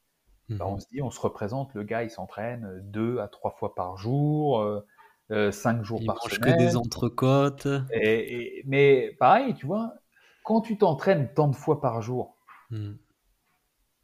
Bah, 0.58 0.66
on 0.68 0.76
Mhm. 0.76 0.80
se 0.80 0.86
dit, 0.88 1.02
on 1.02 1.10
se 1.10 1.20
représente, 1.20 1.74
le 1.74 1.84
gars, 1.84 2.02
il 2.04 2.10
s'entraîne 2.10 2.80
deux 2.82 3.18
à 3.20 3.28
trois 3.28 3.52
fois 3.52 3.74
par 3.74 3.96
jour, 3.96 4.60
euh, 4.60 4.86
euh, 5.30 5.52
cinq 5.52 5.84
jours 5.84 6.00
Il 6.00 6.06
par 6.06 6.16
mange 6.24 6.40
que 6.40 6.48
des 6.50 6.76
entrecôtes. 6.76 7.68
Et, 7.92 8.60
et- 8.60 8.62
mais 8.66 9.12
pareil, 9.18 9.54
tu 9.54 9.66
vois, 9.66 9.92
quand 10.42 10.62
tu 10.62 10.78
t'entraînes 10.78 11.32
tant 11.34 11.48
de 11.48 11.54
fois 11.56 11.80
par 11.82 12.00
jour, 12.00 12.38
Mhm. 12.70 12.98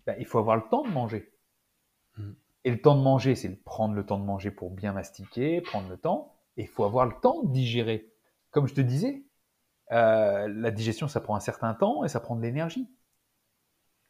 bah, 0.07 0.15
il 0.19 0.25
faut 0.25 0.39
avoir 0.39 0.57
le 0.57 0.63
temps 0.71 0.83
de 0.83 0.91
manger. 0.91 1.31
Mm. 2.19 2.35
Et 2.65 2.71
le 2.71 2.81
temps 2.81 2.97
de 2.97 3.03
manger, 3.03 3.35
c'est 3.35 3.51
prendre 3.65 3.95
le 3.95 4.05
temps 4.07 4.19
de 4.19 4.25
manger 4.25 4.51
pour 4.51 4.71
bien 4.71 4.93
mastiquer, 4.93 5.61
prendre 5.61 5.89
le 5.89 5.97
temps. 5.97 6.35
Et 6.57 6.63
il 6.63 6.69
faut 6.69 6.85
avoir 6.85 7.07
le 7.07 7.15
temps 7.21 7.43
de 7.43 7.53
digérer. 7.53 8.13
Comme 8.51 8.67
je 8.67 8.75
te 8.75 8.81
disais, 8.81 9.25
euh, 9.93 10.49
la 10.49 10.71
digestion, 10.73 11.09
ça 11.09 11.21
prend 11.21 11.37
un 11.37 11.41
certain 11.41 11.75
temps 11.75 12.05
et 12.05 12.09
ça 12.09 12.21
prend 12.21 12.37
de 12.37 12.43
l'énergie. 12.43 12.91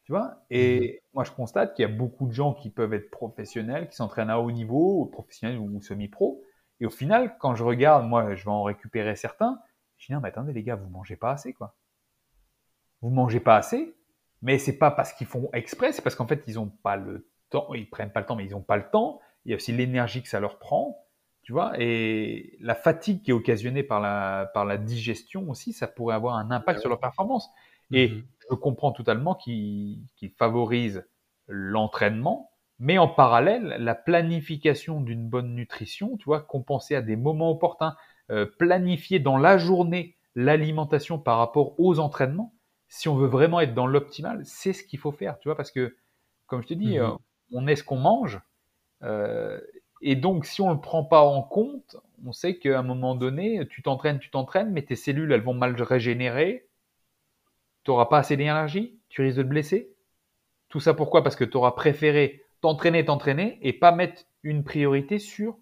Tu 0.05 0.13
vois? 0.13 0.45
Et 0.51 1.03
moi, 1.15 1.25
je 1.25 1.31
constate 1.33 1.75
qu'il 1.75 1.83
y 1.83 1.87
a 1.87 1.93
beaucoup 1.93 2.27
de 2.27 2.33
gens 2.33 2.53
qui 2.55 2.71
peuvent 2.71 2.93
être 2.95 3.11
professionnels, 3.11 3.89
qui 3.89 3.97
s'entraînent 3.97 4.31
à 4.31 4.39
haut 4.39 4.51
niveau, 4.53 5.07
professionnels 5.07 5.59
ou 5.59 5.81
semi-pro. 5.81 6.43
Et 6.81 6.87
au 6.87 6.91
final, 6.91 7.37
quand 7.39 7.55
je 7.55 7.65
regarde, 7.65 8.07
moi, 8.07 8.35
je 8.35 8.45
vais 8.45 8.51
en 8.51 8.63
récupérer 8.65 9.17
certains. 9.17 9.59
Je 9.97 10.07
dis 10.07 10.13
non, 10.13 10.21
mais 10.21 10.29
attendez, 10.29 10.53
les 10.53 10.63
gars, 10.63 10.77
vous 10.77 10.91
mangez 10.91 11.17
pas 11.17 11.33
assez, 11.33 11.55
quoi. 11.55 11.75
Vous 13.03 13.11
mangez 13.11 13.41
pas 13.41 13.57
assez, 13.57 13.95
mais 14.43 14.59
c'est 14.59 14.79
pas 14.79 14.91
parce 14.91 15.13
qu'ils 15.13 15.27
font 15.27 15.51
exprès, 15.53 15.93
c'est 15.93 16.03
parce 16.03 16.17
qu'en 16.17 16.27
fait, 16.27 16.43
ils 16.47 16.59
ont 16.59 16.69
pas 16.83 16.97
le 16.97 17.29
temps, 17.51 17.75
ils 17.75 17.89
prennent 17.89 18.13
pas 18.13 18.21
le 18.21 18.27
temps, 18.27 18.37
mais 18.37 18.45
ils 18.47 18.55
ont 18.57 18.63
pas 18.63 18.77
le 18.77 18.89
temps. 18.91 19.21
Il 19.45 19.51
y 19.51 19.53
a 19.53 19.57
aussi 19.57 19.73
l'énergie 19.73 20.23
que 20.23 20.29
ça 20.29 20.41
leur 20.41 20.59
prend, 20.59 21.05
tu 21.43 21.53
vois, 21.53 21.73
et 21.79 22.57
la 22.61 22.75
fatigue 22.75 23.23
qui 23.23 23.31
est 23.31 23.35
occasionnée 23.35 23.83
par 23.83 24.01
la, 24.01 24.51
par 24.55 24.65
la 24.65 24.79
digestion 24.79 25.49
aussi, 25.51 25.73
ça 25.75 25.87
pourrait 25.87 26.15
avoir 26.15 26.37
un 26.37 26.51
impact 26.51 26.81
sur 26.81 26.89
leur 26.89 27.01
performance. 27.01 27.51
Et 27.93 28.09
Mhm. 28.09 28.23
Je 28.51 28.55
comprends 28.55 28.93
totalement 28.93 29.35
qu'ils 29.35 30.07
favorisent 30.39 31.07
l'entraînement, 31.47 32.51
mais 32.79 32.99
en 32.99 33.09
parallèle, 33.09 33.77
la 33.79 33.95
planification 33.95 35.01
d'une 35.01 35.29
bonne 35.29 35.55
nutrition, 35.55 36.17
tu 36.17 36.25
vois, 36.25 36.41
compenser 36.41 36.95
à 36.95 37.03
des 37.03 37.17
moments 37.17 37.51
opportuns, 37.51 37.97
euh, 38.31 38.47
planifier 38.59 39.19
dans 39.21 39.37
la 39.37 39.59
journée 39.59 40.17
l'alimentation 40.35 41.19
par 41.19 41.39
rapport 41.39 41.79
aux 41.79 41.99
entraînements, 42.01 42.55
si 42.89 43.09
on 43.09 43.17
veut 43.17 43.27
vraiment 43.29 43.61
être 43.61 43.75
dans 43.75 43.87
l'optimal, 43.87 44.43
c'est 44.45 44.73
ce 44.73 44.83
qu'il 44.85 44.99
faut 44.99 45.13
faire, 45.13 45.39
tu 45.39 45.49
vois, 45.49 45.57
parce 45.57 45.71
que, 45.71 45.97
comme 46.47 46.63
je 46.63 46.69
te 46.69 46.75
dis, 46.75 46.99
Mhm. 46.99 47.01
euh, 47.01 47.11
on 47.53 47.67
est 47.67 47.77
ce 47.77 47.85
qu'on 47.85 47.97
mange, 47.99 48.41
euh, 49.03 49.61
et 50.01 50.17
donc 50.17 50.47
si 50.47 50.61
on 50.61 50.73
le 50.73 50.81
prend 50.81 51.05
pas 51.05 51.23
en 51.23 51.43
compte, 51.43 51.97
on 52.27 52.33
sait 52.33 52.59
qu'à 52.59 52.79
un 52.79 52.83
moment 52.83 53.15
donné, 53.15 53.67
tu 53.69 53.83
t'entraînes, 53.83 54.19
tu 54.19 54.31
t'entraînes, 54.31 54.71
mais 54.73 54.83
tes 54.83 54.97
cellules, 54.97 55.33
elles 55.33 55.43
vont 55.43 55.55
mal 55.55 55.81
régénérer, 55.81 56.69
tu 57.85 57.91
n'auras 57.91 58.07
pas 58.07 58.19
assez 58.19 58.37
d'énergie, 58.37 58.99
tu 59.09 59.23
risques 59.23 59.39
de 59.39 59.43
te 59.43 59.49
blesser. 59.49 59.95
Tout 60.69 60.81
ça 60.81 60.95
pourquoi? 60.95 61.23
Parce 61.23 61.37
que 61.37 61.45
tu 61.45 61.57
auras 61.57 61.73
préféré 61.73 62.45
t'entraîner, 62.61 63.05
t'entraîner 63.05 63.59
et 63.63 63.73
pas 63.73 63.93
mettre 63.93 64.23
une 64.43 64.65
priorité 64.65 65.19
sur. 65.19 65.59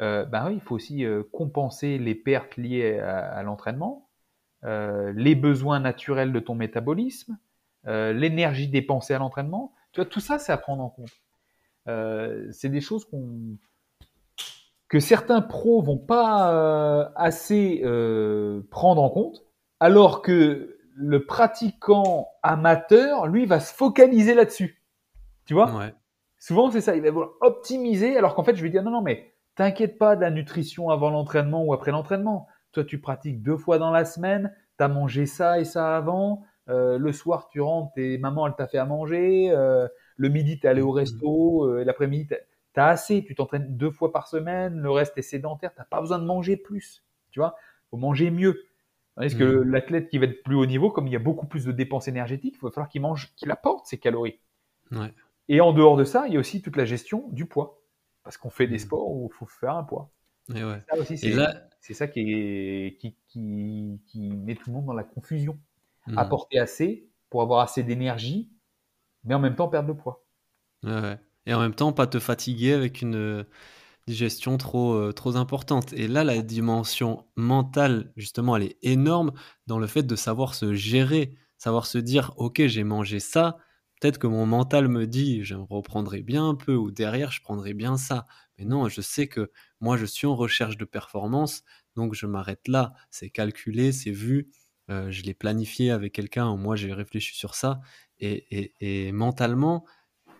Euh, 0.00 0.24
ben 0.24 0.48
oui, 0.48 0.54
il 0.56 0.60
faut 0.60 0.74
aussi 0.74 1.04
euh, 1.04 1.22
compenser 1.32 1.98
les 1.98 2.14
pertes 2.14 2.56
liées 2.56 2.98
à, 2.98 3.42
l'entraînement, 3.42 4.10
euh, 4.64 5.12
les 5.16 5.34
besoins 5.34 5.80
naturels 5.80 6.32
de 6.32 6.40
ton 6.40 6.54
métabolisme, 6.54 7.38
l'énergie 7.86 8.68
dépensée 8.68 9.14
à 9.14 9.18
l'entraînement. 9.18 9.74
Tu 9.92 10.00
vois, 10.00 10.08
tout 10.08 10.20
ça, 10.20 10.38
c'est 10.38 10.52
à 10.52 10.56
prendre 10.56 10.82
en 10.82 10.90
compte. 10.90 11.10
C'est 12.52 12.70
des 12.70 12.80
choses 12.80 13.06
que 14.88 15.00
certains 15.00 15.42
pros 15.42 15.82
vont 15.82 15.98
pas 15.98 17.12
assez 17.14 17.82
prendre 18.70 19.02
en 19.02 19.10
compte, 19.10 19.44
alors 19.80 20.22
que 20.22 20.73
le 20.94 21.24
pratiquant 21.26 22.28
amateur, 22.42 23.26
lui, 23.26 23.46
va 23.46 23.60
se 23.60 23.74
focaliser 23.74 24.34
là-dessus. 24.34 24.82
Tu 25.46 25.54
vois? 25.54 25.74
Ouais. 25.76 25.94
Souvent, 26.38 26.70
c'est 26.70 26.80
ça. 26.80 26.96
Il 26.96 27.02
va 27.02 27.10
vouloir 27.10 27.30
optimiser, 27.40 28.16
alors 28.16 28.34
qu'en 28.34 28.44
fait, 28.44 28.56
je 28.56 28.62
vais 28.62 28.70
dire 28.70 28.82
non, 28.82 28.90
non, 28.90 29.02
mais 29.02 29.34
t'inquiète 29.56 29.98
pas 29.98 30.16
de 30.16 30.20
la 30.20 30.30
nutrition 30.30 30.90
avant 30.90 31.10
l'entraînement 31.10 31.64
ou 31.64 31.72
après 31.72 31.90
l'entraînement. 31.90 32.48
Toi, 32.72 32.84
tu 32.84 33.00
pratiques 33.00 33.42
deux 33.42 33.56
fois 33.56 33.78
dans 33.78 33.90
la 33.90 34.04
semaine, 34.04 34.52
t'as 34.76 34.88
mangé 34.88 35.26
ça 35.26 35.60
et 35.60 35.64
ça 35.64 35.96
avant. 35.96 36.42
euh, 36.70 36.96
le 36.98 37.12
soir, 37.12 37.48
tu 37.48 37.60
rentres 37.60 37.92
et 37.98 38.16
maman, 38.18 38.46
elle 38.46 38.54
t'a 38.56 38.66
fait 38.66 38.78
à 38.78 38.86
manger. 38.86 39.50
euh, 39.50 39.86
le 40.16 40.28
midi, 40.30 40.58
t'es 40.58 40.68
allé 40.68 40.80
au 40.82 40.92
resto. 40.92 41.64
euh, 41.66 41.84
L'après-midi, 41.84 42.26
t'as- 42.28 42.36
t'as 42.72 42.86
assez. 42.88 43.22
Tu 43.24 43.34
t'entraînes 43.34 43.76
deux 43.76 43.90
fois 43.90 44.12
par 44.12 44.28
semaine. 44.28 44.78
Le 44.80 44.90
reste 44.90 45.18
est 45.18 45.22
sédentaire. 45.22 45.72
T'as 45.76 45.84
pas 45.84 46.00
besoin 46.00 46.18
de 46.18 46.24
manger 46.24 46.56
plus. 46.56 47.04
Tu 47.30 47.40
vois? 47.40 47.56
Faut 47.90 47.96
manger 47.98 48.30
mieux. 48.30 48.62
Tandis 49.16 49.36
que 49.36 49.44
Mhm. 49.44 49.70
l'athlète 49.70 50.08
qui 50.08 50.18
va 50.18 50.26
être 50.26 50.42
plus 50.42 50.56
haut 50.56 50.66
niveau, 50.66 50.90
comme 50.90 51.06
il 51.06 51.12
y 51.12 51.16
a 51.16 51.20
beaucoup 51.20 51.46
plus 51.46 51.64
de 51.64 51.72
dépenses 51.72 52.08
énergétiques, 52.08 52.56
il 52.56 52.60
va 52.62 52.70
falloir 52.70 52.88
qu'il 52.88 53.00
mange, 53.00 53.32
qu'il 53.36 53.50
apporte 53.50 53.86
ses 53.86 53.98
calories. 53.98 54.40
Ouais. 54.90 55.12
Et 55.48 55.60
en 55.60 55.72
dehors 55.72 55.96
de 55.96 56.04
ça, 56.04 56.26
il 56.26 56.34
y 56.34 56.36
a 56.36 56.40
aussi 56.40 56.62
toute 56.62 56.76
la 56.76 56.84
gestion 56.84 57.28
du 57.30 57.46
poids. 57.46 57.80
Parce 58.24 58.36
qu'on 58.38 58.50
fait 58.50 58.66
des 58.66 58.74
Mhm. 58.74 58.78
sports 58.80 59.10
où 59.10 59.28
il 59.32 59.36
faut 59.36 59.46
faire 59.46 59.76
un 59.76 59.84
poids. 59.84 60.10
Et 60.54 60.64
ouais. 60.64 60.82
Ça 60.90 60.96
aussi, 60.98 61.14
Et 61.14 61.16
c'est 61.16 61.30
là, 61.30 61.54
c'est 61.80 61.94
ça 61.94 62.08
qui, 62.08 62.20
est, 62.20 62.96
qui, 62.98 63.16
qui, 63.28 64.00
qui 64.06 64.30
met 64.30 64.54
tout 64.56 64.70
le 64.70 64.74
monde 64.76 64.86
dans 64.86 64.92
la 64.94 65.04
confusion. 65.04 65.58
Mhm. 66.06 66.18
Apporter 66.18 66.58
assez 66.58 67.08
pour 67.30 67.42
avoir 67.42 67.60
assez 67.60 67.82
d'énergie, 67.82 68.50
mais 69.24 69.34
en 69.34 69.38
même 69.40 69.54
temps 69.54 69.68
perdre 69.68 69.88
le 69.88 69.96
poids. 69.96 70.24
Ouais. 70.82 71.18
Et 71.46 71.54
en 71.54 71.60
même 71.60 71.74
temps, 71.74 71.92
pas 71.92 72.06
te 72.06 72.18
fatiguer 72.18 72.72
avec 72.72 73.00
une 73.02 73.44
digestion 74.06 74.56
trop, 74.58 74.94
euh, 74.94 75.12
trop 75.12 75.36
importante. 75.36 75.92
Et 75.94 76.08
là, 76.08 76.24
la 76.24 76.42
dimension 76.42 77.26
mentale, 77.36 78.12
justement, 78.16 78.56
elle 78.56 78.64
est 78.64 78.78
énorme 78.82 79.32
dans 79.66 79.78
le 79.78 79.86
fait 79.86 80.02
de 80.02 80.16
savoir 80.16 80.54
se 80.54 80.74
gérer, 80.74 81.34
savoir 81.58 81.86
se 81.86 81.98
dire, 81.98 82.32
OK, 82.36 82.62
j'ai 82.66 82.84
mangé 82.84 83.20
ça, 83.20 83.56
peut-être 84.00 84.18
que 84.18 84.26
mon 84.26 84.46
mental 84.46 84.88
me 84.88 85.06
dit, 85.06 85.42
je 85.44 85.54
reprendrai 85.54 86.22
bien 86.22 86.48
un 86.48 86.54
peu, 86.54 86.74
ou 86.74 86.90
derrière, 86.90 87.30
je 87.32 87.40
prendrai 87.40 87.74
bien 87.74 87.96
ça. 87.96 88.26
Mais 88.58 88.64
non, 88.64 88.88
je 88.88 89.00
sais 89.00 89.26
que 89.28 89.50
moi, 89.80 89.96
je 89.96 90.04
suis 90.04 90.26
en 90.26 90.36
recherche 90.36 90.76
de 90.76 90.84
performance, 90.84 91.62
donc 91.96 92.14
je 92.14 92.26
m'arrête 92.26 92.68
là. 92.68 92.92
C'est 93.10 93.30
calculé, 93.30 93.92
c'est 93.92 94.10
vu. 94.10 94.50
euh, 94.90 95.10
je 95.10 95.22
l'ai 95.22 95.32
planifié 95.32 95.90
avec 95.90 96.12
quelqu'un, 96.12 96.56
moi 96.56 96.76
j'ai 96.76 96.92
réfléchi 96.92 97.34
sur 97.34 97.54
ça. 97.54 97.80
Et- 98.18 98.74
et 98.80 99.12
mentalement, 99.12 99.84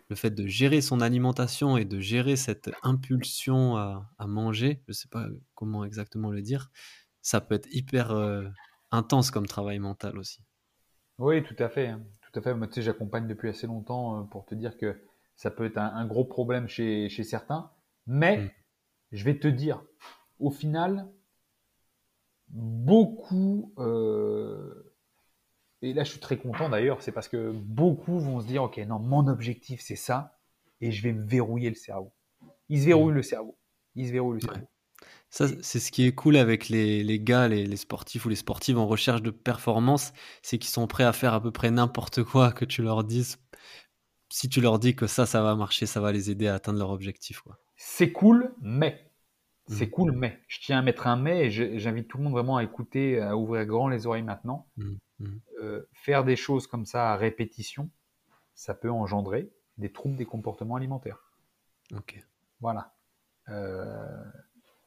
le 0.09 0.17
fait 0.17 0.31
de 0.31 0.47
gérer 0.47 0.81
son 0.81 1.01
alimentation 1.01 1.77
et 1.77 1.85
de 1.85 2.01
gérer 2.01 2.37
cette 2.37 2.71
impulsion 2.83 3.77
à, 3.77 4.11
à 4.19 4.27
manger, 4.27 4.83
je 4.89 4.93
sais 4.93 5.09
pas 5.09 5.27
comment 5.55 5.85
exactement 5.85 6.31
le 6.31 6.43
dire, 6.43 6.71
ça 7.23 7.41
peut 7.41 7.55
être 7.55 7.69
hyper 7.73 8.11
euh, 8.13 8.45
intense 8.91 9.31
comme 9.31 9.47
travail 9.47 9.79
mental 9.79 10.19
aussi. 10.19 10.41
Oui, 11.19 11.43
tout 11.43 11.57
à 11.59 11.69
fait. 11.69 11.89
hein. 11.89 12.03
Tout 12.23 12.39
à 12.39 12.43
fait. 12.43 12.55
Moi, 12.55 12.67
tu 12.69 12.75
sais, 12.75 12.83
j'accompagne 12.83 13.27
depuis 13.27 13.49
assez 13.49 13.67
longtemps 13.67 14.21
euh, 14.21 14.23
pour 14.25 14.45
te 14.47 14.55
dire 14.55 14.77
que 14.77 15.01
ça 15.37 15.51
peut 15.51 15.65
être 15.65 15.79
un, 15.79 15.87
un 15.95 16.07
gros 16.07 16.25
problème 16.25 16.69
chez, 16.69 17.09
chez 17.09 17.25
certains. 17.25 17.71
Mais 18.07 18.39
Mm. 18.39 18.51
je 19.13 19.25
vais 19.25 19.39
te 19.39 19.49
dire, 19.49 19.83
au 20.41 20.51
final, 20.51 21.09
beaucoup, 22.49 23.73
euh, 23.79 24.94
et 25.85 25.93
là 25.93 26.05
je 26.05 26.11
suis 26.11 26.21
très 26.21 26.37
content 26.37 26.69
d'ailleurs, 26.69 27.03
c'est 27.03 27.13
parce 27.13 27.29
que 27.29 27.53
beaucoup 27.53 28.19
vont 28.19 28.41
se 28.41 28.47
dire, 28.47 28.63
ok, 28.63 28.79
non, 28.79 28.99
mon 28.99 29.27
objectif 29.29 29.81
c'est 29.83 29.97
ça, 29.97 30.39
et 30.81 30.91
je 30.93 31.03
vais 31.03 31.13
me 31.13 31.25
verrouiller 31.25 31.69
le 31.69 31.77
cerveau. 31.77 32.13
Il 32.69 32.81
se 32.81 32.87
verrouille 32.87 33.15
le 33.15 33.23
cerveau. 33.23 33.57
Il 33.95 34.07
se 34.07 34.13
verrouille 34.13 34.41
le 34.41 34.41
cerveau. 34.41 34.67
Ça, 35.31 35.47
c'est 35.63 35.81
ce 35.81 35.91
qui 35.91 36.07
est 36.07 36.15
cool 36.15 36.37
avec 36.37 36.69
les, 36.69 37.03
les 37.03 37.21
gars, 37.21 37.49
les, 37.49 37.67
les 37.67 37.77
sportifs 37.77 38.25
ou 38.25 38.29
les 38.29 38.37
sportives 38.37 38.79
en 38.79 38.87
recherche 38.87 39.21
de 39.23 39.31
performance, 39.31 40.13
c'est 40.43 40.59
qu'ils 40.59 40.71
sont 40.71 40.87
prêts 40.87 41.05
à 41.05 41.13
faire 41.13 41.35
à 41.35 41.43
peu 41.43 41.51
près 41.51 41.71
n'importe 41.71 42.23
quoi 42.23 42.53
que 42.53 42.65
tu 42.65 42.83
leur 42.83 43.03
dises. 43.05 43.39
Si 44.31 44.49
tu 44.49 44.61
leur 44.61 44.79
dis 44.79 44.95
que 44.95 45.07
ça, 45.07 45.27
ça 45.27 45.43
va 45.43 45.57
marcher, 45.57 45.87
ça 45.87 46.01
va 46.01 46.13
les 46.13 46.31
aider 46.31 46.47
à 46.47 46.55
atteindre 46.55 46.79
leur 46.79 46.91
objectif. 46.91 47.43
C'est 47.77 48.13
cool, 48.13 48.55
mais. 48.61 49.11
C'est 49.67 49.87
Mhm. 49.87 49.91
cool, 49.91 50.13
mais. 50.13 50.41
Je 50.49 50.61
tiens 50.61 50.79
à 50.79 50.83
mettre 50.83 51.07
un 51.07 51.17
mais 51.17 51.47
et 51.47 51.51
j'invite 51.51 52.09
tout 52.09 52.19
le 52.19 52.25
monde 52.25 52.33
vraiment 52.33 52.59
à 52.59 52.65
écouter, 52.65 53.21
à 53.21 53.37
ouvrir 53.37 53.67
grand 53.67 53.89
les 53.89 54.07
oreilles 54.07 54.23
maintenant. 54.23 54.69
Mhm. 54.77 54.99
Mhm. 55.21 55.41
Euh, 55.63 55.83
faire 55.93 56.25
des 56.25 56.37
choses 56.37 56.67
comme 56.67 56.87
ça 56.87 57.13
à 57.13 57.17
répétition, 57.17 57.89
ça 58.55 58.75
peut 58.75 58.91
engendrer 58.91 59.51
des 59.79 59.91
troubles 59.93 60.17
des 60.17 60.25
comportements 60.27 60.77
alimentaires. 60.77 61.33
Ok. 61.95 62.23
Voilà. 62.61 62.93
Euh, 63.49 64.25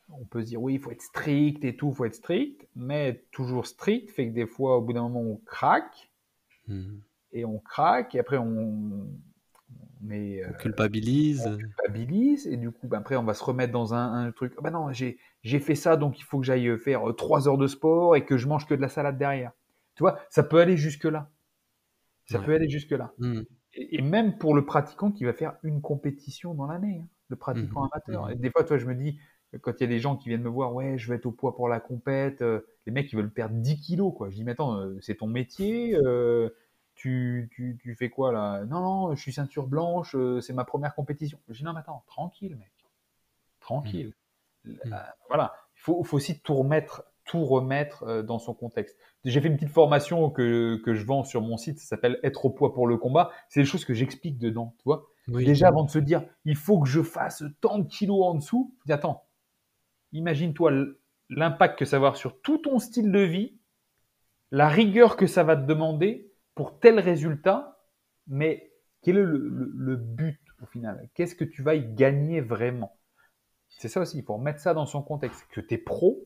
on 0.09 0.25
peut 0.25 0.41
se 0.41 0.47
dire 0.47 0.61
oui, 0.61 0.75
il 0.75 0.79
faut 0.79 0.91
être 0.91 1.01
strict 1.01 1.63
et 1.65 1.75
tout, 1.75 1.89
il 1.89 1.95
faut 1.95 2.05
être 2.05 2.15
strict, 2.15 2.67
mais 2.75 3.09
être 3.09 3.31
toujours 3.31 3.67
strict 3.67 4.09
fait 4.11 4.27
que 4.29 4.33
des 4.33 4.47
fois, 4.47 4.77
au 4.77 4.81
bout 4.81 4.93
d'un 4.93 5.03
moment, 5.03 5.21
on 5.21 5.37
craque 5.37 6.09
Mhm. 6.67 7.01
et 7.31 7.45
on 7.45 7.59
craque 7.59 8.15
et 8.15 8.19
après 8.19 8.37
on, 8.37 9.07
on 10.03 10.09
est, 10.11 10.43
euh, 10.43 10.49
On 10.53 10.57
culpabilise. 10.57 11.45
on 11.47 11.57
culpabilise 11.57 12.47
et 12.47 12.57
du 12.57 12.71
coup, 12.71 12.87
ben, 12.87 12.97
après, 12.99 13.15
on 13.15 13.23
va 13.23 13.33
se 13.33 13.43
remettre 13.43 13.71
dans 13.71 13.93
un, 13.93 14.25
un 14.27 14.31
truc. 14.31 14.53
Ben 14.61 14.71
non, 14.71 14.91
j'ai 14.91 15.17
fait 15.59 15.75
ça, 15.75 15.95
donc 15.97 16.19
il 16.19 16.23
faut 16.23 16.39
que 16.39 16.45
j'aille 16.45 16.77
faire 16.77 17.03
trois 17.15 17.47
heures 17.47 17.57
de 17.57 17.67
sport 17.67 18.15
et 18.15 18.25
que 18.25 18.37
je 18.37 18.47
mange 18.47 18.65
que 18.65 18.73
de 18.75 18.81
la 18.81 18.89
salade 18.89 19.17
derrière. 19.17 19.51
Tu 19.98 20.03
vois, 20.03 20.19
ça 20.32 20.44
peut 20.44 20.60
aller 20.61 20.78
jusque 20.78 21.06
là. 21.06 21.32
Ça 22.26 22.40
Ouais. 22.40 22.45
peut 22.45 22.53
aller 22.53 22.69
jusque 22.69 22.91
là. 22.91 23.14
Mhm. 23.19 23.45
Et, 23.74 23.98
et 23.98 24.02
même 24.02 24.38
pour 24.38 24.56
le 24.56 24.65
pratiquant 24.65 25.11
qui 25.11 25.26
va 25.26 25.34
faire 25.34 25.57
une 25.64 25.82
compétition 25.82 26.53
dans 26.56 26.68
l'année, 26.68 27.02
hein, 27.03 27.07
le 27.30 27.36
pratiquant 27.38 27.84
Mhm, 27.84 27.90
amateur. 27.94 28.30
mhm. 28.30 28.32
Et 28.32 28.36
des 28.36 28.52
fois, 28.52 28.64
toi, 28.64 28.78
je 28.78 28.86
me 28.86 28.95
dis, 28.95 29.19
quand 29.61 29.74
il 29.80 29.82
y 29.82 29.86
a 29.86 29.88
des 29.88 29.99
gens 29.99 30.18
qui 30.18 30.30
viennent 30.30 30.44
me 30.44 30.49
voir, 30.49 30.74
ouais, 30.74 30.98
je 30.98 31.10
veux 31.10 31.15
être 31.15 31.26
au 31.28 31.32
poids 31.32 31.56
pour 31.56 31.69
la 31.69 31.80
compète, 31.80 32.41
euh, 32.41 32.61
les 32.86 32.91
mecs, 32.94 33.11
ils 33.14 33.18
veulent 33.18 33.32
perdre 33.34 33.56
10 33.57 33.80
kilos, 33.80 34.14
quoi. 34.15 34.30
Je 34.30 34.36
dis, 34.36 34.44
mais 34.44 34.53
attends, 34.53 34.78
euh, 34.80 34.98
c'est 35.02 35.15
ton 35.15 35.28
métier, 35.28 35.95
euh, 35.95 36.49
tu, 36.95 37.49
tu, 37.53 37.78
tu 37.82 37.95
fais 37.95 38.10
quoi 38.10 38.32
là? 38.34 38.65
Non, 38.65 38.82
non, 38.82 39.15
je 39.15 39.22
suis 39.22 39.34
ceinture 39.34 39.68
blanche, 39.68 40.15
c'est 40.41 40.53
ma 40.53 40.65
première 40.65 40.95
compétition. 40.95 41.40
Je 41.49 41.60
dis, 41.60 41.64
non, 41.64 41.74
mais 41.74 41.80
attends, 41.82 42.03
tranquille, 42.07 42.56
mec. 42.57 42.72
Tranquille. 43.60 44.14
Mhm. 44.65 44.94
Euh, 44.94 44.98
voilà, 45.28 45.53
il 45.76 45.82
faut, 45.82 46.03
faut 46.03 46.18
aussi 46.18 46.40
tout 46.40 46.56
remettre, 46.56 47.03
tout 47.27 47.45
remettre 47.45 48.03
euh, 48.03 48.23
dans 48.23 48.39
son 48.39 48.53
contexte. 48.55 48.97
J'ai 49.25 49.41
fait 49.41 49.47
une 49.49 49.55
petite 49.57 49.73
formation 49.73 50.29
que, 50.31 50.81
que 50.83 50.93
je 50.95 51.05
vends 51.05 51.23
sur 51.23 51.41
mon 51.41 51.57
site, 51.57 51.79
ça 51.79 51.85
s'appelle 51.85 52.19
Être 52.23 52.45
au 52.45 52.49
poids 52.49 52.73
pour 52.73 52.87
le 52.87 52.97
combat. 52.97 53.31
C'est 53.49 53.59
des 53.61 53.65
choses 53.65 53.85
que 53.85 53.93
j'explique 53.93 54.39
dedans, 54.39 54.73
tu 54.79 54.83
vois. 54.85 55.07
Oui. 55.27 55.45
Déjà, 55.45 55.67
avant 55.67 55.83
de 55.83 55.89
se 55.89 55.99
dire, 55.99 56.23
il 56.45 56.55
faut 56.55 56.79
que 56.79 56.87
je 56.89 57.03
fasse 57.03 57.43
tant 57.61 57.79
de 57.79 57.87
kilos 57.87 58.25
en 58.25 58.35
dessous, 58.35 58.73
je 58.81 58.85
dis, 58.87 58.93
attends, 58.93 59.25
imagine-toi 60.13 60.71
l'impact 61.29 61.79
que 61.79 61.85
ça 61.85 61.97
va 61.97 62.07
avoir 62.07 62.17
sur 62.17 62.41
tout 62.41 62.57
ton 62.59 62.79
style 62.79 63.11
de 63.11 63.19
vie, 63.19 63.57
la 64.51 64.69
rigueur 64.69 65.17
que 65.17 65.27
ça 65.27 65.43
va 65.43 65.55
te 65.55 65.65
demander 65.65 66.31
pour 66.55 66.79
tel 66.79 66.99
résultat, 66.99 67.79
mais 68.27 68.71
quel 69.01 69.17
est 69.17 69.23
le, 69.23 69.37
le- 69.37 69.71
le 69.73 69.95
but 69.95 70.39
au 70.61 70.65
final? 70.65 71.09
Qu'est-ce 71.13 71.35
que 71.35 71.43
tu 71.43 71.61
vas 71.61 71.75
y 71.75 71.85
gagner 71.93 72.41
vraiment? 72.41 72.97
C'est 73.69 73.89
ça 73.89 74.01
aussi, 74.01 74.17
il 74.17 74.23
faut 74.23 74.35
remettre 74.35 74.59
ça 74.59 74.73
dans 74.73 74.85
son 74.85 75.01
contexte. 75.01 75.45
Que 75.51 75.61
tu 75.61 75.75
es 75.75 75.77
pro, 75.77 76.19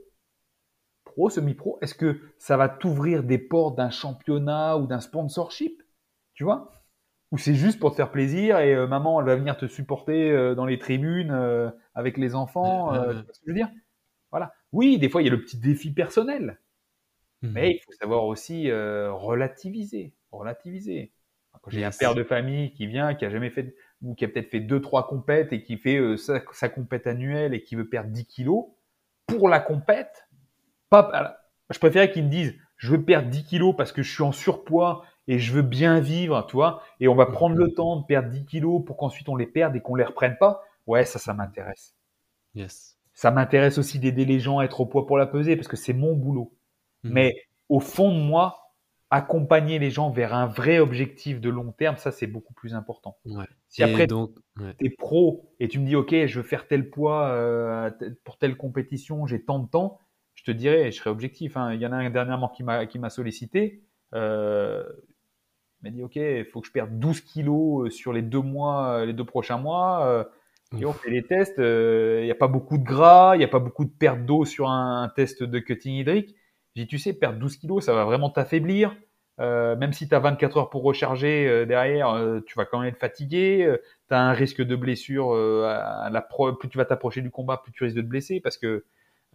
pro, 1.11 1.29
semi-pro, 1.29 1.77
est-ce 1.81 1.95
que 1.95 2.19
ça 2.37 2.57
va 2.57 2.69
t'ouvrir 2.69 3.23
des 3.23 3.37
portes 3.37 3.77
d'un 3.77 3.89
championnat 3.89 4.77
ou 4.77 4.87
d'un 4.87 4.99
sponsorship 4.99 5.83
Tu 6.33 6.43
vois? 6.43 6.71
Ou 7.31 7.37
c'est 7.37 7.55
juste 7.55 7.79
pour 7.79 7.91
te 7.91 7.95
faire 7.95 8.11
plaisir 8.11 8.59
et 8.59 8.75
euh, 8.75 8.87
maman, 8.87 9.19
elle 9.19 9.25
va 9.25 9.35
venir 9.35 9.57
te 9.57 9.65
supporter 9.65 10.31
euh, 10.31 10.53
dans 10.53 10.65
les 10.65 10.79
tribunes 10.79 11.31
euh, 11.31 11.69
avec 11.95 12.17
les 12.17 12.35
enfants 12.35 12.91
tu 12.91 12.99
vois 12.99 13.13
ce 13.13 13.39
que 13.39 13.45
je 13.45 13.51
veux 13.51 13.55
dire? 13.55 13.69
Voilà. 14.31 14.53
Oui, 14.71 14.97
des 14.97 15.09
fois, 15.09 15.21
il 15.21 15.25
y 15.25 15.27
a 15.27 15.31
le 15.31 15.41
petit 15.41 15.57
défi 15.57 15.91
personnel. 15.91 16.59
Mhm. 17.41 17.51
Mais 17.51 17.71
il 17.71 17.79
faut 17.79 17.91
savoir 17.93 18.25
aussi 18.25 18.71
relativiser. 18.71 20.13
Relativiser. 20.31 21.11
Quand 21.61 21.69
j'ai 21.69 21.83
un 21.83 21.91
père 21.91 22.15
de 22.15 22.23
famille 22.23 22.71
qui 22.71 22.87
vient, 22.87 23.13
qui 23.13 23.25
a 23.25 23.29
jamais 23.29 23.49
fait, 23.49 23.75
ou 24.01 24.15
qui 24.15 24.25
a 24.25 24.29
peut-être 24.29 24.49
fait 24.49 24.61
deux, 24.61 24.81
trois 24.81 25.07
compètes 25.07 25.51
et 25.53 25.61
qui 25.61 25.77
fait 25.77 26.17
sa, 26.17 26.41
sa 26.53 26.69
compète 26.69 27.07
annuelle 27.07 27.53
et 27.53 27.61
qui 27.61 27.75
veut 27.75 27.87
perdre 27.87 28.09
10 28.09 28.25
kilos, 28.25 28.65
pour 29.27 29.47
la 29.47 29.59
compète, 29.59 30.27
pas, 30.91 31.37
je 31.71 31.79
préférais 31.79 32.11
qu'ils 32.11 32.25
me 32.25 32.29
disent, 32.29 32.53
je 32.77 32.91
veux 32.91 33.03
perdre 33.03 33.29
10 33.29 33.43
kilos 33.45 33.75
parce 33.75 33.91
que 33.91 34.03
je 34.03 34.11
suis 34.13 34.23
en 34.23 34.31
surpoids 34.31 35.03
et 35.27 35.39
je 35.39 35.53
veux 35.53 35.61
bien 35.61 35.99
vivre, 35.99 36.45
tu 36.47 36.55
vois, 36.55 36.83
et 36.99 37.07
on 37.07 37.15
va 37.15 37.25
prendre 37.25 37.55
le 37.55 37.73
temps 37.73 37.95
de 37.95 38.05
perdre 38.05 38.29
10 38.29 38.45
kilos 38.45 38.83
pour 38.85 38.97
qu'ensuite 38.97 39.29
on 39.29 39.35
les 39.35 39.47
perde 39.47 39.75
et 39.75 39.81
qu'on 39.81 39.95
les 39.95 40.03
reprenne 40.03 40.37
pas. 40.37 40.63
Ouais, 40.87 41.05
ça, 41.05 41.19
ça 41.19 41.33
m'intéresse. 41.33 41.95
Yes. 42.53 42.97
Ça 43.13 43.31
m'intéresse 43.31 43.77
aussi 43.77 43.99
d'aider 43.99 44.25
les 44.25 44.39
gens 44.39 44.59
à 44.59 44.65
être 44.65 44.81
au 44.81 44.85
poids 44.85 45.07
pour 45.07 45.17
la 45.17 45.27
peser 45.27 45.55
parce 45.55 45.67
que 45.67 45.77
c'est 45.77 45.93
mon 45.93 46.15
boulot. 46.15 46.53
Mhm. 47.03 47.13
Mais 47.13 47.35
au 47.69 47.79
fond 47.79 48.11
de 48.13 48.19
moi, 48.19 48.73
accompagner 49.11 49.77
les 49.77 49.91
gens 49.91 50.09
vers 50.09 50.33
un 50.33 50.47
vrai 50.47 50.79
objectif 50.79 51.39
de 51.39 51.49
long 51.49 51.71
terme, 51.71 51.97
ça 51.97 52.11
c'est 52.11 52.27
beaucoup 52.27 52.53
plus 52.53 52.73
important. 52.73 53.17
Ouais. 53.25 53.45
Si 53.67 53.81
Et 53.81 53.85
après 53.85 54.07
donc, 54.07 54.31
ouais. 54.59 54.73
tu 54.79 54.87
es 54.87 54.89
pro 54.89 55.53
et 55.59 55.67
tu 55.67 55.79
me 55.79 55.85
dis 55.85 55.95
ok, 55.95 56.25
je 56.25 56.39
veux 56.39 56.45
faire 56.45 56.67
tel 56.67 56.89
poids 56.89 57.27
euh, 57.27 57.91
pour 58.23 58.37
telle 58.37 58.57
compétition, 58.57 59.27
j'ai 59.27 59.43
tant 59.43 59.59
de 59.59 59.69
temps, 59.69 59.99
je 60.41 60.51
te 60.51 60.51
dirais, 60.51 60.91
je 60.91 60.97
serai 60.97 61.09
objectif. 61.09 61.57
hein. 61.57 61.73
Il 61.73 61.81
y 61.81 61.85
en 61.87 61.91
a 61.93 61.97
un 61.97 62.09
dernièrement 62.09 62.49
qui 62.49 62.63
m'a 62.63 62.85
qui 62.87 62.99
m'a 62.99 63.09
sollicité. 63.09 63.83
Euh, 64.15 64.83
il 65.81 65.85
m'a 65.89 65.91
dit 65.91 66.03
ok, 66.03 66.15
il 66.17 66.45
faut 66.45 66.61
que 66.61 66.67
je 66.67 66.71
perde 66.71 66.99
12 66.99 67.21
kilos 67.21 67.87
euh, 67.87 67.89
sur 67.89 68.13
les 68.13 68.21
deux 68.21 68.41
mois, 68.41 68.99
euh, 69.01 69.05
les 69.05 69.13
deux 69.13 69.25
prochains 69.25 69.57
mois. 69.57 70.25
Et 70.77 70.85
on 70.85 70.93
fait 70.93 71.09
les 71.11 71.23
tests, 71.27 71.59
euh, 71.59 72.19
il 72.21 72.25
n'y 72.25 72.31
a 72.31 72.35
pas 72.35 72.47
beaucoup 72.47 72.77
de 72.77 72.83
gras, 72.83 73.35
il 73.35 73.39
n'y 73.39 73.43
a 73.45 73.47
pas 73.49 73.59
beaucoup 73.59 73.85
de 73.85 73.91
perte 73.91 74.25
d'eau 74.25 74.45
sur 74.45 74.69
un, 74.69 75.03
un 75.03 75.09
test 75.09 75.43
de 75.43 75.59
cutting 75.59 75.95
hydrique. 75.95 76.35
J'ai 76.75 76.83
dit, 76.83 76.87
tu 76.87 76.97
sais, 76.99 77.13
perdre 77.13 77.39
12 77.39 77.57
kilos, 77.57 77.83
ça 77.85 77.93
va 77.93 78.05
vraiment 78.05 78.29
t'affaiblir. 78.29 78.95
Euh, 79.39 79.75
même 79.75 79.93
si 79.93 80.07
tu 80.07 80.15
as 80.15 80.19
24 80.19 80.57
heures 80.57 80.69
pour 80.69 80.83
recharger 80.83 81.47
euh, 81.47 81.65
derrière, 81.65 82.09
euh, 82.11 82.41
tu 82.45 82.55
vas 82.57 82.65
quand 82.65 82.79
même 82.79 82.89
être 82.89 82.99
fatigué. 82.99 83.75
tu 84.09 84.13
as 84.15 84.21
un 84.21 84.33
risque 84.33 84.61
de 84.61 84.75
blessure. 84.75 85.33
à 85.65 86.09
la 86.11 86.21
pro- 86.21 86.53
plus 86.53 86.69
tu 86.69 86.77
vas 86.77 86.85
t'approcher 86.85 87.21
du 87.21 87.31
combat, 87.31 87.57
plus 87.57 87.71
tu 87.73 87.83
risques 87.83 87.97
de 87.97 88.01
te 88.01 88.07
blesser. 88.07 88.39
Parce 88.39 88.57
que, 88.57 88.85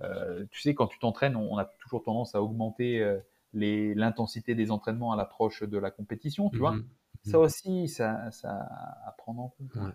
tu 0.01 0.61
sais, 0.61 0.75
quand 0.75 0.87
tu 0.87 0.99
t'entraînes, 0.99 1.37
on, 1.37 1.55
on 1.55 1.59
a 1.59 1.65
toujours 1.65 2.03
tendance 2.03 2.35
à 2.35 2.43
augmenter 2.43 3.01
euh, 3.01 3.19
l'intensité 3.53 4.55
des 4.55 4.71
entraînements 4.71 5.13
à 5.13 5.17
l'approche 5.17 5.63
de 5.63 5.79
la 5.79 5.91
compétition, 5.91 6.51
tu 6.51 6.59
vois. 6.59 6.73
Mhm. 6.73 6.87
Ça 7.23 7.39
aussi, 7.39 7.89
ça, 7.89 8.31
ça 8.31 8.51
à 9.05 9.15
prendre 9.17 9.41
en 9.41 9.49
compte. 9.49 9.75
Ouais. 9.75 9.93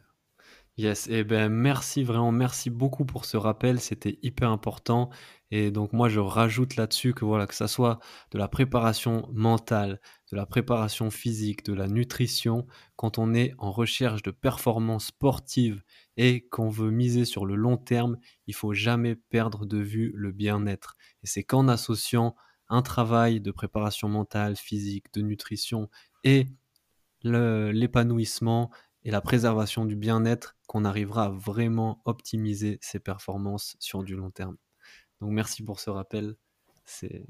Yes, 0.77 1.07
et 1.09 1.23
ben 1.23 1.49
merci 1.49 2.03
vraiment, 2.03 2.31
merci 2.31 2.69
beaucoup 2.69 3.05
pour 3.05 3.25
ce 3.25 3.35
rappel, 3.35 3.79
c'était 3.79 4.17
hyper 4.21 4.49
important. 4.49 5.09
Et 5.51 5.69
donc 5.69 5.91
moi 5.91 6.07
je 6.07 6.19
rajoute 6.19 6.77
là-dessus 6.77 7.13
que 7.13 7.25
voilà, 7.25 7.45
que 7.45 7.53
ça 7.53 7.67
soit 7.67 7.99
de 8.31 8.37
la 8.37 8.47
préparation 8.47 9.27
mentale, 9.33 9.99
de 10.31 10.37
la 10.37 10.45
préparation 10.45 11.11
physique, 11.11 11.65
de 11.65 11.73
la 11.73 11.87
nutrition, 11.87 12.65
quand 12.95 13.17
on 13.17 13.33
est 13.33 13.53
en 13.57 13.71
recherche 13.71 14.23
de 14.23 14.31
performance 14.31 15.07
sportive 15.07 15.83
et 16.17 16.47
qu'on 16.49 16.69
veut 16.69 16.91
miser 16.91 17.25
sur 17.25 17.45
le 17.45 17.55
long 17.55 17.77
terme, 17.77 18.17
il 18.47 18.53
faut 18.53 18.73
jamais 18.73 19.15
perdre 19.15 19.65
de 19.65 19.77
vue 19.77 20.11
le 20.15 20.31
bien-être. 20.31 20.95
Et 21.23 21.27
c'est 21.27 21.43
qu'en 21.43 21.67
associant 21.67 22.35
un 22.69 22.81
travail 22.81 23.41
de 23.41 23.51
préparation 23.51 24.07
mentale, 24.07 24.55
physique, 24.55 25.13
de 25.13 25.21
nutrition 25.21 25.89
et 26.23 26.47
l'épanouissement 27.23 28.71
et 29.03 29.11
la 29.11 29.21
préservation 29.21 29.85
du 29.85 29.95
bien-être 29.95 30.55
qu'on 30.67 30.85
arrivera 30.85 31.25
à 31.25 31.29
vraiment 31.29 32.01
optimiser 32.05 32.77
ses 32.81 32.99
performances 32.99 33.75
sur 33.79 34.03
du 34.03 34.15
long 34.15 34.31
terme. 34.31 34.57
Donc 35.19 35.31
merci 35.31 35.63
pour 35.63 35.79
ce 35.79 35.89
rappel. 35.89 36.35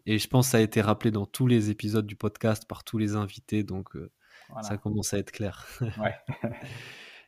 Et 0.05 0.17
je 0.17 0.27
pense 0.27 0.47
que 0.47 0.51
ça 0.51 0.57
a 0.57 0.61
été 0.61 0.81
rappelé 0.81 1.11
dans 1.11 1.25
tous 1.25 1.45
les 1.47 1.69
épisodes 1.69 2.05
du 2.07 2.15
podcast 2.15 2.65
par 2.67 2.83
tous 2.83 2.97
les 2.97 3.15
invités, 3.15 3.63
donc 3.63 3.95
euh, 3.95 4.11
Voilà. 4.49 4.67
ça 4.67 4.77
commence 4.77 5.13
à 5.13 5.19
être 5.19 5.31
clair. 5.31 5.67
Ouais. 5.99 6.15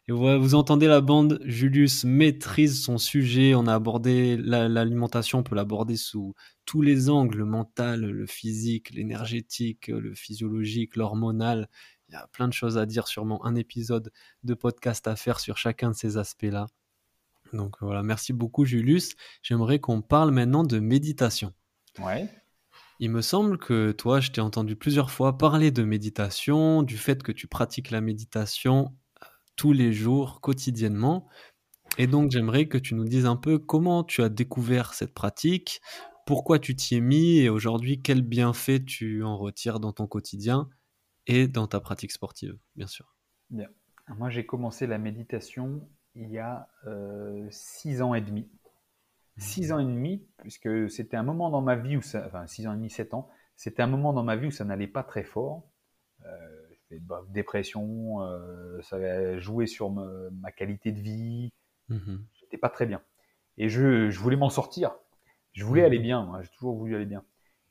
Et 0.10 0.12
vous 0.12 0.56
entendez 0.56 0.88
la 0.88 1.00
bande, 1.00 1.40
Julius 1.46 2.04
maîtrise 2.04 2.84
son 2.84 2.98
sujet. 2.98 3.56
On 3.56 3.68
a 3.68 3.74
abordé 3.74 4.36
la- 4.36 4.68
l'alimentation, 4.68 5.40
on 5.40 5.44
peut 5.44 5.56
l'aborder 5.56 5.96
sous 5.96 6.34
tous 6.66 6.82
les 6.82 7.10
angles, 7.10 7.38
le 7.38 7.46
mental, 7.46 8.02
le 8.02 8.26
physique, 8.26 8.90
l'énergétique, 8.92 9.88
le 9.88 10.14
physiologique, 10.14 10.98
l'hormonal. 10.98 11.70
Il 12.10 12.14
y 12.14 12.18
a 12.18 12.28
plein 12.34 12.50
de 12.50 12.54
choses 12.54 12.78
à 12.78 12.86
dire, 12.86 13.08
sûrement 13.08 13.46
un 13.46 13.56
épisode 13.56 14.12
de 14.44 14.54
podcast 14.54 15.08
à 15.08 15.16
faire 15.16 15.40
sur 15.40 15.58
chacun 15.58 15.92
de 15.92 15.96
ces 15.96 16.18
aspects-là. 16.18 16.68
Donc 17.54 17.78
voilà, 17.80 18.04
merci 18.04 18.34
beaucoup 18.34 18.66
Julius. 18.66 19.14
J'aimerais 19.42 19.80
qu'on 19.80 20.02
parle 20.02 20.32
maintenant 20.32 20.66
de 20.66 20.80
méditation. 20.80 21.54
Ouais. 22.00 22.30
Il 23.00 23.10
me 23.10 23.22
semble 23.22 23.58
que 23.58 23.92
toi, 23.92 24.20
je 24.20 24.32
t'ai 24.32 24.42
entendu 24.42 24.76
plusieurs 24.76 25.12
fois 25.12 25.38
parler 25.38 25.72
de 25.72 25.84
méditation, 25.84 26.84
du 26.84 26.98
fait 26.98 27.24
que 27.24 27.32
tu 27.32 27.48
pratiques 27.48 27.90
la 27.90 28.02
méditation 28.02 28.94
tous 29.56 29.74
les 29.74 29.94
jours, 29.94 30.42
quotidiennement. 30.42 31.28
Et 31.98 32.08
donc, 32.08 32.32
j'aimerais 32.32 32.68
que 32.68 32.78
tu 32.78 32.96
nous 32.96 33.06
dises 33.06 33.26
un 33.26 33.36
peu 33.36 33.60
comment 33.60 34.04
tu 34.04 34.24
as 34.24 34.30
découvert 34.30 34.94
cette 34.94 35.14
pratique, 35.14 35.82
pourquoi 36.26 36.60
tu 36.60 36.76
t'y 36.76 36.96
es 36.96 37.02
mis 37.02 37.40
et 37.40 37.50
aujourd'hui, 37.50 38.02
quel 38.02 38.22
bienfait 38.22 38.84
tu 38.84 39.24
en 39.24 39.38
retires 39.38 39.80
dans 39.80 39.92
ton 39.92 40.08
quotidien 40.08 40.70
et 41.28 41.48
dans 41.48 41.68
ta 41.68 41.80
pratique 41.80 42.12
sportive, 42.12 42.58
bien 42.76 42.88
sûr. 42.88 43.16
Bien. 43.50 43.70
Moi, 44.08 44.30
j'ai 44.30 44.46
commencé 44.46 44.88
la 44.88 44.98
méditation 44.98 45.88
il 46.16 46.30
y 46.30 46.40
a 46.40 46.70
euh, 46.88 47.48
six 47.50 48.02
ans 48.02 48.14
et 48.14 48.22
demi. 48.22 48.50
Six 49.38 49.72
ans 49.72 49.80
et 49.80 49.86
demi, 49.86 50.28
puisque 50.38 50.90
c'était 50.90 51.18
un 51.18 51.24
moment 51.24 51.50
dans 51.50 51.62
ma 51.62 51.76
vie 51.76 51.98
où 51.98 52.02
ça, 52.02 52.24
enfin 52.28 52.46
six 52.46 52.68
ans 52.68 52.74
et 52.74 52.76
demi, 52.76 52.90
sept 52.90 53.14
ans, 53.14 53.30
c'était 53.56 53.82
un 53.82 53.88
moment 53.88 54.14
dans 54.14 54.24
ma 54.24 54.36
vie 54.36 54.48
où 54.48 54.52
ça 54.52 54.64
n'allait 54.64 54.88
pas 54.88 55.04
très 55.04 55.24
fort. 55.24 55.64
Euh, 56.26 56.63
bah, 57.00 57.24
dépression, 57.30 58.22
euh, 58.22 58.82
ça 58.82 58.98
avait 58.98 59.40
joué 59.40 59.68
sur 59.68 59.90
ma, 59.90 60.52
qualité 60.52 60.92
de 60.92 61.00
vie. 61.00 61.52
Mmh 61.90 62.18
J'étais 62.40 62.58
pas 62.58 62.70
très 62.70 62.86
bien. 62.86 63.02
Et 63.58 63.70
je, 63.70 64.10
je 64.10 64.20
voulais 64.20 64.36
m'en 64.36 64.50
sortir. 64.50 64.96
Je 65.54 65.64
voulais 65.64 65.84
mmh 65.84 65.86
aller 65.86 66.00
bien. 66.00 66.40
J'ai 66.42 66.50
toujours 66.50 66.76
voulu 66.76 66.96
aller 66.96 67.06
bien. 67.06 67.24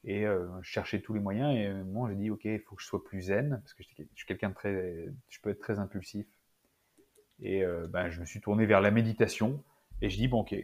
Et 0.05 0.27
euh, 0.27 0.49
je 0.63 0.71
cherchais 0.71 1.01
tous 1.01 1.15
les 1.15 1.21
moyens. 1.21 1.55
Et 1.55 1.67
euh, 1.67 1.85
moi, 1.85 2.09
j'ai 2.11 2.17
dit, 2.17 2.31
OK, 2.31 2.45
il 2.45 2.61
faut 2.61 2.75
que 2.75 2.83
je 2.83 2.87
sois 2.87 3.05
plus 3.05 3.23
zen. 3.23 3.61
Parce 3.63 3.75
que 3.75 3.83
je 3.83 4.05
suis 4.15 4.27
quelqu'un 4.27 4.51
de 4.51 4.55
très. 4.55 5.09
Je 5.29 5.41
peux 5.41 5.51
être 5.51 5.61
très 5.61 5.79
impulsif. 5.79 6.27
Et 7.41 7.65
euh, 7.65 7.87
ben, 7.89 8.11
je 8.11 8.21
me 8.21 8.25
suis 8.25 8.41
tourné 8.41 8.67
vers 8.67 8.81
la 8.81 8.91
méditation. 8.91 9.63
Et 10.01 10.09
je 10.09 10.17
dis, 10.17 10.29
bon, 10.29 10.41
OK, 10.41 10.55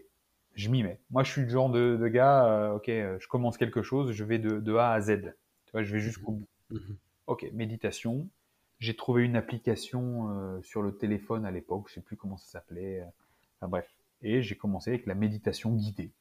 je 0.55 0.69
m'y 0.69 0.83
mets. 0.83 1.01
Moi, 1.11 1.23
je 1.23 1.31
suis 1.31 1.43
le 1.43 1.49
genre 1.49 1.71
de, 1.71 1.97
de 1.97 2.09
gars, 2.09 2.73
OK, 2.75 2.87
je 2.87 3.29
commence 3.29 3.57
quelque 3.57 3.83
chose, 3.83 4.11
je 4.11 4.25
vais 4.25 4.39
de, 4.39 4.59
de 4.59 4.75
A 4.75 4.93
à 4.93 5.01
Z. 5.01 5.35
Tu 5.67 5.73
vois, 5.73 5.83
je 5.83 5.93
vais 5.93 6.01
jusqu'au 6.01 6.33
bout. 6.33 6.49
Mmh 6.71 6.95
OK, 7.29 7.47
méditation. 7.53 8.27
J'ai 8.79 8.95
trouvé 8.95 9.25
une 9.25 9.37
application 9.37 10.63
sur 10.63 10.83
le 10.83 10.97
téléphone 10.97 11.45
à 11.45 11.51
l'époque, 11.51 11.89
je 11.89 11.95
sais 11.95 12.01
plus 12.01 12.17
comment 12.17 12.37
ça 12.37 12.47
s'appelait. 12.47 13.05
Enfin 13.57 13.69
bref. 13.69 13.93
Et 14.23 14.43
j'ai 14.43 14.57
commencé 14.57 14.91
avec 14.91 15.07
la 15.07 15.15
méditation 15.15 15.73
guidée. 15.75 16.13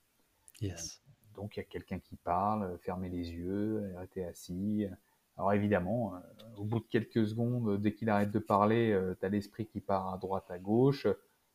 Yes. 0.62 1.02
Donc 1.36 1.56
il 1.56 1.60
y 1.60 1.62
a 1.62 1.66
quelqu'un 1.66 2.00
qui 2.00 2.16
parle, 2.16 2.78
fermez 2.80 3.10
les 3.10 3.32
yeux, 3.32 3.94
arrêtez 3.96 4.26
assis. 4.26 4.88
Alors 5.38 5.54
évidemment, 5.54 6.16
euh, 6.16 6.20
au 6.58 6.64
bout 6.64 6.80
de 6.80 6.88
quelques 6.88 7.28
secondes, 7.28 7.80
dès 7.80 7.94
qu'il 7.94 8.10
arrête 8.10 8.32
de 8.32 8.40
parler, 8.40 8.92
euh, 8.92 9.16
tu 9.20 9.26
as 9.26 9.30
l'esprit 9.30 9.68
qui 9.68 9.80
part 9.80 10.14
à 10.14 10.18
droite, 10.18 10.50
à 10.50 10.58
gauche. 10.58 11.08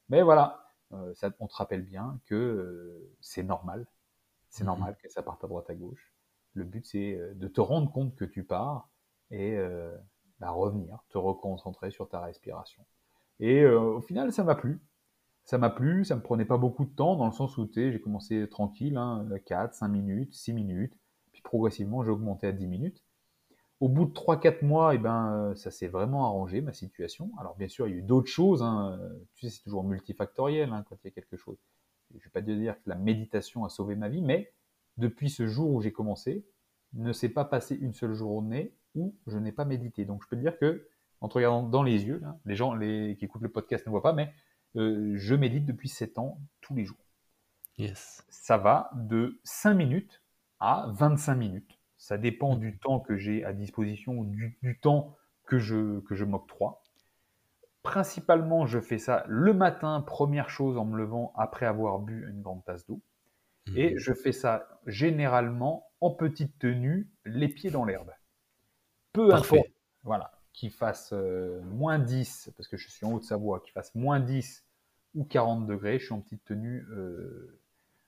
Mais 0.08 0.22
voilà, 0.22 0.64
euh, 0.92 1.12
ça, 1.14 1.30
on 1.40 1.48
te 1.48 1.54
rappelle 1.54 1.82
bien 1.82 2.20
que 2.26 3.10
c'est 3.20 3.42
normal. 3.42 3.86
C'est 4.50 4.62
mhm. 4.62 4.68
normal 4.68 4.96
que 5.02 5.08
ça 5.08 5.22
parte 5.22 5.42
à 5.42 5.48
droite, 5.48 5.68
à 5.68 5.74
gauche. 5.74 6.12
Le 6.54 6.64
but, 6.64 6.86
c'est 6.86 7.18
de 7.34 7.48
te 7.48 7.60
rendre 7.60 7.90
compte 7.90 8.14
que 8.14 8.24
tu 8.24 8.44
pars 8.44 8.88
et 9.30 9.56
bah, 10.46 10.50
revenir, 10.50 11.04
te 11.08 11.18
reconcentrer 11.18 11.90
sur 11.90 12.08
ta 12.08 12.20
respiration. 12.20 12.84
Et 13.40 13.64
au 13.66 14.00
final, 14.00 14.32
ça 14.32 14.44
m'a 14.44 14.54
plu 14.54 14.80
ça 15.44 15.58
m'a 15.58 15.70
plu, 15.70 16.04
ça 16.04 16.16
me 16.16 16.22
prenait 16.22 16.44
pas 16.44 16.58
beaucoup 16.58 16.84
de 16.84 16.94
temps 16.94 17.16
dans 17.16 17.26
le 17.26 17.32
sens 17.32 17.58
où 17.58 17.68
j'ai 17.74 18.00
commencé 18.00 18.48
tranquille, 18.48 18.96
hein, 18.96 19.26
4, 19.46 19.74
5 19.74 19.88
minutes, 19.88 20.34
6 20.34 20.52
minutes, 20.52 20.94
puis 21.32 21.42
progressivement 21.42 22.04
j'ai 22.04 22.10
augmenté 22.10 22.46
à 22.46 22.52
10 22.52 22.66
minutes. 22.66 23.02
Au 23.80 23.88
bout 23.88 24.04
de 24.04 24.12
3-4 24.12 24.64
mois, 24.64 24.94
eh 24.94 24.98
ben, 24.98 25.32
euh, 25.32 25.54
ça 25.56 25.72
s'est 25.72 25.88
vraiment 25.88 26.24
arrangé 26.26 26.60
ma 26.60 26.72
situation. 26.72 27.32
Alors 27.38 27.56
bien 27.56 27.66
sûr, 27.66 27.88
il 27.88 27.90
y 27.90 27.94
a 27.94 27.98
eu 27.98 28.02
d'autres 28.02 28.30
choses, 28.30 28.62
hein. 28.62 28.96
tu 29.34 29.46
sais, 29.46 29.56
c'est 29.56 29.62
toujours 29.64 29.82
multifactoriel 29.82 30.72
hein, 30.72 30.84
quand 30.88 30.94
il 31.02 31.08
y 31.08 31.10
a 31.10 31.10
quelque 31.10 31.36
chose. 31.36 31.58
Je 32.12 32.18
ne 32.18 32.22
vais 32.22 32.30
pas 32.30 32.42
te 32.42 32.50
dire 32.52 32.76
que 32.76 32.88
la 32.88 32.94
méditation 32.94 33.64
a 33.64 33.68
sauvé 33.68 33.96
ma 33.96 34.08
vie, 34.08 34.22
mais 34.22 34.52
depuis 34.98 35.30
ce 35.30 35.48
jour 35.48 35.72
où 35.72 35.80
j'ai 35.80 35.92
commencé, 35.92 36.46
ne 36.92 37.12
s'est 37.12 37.30
pas 37.30 37.44
passé 37.44 37.74
une 37.74 37.94
seule 37.94 38.12
journée 38.12 38.72
où 38.94 39.14
je 39.26 39.38
n'ai 39.38 39.52
pas 39.52 39.64
médité. 39.64 40.04
Donc 40.04 40.22
je 40.22 40.28
peux 40.28 40.36
te 40.36 40.40
dire 40.40 40.58
que, 40.58 40.88
en 41.20 41.28
te 41.28 41.34
regardant 41.34 41.62
dans 41.62 41.82
les 41.82 42.04
yeux, 42.04 42.22
les 42.44 42.54
gens 42.54 42.74
les, 42.74 43.16
qui 43.18 43.24
écoutent 43.24 43.42
le 43.42 43.48
podcast 43.48 43.86
ne 43.86 43.90
voient 43.90 44.02
pas, 44.02 44.12
mais 44.12 44.32
euh, 44.76 45.12
je 45.16 45.34
médite 45.34 45.66
depuis 45.66 45.88
7 45.88 46.18
ans 46.18 46.40
tous 46.60 46.74
les 46.74 46.84
jours. 46.84 47.04
Yes. 47.78 48.24
Ça 48.28 48.58
va 48.58 48.90
de 48.94 49.40
5 49.44 49.74
minutes 49.74 50.22
à 50.60 50.88
25 50.92 51.34
minutes. 51.34 51.78
Ça 51.96 52.18
dépend 52.18 52.56
du 52.56 52.78
temps 52.78 53.00
que 53.00 53.16
j'ai 53.16 53.44
à 53.44 53.52
disposition, 53.52 54.24
du, 54.24 54.58
du 54.62 54.78
temps 54.78 55.16
que 55.46 55.58
je, 55.58 56.00
que 56.00 56.14
je 56.14 56.24
m'octroie. 56.24 56.82
Principalement, 57.82 58.66
je 58.66 58.80
fais 58.80 58.98
ça 58.98 59.24
le 59.28 59.52
matin, 59.52 60.00
première 60.00 60.50
chose 60.50 60.76
en 60.78 60.84
me 60.84 60.96
levant 60.96 61.32
après 61.36 61.66
avoir 61.66 61.98
bu 61.98 62.28
une 62.28 62.42
grande 62.42 62.64
tasse 62.64 62.86
d'eau. 62.86 63.02
Et 63.76 63.96
je 63.96 64.12
fais 64.12 64.32
ça 64.32 64.66
généralement 64.86 65.86
en 66.00 66.10
petite 66.10 66.58
tenue, 66.58 67.10
les 67.24 67.48
pieds 67.48 67.70
dans 67.70 67.84
l'herbe. 67.84 68.10
Peu 69.12 69.32
importe. 69.34 69.68
Voilà 70.02 70.32
qu'il 70.52 70.70
fasse 70.70 71.10
euh, 71.12 71.60
moins 71.62 71.98
10, 71.98 72.52
parce 72.56 72.68
que 72.68 72.76
je 72.76 72.88
suis 72.88 73.06
en 73.06 73.12
Haute-Savoie, 73.12 73.60
qu'il 73.60 73.72
fasse 73.72 73.94
moins 73.94 74.20
10 74.20 74.64
ou 75.14 75.24
40 75.24 75.66
degrés, 75.66 75.98
je 75.98 76.06
suis 76.06 76.14
en 76.14 76.20
petite 76.20 76.44
tenue 76.44 76.86
euh, 76.90 77.58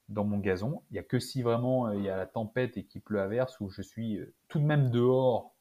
dans 0.08 0.24
mon 0.24 0.38
gazon. 0.38 0.82
Il 0.90 0.94
n'y 0.94 0.98
a 0.98 1.02
que 1.02 1.18
si 1.18 1.42
vraiment 1.42 1.88
euh, 1.88 1.96
il 1.96 2.02
y 2.02 2.08
a 2.08 2.16
la 2.16 2.26
tempête 2.26 2.76
et 2.76 2.84
qu'il 2.84 3.00
pleut 3.00 3.20
à 3.20 3.26
verse, 3.26 3.58
où 3.60 3.70
je 3.70 3.82
suis 3.82 4.20
tout 4.48 4.58
de 4.58 4.64
même 4.64 4.90
dehors 4.90 5.52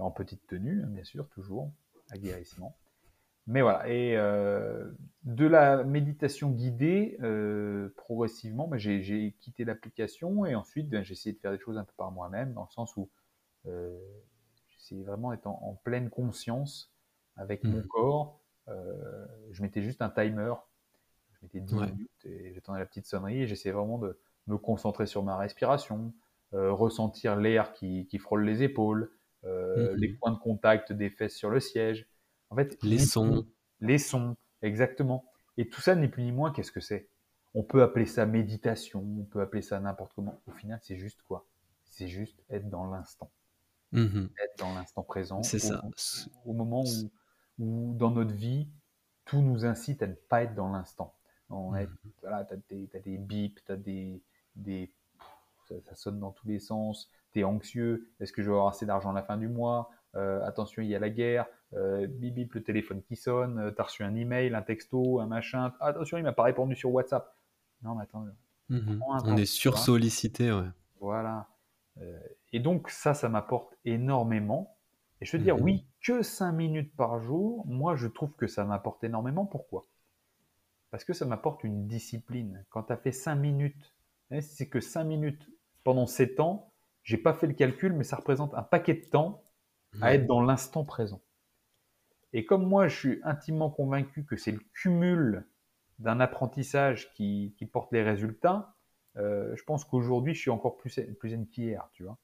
en 0.00 0.12
petite 0.12 0.46
tenue, 0.46 0.84
hein, 0.84 0.88
bien 0.88 1.02
sûr, 1.02 1.28
toujours, 1.30 1.72
aguerrissement. 2.10 2.76
Mais 3.48 3.60
voilà, 3.60 3.88
et 3.88 4.14
de 4.14 5.46
la 5.46 5.82
méditation 5.82 6.50
guidée, 6.50 7.18
progressivement, 7.96 8.68
ben, 8.68 8.78
j'ai 8.78 9.34
quitté 9.40 9.64
l'application 9.64 10.46
et 10.46 10.54
ensuite 10.54 10.88
ben, 10.88 11.02
j'ai 11.02 11.12
essayé 11.12 11.34
de 11.34 11.40
faire 11.40 11.50
des 11.50 11.58
choses 11.58 11.76
un 11.76 11.84
peu 11.84 11.92
par 11.96 12.12
moi-même, 12.12 12.54
dans 12.54 12.62
le 12.62 12.70
sens 12.70 12.96
où 12.96 13.10
c'est 14.84 15.02
vraiment 15.02 15.32
être 15.32 15.46
en, 15.46 15.80
pleine 15.82 16.10
conscience 16.10 16.92
avec 17.36 17.64
mon 17.64 17.78
mmh. 17.78 17.86
corps. 17.86 18.40
Euh, 18.68 19.26
je 19.50 19.62
mettais 19.62 19.82
juste 19.82 20.02
un 20.02 20.10
timer, 20.10 20.54
je 21.32 21.38
mettais 21.42 21.60
10 21.60 21.74
minutes 21.74 22.24
et 22.24 22.52
j'attendais 22.52 22.80
la 22.80 22.86
petite 22.86 23.06
sonnerie 23.06 23.42
et 23.42 23.46
j'essayais 23.46 23.74
vraiment 23.74 23.98
de 23.98 24.18
me 24.46 24.58
concentrer 24.58 25.06
sur 25.06 25.22
ma 25.22 25.36
respiration, 25.38 26.12
euh, 26.52 26.70
ressentir 26.70 27.36
l'air 27.36 27.72
qui, 27.72 28.06
frôle 28.18 28.44
les 28.44 28.62
épaules, 28.62 29.10
euh, 29.44 29.94
mmh. 29.94 29.96
les 29.96 30.08
points 30.08 30.32
de 30.32 30.38
contact 30.38 30.92
des 30.92 31.08
fesses 31.08 31.34
sur 31.34 31.48
le 31.48 31.60
siège. 31.60 32.06
En 32.50 32.56
fait, 32.56 32.78
les 32.82 32.98
sons. 32.98 33.46
Les 33.80 33.98
sons, 33.98 34.36
exactement. 34.62 35.24
Et 35.56 35.68
tout 35.68 35.80
ça 35.80 35.94
n'est 35.94 36.08
plus 36.08 36.22
ni 36.22 36.32
moins 36.32 36.52
qu'est-ce 36.52 36.72
que 36.72 36.80
c'est. 36.80 37.08
On 37.54 37.62
peut 37.62 37.82
appeler 37.82 38.06
ça 38.06 38.26
méditation, 38.26 39.04
on 39.20 39.24
peut 39.24 39.40
appeler 39.40 39.62
ça 39.62 39.80
n'importe 39.80 40.12
comment. 40.14 40.40
Au 40.46 40.52
final, 40.52 40.78
c'est 40.82 40.96
juste 40.96 41.22
quoi? 41.22 41.46
C'est 41.84 42.08
juste 42.08 42.42
être 42.50 42.68
dans 42.68 42.86
l'instant. 42.86 43.30
Mmh 43.94 44.26
être 44.42 44.58
dans 44.58 44.74
l'instant 44.74 45.02
présent. 45.02 45.42
C'est 45.42 45.60
ça. 45.60 45.82
Au 46.44 46.52
moment 46.52 46.82
où, 46.82 47.10
où, 47.64 47.94
dans 47.94 48.10
notre 48.10 48.32
vie, 48.32 48.68
tout 49.24 49.40
nous 49.40 49.64
incite 49.64 50.02
à 50.02 50.08
ne 50.08 50.14
pas 50.14 50.42
être 50.42 50.54
dans 50.54 50.70
l'instant. 50.70 51.14
Mmh 51.48 51.86
voilà, 52.20 52.44
tu 52.44 52.54
as, 52.54 52.98
des 53.00 53.16
bips, 53.16 53.64
tu 53.64 53.72
as 53.72 53.76
des. 53.76 54.20
des 54.56 54.92
ça, 55.68 55.94
sonne 55.94 56.20
dans 56.20 56.32
tous 56.32 56.46
les 56.46 56.58
sens, 56.58 57.10
tu 57.32 57.40
es 57.40 57.44
anxieux, 57.44 58.10
est-ce 58.20 58.32
que 58.32 58.42
je 58.42 58.48
vais 58.48 58.54
avoir 58.54 58.68
assez 58.68 58.86
d'argent 58.86 59.10
à 59.10 59.14
la 59.14 59.22
fin 59.22 59.36
du 59.36 59.48
mois? 59.48 59.90
Euh, 60.14 60.44
Attention, 60.44 60.82
il 60.82 60.88
y 60.88 60.94
a 60.94 60.98
la 60.98 61.10
guerre, 61.10 61.46
euh, 61.74 62.06
bip 62.06 62.34
bip, 62.34 62.54
le 62.54 62.62
téléphone 62.62 63.02
qui 63.02 63.16
sonne, 63.16 63.58
euh, 63.58 63.70
tu 63.70 63.80
as 63.80 63.84
reçu 63.84 64.04
un 64.04 64.14
email, 64.14 64.54
un 64.54 64.62
texto, 64.62 65.20
un 65.20 65.26
machin, 65.26 65.72
attention, 65.80 66.18
il 66.18 66.24
m'a 66.24 66.32
pas 66.32 66.44
répondu 66.44 66.76
sur 66.76 66.92
WhatsApp. 66.92 67.34
Non, 67.82 67.94
mais 67.94 68.02
attends. 68.02 68.26
Mmh 68.68 69.00
On 69.24 69.36
est 69.36 69.46
sursollicité, 69.46 70.52
ouais. 70.52 70.68
Voilà. 71.00 71.48
Euh, 72.00 72.18
et 72.52 72.60
donc 72.60 72.90
ça, 72.90 73.14
ça 73.14 73.28
m'apporte 73.28 73.76
énormément. 73.84 74.76
Et 75.20 75.24
je 75.24 75.36
veux 75.36 75.42
dire, 75.42 75.56
mhm. 75.56 75.62
oui, 75.62 75.86
que 76.02 76.22
5 76.22 76.52
minutes 76.52 76.94
par 76.96 77.20
jour, 77.20 77.64
moi 77.66 77.96
je 77.96 78.08
trouve 78.08 78.34
que 78.34 78.46
ça 78.46 78.64
m'apporte 78.64 79.04
énormément. 79.04 79.46
Pourquoi? 79.46 79.86
Parce 80.90 81.04
que 81.04 81.12
ça 81.12 81.26
m'apporte 81.26 81.64
une 81.64 81.86
discipline. 81.86 82.64
Quand 82.70 82.84
tu 82.84 82.92
as 82.92 82.96
fait 82.96 83.12
5 83.12 83.34
minutes, 83.36 83.94
hein, 84.30 84.40
c'est 84.40 84.68
que 84.68 84.80
5 84.80 85.04
minutes 85.04 85.48
pendant 85.82 86.06
7 86.06 86.40
ans, 86.40 86.72
j'ai 87.02 87.18
pas 87.18 87.34
fait 87.34 87.46
le 87.46 87.54
calcul, 87.54 87.92
mais 87.92 88.04
ça 88.04 88.16
représente 88.16 88.54
un 88.54 88.62
paquet 88.62 88.94
de 88.94 89.04
temps 89.04 89.42
à 90.00 90.14
être 90.14 90.26
dans 90.26 90.40
l'instant 90.40 90.84
présent. 90.84 91.20
Et 92.32 92.44
comme 92.44 92.66
moi, 92.66 92.88
je 92.88 92.96
suis 92.96 93.20
intimement 93.22 93.70
convaincu 93.70 94.24
que 94.24 94.36
c'est 94.36 94.50
le 94.50 94.60
cumul 94.72 95.46
d'un 96.00 96.18
apprentissage 96.18 97.12
qui, 97.12 97.54
qui, 97.56 97.66
porte 97.66 97.92
les 97.92 98.02
résultats, 98.02 98.74
je 99.16 99.62
pense 99.64 99.84
qu'aujourd'hui, 99.84 100.34
je 100.34 100.40
suis 100.40 100.50
encore 100.50 100.76
plus, 100.76 101.00
plus 101.18 101.30
zen 101.30 101.46
qu'hier, 101.46 101.88
tu 101.92 102.04
vois. 102.04 102.18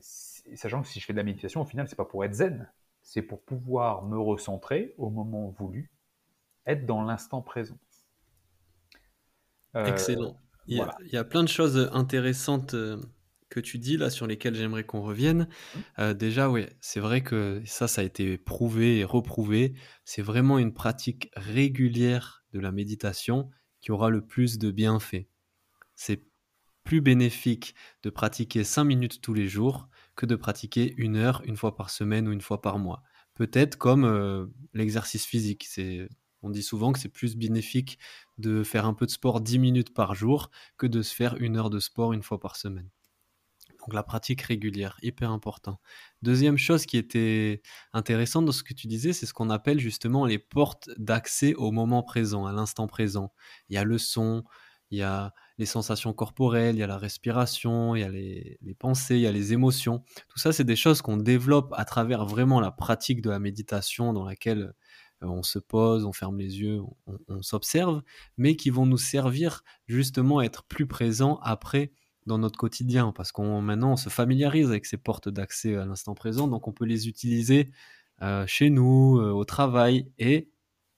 Sachant 0.00 0.82
que 0.82 0.88
si 0.88 1.00
je 1.00 1.04
fais 1.04 1.12
de 1.12 1.18
la 1.18 1.24
méditation, 1.24 1.60
au 1.60 1.64
final, 1.64 1.88
c'est 1.88 1.96
pas 1.96 2.04
pour 2.04 2.24
être 2.24 2.34
zen, 2.34 2.70
c'est 3.02 3.22
pour 3.22 3.42
pouvoir 3.42 4.04
me 4.04 4.18
recentrer 4.18 4.94
au 4.98 5.10
moment 5.10 5.48
voulu, 5.50 5.90
être 6.66 6.86
dans 6.86 7.02
l'instant 7.02 7.42
présent. 7.42 7.78
Euh, 9.76 9.86
Excellent. 9.86 10.36
Il 10.66 10.76
y, 10.76 10.80
a, 10.80 10.94
il 11.00 11.12
y, 11.12 11.16
a, 11.16 11.24
plein 11.24 11.42
de 11.42 11.48
choses 11.48 11.88
intéressantes 11.94 12.74
euh, 12.74 13.00
que 13.48 13.60
tu 13.60 13.78
dis 13.78 13.96
là 13.96 14.10
sur 14.10 14.26
lesquelles 14.26 14.54
j'aimerais 14.54 14.84
qu'on 14.84 15.00
revienne. 15.00 15.48
Mmh. 15.96 16.12
déjà, 16.12 16.50
oui, 16.50 16.66
c'est 16.80 17.00
vrai 17.00 17.22
que 17.22 17.62
ça, 17.64 17.88
ça 17.88 18.02
a 18.02 18.04
été 18.04 18.36
prouvé 18.36 18.98
et 18.98 19.04
reprouvé. 19.04 19.74
C'est 20.04 20.20
vraiment 20.20 20.58
une 20.58 20.74
pratique 20.74 21.30
régulière 21.34 22.44
de 22.52 22.60
la 22.60 22.72
méditation 22.72 23.48
qui 23.80 23.92
aura 23.92 24.10
le 24.10 24.20
plus 24.20 24.58
de 24.58 24.70
bienfaits 24.70 25.26
c'est 25.98 26.22
plus 26.84 27.00
bénéfique 27.00 27.74
de 28.02 28.08
pratiquer 28.08 28.64
5 28.64 28.84
minutes 28.84 29.20
tous 29.20 29.34
les 29.34 29.48
jours 29.48 29.88
que 30.16 30.26
de 30.26 30.36
pratiquer 30.36 30.94
une 30.96 31.16
heure 31.16 31.42
une 31.44 31.56
fois 31.56 31.74
par 31.74 31.90
semaine 31.90 32.28
ou 32.28 32.32
une 32.32 32.40
fois 32.40 32.62
par 32.62 32.78
mois. 32.78 33.02
Peut-être 33.34 33.76
comme 33.76 34.04
euh, 34.04 34.46
l'exercice 34.72 35.26
physique, 35.26 35.68
On 36.42 36.50
dit 36.50 36.62
souvent 36.62 36.92
que 36.92 37.00
c'est 37.00 37.08
plus 37.08 37.36
bénéfique 37.36 37.98
de 38.38 38.62
faire 38.62 38.86
un 38.86 38.94
peu 38.94 39.06
de 39.06 39.10
sport 39.10 39.40
10 39.40 39.58
minutes 39.58 39.92
par 39.92 40.14
jour 40.14 40.50
que 40.76 40.86
de 40.86 41.02
se 41.02 41.14
faire 41.14 41.36
une 41.36 41.56
heure 41.56 41.68
de 41.68 41.80
sport 41.80 42.12
une 42.12 42.22
fois 42.22 42.38
par 42.40 42.56
semaine. 42.56 42.88
Donc 43.80 43.92
la 43.92 44.04
pratique 44.04 44.42
régulière, 44.42 44.98
hyper 45.02 45.30
important. 45.30 45.80
Deuxième 46.22 46.58
chose 46.58 46.86
qui 46.86 46.96
était 46.96 47.60
intéressante 47.92 48.44
dans 48.44 48.52
ce 48.52 48.62
que 48.62 48.74
tu 48.74 48.86
disais, 48.86 49.12
c'est 49.12 49.26
ce 49.26 49.34
qu'on 49.34 49.50
appelle 49.50 49.80
justement 49.80 50.26
les 50.26 50.38
portes 50.38 50.90
d'accès 50.96 51.54
au 51.54 51.72
moment 51.72 52.02
présent, 52.02 52.46
à 52.46 52.52
l'instant 52.52 52.86
présent. 52.86 53.32
Il 53.68 53.74
y 53.74 53.78
a 53.78 53.84
le 53.84 53.98
son, 53.98 54.44
il 54.90 54.98
y 54.98 55.02
a 55.02 55.32
les 55.58 55.66
sensations 55.66 56.12
corporelles, 56.12 56.76
il 56.76 56.78
y 56.78 56.82
a 56.82 56.86
la 56.86 56.98
respiration, 56.98 57.96
il 57.96 58.00
y 58.00 58.04
a 58.04 58.08
les, 58.08 58.58
pensées, 58.78 59.16
il 59.16 59.22
y 59.22 59.26
a 59.26 59.32
les 59.32 59.52
émotions. 59.52 60.04
Tout 60.28 60.38
ça, 60.38 60.52
c'est 60.52 60.64
des 60.64 60.76
choses 60.76 61.02
qu'on 61.02 61.16
développe 61.16 61.74
à 61.76 61.84
travers 61.84 62.24
vraiment 62.24 62.60
la 62.60 62.70
pratique 62.70 63.20
de 63.20 63.30
la 63.30 63.40
méditation 63.40 64.12
dans 64.12 64.24
laquelle 64.24 64.72
euh, 65.22 65.26
on 65.26 65.42
se 65.42 65.58
pose, 65.58 66.04
on 66.04 66.12
ferme 66.12 66.38
les 66.38 66.60
yeux, 66.60 66.80
on, 67.28 67.42
s'observe, 67.42 68.02
mais 68.36 68.54
qui 68.54 68.70
vont 68.70 68.86
nous 68.86 68.98
servir 68.98 69.64
justement 69.86 70.38
à 70.38 70.44
être 70.44 70.62
plus 70.64 70.86
présents 70.86 71.40
après 71.42 71.90
dans 72.26 72.38
notre 72.38 72.58
quotidien, 72.58 73.12
parce 73.12 73.32
qu'on 73.32 73.60
maintenant 73.60 73.96
se 73.96 74.10
familiarise 74.10 74.68
avec 74.68 74.86
ces 74.86 74.98
portes 74.98 75.28
d'accès 75.28 75.76
à 75.76 75.86
l'instant 75.86 76.14
présent, 76.14 76.46
donc 76.46 76.68
on 76.68 76.72
peut 76.72 76.84
les 76.84 77.08
utiliser 77.08 77.70
euh, 78.22 78.46
chez 78.46 78.70
nous, 78.70 79.18
euh, 79.18 79.30
au 79.30 79.44
travail, 79.44 80.12
et 80.18 80.50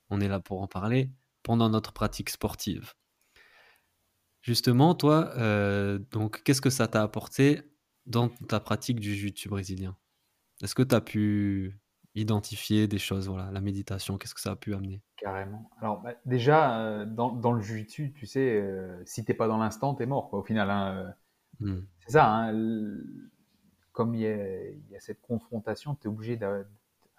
on 0.09 0.19
est 0.19 0.27
là 0.27 0.39
pour 0.39 0.61
en 0.61 0.67
parler 0.67 1.09
pendant 1.41 1.69
notre 1.69 1.93
pratique 1.93 2.29
sportive. 2.29 2.93
Justement, 4.41 4.95
toi, 4.95 5.31
euh, 5.37 5.99
donc 6.11 6.43
qu'est-ce 6.43 6.61
que 6.61 6.69
ça 6.69 6.87
t'a 6.87 7.03
apporté 7.03 7.61
dans 8.05 8.29
ta 8.29 8.59
pratique 8.59 8.99
du 8.99 9.13
jiu-jitsu 9.13 9.49
brésilien? 9.49 9.95
Est-ce 10.63 10.75
que 10.75 10.83
tu 10.83 10.95
as 10.95 11.01
pu 11.01 11.79
identifier 12.15 12.87
des 12.87 12.97
choses, 12.97 13.27
voilà, 13.27 13.51
la 13.51 13.61
méditation, 13.61 14.17
qu'est-ce 14.17 14.35
que 14.35 14.41
ça 14.41 14.51
a 14.51 14.55
pu 14.55 14.73
amener? 14.73 15.01
Carrément. 15.17 15.69
Alors 15.79 16.01
bah, 16.01 16.15
déjà, 16.25 17.05
dans, 17.05 17.51
le 17.51 17.61
jiu-jitsu, 17.61 18.13
tu 18.13 18.25
sais, 18.25 18.63
si 19.05 19.23
t'es 19.23 19.33
pas 19.33 19.47
dans 19.47 19.57
l'instant, 19.57 19.93
t'es 19.93 20.05
mort, 20.05 20.33
au 20.33 20.43
final. 20.43 20.69
Hein, 20.69 21.13
Hmm. 21.61 21.81
C'est 21.99 22.13
ça, 22.13 22.27
hein, 22.27 22.53
comme 23.91 24.15
il 24.15 24.21
y, 24.21 24.95
a, 24.95 24.99
cette 24.99 25.21
confrontation, 25.21 25.95
tu 25.95 26.07
es 26.07 26.07
obligé 26.07 26.35
d'être 26.35 26.67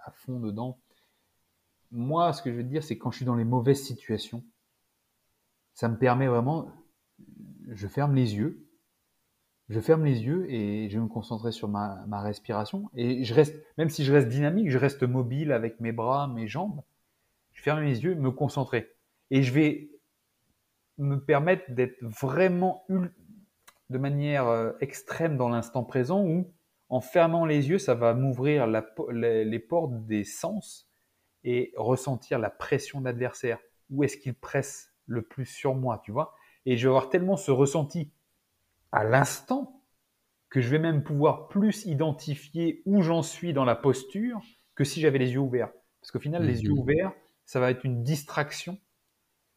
à 0.05 0.11
fond 0.11 0.41
dedans. 0.41 0.79
Moi, 1.93 2.33
ce 2.33 2.43
que 2.43 2.51
je 2.51 2.57
veux 2.57 2.63
te 2.65 2.69
dire, 2.69 2.83
c'est 2.83 2.99
quand 2.99 3.11
je 3.11 3.19
suis 3.19 3.25
dans 3.25 3.37
les 3.37 3.45
mauvaises 3.45 3.83
situations, 3.83 4.43
ça 5.75 5.89
me 5.89 5.97
permet 5.97 6.27
vraiment, 6.27 6.73
je 7.71 7.87
ferme 7.87 8.15
les 8.15 8.37
yeux, 8.37 8.67
je 9.69 9.81
ferme 9.81 10.05
les 10.05 10.23
yeux 10.23 10.51
et 10.51 10.89
je 10.91 10.99
vais 10.99 11.03
me 11.03 11.09
concentrer 11.09 11.53
sur 11.53 11.69
ma, 11.69 12.05
respiration. 12.21 12.91
Et 12.95 13.25
je 13.25 13.33
reste, 13.33 13.57
même 13.79 13.89
si 13.89 14.05
je 14.05 14.13
reste 14.13 14.29
dynamique, 14.29 14.71
je 14.71 14.79
reste 14.79 15.03
mobile 15.03 15.53
avec 15.53 15.81
mes 15.81 15.93
bras, 15.93 16.29
mes 16.29 16.47
jambes. 16.47 16.83
Je 17.53 17.63
ferme 17.63 17.81
les 17.81 18.05
yeux, 18.05 18.15
me 18.15 18.31
concentrer. 18.31 18.93
Et 19.31 19.43
je 19.43 19.53
vais 19.53 19.91
me 20.99 21.17
permettre 21.17 21.71
d'être 21.71 21.97
vraiment 22.03 22.85
de 23.91 23.99
manière 23.99 24.49
euh, 24.49 24.73
extrême 24.81 25.37
dans 25.37 25.49
l'instant 25.49 25.85
présent 25.85 26.23
où, 26.25 26.53
en 26.89 27.01
fermant 27.01 27.47
les 27.47 27.71
yeux, 27.71 27.79
ça 27.79 27.95
va 27.95 28.13
m'ouvrir 28.13 28.67
les, 28.67 29.59
portes 29.59 30.05
des 30.05 30.25
sens 30.25 30.91
et 31.45 31.73
ressentir 31.77 32.39
la 32.39 32.51
pression 32.51 33.01
de 33.01 33.07
l'adversaire. 33.07 33.59
Où 33.91 34.05
est-ce 34.05 34.19
qu'il 34.19 34.35
presse 34.35 34.93
le 35.07 35.23
plus 35.23 35.47
sur 35.47 35.75
moi, 35.75 36.03
tu 36.05 36.13
vois? 36.13 36.35
Et 36.67 36.77
je 36.77 36.87
vais 36.87 36.91
avoir 36.91 37.09
tellement 37.09 37.37
ce 37.37 37.51
ressenti 37.51 38.11
à 38.93 39.05
l'instant 39.05 39.83
que 40.51 40.61
je 40.61 40.69
vais 40.69 40.79
même 40.79 41.03
pouvoir 41.03 41.49
plus 41.49 41.87
identifier 41.87 42.83
où 42.85 43.03
j'en 43.03 43.23
suis 43.23 43.53
dans 43.53 43.65
la 43.65 43.75
posture 43.75 44.41
que 44.75 44.85
si 44.85 45.01
j'avais 45.01 45.19
les 45.19 45.33
yeux 45.33 45.41
ouverts. 45.41 45.71
Parce 46.01 46.11
qu'au 46.11 46.21
final, 46.21 46.45
les 46.45 46.63
yeux 46.63 46.73
ouverts, 46.73 47.13
ça 47.47 47.61
va 47.61 47.71
être 47.71 47.85
une 47.85 48.03
distraction 48.03 48.79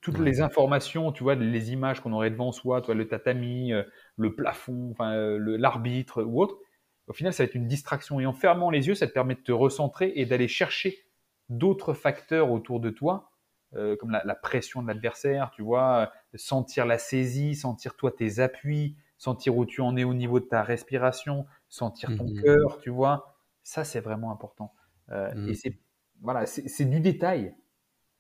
toutes 0.05 0.19
les 0.19 0.41
informations, 0.41 1.11
tu 1.11 1.23
vois, 1.23 1.33
les 1.33 1.71
images 1.73 1.99
qu'on 1.99 2.13
aurait 2.13 2.29
devant 2.29 2.51
soi, 2.51 2.81
toi, 2.81 2.93
le 2.93 3.07
tatami, 3.07 3.73
euh, 3.73 3.81
le 4.17 4.35
plafond, 4.35 4.91
enfin, 4.91 5.15
euh, 5.15 5.57
l'arbitre 5.57 6.21
ou 6.21 6.43
autre, 6.43 6.59
au 7.07 7.13
final, 7.13 7.33
ça 7.33 7.41
va 7.41 7.47
être 7.47 7.55
une 7.55 7.67
distraction. 7.67 8.19
Et 8.19 8.27
en 8.27 8.33
fermant 8.33 8.69
les 8.69 8.87
yeux, 8.87 8.93
ça 8.93 9.07
te 9.07 9.13
permet 9.13 9.33
de 9.33 9.39
te 9.39 9.51
recentrer 9.51 10.13
et 10.15 10.27
d'aller 10.27 10.47
chercher 10.47 10.95
d'autres 11.49 11.95
facteurs 11.95 12.51
autour 12.51 12.79
de 12.79 12.91
toi, 12.91 13.31
euh, 13.75 13.95
comme 13.95 14.11
la, 14.11 14.35
pression 14.35 14.81
de 14.81 14.87
l'adversaire, 14.87 15.51
tu 15.51 15.61
vois, 15.61 16.11
sentir 16.35 16.85
la 16.85 16.97
saisie, 16.97 17.55
sentir 17.55 17.95
toi 17.95 18.11
tes 18.11 18.39
appuis, 18.39 18.95
sentir 19.17 19.57
où 19.57 19.65
tu 19.65 19.81
en 19.81 19.95
es 19.97 20.03
au 20.03 20.13
niveau 20.13 20.39
de 20.39 20.45
ta 20.45 20.63
respiration, 20.63 21.45
sentir 21.69 22.15
ton 22.17 22.25
mmh 22.25 22.41
cœur, 22.41 22.79
tu 22.81 22.89
vois. 22.89 23.35
Ça, 23.63 23.83
c'est 23.83 24.01
vraiment 24.01 24.31
important. 24.31 24.73
Mmh. 25.09 25.49
Et 25.49 25.53
c'est 25.53 25.77
voilà, 26.21 26.45
c'est 26.45 26.85
du 26.85 26.99
détail 27.01 27.53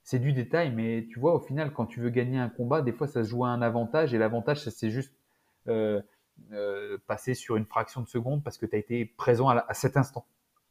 c'est 0.05 0.19
du 0.19 0.33
détail, 0.33 0.71
mais 0.71 1.07
tu 1.09 1.19
vois, 1.19 1.33
au 1.33 1.39
final, 1.39 1.73
quand 1.73 1.87
tu 1.87 1.99
veux 1.99 2.11
gagner 2.11 2.37
un 2.37 2.47
combat, 2.47 2.83
des 2.83 2.91
fois, 2.91 3.07
ça 3.07 3.23
se 3.23 3.29
joue 3.29 3.43
à 3.43 3.49
un 3.49 3.63
avantage, 3.63 4.13
et 4.13 4.19
l'avantage, 4.19 4.69
c'est 4.69 4.91
juste 4.91 5.11
euh, 5.67 5.99
euh, 6.51 6.99
passer 7.07 7.33
sur 7.33 7.55
une 7.55 7.65
fraction 7.65 8.01
de 8.01 8.07
seconde 8.07 8.43
parce 8.43 8.59
que 8.59 8.67
tu 8.67 8.75
as 8.75 8.79
été 8.79 9.05
présent 9.05 9.49
à, 9.49 9.73
cet 9.73 9.97
instant. 9.97 10.27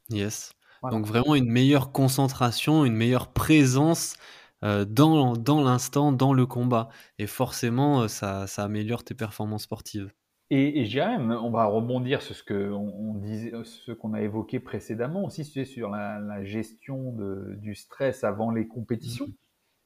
Yes. 0.09 0.53
Donc 0.89 1.05
vraiment 1.05 1.35
une 1.35 1.51
meilleure 1.51 1.91
concentration, 1.91 2.85
une 2.85 2.95
meilleure 2.95 3.33
présence 3.33 4.15
euh, 4.15 4.21
dans, 4.65 5.35
dans 5.35 5.63
l'instant, 5.63 6.13
dans 6.13 6.33
le 6.33 6.47
combat. 6.47 6.89
Et 7.19 7.27
forcément, 7.27 8.09
ça, 8.09 8.47
ça 8.47 8.65
améliore 8.65 9.05
tes 9.05 9.15
performances 9.15 9.65
sportives. 9.65 10.13
Et, 10.51 10.83
et 10.83 10.97
même, 10.97 11.31
on 11.31 11.51
va 11.51 11.65
rebondir 11.65 12.21
sur 12.21 12.35
ce 12.35 12.43
que 12.43 12.71
on, 12.71 13.15
disait, 13.15 13.53
ce 13.65 13.93
qu'on 13.93 14.13
a 14.13 14.21
évoqué 14.21 14.61
précédemment 14.61 15.25
aussi, 15.25 15.45
sur 15.45 15.91
la, 15.91 16.45
gestion 16.45 17.13
de, 17.13 17.57
du 17.59 17.75
stress 17.75 18.25
avant 18.25 18.51
les 18.51 18.69
compétitions. 18.69 19.29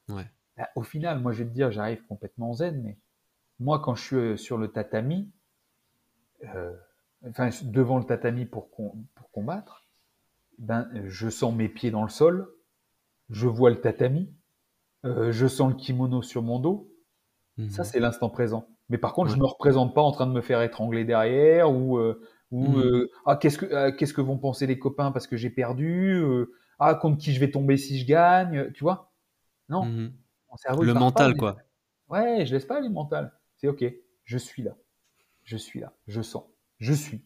Mmh. 0.07 0.13
Ouais. 0.13 0.25
Bah, 0.57 0.69
au 0.75 0.83
final, 0.83 1.19
moi, 1.21 1.31
je 1.31 1.43
vais 1.43 1.49
te 1.49 1.53
dire, 1.53 1.71
j'arrive 1.71 2.05
complètement 2.07 2.53
zen, 2.53 2.81
mais 2.83 2.97
moi, 3.59 3.79
quand 3.79 3.95
je 3.95 4.03
suis 4.03 4.15
euh, 4.15 4.37
sur 4.37 4.57
le 4.57 4.67
tatami, 4.67 5.31
euh, 6.53 6.75
enfin, 7.27 7.49
devant 7.63 7.97
le 7.97 8.03
tatami 8.03 8.45
pour, 8.45 8.69
pour 8.69 9.31
combattre, 9.31 9.87
ben, 10.57 10.89
je 11.05 11.29
sens 11.29 11.55
mes 11.55 11.69
pieds 11.69 11.91
dans 11.91 12.03
le 12.03 12.09
sol, 12.09 12.53
je 13.29 13.47
vois 13.47 13.69
le 13.69 13.79
tatami, 13.79 14.33
euh, 15.05 15.31
je 15.31 15.47
sens 15.47 15.71
le 15.71 15.75
kimono 15.75 16.21
sur 16.21 16.41
mon 16.41 16.59
dos. 16.59 16.91
Ça, 17.69 17.81
mmh. 17.81 17.85
c'est 17.85 17.99
l'instant 17.99 18.29
présent. 18.29 18.67
Mais 18.89 18.97
par 18.97 19.13
contre, 19.13 19.29
je 19.29 19.35
je 19.35 19.39
me 19.39 19.45
représente 19.45 19.93
pas 19.93 20.01
en 20.01 20.11
train 20.11 20.25
de 20.27 20.31
me 20.31 20.41
faire 20.41 20.61
étrangler 20.61 21.03
derrière 21.03 21.71
ou 21.71 21.97
euh, 21.97 22.21
ou 22.51 22.69
mmh. 22.69 22.79
euh, 22.79 23.11
ah 23.25 23.35
qu'est-ce 23.35 23.57
que 23.57 23.65
euh, 23.65 23.91
qu'est-ce 23.91 24.13
que 24.13 24.21
vont 24.21 24.37
penser 24.37 24.65
les 24.65 24.79
copains 24.79 25.11
parce 25.11 25.27
que 25.27 25.37
j'ai 25.37 25.49
perdu 25.49 26.23
ah 26.79 26.95
contre 26.95 27.17
qui 27.17 27.33
je 27.33 27.39
vais 27.39 27.51
tomber 27.51 27.77
si 27.77 27.99
je 27.99 28.07
gagne, 28.07 28.71
tu 28.71 28.83
vois? 28.83 29.11
Non. 29.67 29.85
Mmh 29.85 30.11
cerveau, 30.55 30.83
le 30.83 30.95
mental 30.95 31.35
quoi. 31.35 31.57
Ouais, 32.07 32.43
je 32.45 32.53
laisse 32.53 32.65
pas 32.65 32.79
le 32.79 32.89
mental. 32.89 33.31
C'est 33.57 33.67
OK, 33.67 33.85
je 34.23 34.37
suis 34.37 34.63
là. 34.63 34.75
Je 35.43 35.57
suis 35.57 35.79
là, 35.79 35.93
je 36.07 36.21
sens. 36.21 36.43
Je 36.79 36.93
suis. 36.93 37.23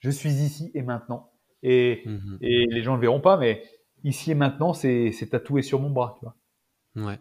Je 0.00 0.10
suis 0.10 0.30
ici 0.30 0.70
et 0.74 0.82
maintenant. 0.82 1.30
Et, 1.62 2.04
et 2.42 2.66
les 2.66 2.82
gens 2.82 2.94
le 2.94 3.00
verront 3.00 3.22
pas 3.22 3.38
mais 3.38 3.62
ici 4.02 4.32
et 4.32 4.34
maintenant 4.34 4.74
c'est 4.74 5.28
tatoué 5.30 5.62
sur 5.62 5.80
mon 5.80 5.88
bras, 5.88 6.16
tu 6.18 6.26
vois. 6.26 6.36
Ouais. 6.96 7.18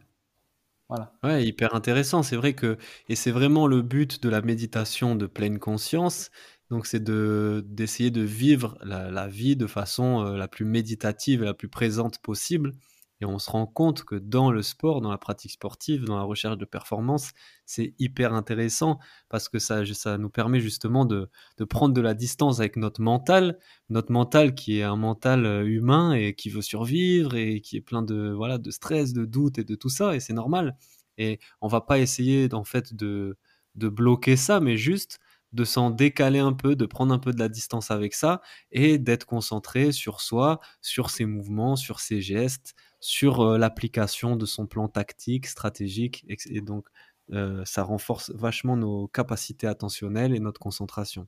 Ouais, 1.24 1.46
hyper 1.46 1.74
intéressant. 1.74 2.22
C'est 2.24 2.36
vrai 2.36 2.54
que, 2.54 2.78
et 3.10 3.16
c'est 3.16 3.32
vraiment 3.32 3.68
le 3.68 3.82
but 3.82 4.22
de 4.22 4.30
la 4.30 4.42
méditation 4.42 5.16
de 5.16 5.26
pleine 5.26 5.58
conscience. 5.60 6.30
Donc, 6.70 6.86
c'est 6.86 7.04
de 7.04 7.64
d'essayer 7.68 8.12
de 8.12 8.22
vivre 8.22 8.78
la, 8.84 9.28
vie 9.28 9.56
de 9.56 9.68
façon 9.68 10.26
euh, 10.26 10.38
la 10.38 10.48
plus 10.48 10.66
méditative 10.66 11.42
et 11.42 11.46
la 11.46 11.54
plus 11.54 11.70
présente 11.70 12.20
possible. 12.20 12.74
Et 13.22 13.26
on 13.26 13.40
se 13.40 13.50
rend 13.50 13.66
compte 13.68 14.04
que 14.04 14.16
dans 14.16 14.52
le 14.52 14.62
sport, 14.62 15.02
dans 15.02 15.12
la 15.12 15.18
pratique 15.18 15.52
sportive, 15.52 16.04
dans 16.04 16.18
la 16.18 16.24
recherche 16.24 16.58
de 16.58 16.66
performance, 16.66 17.32
c'est 17.66 17.94
hyper 18.00 18.34
intéressant 18.34 19.00
parce 19.30 19.50
que 19.50 19.60
ça, 19.60 19.86
ça 19.94 20.18
nous 20.18 20.30
permet 20.30 20.60
justement 20.60 21.06
de, 21.06 21.30
de 21.58 21.64
prendre 21.64 21.94
de 21.94 22.02
la 22.02 22.14
distance 22.14 22.60
avec 22.60 22.76
notre 22.76 23.02
mental, 23.02 23.58
notre 23.90 24.12
mental 24.12 24.56
qui 24.56 24.80
est 24.80 24.84
un 24.84 24.98
mental 24.98 25.46
euh, 25.46 25.66
humain 25.66 26.14
et 26.14 26.36
qui 26.36 26.50
veut 26.50 26.62
survivre 26.62 27.36
et 27.36 27.62
qui 27.62 27.78
est 27.78 27.82
plein 27.82 28.02
de, 28.02 28.34
voilà, 28.36 28.58
de 28.58 28.72
stress, 28.72 29.14
de 29.14 29.26
doute 29.26 29.58
et 29.58 29.64
de 29.64 29.76
tout 29.76 29.90
ça, 29.90 30.16
et 30.16 30.20
c'est 30.20 30.34
normal. 30.34 30.76
Et 31.18 31.40
on 31.62 31.68
va 31.68 31.82
pas 31.82 32.00
essayer 32.00 32.54
en 32.54 32.64
fait 32.64 32.94
de, 32.94 33.38
de 33.76 33.90
bloquer 33.90 34.36
ça, 34.36 34.60
mais 34.60 34.78
juste 34.78 35.20
de 35.54 35.64
s'en 35.64 35.92
décaler 35.92 36.40
un 36.40 36.54
peu, 36.54 36.76
de 36.76 36.86
prendre 36.86 37.14
un 37.14 37.20
peu 37.20 37.32
de 37.32 37.40
la 37.40 37.50
distance 37.50 37.92
avec 37.92 38.14
ça 38.14 38.42
et 38.72 38.98
d'être 38.98 39.26
concentré 39.26 39.92
sur 39.92 40.20
soi, 40.20 40.60
sur 40.82 41.10
ses 41.10 41.26
mouvements, 41.26 41.76
sur 41.76 42.00
ses 42.00 42.22
gestes, 42.22 42.76
sur 43.00 43.42
euh, 43.42 43.58
l'application 43.58 44.36
de 44.36 44.46
son 44.46 44.66
plan 44.66 44.88
tactique, 44.88 45.46
stratégique. 45.46 46.26
Et, 46.28 46.62
donc, 46.62 46.88
euh, 47.32 47.64
ça 47.66 47.84
renforce 47.84 48.32
vachement 48.32 48.76
nos 48.76 49.08
capacités 49.08 49.68
attentionnelles 49.68 50.36
et 50.36 50.40
notre 50.40 50.60
concentration. 50.60 51.28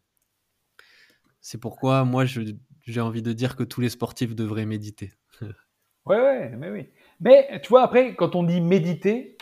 C'est 1.39 1.59
pourquoi 1.59 2.03
moi, 2.05 2.25
j'ai 2.25 3.01
envie 3.01 3.21
de 3.21 3.31
dire 3.31 3.55
que 3.55 3.63
tous 3.63 3.79
les 3.79 3.89
sportifs 3.89 4.33
devraient 4.33 4.65
méditer. 4.65 5.13
ouais, 5.41 6.19
ouais, 6.19 6.55
mais 6.57 6.71
oui. 6.71 6.89
Mais 7.19 7.61
tu 7.61 7.69
vois, 7.69 7.83
après, 7.83 8.15
quand 8.15 8.35
on 8.35 8.43
dit 8.43 8.61
méditer, 8.61 9.34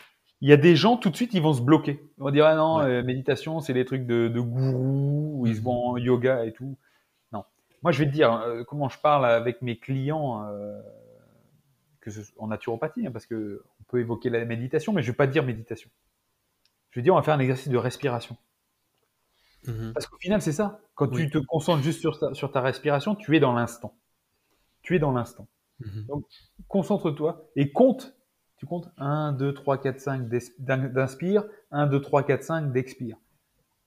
il 0.44 0.50
y 0.50 0.54
a 0.54 0.58
des 0.58 0.76
gens 0.76 0.98
tout 0.98 1.10
de 1.10 1.16
suite 1.16 1.34
ils 1.34 1.42
vont 1.42 1.54
se 1.54 1.62
bloquer. 1.62 2.04
Ils 2.18 2.22
vont 2.22 2.30
dire 2.30 2.46
ah 2.46 2.56
non 2.56 2.80
euh, 2.82 3.02
méditation 3.02 3.60
c'est 3.60 3.74
des 3.74 3.86
trucs 3.86 4.06
de, 4.06 4.28
de 4.28 4.40
gourou 4.40 5.40
où 5.40 5.48
ils 5.48 5.56
se 5.56 5.60
mhm. 5.60 5.66
vont 5.66 5.86
en 5.88 5.98
yoga 5.98 6.46
et 6.46 6.54
tout. 6.54 6.78
Non, 7.32 7.44
moi 7.82 7.92
je 7.92 8.00
vais 8.00 8.06
te 8.06 8.14
dire 8.14 8.32
euh, 8.32 8.64
comment 8.64 8.90
je 8.90 9.00
parle 9.00 9.26
avec 9.26 9.64
mes 9.64 9.80
clients 9.80 10.46
euh, 10.46 10.80
que 12.02 12.12
en 12.38 12.48
naturopathie, 12.48 13.08
hein, 13.08 13.12
parce 13.12 13.26
que 13.26 13.64
on 13.80 13.84
peut 13.86 14.00
évoquer 14.00 14.30
la 14.30 14.46
méditation, 14.46 14.94
mais 14.94 15.02
je 15.02 15.08
ne 15.08 15.12
vais 15.14 15.18
pas 15.18 15.28
dire 15.28 15.44
méditation. 15.44 15.90
Je 16.92 17.00
vais 17.00 17.04
dire, 17.04 17.14
on 17.14 17.18
va 17.18 17.24
faire 17.24 17.34
un 17.34 17.40
exercice 17.40 17.70
de 17.70 17.78
respiration. 17.78 18.38
Mhm. 19.66 19.94
Parce 19.94 20.06
qu'au 20.06 20.18
final, 20.18 20.42
c'est 20.42 20.52
ça. 20.52 20.80
Quand 20.94 21.08
tu 21.08 21.30
te 21.30 21.40
concentres 21.40 21.82
juste 21.82 22.02
sur 22.02 22.20
ta, 22.20 22.34
sur 22.34 22.52
ta 22.52 22.62
respiration, 22.62 23.16
tu 23.16 23.36
es 23.36 23.40
dans 23.40 23.54
l'instant. 23.54 23.96
Tu 24.84 24.96
es 24.96 25.00
dans 25.00 25.12
l'instant. 25.12 25.48
Mhm. 25.80 26.06
Donc, 26.08 26.26
concentre-toi 26.68 27.50
et 27.56 27.72
compte. 27.72 28.16
Tu 28.64 28.68
comptes 28.68 28.90
1, 28.96 29.34
2, 29.34 29.54
3, 29.54 29.82
4, 29.82 30.00
5 30.00 30.30
d'inspire, 30.58 31.44
1, 31.72 31.88
2, 31.88 32.00
3, 32.00 32.24
4, 32.24 32.44
5 32.44 32.72
d'expire. 32.72 33.18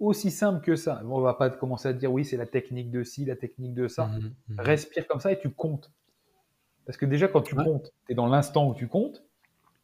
Aussi 0.01 0.31
simple 0.31 0.63
que 0.63 0.77
ça. 0.77 1.01
On 1.09 1.23
va 1.23 1.33
pas 1.33 1.49
commencer 1.49 1.89
à 1.89 1.95
dire 1.95 2.13
oui, 2.13 2.27
c'est 2.27 2.37
la 2.37 2.45
technique 2.45 2.91
de 2.91 3.03
ci, 3.03 3.25
la 3.25 3.37
technique 3.37 3.73
de 3.73 3.89
ça. 3.89 4.09
Mhm, 4.09 4.35
Respire 4.59 5.07
comme 5.07 5.21
ça 5.21 5.33
et 5.33 5.39
tu 5.39 5.49
comptes. 5.49 5.91
Parce 6.85 6.99
que 6.99 7.07
déjà, 7.07 7.27
quand 7.27 7.41
tu 7.41 7.55
comptes, 7.55 7.91
tu 8.05 8.13
es 8.13 8.15
dans 8.15 8.27
l'instant 8.27 8.69
où 8.69 8.75
tu 8.75 8.87
comptes. 8.87 9.25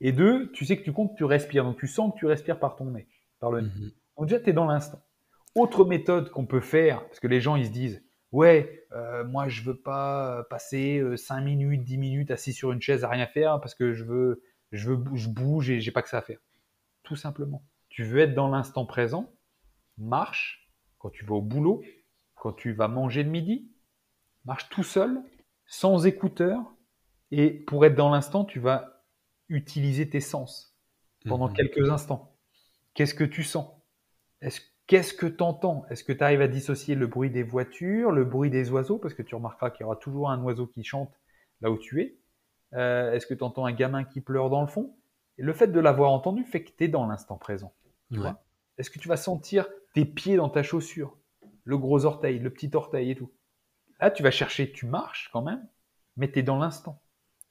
Et 0.02 0.12
deux, 0.12 0.52
tu 0.52 0.66
sais 0.66 0.77
que 0.77 0.82
tu 0.82 0.93
comptes, 0.93 1.16
tu 1.16 1.24
respires. 1.24 1.64
Donc 1.64 1.78
tu 1.78 1.86
sens 1.86 2.12
que 2.12 2.19
tu 2.19 2.27
respires 2.27 2.59
par 2.59 2.77
ton 2.77 2.90
nez, 2.90 3.06
par 3.40 3.51
le 3.51 3.62
nez. 3.62 3.70
Donc 4.19 4.27
déjà, 4.27 4.40
tu 4.40 4.51
es 4.51 4.52
dans 4.52 4.66
l'instant. 4.66 5.01
Autre 5.55 5.86
méthode 5.86 6.28
qu'on 6.28 6.44
peut 6.44 6.60
faire, 6.60 7.02
parce 7.06 7.19
que 7.19 7.28
les 7.28 7.40
gens 7.40 7.56
ils 7.56 7.64
se 7.64 7.73
disent 7.73 8.02
ouais, 8.32 8.85
euh, 8.93 9.24
moi 9.24 9.48
je 9.48 9.62
veux 9.62 9.77
pas 9.77 10.44
passer 10.51 11.02
5 11.16 11.39
euh, 11.39 11.44
minutes, 11.44 11.85
10 11.85 11.97
minutes 11.98 12.31
assis 12.31 12.52
sur 12.52 12.73
une 12.73 12.82
chaise 12.82 13.05
à 13.05 13.09
rien 13.09 13.27
faire 13.27 13.60
parce 13.60 13.74
que 13.74 13.93
je 13.94 14.05
veux, 14.05 14.43
je 14.73 14.90
veux, 14.90 15.16
je 15.16 15.28
bouge 15.28 15.70
et 15.70 15.81
j'ai 15.81 15.90
pas 15.90 16.03
que 16.03 16.09
ça 16.09 16.19
à 16.19 16.23
faire. 16.23 16.39
Tout 17.03 17.16
simplement. 17.16 17.65
Tu 17.89 18.05
veux 18.05 18.20
être 18.20 18.35
dans 18.35 18.49
l'instant 18.49 18.86
présent, 18.86 19.32
marche 19.99 20.70
quand 20.99 21.11
tu 21.11 21.24
vas 21.24 21.35
au 21.35 21.43
boulot, 21.43 21.82
quand 22.35 22.53
tu 22.53 22.73
vas 22.73 22.89
manger 22.89 23.23
le 23.23 23.31
midi, 23.31 23.70
marche 24.44 24.69
tout 24.69 24.85
seul, 24.85 25.23
sans 25.66 26.07
écouteurs, 26.07 26.62
et 27.31 27.51
pour 27.51 27.85
être 27.85 27.94
dans 27.94 28.11
l'instant, 28.11 28.44
tu 28.44 28.61
vas 28.61 29.05
utiliser 29.49 30.09
tes 30.09 30.20
sens 30.20 30.77
pendant 31.27 31.49
mhm. 31.49 31.55
quelques 31.55 31.90
instants. 31.90 32.36
Qu'est-ce 32.94 33.15
que 33.15 33.24
tu 33.24 33.43
sens? 33.43 33.70
Est-ce 34.40 34.61
Qu'est-ce 34.86 35.15
que 35.15 35.27
tu 35.27 35.43
entends 35.43 35.86
Est-ce 35.89 36.05
que 36.05 36.12
tu 36.12 36.23
arrives 36.23 36.43
à 36.43 36.49
dissocier 36.49 36.94
le 36.94 37.07
bruit 37.07 37.31
des 37.31 37.43
voitures, 37.43 38.11
le 38.11 38.24
bruit 38.24 38.51
des 38.51 38.70
oiseaux? 38.70 38.99
Parce 38.99 39.15
que 39.15 39.23
tu 39.23 39.35
remarqueras 39.35 39.70
qu'il 39.70 39.82
y 39.82 39.85
aura 39.85 39.97
toujours 39.97 40.31
un 40.31 40.43
oiseau 40.43 40.66
qui 40.66 40.85
chante 40.85 41.11
là 41.61 41.70
où 41.70 41.78
tu 41.78 42.03
es. 42.03 42.19
Euh, 42.74 43.12
est-ce 43.12 43.27
que 43.27 43.35
tu 43.35 43.44
entends 43.44 43.66
un 43.66 43.73
gamin 43.73 44.05
qui 44.05 44.20
pleure 44.20 44.51
dans 44.51 44.61
le 44.61 44.66
fond? 44.66 44.94
Et 45.39 45.43
Le 45.43 45.53
fait 45.53 45.69
de 45.69 45.81
l'avoir 45.81 46.12
entendu 46.12 46.44
fait 46.44 46.62
que 46.65 46.70
tu 46.70 46.85
es 46.85 46.89
dans 46.89 47.07
l'instant 47.07 47.36
présent. 47.36 47.73
Est-ce 48.78 48.90
que 48.90 48.99
tu 48.99 49.09
vas 49.09 49.16
sentir 49.16 49.69
tes 49.94 50.05
pieds 50.05 50.36
dans 50.36 50.49
ta 50.49 50.62
chaussure 50.62 51.16
Le 51.65 51.77
gros 51.78 52.05
orteil, 52.05 52.39
le 52.39 52.51
petit 52.51 52.70
orteil 52.74 53.11
et 53.11 53.15
tout? 53.15 53.31
Là, 54.01 54.11
tu 54.11 54.23
vas 54.23 54.31
chercher, 54.31 54.73
tu 54.73 54.86
marches 54.86 55.31
quand 55.32 55.43
même, 55.43 55.66
mais 56.16 56.31
tu 56.31 56.39
es 56.39 56.43
dans 56.43 56.59
l'instant. 56.59 57.02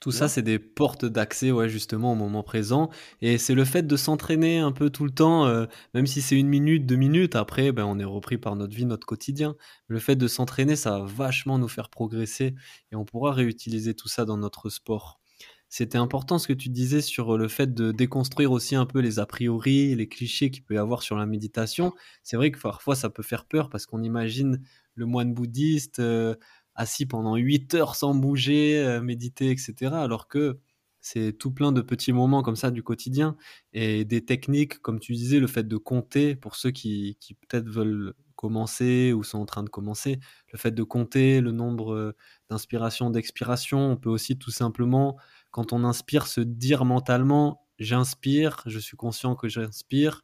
Tout 0.02 0.10
ça, 0.10 0.26
c'est 0.26 0.42
des 0.42 0.58
portes 0.58 1.04
d'accès, 1.04 1.52
ouais, 1.52 1.68
justement, 1.68 2.10
au 2.10 2.14
moment 2.16 2.42
présent. 2.42 2.90
Et 3.20 3.38
c'est 3.38 3.54
le 3.54 3.64
fait 3.64 3.86
de 3.86 3.96
s'entraîner 3.96 4.58
un 4.58 4.72
peu 4.72 4.90
tout 4.90 5.04
le 5.04 5.12
temps, 5.12 5.46
euh, 5.46 5.66
même 5.94 6.08
si 6.08 6.20
c'est 6.20 6.36
une 6.36 6.48
minute, 6.48 6.86
deux 6.86 6.96
minutes, 6.96 7.36
après, 7.36 7.70
ben, 7.70 7.84
on 7.84 8.00
est 8.00 8.04
repris 8.04 8.36
par 8.36 8.56
notre 8.56 8.74
vie, 8.74 8.84
notre 8.84 9.06
quotidien. 9.06 9.54
Le 9.86 10.00
fait 10.00 10.16
de 10.16 10.26
s'entraîner, 10.26 10.74
ça 10.74 10.98
va 10.98 11.04
vachement 11.04 11.56
nous 11.56 11.68
faire 11.68 11.88
progresser 11.88 12.56
et 12.90 12.96
on 12.96 13.04
pourra 13.04 13.30
réutiliser 13.32 13.94
tout 13.94 14.08
ça 14.08 14.24
dans 14.24 14.36
notre 14.36 14.70
sport. 14.70 15.20
C'était 15.68 15.98
important 15.98 16.38
ce 16.38 16.48
que 16.48 16.52
tu 16.52 16.68
disais 16.68 17.00
sur 17.00 17.38
le 17.38 17.46
fait 17.46 17.72
de 17.72 17.92
déconstruire 17.92 18.50
aussi 18.50 18.74
un 18.74 18.86
peu 18.86 18.98
les 18.98 19.20
a 19.20 19.26
priori, 19.26 19.94
les 19.94 20.08
clichés 20.08 20.50
qu'il 20.50 20.64
peut 20.64 20.74
y 20.74 20.78
avoir 20.78 21.02
sur 21.02 21.16
la 21.16 21.26
méditation. 21.26 21.92
C'est 22.24 22.36
vrai 22.36 22.50
que 22.50 22.60
parfois 22.60 22.96
ça 22.96 23.08
peut 23.08 23.22
faire 23.22 23.46
peur 23.46 23.70
parce 23.70 23.86
qu'on 23.86 24.02
imagine 24.02 24.60
le 24.96 25.06
moine 25.06 25.32
bouddhiste. 25.32 26.00
Euh, 26.00 26.34
assis 26.74 27.06
pendant 27.06 27.36
8 27.36 27.74
heures 27.74 27.94
sans 27.96 28.14
bouger, 28.14 28.78
euh, 28.78 29.02
méditer, 29.02 29.50
etc. 29.50 29.94
Alors 29.94 30.28
que 30.28 30.58
c'est 31.00 31.32
tout 31.32 31.50
plein 31.50 31.72
de 31.72 31.80
petits 31.82 32.12
moments 32.12 32.42
comme 32.42 32.56
ça 32.56 32.70
du 32.70 32.82
quotidien 32.82 33.36
et 33.72 34.04
des 34.04 34.24
techniques, 34.24 34.78
comme 34.80 35.00
tu 35.00 35.14
disais, 35.14 35.40
le 35.40 35.48
fait 35.48 35.66
de 35.66 35.76
compter 35.76 36.36
pour 36.36 36.54
ceux 36.56 36.70
qui, 36.70 37.18
peut-être 37.48 37.68
veulent 37.68 38.14
commencer 38.36 39.12
ou 39.12 39.22
sont 39.24 39.38
en 39.38 39.46
train 39.46 39.62
de 39.64 39.68
commencer, 39.68 40.20
le 40.52 40.58
fait 40.58 40.70
de 40.72 40.82
compter 40.82 41.40
le 41.40 41.52
nombre 41.52 41.92
euh, 41.94 42.16
d'inspirations, 42.50 43.10
d'expirations. 43.10 43.92
On 43.92 43.96
peut 43.96 44.10
aussi 44.10 44.38
tout 44.38 44.50
simplement, 44.50 45.16
quand 45.50 45.72
on 45.72 45.84
inspire, 45.84 46.26
se 46.26 46.40
dire 46.40 46.84
mentalement, 46.84 47.66
j'inspire, 47.78 48.62
je 48.66 48.78
suis 48.78 48.96
conscient 48.96 49.34
que 49.36 49.48
j'inspire, 49.48 50.22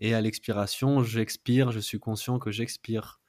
et 0.00 0.14
à 0.14 0.20
l'expiration, 0.20 1.02
j'expire, 1.02 1.70
je 1.72 1.80
suis 1.80 1.98
conscient 1.98 2.38
que 2.38 2.50
j'expire 2.50 3.20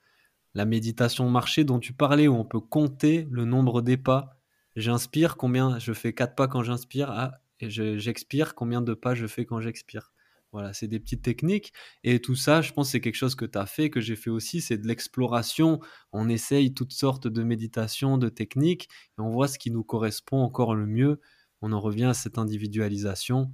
la 0.54 0.66
méditation 0.66 1.30
marché 1.30 1.64
dont 1.64 1.80
tu 1.80 1.94
parlais, 1.94 2.28
où 2.28 2.36
on 2.36 2.46
peut 2.46 2.60
compter 2.60 3.28
le 3.32 3.46
nombre 3.46 3.82
des 3.82 3.98
pas. 3.98 4.38
J'inspire, 4.76 5.38
combien 5.38 5.80
je 5.80 5.94
fais 5.94 6.14
4 6.14 6.36
pas 6.36 6.48
quand 6.48 6.64
j'inspire, 6.64 7.12
ah, 7.12 7.42
et 7.60 7.70
j'expire, 7.70 8.56
combien 8.56 8.82
de 8.82 8.94
pas 8.94 9.16
je 9.16 9.28
fais 9.28 9.46
quand 9.46 9.60
j'expire. 9.60 10.14
Voilà, 10.52 10.74
c'est 10.74 10.88
des 10.88 11.00
petites 11.00 11.22
techniques. 11.22 11.74
Et 12.04 12.20
tout 12.22 12.36
ça, 12.36 12.62
je 12.62 12.74
pense 12.74 12.90
c'est 12.90 13.02
quelque 13.02 13.16
chose 13.16 13.36
que 13.36 13.46
tu 13.46 13.58
as 13.58 13.68
fait, 13.68 13.90
que 13.90 14.02
j'ai 14.02 14.16
fait 14.16 14.32
aussi, 14.32 14.62
c'est 14.62 14.78
de 14.78 14.88
l'exploration. 14.88 15.80
On 16.12 16.28
essaye 16.28 16.74
toutes 16.74 16.94
sortes 16.94 17.28
de 17.28 17.44
méditations, 17.44 18.18
de 18.18 18.30
techniques, 18.30 18.90
et 19.18 19.22
on 19.22 19.30
voit 19.30 19.48
ce 19.48 19.60
qui 19.60 19.70
nous 19.70 19.84
correspond 19.84 20.40
encore 20.40 20.76
le 20.76 20.88
mieux. 20.88 21.20
On 21.62 21.72
en 21.72 21.80
revient 21.80 22.06
à 22.06 22.14
cette 22.14 22.38
individualisation, 22.38 23.52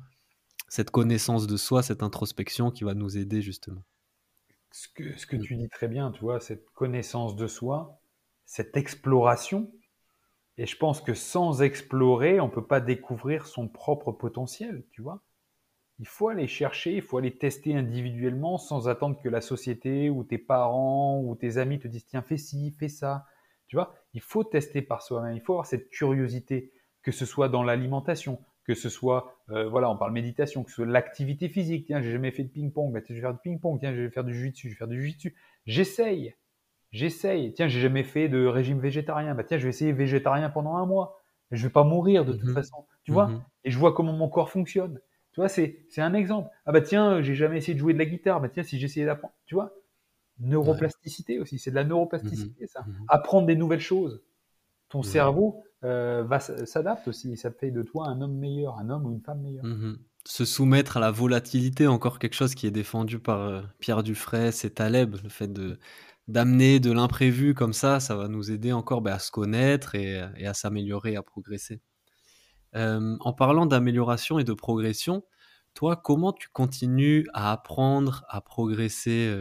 cette 0.70 0.92
connaissance 0.92 1.48
de 1.48 1.58
soi, 1.58 1.84
cette 1.84 2.04
introspection 2.04 2.72
qui 2.72 2.84
va 2.84 2.94
nous 2.94 3.18
aider 3.18 3.42
justement 3.42 3.84
ce 4.76 4.90
que, 4.90 5.18
ce 5.18 5.26
que 5.26 5.38
tu 5.38 5.56
dis 5.56 5.70
très 5.70 5.88
bien, 5.88 6.12
tu 6.12 6.20
vois, 6.20 6.42
cette 6.42 6.70
connaissance 6.72 7.38
de 7.38 7.48
soi, 7.48 8.02
cette 8.44 8.76
exploration. 8.76 9.72
Et 10.58 10.66
je 10.66 10.76
pense 10.76 11.00
que 11.00 11.14
sans 11.14 11.62
explorer, 11.62 12.42
on 12.42 12.48
ne 12.48 12.52
peut 12.52 12.66
pas 12.66 12.82
découvrir 12.82 13.48
son 13.48 13.70
propre 13.70 14.12
potentiel, 14.12 14.84
tu 14.92 15.02
vois. 15.02 15.24
Il 16.00 16.08
faut 16.08 16.28
aller 16.28 16.48
chercher, 16.48 16.94
il 16.98 17.02
faut 17.02 17.18
aller 17.18 17.38
tester 17.38 17.74
individuellement 17.74 18.58
sans 18.58 18.90
attendre 18.90 19.18
que 19.22 19.30
la 19.30 19.40
société 19.40 20.10
ou 20.10 20.26
tes 20.26 20.38
parents 20.38 21.22
ou 21.22 21.36
tes 21.38 21.58
amis 21.58 21.80
te 21.80 21.88
disent 21.88 22.08
tiens, 22.08 22.22
fais 22.22 22.38
ci, 22.38 22.72
fais 22.78 22.90
ça. 22.90 23.28
Tu 23.68 23.78
vois, 23.78 23.96
il 24.14 24.22
faut 24.22 24.44
tester 24.44 24.82
par 24.82 25.04
soi-même, 25.04 25.38
il 25.38 25.42
faut 25.42 25.54
avoir 25.54 25.68
cette 25.68 25.90
curiosité, 25.90 26.74
que 27.02 27.14
ce 27.14 27.26
soit 27.26 27.48
dans 27.48 27.64
l'alimentation, 27.64 28.44
que 28.66 28.74
ce 28.74 28.90
soit, 28.90 29.38
euh, 29.52 29.70
voilà, 29.70 29.90
on 29.90 29.98
parle 29.98 30.12
méditation, 30.12 30.64
que 30.64 30.72
ce 30.72 30.78
soit 30.78 30.86
l'activité 30.86 31.50
physique. 31.50 31.86
Tiens, 31.86 32.02
j'ai 32.02 32.12
jamais 32.12 32.32
fait 32.32 32.44
de 32.44 32.50
ping-pong, 32.50 32.92
bah, 32.92 33.00
je 33.08 33.14
vais 33.14 33.22
faire 33.22 33.34
du 33.34 33.40
ping-pong. 33.40 33.80
Tiens, 33.80 33.94
je 33.94 34.02
vais 34.02 34.10
faire 34.10 34.24
du 34.24 34.34
jiu-jitsu, 34.34 34.70
je 34.70 34.74
vais 34.74 34.78
faire 34.78 34.88
du 34.88 35.00
jiu-jitsu. 35.00 35.36
J'essaye, 35.68 36.36
j'essaye. 36.92 37.54
Tiens, 37.54 37.68
j'ai 37.68 37.80
jamais 37.80 38.04
fait 38.04 38.28
de 38.28 38.46
régime 38.46 38.80
végétarien. 38.80 39.36
Bah 39.36 39.44
tiens, 39.44 39.58
je 39.58 39.64
vais 39.64 39.70
essayer 39.70 39.92
végétarien 39.92 40.50
pendant 40.50 40.76
un 40.76 40.86
mois. 40.86 41.22
Je 41.52 41.64
vais 41.64 41.72
pas 41.72 41.84
mourir 41.84 42.26
de 42.26 42.34
toute 42.34 42.50
mhm. 42.50 42.56
façon, 42.56 42.86
tu 43.04 43.12
vois. 43.12 43.28
Mhm. 43.28 43.44
Et 43.66 43.72
je 43.72 43.78
vois 43.78 43.94
comment 43.94 44.14
mon 44.14 44.28
corps 44.30 44.50
fonctionne. 44.50 45.00
Tu 45.32 45.42
vois, 45.42 45.50
c'est 45.50 45.86
un 45.98 46.14
exemple. 46.14 46.50
Ah 46.66 46.72
bah 46.72 46.82
tiens, 46.82 47.22
j'ai 47.22 47.36
jamais 47.36 47.58
essayé 47.58 47.76
de 47.76 47.80
jouer 47.80 47.94
de 47.94 48.00
la 48.00 48.06
guitare. 48.06 48.42
Bah 48.42 48.50
tiens, 48.50 48.64
si 48.64 48.80
j'essayais 48.80 49.06
d'apprendre, 49.06 49.34
tu 49.46 49.54
vois. 49.54 49.74
Neuroplasticité 50.40 51.40
aussi, 51.40 51.60
c'est 51.60 51.70
de 51.70 51.76
la 51.76 51.84
neuroplasticité 51.84 52.64
mhm. 52.64 52.68
ça. 52.68 52.86
Apprendre 53.10 53.46
des 53.46 53.56
nouvelles 53.56 53.80
choses. 53.80 54.24
Ton 54.90 55.04
cerveau, 55.04 55.64
euh, 55.86 56.40
s'adapte 56.66 57.08
aussi. 57.08 57.38
Ça 57.38 57.52
fait 57.52 57.72
de 57.72 57.84
toi 57.84 58.08
un 58.08 58.22
homme 58.22 58.36
meilleur, 58.36 58.78
un 58.80 58.90
homme 58.90 59.06
ou 59.06 59.12
une 59.12 59.22
femme 59.22 59.42
meilleure. 59.42 59.64
Mhm. 59.64 60.00
Se 60.26 60.44
soumettre 60.44 60.98
à 60.98 61.00
la 61.00 61.12
volatilité, 61.12 61.86
encore 61.86 62.18
quelque 62.18 62.34
chose 62.34 62.56
qui 62.56 62.66
est 62.66 62.72
défendu 62.72 63.20
par 63.20 63.42
euh, 63.42 63.62
Pierre 63.80 64.02
Dufray, 64.02 64.52
c'est 64.52 64.72
Taleb, 64.72 65.16
le 65.24 65.30
fait 65.30 65.52
de 65.52 65.80
d'amener 66.28 66.80
de 66.80 66.92
l'imprévu 66.92 67.54
comme 67.54 67.74
ça, 67.74 68.00
ça 68.00 68.16
va 68.16 68.28
nous 68.28 68.50
aider 68.50 68.74
encore 68.74 69.02
bah, 69.02 69.14
à 69.14 69.20
se 69.20 69.30
connaître 69.30 69.94
et, 69.94 70.20
à 70.20 70.56
s'améliorer, 70.56 71.16
à 71.16 71.22
progresser. 71.22 71.82
Euh, 72.76 73.16
en 73.20 73.32
parlant 73.32 73.68
d'amélioration 73.68 74.40
et 74.40 74.44
de 74.44 74.54
progression, 74.54 75.24
toi, 75.76 75.96
comment 75.96 76.34
tu 76.34 76.50
continues 76.50 77.28
à 77.34 77.52
apprendre, 77.52 78.26
à 78.28 78.42
progresser 78.42 79.32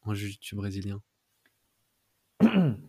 en 0.00 0.14
jiu-jitsu 0.14 0.56
brésilien? 0.56 1.02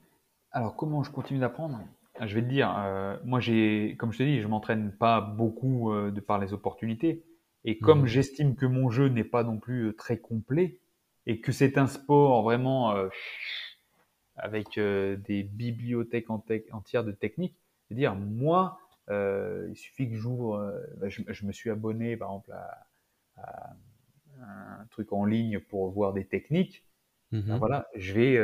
Alors, 0.51 0.77
comment 0.77 1.03
je 1.03 1.11
continue 1.11 1.41
d'apprendre? 1.41 1.81
Je 2.27 2.35
vais 2.35 2.41
te 2.41 2.47
dire, 2.47 2.73
euh, 2.77 3.17
moi 3.23 3.39
j'ai, 3.39 3.95
comme 3.97 4.11
je 4.11 4.19
te 4.19 4.23
dis, 4.23 4.41
je 4.41 4.47
m'entraîne 4.47 4.91
pas 4.91 5.21
beaucoup 5.21 5.91
euh, 5.91 6.11
de 6.11 6.19
par 6.19 6.39
les 6.39 6.53
opportunités. 6.53 7.23
Et 7.63 7.77
comme 7.77 8.03
mmh. 8.03 8.07
j'estime 8.07 8.55
que 8.55 8.65
mon 8.65 8.89
jeu 8.89 9.07
n'est 9.07 9.23
pas 9.23 9.43
non 9.43 9.59
plus 9.59 9.87
euh, 9.87 9.93
très 9.93 10.17
complet 10.17 10.79
et 11.27 11.41
que 11.41 11.51
c'est 11.51 11.77
un 11.77 11.85
sport 11.85 12.41
vraiment 12.41 12.95
avec 14.35 14.79
des 14.79 15.43
bibliothèques 15.43 16.31
entières 16.31 17.03
de 17.03 17.11
techniques, 17.11 17.55
je 17.85 17.93
veux 17.93 17.99
dire, 17.99 18.15
moi, 18.15 18.79
il 19.07 19.75
suffit 19.75 20.09
que 20.09 20.15
j'ouvre, 20.15 20.75
bah, 20.97 21.09
je, 21.09 21.45
me 21.45 21.51
suis 21.51 21.69
abonné 21.69 22.17
par 22.17 22.29
exemple 22.29 22.53
à, 22.53 23.75
un 24.41 24.85
truc 24.89 25.13
en 25.13 25.25
ligne 25.25 25.59
pour 25.59 25.91
voir 25.91 26.11
des 26.13 26.25
techniques. 26.25 26.83
Ben 27.31 27.41
mmh 27.41 27.57
voilà, 27.59 27.87
je 27.95 28.13
vais, 28.13 28.35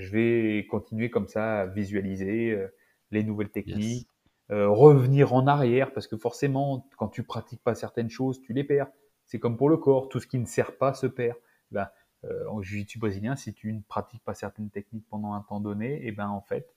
je 0.00 0.10
vais 0.10 0.66
continuer 0.66 1.10
comme 1.10 1.28
ça 1.28 1.60
à 1.60 1.66
visualiser 1.66 2.66
les 3.14 3.24
nouvelles 3.24 3.50
techniques, 3.50 4.08
euh, 4.50 4.68
revenir 4.68 5.32
en 5.32 5.46
arrière, 5.46 5.92
parce 5.92 6.06
que 6.06 6.16
forcément, 6.16 6.86
quand 6.98 7.08
tu 7.08 7.22
pratiques 7.22 7.62
pas 7.62 7.74
certaines 7.74 8.10
choses, 8.10 8.40
tu 8.42 8.52
les 8.52 8.64
perds. 8.64 8.88
C'est 9.26 9.38
comme 9.38 9.56
pour 9.56 9.70
le 9.70 9.78
corps, 9.78 10.08
tout 10.08 10.20
ce 10.20 10.26
qui 10.26 10.38
ne 10.38 10.44
sert 10.44 10.76
pas 10.76 10.92
se 10.92 11.06
perd. 11.06 11.36
Ben, 11.70 11.88
euh, 12.24 12.46
en 12.48 12.62
jiu-jitsu 12.62 12.98
brésilien, 12.98 13.36
si 13.36 13.52
tu 13.52 13.72
ne 13.72 13.80
pratiques 13.80 14.22
pas 14.22 14.34
certaines 14.34 14.70
techniques 14.70 15.06
pendant 15.10 15.34
un 15.34 15.40
temps 15.40 15.60
donné, 15.60 16.04
et 16.04 16.08
eh 16.08 16.12
ben 16.12 16.28
en 16.28 16.40
fait, 16.40 16.68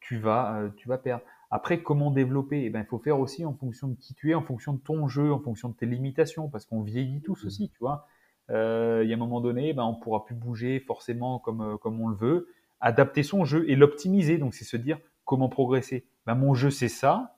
tu 0.00 0.18
vas, 0.18 0.58
euh, 0.58 0.68
tu 0.76 0.88
vas 0.88 0.98
perdre. 0.98 1.24
Après, 1.50 1.82
comment 1.82 2.10
développer? 2.10 2.64
Eh 2.64 2.70
ben, 2.70 2.80
Il 2.80 2.86
faut 2.86 2.98
faire 2.98 3.18
aussi 3.18 3.44
en 3.44 3.54
fonction 3.54 3.88
de 3.88 3.94
qui 3.96 4.14
tu 4.14 4.30
es, 4.30 4.34
en 4.34 4.42
fonction 4.42 4.72
de 4.72 4.78
ton 4.78 5.08
jeu, 5.08 5.32
en 5.32 5.40
fonction 5.40 5.68
de 5.68 5.74
tes 5.74 5.86
limitations, 5.86 6.48
parce 6.48 6.64
qu'on 6.66 6.82
vieillit 6.82 7.20
tous 7.20 7.42
mmh. 7.42 7.46
aussi, 7.46 7.68
tu 7.70 7.78
vois. 7.80 8.06
Euh, 8.50 9.00
il 9.04 9.08
y 9.08 9.12
a 9.12 9.16
un 9.16 9.18
moment 9.18 9.40
donné, 9.40 9.72
ben, 9.72 9.84
on 9.84 9.94
pourra 9.94 10.24
plus 10.24 10.34
bouger 10.34 10.80
forcément 10.80 11.38
comme, 11.38 11.78
comme 11.78 12.00
on 12.00 12.08
le 12.08 12.16
veut. 12.16 12.48
Adapter 12.80 13.22
son 13.22 13.44
jeu 13.44 13.68
et 13.68 13.76
l'optimiser, 13.76 14.36
donc 14.38 14.54
c'est 14.54 14.64
se 14.64 14.76
dire 14.76 14.98
comment 15.24 15.48
progresser. 15.48 16.06
Ben, 16.26 16.34
mon 16.34 16.54
jeu, 16.54 16.70
c'est 16.70 16.88
ça. 16.88 17.36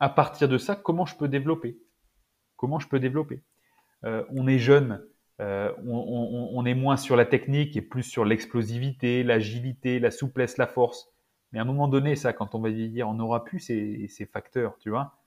À 0.00 0.08
partir 0.08 0.48
de 0.48 0.58
ça, 0.58 0.76
comment 0.76 1.06
je 1.06 1.16
peux 1.16 1.28
développer? 1.28 1.78
Comment 2.56 2.78
je 2.78 2.88
peux 2.88 3.00
développer? 3.00 3.42
Euh, 4.04 4.24
On 4.30 4.46
est 4.46 4.58
jeune, 4.58 5.02
on, 5.38 6.50
on, 6.52 6.64
est 6.64 6.74
moins 6.74 6.96
sur 6.96 7.16
la 7.16 7.26
technique 7.26 7.76
et 7.76 7.82
plus 7.82 8.02
sur 8.02 8.24
l'explosivité, 8.24 9.22
l'agilité, 9.22 9.98
la 9.98 10.10
souplesse, 10.10 10.56
la 10.56 10.66
force. 10.66 11.12
Mais 11.52 11.58
à 11.58 11.62
un 11.62 11.66
moment 11.66 11.88
donné, 11.88 12.16
ça, 12.16 12.32
quand 12.32 12.54
on 12.54 12.60
va 12.60 12.70
vieillir, 12.70 13.08
on 13.08 13.14
n'aura 13.14 13.44
plus 13.44 13.60
ces, 13.60 14.08
ces, 14.08 14.24
facteurs, 14.26 14.78
tu 14.78 14.90
vois. 14.90 15.18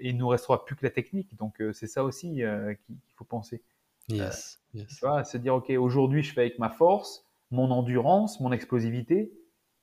Et 0.00 0.10
il 0.10 0.18
nous 0.18 0.28
restera 0.28 0.64
plus 0.64 0.76
que 0.76 0.84
la 0.84 0.90
technique. 0.90 1.34
Donc 1.36 1.62
c'est 1.72 1.86
ça 1.86 2.04
aussi 2.04 2.34
qu'il 2.34 3.14
faut 3.16 3.24
penser. 3.24 3.62
Yes, 4.08 4.60
Tu 4.72 4.86
vois, 5.02 5.24
se 5.24 5.36
dire, 5.36 5.54
OK, 5.54 5.70
aujourd'hui, 5.70 6.22
je 6.22 6.32
fais 6.32 6.40
avec 6.42 6.58
ma 6.58 6.70
force, 6.70 7.26
mon 7.50 7.70
endurance, 7.70 8.40
mon 8.40 8.52
explosivité. 8.52 9.32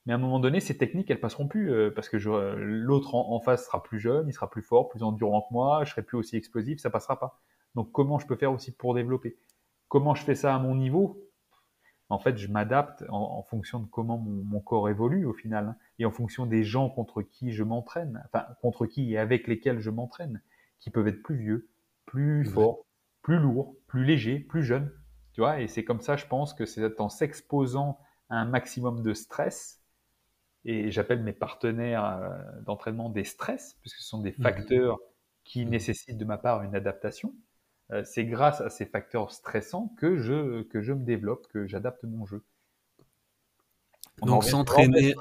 Mais 0.05 0.13
à 0.13 0.17
un 0.17 0.19
moment 0.19 0.39
donné, 0.39 0.59
ces 0.59 0.77
techniques, 0.77 1.09
elles 1.09 1.19
passeront 1.19 1.47
plus 1.47 1.71
euh, 1.71 1.91
parce 1.91 2.09
que 2.09 2.17
l'autre 2.17 3.15
en, 3.15 3.39
face 3.39 3.65
sera 3.65 3.81
plus 3.81 3.99
jeune, 3.99 4.27
il 4.27 4.33
sera 4.33 4.49
plus 4.49 4.61
fort, 4.61 4.89
plus 4.89 5.03
endurant 5.03 5.41
que 5.41 5.53
moi, 5.53 5.83
je 5.83 5.91
serai 5.91 6.03
plus 6.03 6.17
aussi 6.17 6.35
explosif, 6.35 6.79
ça 6.79 6.89
passera 6.89 7.19
pas. 7.19 7.39
Donc, 7.73 7.91
comment 7.91 8.19
je 8.19 8.27
peux 8.27 8.35
faire 8.35 8.51
aussi 8.51 8.71
pour 8.71 8.93
développer? 8.93 9.35
Comment 9.87 10.13
je 10.15 10.23
fais 10.23 10.35
ça 10.35 10.55
à 10.55 10.59
mon 10.59 10.75
niveau? 10.75 11.21
En 12.09 12.19
fait, 12.19 12.37
je 12.37 12.47
m'adapte 12.47 13.03
en, 13.09 13.41
fonction 13.41 13.79
de 13.79 13.87
comment 13.87 14.19
mon, 14.19 14.59
corps 14.59 14.89
évolue 14.89 15.25
au 15.25 15.33
final 15.33 15.69
hein, 15.69 15.75
et 15.97 16.05
en 16.05 16.11
fonction 16.11 16.45
des 16.45 16.63
gens 16.63 16.87
contre 16.87 17.23
qui 17.23 17.51
je 17.51 17.63
m'entraîne, 17.63 18.23
enfin, 18.25 18.45
contre 18.61 18.85
qui 18.85 19.13
et 19.13 19.17
avec 19.17 19.47
lesquels 19.47 19.79
je 19.79 19.89
m'entraîne, 19.89 20.41
qui 20.79 20.91
peuvent 20.91 21.07
être 21.07 21.23
plus 21.23 21.35
vieux, 21.35 21.69
plus 22.05 22.45
forts, 22.45 22.85
plus 23.23 23.39
lourd, 23.39 23.75
plus 23.87 24.05
léger, 24.05 24.37
plus 24.37 24.63
jeune. 24.63 24.91
Tu 25.33 25.41
vois, 25.41 25.61
et 25.61 25.67
c'est 25.67 25.83
comme 25.83 25.99
ça, 25.99 26.15
je 26.15 26.27
pense 26.27 26.53
que 26.53 26.67
c'est 26.67 27.01
en 27.01 27.09
s'exposant 27.09 27.99
à 28.29 28.37
un 28.37 28.45
maximum 28.45 29.01
de 29.01 29.13
stress, 29.15 29.83
et 30.65 30.91
j'appelle 30.91 31.21
mes 31.21 31.33
partenaires 31.33 32.05
euh, 32.05 32.61
d'entraînement 32.61 33.09
des 33.09 33.23
stress, 33.23 33.77
puisque 33.81 33.97
ce 33.97 34.07
sont 34.07 34.19
des 34.19 34.31
mmh. 34.31 34.41
facteurs 34.41 34.99
qui 35.43 35.65
mmh. 35.65 35.69
nécessitent 35.69 36.17
de 36.17 36.25
ma 36.25 36.37
part 36.37 36.63
une 36.63 36.75
adaptation. 36.75 37.33
Euh, 37.91 38.03
c'est 38.03 38.25
grâce 38.25 38.61
à 38.61 38.69
ces 38.69 38.85
facteurs 38.85 39.31
stressants 39.31 39.93
que 39.97 40.17
je, 40.17 40.63
que 40.63 40.81
je 40.81 40.91
me 40.91 41.05
développe, 41.05 41.47
que 41.47 41.67
j'adapte 41.67 42.03
mon 42.03 42.25
jeu. 42.25 42.43
Donc 44.23 44.43
s'entraîner. 44.43 45.13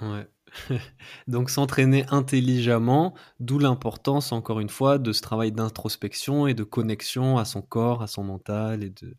Ouais. 0.00 0.28
Donc 1.26 1.50
s'entraîner 1.50 2.04
intelligemment, 2.10 3.14
d'où 3.40 3.58
l'importance, 3.58 4.30
encore 4.32 4.60
une 4.60 4.68
fois, 4.68 4.98
de 4.98 5.12
ce 5.12 5.22
travail 5.22 5.50
d'introspection 5.50 6.46
et 6.46 6.54
de 6.54 6.64
connexion 6.64 7.36
à 7.38 7.44
son 7.44 7.62
corps, 7.62 8.02
à 8.02 8.06
son 8.06 8.22
mental 8.22 8.84
et 8.84 8.90
de, 8.90 9.16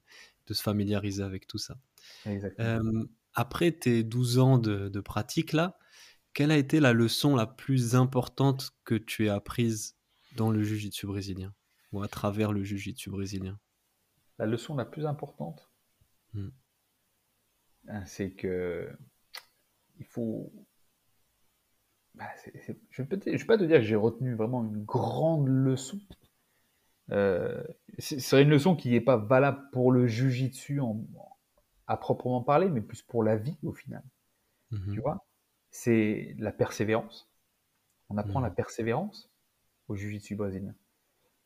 se 0.51 0.63
familiariser 0.63 1.21
avec 1.21 1.45
tout 1.45 1.59
ça. 1.59 1.75
Euh, 2.27 2.81
après 3.39 3.71
tes 3.71 4.03
12 4.03 4.39
ans 4.39 4.57
de, 4.57 4.99
pratique 4.99 5.53
là, 5.53 5.77
quelle 6.33 6.51
a 6.51 6.57
été 6.57 6.81
la 6.81 6.91
leçon 6.91 7.37
la 7.37 7.47
plus 7.47 7.95
importante 7.95 8.71
que 8.83 8.95
tu 8.95 9.29
as 9.29 9.35
apprise 9.35 9.95
dans 10.35 10.51
le 10.51 10.61
jiu-jitsu 10.61 11.07
brésilien 11.07 11.53
ou 11.93 12.01
à 12.03 12.09
travers 12.09 12.51
le 12.51 12.65
jiu-jitsu 12.65 13.09
brésilien? 13.09 13.57
La 14.39 14.45
leçon 14.45 14.75
la 14.75 14.83
plus 14.83 15.05
importante, 15.05 15.71
hmm. 16.33 16.49
hein, 17.87 18.05
c'est 18.05 18.31
que 18.31 18.91
il 19.99 20.05
faut 20.05 20.51
bah, 22.15 22.27
je 22.89 23.01
ne 23.01 23.07
vais 23.07 23.45
pas 23.45 23.57
te 23.57 23.63
dire 23.63 23.77
que 23.77 23.85
j'ai 23.85 23.95
retenu 23.95 24.35
vraiment 24.35 24.65
une 24.65 24.83
grande 24.83 25.47
leçon. 25.47 25.97
Euh, 27.11 27.63
ce 27.99 28.19
serait 28.19 28.43
une 28.43 28.49
leçon 28.49 28.75
qui 28.75 28.89
n'est 28.89 29.01
pas 29.01 29.15
valable 29.15 29.61
pour 29.71 29.93
le 29.93 30.07
jujitsu 30.07 30.81
en, 30.81 31.07
à 31.89 31.97
proprement 31.97 32.41
parler, 32.41 32.69
mais 32.69 32.81
plus 32.81 33.01
pour 33.01 33.23
la 33.23 33.35
vie 33.35 33.57
au 33.63 33.73
final. 33.73 34.03
Mhm. 34.71 34.93
Tu 34.93 35.01
vois 35.01 35.25
C'est 35.71 36.35
la 36.39 36.51
persévérance. 36.51 37.29
On 38.09 38.17
apprend 38.17 38.39
la 38.39 38.49
mhm. 38.49 38.55
persévérance 38.55 39.29
au 39.87 39.95
jujitsu 39.95 40.35
brésilien. 40.35 40.75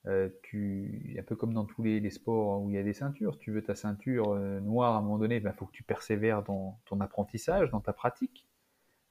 Euh, 0.05 0.29
tu, 0.43 1.15
un 1.17 1.23
peu 1.23 1.35
comme 1.35 1.53
dans 1.53 1.65
tous 1.65 1.81
les, 1.81 2.09
sports 2.09 2.61
où 2.61 2.69
il 2.69 2.75
y 2.75 2.77
a 2.77 2.83
des 2.83 2.93
ceintures. 2.93 3.39
Tu 3.39 3.51
veux 3.51 3.63
ta 3.63 3.73
ceinture 3.73 4.33
euh, 4.33 4.59
noire 4.59 4.95
à 4.95 4.97
un 4.97 5.01
moment 5.01 5.17
donné, 5.17 5.37
il 5.37 5.43
ben, 5.43 5.53
faut 5.53 5.65
que 5.65 5.71
tu 5.71 5.83
persévères 5.83 6.43
dans 6.43 6.79
ton 6.85 6.99
apprentissage, 6.99 7.71
dans 7.71 7.79
ta 7.79 7.93
pratique. 7.93 8.45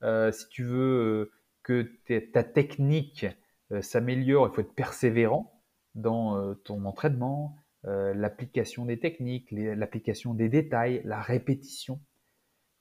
Euh, 0.02 0.32
si 0.32 0.48
tu 0.48 0.64
veux 0.64 1.30
que 1.62 1.90
ta 2.32 2.44
technique 2.44 3.26
euh, 3.70 3.82
s'améliore, 3.82 4.48
il 4.48 4.54
faut 4.54 4.60
être 4.60 4.74
persévérant 4.74 5.62
dans 5.94 6.36
euh, 6.36 6.54
ton 6.54 6.84
entraînement, 6.84 7.56
euh, 7.84 8.14
l'application 8.14 8.84
des 8.84 8.98
techniques, 8.98 9.50
l'application 9.50 10.34
des 10.34 10.48
détails, 10.48 11.02
la 11.04 11.20
répétition. 11.20 11.96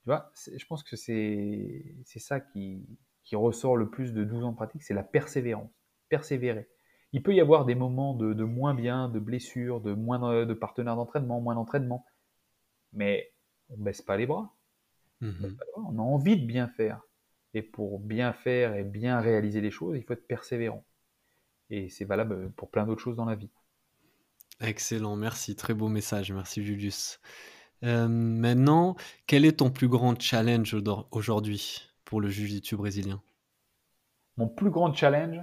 Tu 0.02 0.06
vois, 0.06 0.30
je 0.34 0.64
pense 0.66 0.82
que 0.82 0.96
c'est 0.96 1.94
ça 2.04 2.40
qui, 2.40 2.86
qui 3.24 3.36
ressort 3.36 3.76
le 3.76 3.90
plus 3.90 4.12
de 4.12 4.24
12 4.24 4.44
ans 4.44 4.50
de 4.52 4.56
pratique, 4.56 4.82
c'est 4.82 4.94
la 4.94 5.02
persévérance. 5.02 5.70
Persévérer. 6.08 6.68
Il 7.12 7.22
peut 7.22 7.34
y 7.34 7.40
avoir 7.40 7.64
des 7.64 7.74
moments 7.74 8.14
de, 8.14 8.32
de 8.32 8.44
moins 8.44 8.74
bien, 8.74 9.08
de 9.08 9.18
blessures, 9.18 9.80
de 9.80 9.92
moins 9.92 10.44
de, 10.44 10.54
partenaires 10.54 10.96
d'entraînement, 10.96 11.40
moins 11.40 11.54
d'entraînement, 11.54 12.06
mais 12.92 13.32
on 13.68 13.76
ne 13.76 13.84
baisse 13.84 14.02
pas 14.02 14.16
les 14.16 14.26
bras. 14.26 14.54
Mmh 15.20 15.56
on 15.76 15.98
a 15.98 16.02
envie 16.02 16.36
de 16.36 16.46
bien 16.46 16.68
faire. 16.68 17.00
Et 17.54 17.62
pour 17.62 18.00
bien 18.00 18.32
faire 18.32 18.74
et 18.74 18.82
bien 18.82 19.20
réaliser 19.20 19.60
les 19.60 19.70
choses, 19.70 19.96
il 19.96 20.02
faut 20.04 20.14
être 20.14 20.26
persévérant. 20.26 20.84
Et 21.70 21.88
c'est 21.90 22.04
valable 22.04 22.50
pour 22.52 22.70
plein 22.70 22.86
d'autres 22.86 23.02
choses 23.02 23.16
dans 23.16 23.24
la 23.24 23.34
vie. 23.34 23.50
Excellent, 24.62 25.16
merci. 25.16 25.56
Très 25.56 25.74
beau 25.74 25.88
message. 25.88 26.32
Merci 26.32 26.64
Julius. 26.64 27.20
Euh, 27.82 28.06
maintenant, 28.06 28.94
quel 29.26 29.44
est 29.44 29.58
ton 29.58 29.70
plus 29.70 29.88
grand 29.88 30.18
challenge 30.20 30.76
aujourd'hui 31.10 31.90
pour 32.04 32.20
le 32.20 32.28
jiu-jitsu 32.28 32.76
brésilien? 32.76 33.20
Mon 34.36 34.48
plus 34.48 34.70
grand 34.70 34.94
challenge, 34.94 35.38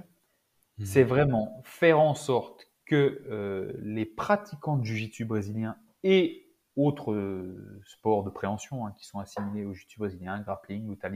hmm. 0.78 0.84
c'est 0.86 1.04
vraiment 1.04 1.60
faire 1.64 2.00
en 2.00 2.14
sorte 2.14 2.66
que 2.86 3.22
euh, 3.30 3.72
les 3.80 4.06
pratiquants 4.06 4.78
de 4.78 4.86
jiu-jitsu 4.86 5.26
brésilien 5.26 5.76
et 6.02 6.46
autres 6.74 7.12
euh, 7.12 7.82
sports 7.86 8.24
de 8.24 8.30
préhension 8.30 8.86
hein, 8.86 8.94
qui 8.96 9.06
sont 9.06 9.18
assimilés 9.18 9.66
au 9.66 9.74
jiu-jitsu 9.74 9.98
brésilien, 9.98 10.40
grappling, 10.40 10.88
lutte 10.88 11.04
à 11.04 11.10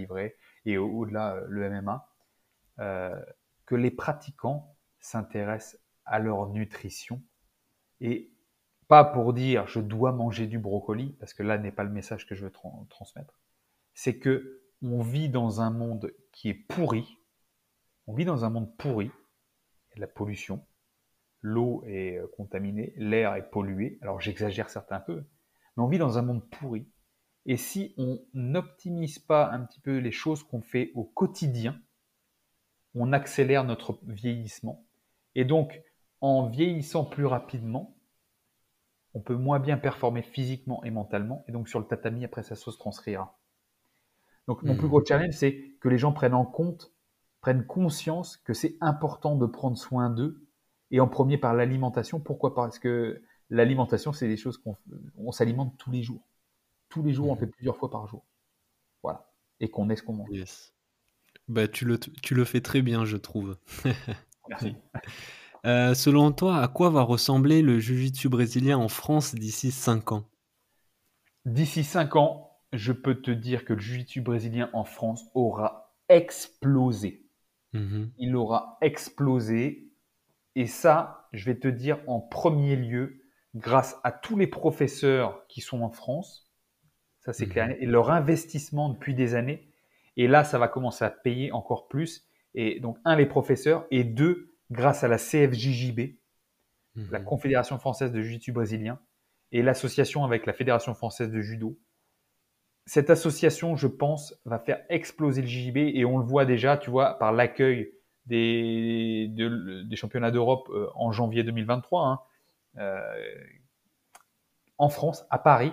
et 0.67 0.77
au-delà 0.77 1.41
le 1.49 1.71
MMA, 1.71 2.07
que 2.77 3.75
les 3.75 3.91
pratiquants 3.91 4.77
s'intéressent 5.01 5.81
à 6.05 6.19
leur 6.19 6.49
nutrition 6.49 7.23
et 8.01 8.33
pas 8.89 9.05
pour 9.05 9.33
dire 9.33 9.67
je 9.67 9.81
dois 9.81 10.13
manger 10.13 10.47
du 10.47 10.59
brocoli 10.59 11.17
parce 11.21 11.35
que 11.35 11.43
là 11.43 11.59
n'est 11.59 11.73
pas 11.73 11.85
le 11.85 11.91
message 11.91 12.27
que 12.27 12.35
je 12.35 12.45
veux 12.45 12.53
transmettre. 12.89 13.41
C'est 13.95 14.19
que 14.19 14.63
on 14.83 15.01
vit 15.03 15.29
dans 15.29 15.61
un 15.61 15.71
monde 15.71 16.13
qui 16.33 16.49
est 16.49 16.55
pourri. 16.55 17.19
On 18.07 18.15
vit 18.15 18.25
dans 18.25 18.45
un 18.45 18.51
monde 18.51 18.77
pourri. 18.77 19.11
Il 19.91 19.95
y 19.95 19.99
a 19.99 20.01
la 20.01 20.07
pollution. 20.07 20.67
L'eau 21.41 21.85
est 21.87 22.19
euh, 22.19 22.27
contaminée, 22.37 22.95
l'air 22.97 23.35
est 23.35 23.51
pollué. 23.51 23.99
Alors 24.03 24.21
j'exagère 24.21 24.71
certains 24.71 25.01
peu, 25.01 25.25
mais 25.77 25.83
on 25.83 25.89
vit 25.89 25.99
dans 25.99 26.19
un 26.19 26.23
monde 26.23 26.49
pourri. 26.51 26.89
Et 27.47 27.57
si 27.57 27.95
on 27.99 28.25
n'optimise 28.33 29.19
pas 29.19 29.51
un 29.51 29.61
petit 29.61 29.81
peu 29.81 29.99
les 29.99 30.13
choses 30.13 30.43
qu'on 30.43 30.63
fait 30.63 30.91
au 30.95 31.05
quotidien, 31.05 31.79
on 32.95 33.13
accélère 33.13 33.65
notre 33.65 33.99
vieillissement. 34.05 34.87
Et 35.35 35.45
donc, 35.45 35.83
en 36.25 36.49
vieillissant 36.49 37.05
plus 37.05 37.27
rapidement, 37.27 37.97
on 39.15 39.21
peut 39.21 39.37
moins 39.37 39.61
bien 39.61 39.77
performer 39.77 40.23
physiquement 40.23 40.83
et 40.85 40.91
mentalement. 40.91 41.45
Et 41.49 41.53
donc, 41.53 41.69
sur 41.69 41.79
le 41.79 41.87
tatami, 41.87 42.25
après, 42.25 42.43
ça 42.43 42.57
se 42.57 42.71
transcrira. 42.71 43.39
Donc, 44.49 44.63
mon 44.63 44.75
plus 44.77 44.87
mmh. 44.87 44.89
gros 44.89 45.05
challenge, 45.05 45.35
c'est 45.35 45.77
que 45.81 45.89
les 45.89 45.99
gens 45.99 46.13
prennent 46.13 46.35
en 46.35 46.45
compte, 46.45 46.93
prennent 47.41 47.65
conscience 47.65 48.37
que 48.37 48.53
c'est 48.53 48.77
important 48.81 49.37
de 49.37 49.47
prendre 49.47 49.79
soin 49.79 50.11
d'eux. 50.11 50.47
Et 50.91 51.01
en 51.01 51.09
premier 51.09 51.39
par 51.39 51.55
l'alimentation. 51.55 52.21
Pourquoi 52.21 52.55
Parce 52.55 52.79
que 52.79 53.23
l'alimentation, 53.51 54.13
c'est 54.13 54.29
des 54.29 54.37
choses 54.37 54.59
qu'on 54.59 55.33
s'alimente 55.33 55.77
tous 55.79 55.91
les 55.91 56.03
jours 56.03 56.27
tous 56.95 57.03
les 57.03 57.13
jours, 57.13 57.29
on 57.29 57.35
fait 57.35 57.49
plusieurs 57.49 57.77
fois 57.77 57.91
par 57.91 58.07
jour. 58.07 58.25
Voilà. 59.03 59.29
Et 59.59 59.69
qu'on 59.69 59.91
est 59.91 59.97
ce 59.97 60.03
qu'on 60.05 60.13
mange. 60.13 60.29
Bah, 61.49 61.67
tu, 61.67 61.85
le, 61.85 61.99
tu 61.99 62.35
le 62.37 62.45
fais 62.45 62.61
très 62.61 62.83
bien, 62.83 63.05
je 63.05 63.17
trouve. 63.17 63.57
Merci. 64.49 64.77
Euh, 65.67 65.95
selon 65.95 66.31
toi, 66.33 66.59
à 66.59 66.69
quoi 66.69 66.91
va 66.91 67.03
ressembler 67.03 67.63
le 67.63 67.81
jiu-jitsu 67.81 68.29
brésilien 68.29 68.77
en 68.77 68.89
France 68.89 69.35
d'ici 69.35 69.71
5 69.71 70.13
ans? 70.13 70.29
D'ici 71.47 71.85
5 71.85 72.17
ans, 72.17 72.59
je 72.73 72.93
peux 72.93 73.23
te 73.23 73.31
dire 73.31 73.65
que 73.65 73.73
le 73.73 73.81
jiu-jitsu 73.81 74.21
brésilien 74.21 74.69
en 74.75 74.85
France 74.85 75.25
aura 75.35 75.95
explosé. 76.09 77.27
Mhm. 77.73 78.13
Il 78.19 78.37
aura 78.37 78.77
explosé. 78.83 79.91
Et 80.55 80.67
ça, 80.67 81.29
je 81.33 81.47
vais 81.47 81.59
te 81.59 81.69
dire 81.69 81.99
en 82.07 82.21
premier 82.21 82.77
lieu, 82.77 83.23
grâce 83.55 83.97
à 84.05 84.13
tous 84.13 84.37
les 84.37 84.47
professeurs 84.47 85.47
qui 85.49 85.61
sont 85.63 85.81
en 85.81 85.91
France, 85.91 86.53
ça 87.21 87.33
c'est 87.33 87.47
clair. 87.47 87.69
Mhm. 87.69 87.77
Et 87.81 87.87
leur 87.87 88.11
investissement 88.11 88.91
depuis 88.91 89.15
des 89.15 89.35
années. 89.35 89.71
Et 90.17 90.29
là, 90.29 90.45
ça 90.45 90.59
va 90.59 90.69
commencer 90.69 91.05
à 91.05 91.11
payer 91.11 91.53
encore 91.53 91.89
plus. 91.89 92.29
Et 92.55 92.81
donc, 92.81 92.99
un, 93.05 93.17
les 93.17 93.27
professeurs, 93.27 93.87
et 93.91 94.05
deux, 94.05 94.54
grâce 94.71 95.05
à 95.05 95.09
la 95.09 95.19
CFJJB, 95.19 96.17
la 97.11 97.19
Mhm. 97.21 97.25
Confédération 97.25 97.79
française 97.79 98.13
de 98.13 98.21
Jiu-Jitsu 98.23 98.53
brésilien, 98.53 99.01
et 99.53 99.63
l'association 99.63 100.25
avec 100.25 100.47
la 100.47 100.53
Fédération 100.53 100.95
française 100.95 101.31
de 101.31 101.41
judo. 101.41 101.79
Cette 102.87 103.09
association, 103.09 103.77
je 103.77 103.87
pense, 103.87 104.35
va 104.45 104.59
faire 104.59 104.85
exploser 104.91 105.41
le 105.41 105.49
JJB 105.49 105.77
et 105.79 106.05
on 106.05 106.19
le 106.19 106.25
voit 106.25 106.45
déjà, 106.45 106.77
tu 106.77 106.91
vois, 106.91 107.19
par 107.19 107.33
l'accueil 107.33 107.93
des, 108.27 109.29
de- 109.31 109.83
des 109.83 109.97
championnats 109.97 110.31
d'Europe 110.31 110.69
euh, 110.71 110.89
en 110.95 111.11
janvier 111.13 111.45
2023 111.45 112.07
hein, 112.07 112.21
euh, 112.79 113.01
en 114.79 114.89
France, 114.89 115.25
à 115.31 115.39
Paris. 115.39 115.73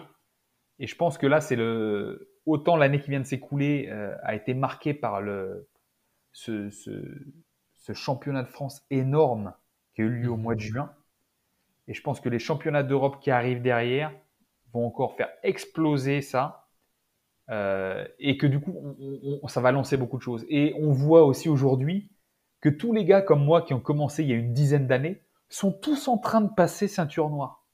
Et 0.80 0.88
je 0.88 0.96
pense 0.96 1.18
que 1.18 1.28
là, 1.28 1.42
c'est 1.42 1.56
le 1.56 2.30
autant 2.46 2.76
l'année 2.76 3.00
qui 3.00 3.10
vient 3.12 3.20
de 3.20 3.26
s'écouler 3.26 3.88
euh, 3.90 4.16
a 4.24 4.36
été 4.36 4.54
marquée 4.54 4.94
par 4.94 5.22
le 5.22 5.68
ce, 6.34 6.70
ce, 6.72 6.92
ce 7.82 7.94
championnat 7.94 8.44
de 8.44 8.48
France 8.48 8.84
énorme 8.90 9.54
qui 9.94 10.02
a 10.02 10.06
eu 10.06 10.10
lieu 10.10 10.32
au 10.32 10.38
Mhm. 10.38 10.42
mois 10.44 10.56
de 10.56 10.62
juin. 10.62 10.92
Et 11.88 11.94
je 11.94 12.02
pense 12.02 12.20
que 12.22 12.30
les 12.30 12.40
championnats 12.40 12.84
d'Europe 12.84 13.18
qui 13.22 13.32
arrivent 13.32 13.62
derrière 13.62 14.12
vont 14.74 14.86
encore 14.88 15.16
faire 15.16 15.30
exploser 15.44 16.22
ça. 16.22 16.68
Euh, 17.50 18.08
et 18.20 18.38
que 18.38 18.48
du 18.48 18.62
coup, 18.62 18.74
on- 18.78 19.40
on- 19.44 19.48
ça 19.48 19.60
va 19.60 19.72
lancer 19.74 19.98
beaucoup 19.98 20.18
de 20.18 20.22
choses. 20.22 20.46
Et 20.50 20.74
on 20.80 20.92
voit 20.94 21.26
aussi 21.26 21.50
aujourd'hui 21.50 22.10
que 22.62 22.70
tous 22.70 22.94
les 22.94 23.04
gars 23.04 23.22
comme 23.22 23.44
moi 23.44 23.64
qui 23.64 23.74
ont 23.74 23.80
commencé 23.82 24.24
il 24.24 24.30
y 24.30 24.34
a 24.34 24.36
une 24.38 24.54
dizaine 24.54 24.88
d'années 24.88 25.22
sont 25.50 25.72
tous 25.74 26.08
en 26.08 26.18
train 26.18 26.40
de 26.42 26.50
passer 26.56 26.88
ceinture 26.88 27.30
noire. 27.30 27.66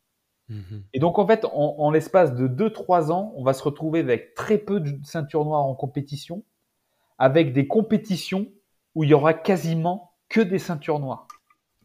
Mhm. 0.49 0.83
Et 0.93 0.99
donc, 0.99 1.19
en 1.19 1.27
fait, 1.27 1.45
en, 1.45 1.75
en 1.77 1.91
l'espace 1.91 2.33
de 2.33 2.47
2-3 2.47 3.11
ans, 3.11 3.33
on 3.35 3.43
va 3.43 3.53
se 3.53 3.61
retrouver 3.61 3.99
avec 3.99 4.33
très 4.33 4.57
peu 4.57 4.79
de 4.79 4.97
ceintures 5.03 5.43
noires 5.45 5.65
en 5.65 5.75
compétition, 5.75 6.43
avec 7.19 7.53
des 7.53 7.67
compétitions 7.67 8.47
où 8.97 9.03
il 9.03 9.11
y 9.11 9.13
aura 9.13 9.35
quasiment 9.35 10.15
que 10.27 10.41
des 10.41 10.57
ceintures 10.57 10.99
noires. 10.99 11.27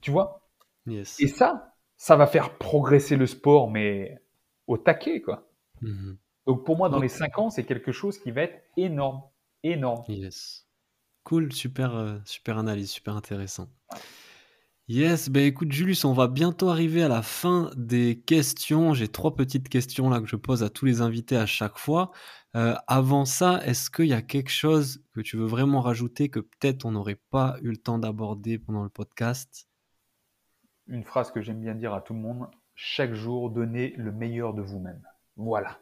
Tu 0.01 0.10
vois? 0.10 0.48
Yes. 0.86 1.20
Et 1.20 1.28
ça, 1.28 1.74
ça 1.98 2.16
va 2.16 2.26
faire 2.26 2.56
progresser 2.56 3.16
le 3.16 3.26
sport, 3.26 3.70
mais 3.70 4.18
au 4.66 4.78
taquet, 4.78 5.20
quoi. 5.20 5.47
Mhm. 5.82 6.16
Donc, 6.47 6.64
pour 6.64 6.78
moi, 6.78 6.89
dans 6.89 6.98
les 6.98 7.09
5 7.09 7.39
ans, 7.39 7.51
c'est 7.51 7.64
quelque 7.64 7.93
chose 7.93 8.18
qui 8.18 8.30
va 8.30 8.44
être 8.44 8.64
énorme. 8.78 9.20
Énorme. 9.62 10.05
Yes. 10.09 10.66
Cool, 11.22 11.52
super, 11.52 11.94
euh, 11.94 12.16
super 12.24 12.56
analyse, 12.56 12.90
super 12.90 13.14
intéressant. 13.14 13.68
Yes, 14.89 15.28
ben 15.28 15.44
écoute 15.44 15.70
Julius, 15.70 16.05
on 16.05 16.14
va 16.14 16.28
bientôt 16.28 16.70
arriver 16.70 17.02
à 17.02 17.09
la 17.09 17.22
fin 17.22 17.70
des 17.76 18.20
questions. 18.26 18.94
J'ai 18.94 19.09
trois 19.09 19.36
petites 19.36 19.68
questions 19.68 20.09
là 20.10 20.20
que 20.20 20.26
je 20.26 20.36
pose 20.36 20.62
à 20.62 20.70
tous 20.70 20.86
les 20.86 21.02
invités 21.02 21.36
à 21.36 21.47
chaque 21.47 21.78
fois. 21.78 22.10
Euh, 22.55 22.74
avant 22.87 23.24
ça, 23.24 23.65
est-ce 23.65 23.91
qu'il 23.91 24.07
y 24.07 24.12
a 24.12 24.23
quelque 24.23 24.51
chose 24.51 25.03
que 25.15 25.20
tu 25.20 25.37
veux 25.37 25.47
vraiment 25.47 25.81
rajouter 25.81 26.29
que 26.29 26.41
peut-être 26.41 26.85
on 26.85 26.93
n'aurait 26.93 27.20
pas 27.31 27.57
eu 27.62 27.70
le 27.70 27.77
temps 27.79 27.99
d'aborder 27.99 28.59
pendant 28.59 28.83
le 28.83 28.91
podcast? 28.91 29.69
Une 30.87 31.05
phrase 31.05 31.31
que 31.31 31.41
j'aime 31.41 31.61
bien 31.61 31.74
dire 31.74 31.95
à 31.95 32.03
tout 32.03 32.12
le 32.12 32.20
monde 32.20 32.49
chaque 32.74 33.15
jour, 33.15 33.51
donnez 33.51 33.95
le 33.97 34.12
meilleur 34.12 34.55
de 34.55 34.62
vous-même. 34.62 35.03
Voilà. 35.37 35.79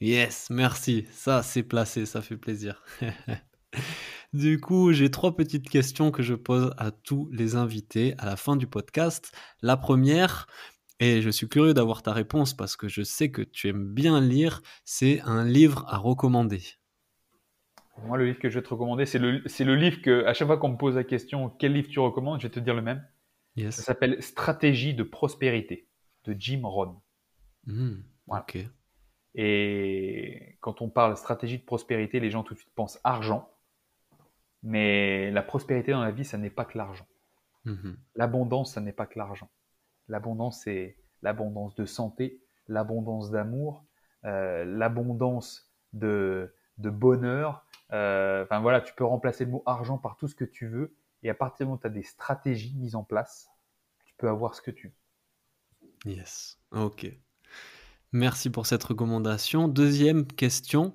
Yes, 0.00 0.50
merci. 0.50 1.06
Ça, 1.12 1.42
c'est 1.42 1.62
placé, 1.62 2.06
ça 2.06 2.22
fait 2.22 2.36
plaisir. 2.36 2.82
Du 4.34 4.60
coup, 4.60 4.92
j'ai 4.92 5.10
trois 5.10 5.34
petites 5.34 5.70
questions 5.70 6.10
que 6.10 6.22
je 6.22 6.34
pose 6.34 6.74
à 6.76 6.90
tous 6.90 7.30
les 7.32 7.54
invités 7.54 8.14
à 8.18 8.26
la 8.26 8.36
fin 8.36 8.56
du 8.56 8.66
podcast. 8.66 9.34
La 9.62 9.78
première, 9.78 10.46
et 11.00 11.22
je 11.22 11.30
suis 11.30 11.48
curieux 11.48 11.74
d'avoir 11.74 12.02
ta 12.02 12.12
réponse 12.12 12.54
parce 12.54 12.76
que 12.76 12.88
je 12.88 13.02
sais 13.02 13.30
que 13.30 13.42
tu 13.42 13.68
aimes 13.68 13.86
bien 13.92 14.20
lire, 14.20 14.62
c'est 14.84 15.20
un 15.22 15.44
livre 15.44 15.84
à 15.88 15.98
recommander. 15.98 16.62
Moi, 18.04 18.16
le 18.16 18.26
livre 18.26 18.38
que 18.38 18.48
je 18.48 18.58
vais 18.58 18.62
te 18.62 18.68
recommander, 18.70 19.06
c'est 19.06 19.18
le, 19.18 19.38
le 19.42 19.74
livre 19.74 20.00
que, 20.02 20.24
à 20.24 20.32
chaque 20.32 20.46
fois 20.46 20.56
qu'on 20.58 20.70
me 20.70 20.76
pose 20.76 20.94
la 20.94 21.04
question, 21.04 21.50
quel 21.50 21.72
livre 21.72 21.88
tu 21.88 21.98
recommandes, 21.98 22.40
je 22.40 22.46
vais 22.46 22.52
te 22.52 22.60
dire 22.60 22.74
le 22.74 22.82
même. 22.82 23.04
Ça 23.58 23.62
Yes. 23.62 23.76
s'appelle 23.82 24.22
Stratégie 24.22 24.94
de 24.94 25.02
prospérité 25.02 25.88
de 26.24 26.34
Jim 26.38 26.60
Rohn. 26.64 26.96
Hmm, 27.66 28.02
Voilà. 28.26 28.42
Ok. 28.42 28.58
Et 29.34 30.56
quand 30.60 30.80
on 30.82 30.88
parle 30.90 31.16
stratégie 31.16 31.58
de 31.58 31.64
prospérité, 31.64 32.20
les 32.20 32.30
gens 32.30 32.42
tout 32.42 32.54
de 32.54 32.58
suite 32.58 32.72
pensent 32.74 33.00
argent. 33.04 33.50
Mais 34.62 35.30
la 35.30 35.42
prospérité 35.42 35.92
dans 35.92 36.02
la 36.02 36.10
vie, 36.10 36.24
ça 36.24 36.38
n'est 36.38 36.50
pas 36.50 36.64
que 36.64 36.78
l'argent. 36.78 37.06
Mhm. 37.64 37.96
L'abondance, 38.16 38.74
ça 38.74 38.80
n'est 38.80 38.92
pas 38.92 39.06
que 39.06 39.18
l'argent. 39.18 39.48
L'abondance, 40.08 40.62
c'est 40.64 40.96
l'abondance 41.22 41.74
de 41.74 41.84
santé, 41.84 42.40
l'abondance 42.68 43.30
d'amour, 43.30 43.84
euh, 44.24 44.64
l'abondance 44.64 45.72
de, 45.92 46.52
bonheur. 46.78 47.64
Euh, 47.92 48.44
Enfin 48.44 48.60
voilà, 48.60 48.80
tu 48.80 48.94
peux 48.94 49.04
remplacer 49.04 49.44
le 49.44 49.52
mot 49.52 49.62
argent 49.66 49.98
par 49.98 50.16
tout 50.16 50.28
ce 50.28 50.34
que 50.34 50.44
tu 50.44 50.68
veux. 50.68 50.94
Et 51.22 51.30
à 51.30 51.34
partir 51.34 51.66
du 51.66 51.70
moment 51.70 51.76
où 51.76 51.80
tu 51.80 51.86
as 51.86 51.90
des 51.90 52.02
stratégies 52.02 52.76
mises 52.76 52.94
en 52.94 53.02
place, 53.02 53.48
tu 54.04 54.14
peux 54.16 54.28
avoir 54.28 54.54
ce 54.54 54.62
que 54.62 54.70
tu 54.70 54.88
veux. 54.88 56.12
Yes. 56.12 56.58
Ok. 56.70 57.10
Merci 58.12 58.50
pour 58.50 58.66
cette 58.66 58.84
recommandation. 58.84 59.68
Deuxième 59.68 60.26
question 60.26 60.94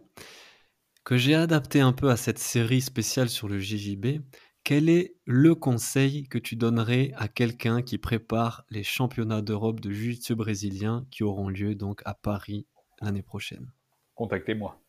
que 1.03 1.17
j'ai 1.17 1.35
adaptée 1.35 1.81
un 1.81 1.93
peu 1.93 2.09
à 2.09 2.17
cette 2.17 2.39
série 2.39 2.81
spéciale 2.81 3.29
sur 3.29 3.49
le 3.49 3.59
JJB. 3.59 4.21
Quel 4.63 4.89
est 4.89 5.15
le 5.25 5.55
conseil 5.55 6.27
que 6.27 6.37
tu 6.37 6.55
donnerais 6.55 7.11
à 7.17 7.27
quelqu'un 7.27 7.81
qui 7.81 7.97
prépare 7.97 8.63
les 8.69 8.83
championnats 8.83 9.41
d'Europe 9.41 9.81
de 9.81 9.91
jiu-jitsu 9.91 10.35
brésilien 10.35 11.05
qui 11.11 11.23
auront 11.23 11.49
lieu 11.49 11.75
donc 11.75 12.01
à 12.05 12.13
Paris 12.13 12.65
l'année 13.01 13.23
prochaine? 13.23 13.71
Contactez-moi. 14.15 14.79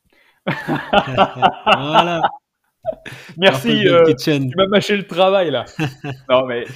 Voilà. 1.66 2.22
Merci. 3.36 3.88
Euh, 3.88 4.14
tu 4.14 4.30
m'as 4.56 4.66
mâché 4.68 4.96
le 4.96 5.06
travail 5.06 5.50
là. 5.50 5.64
non 6.28 6.46
mais 6.46 6.66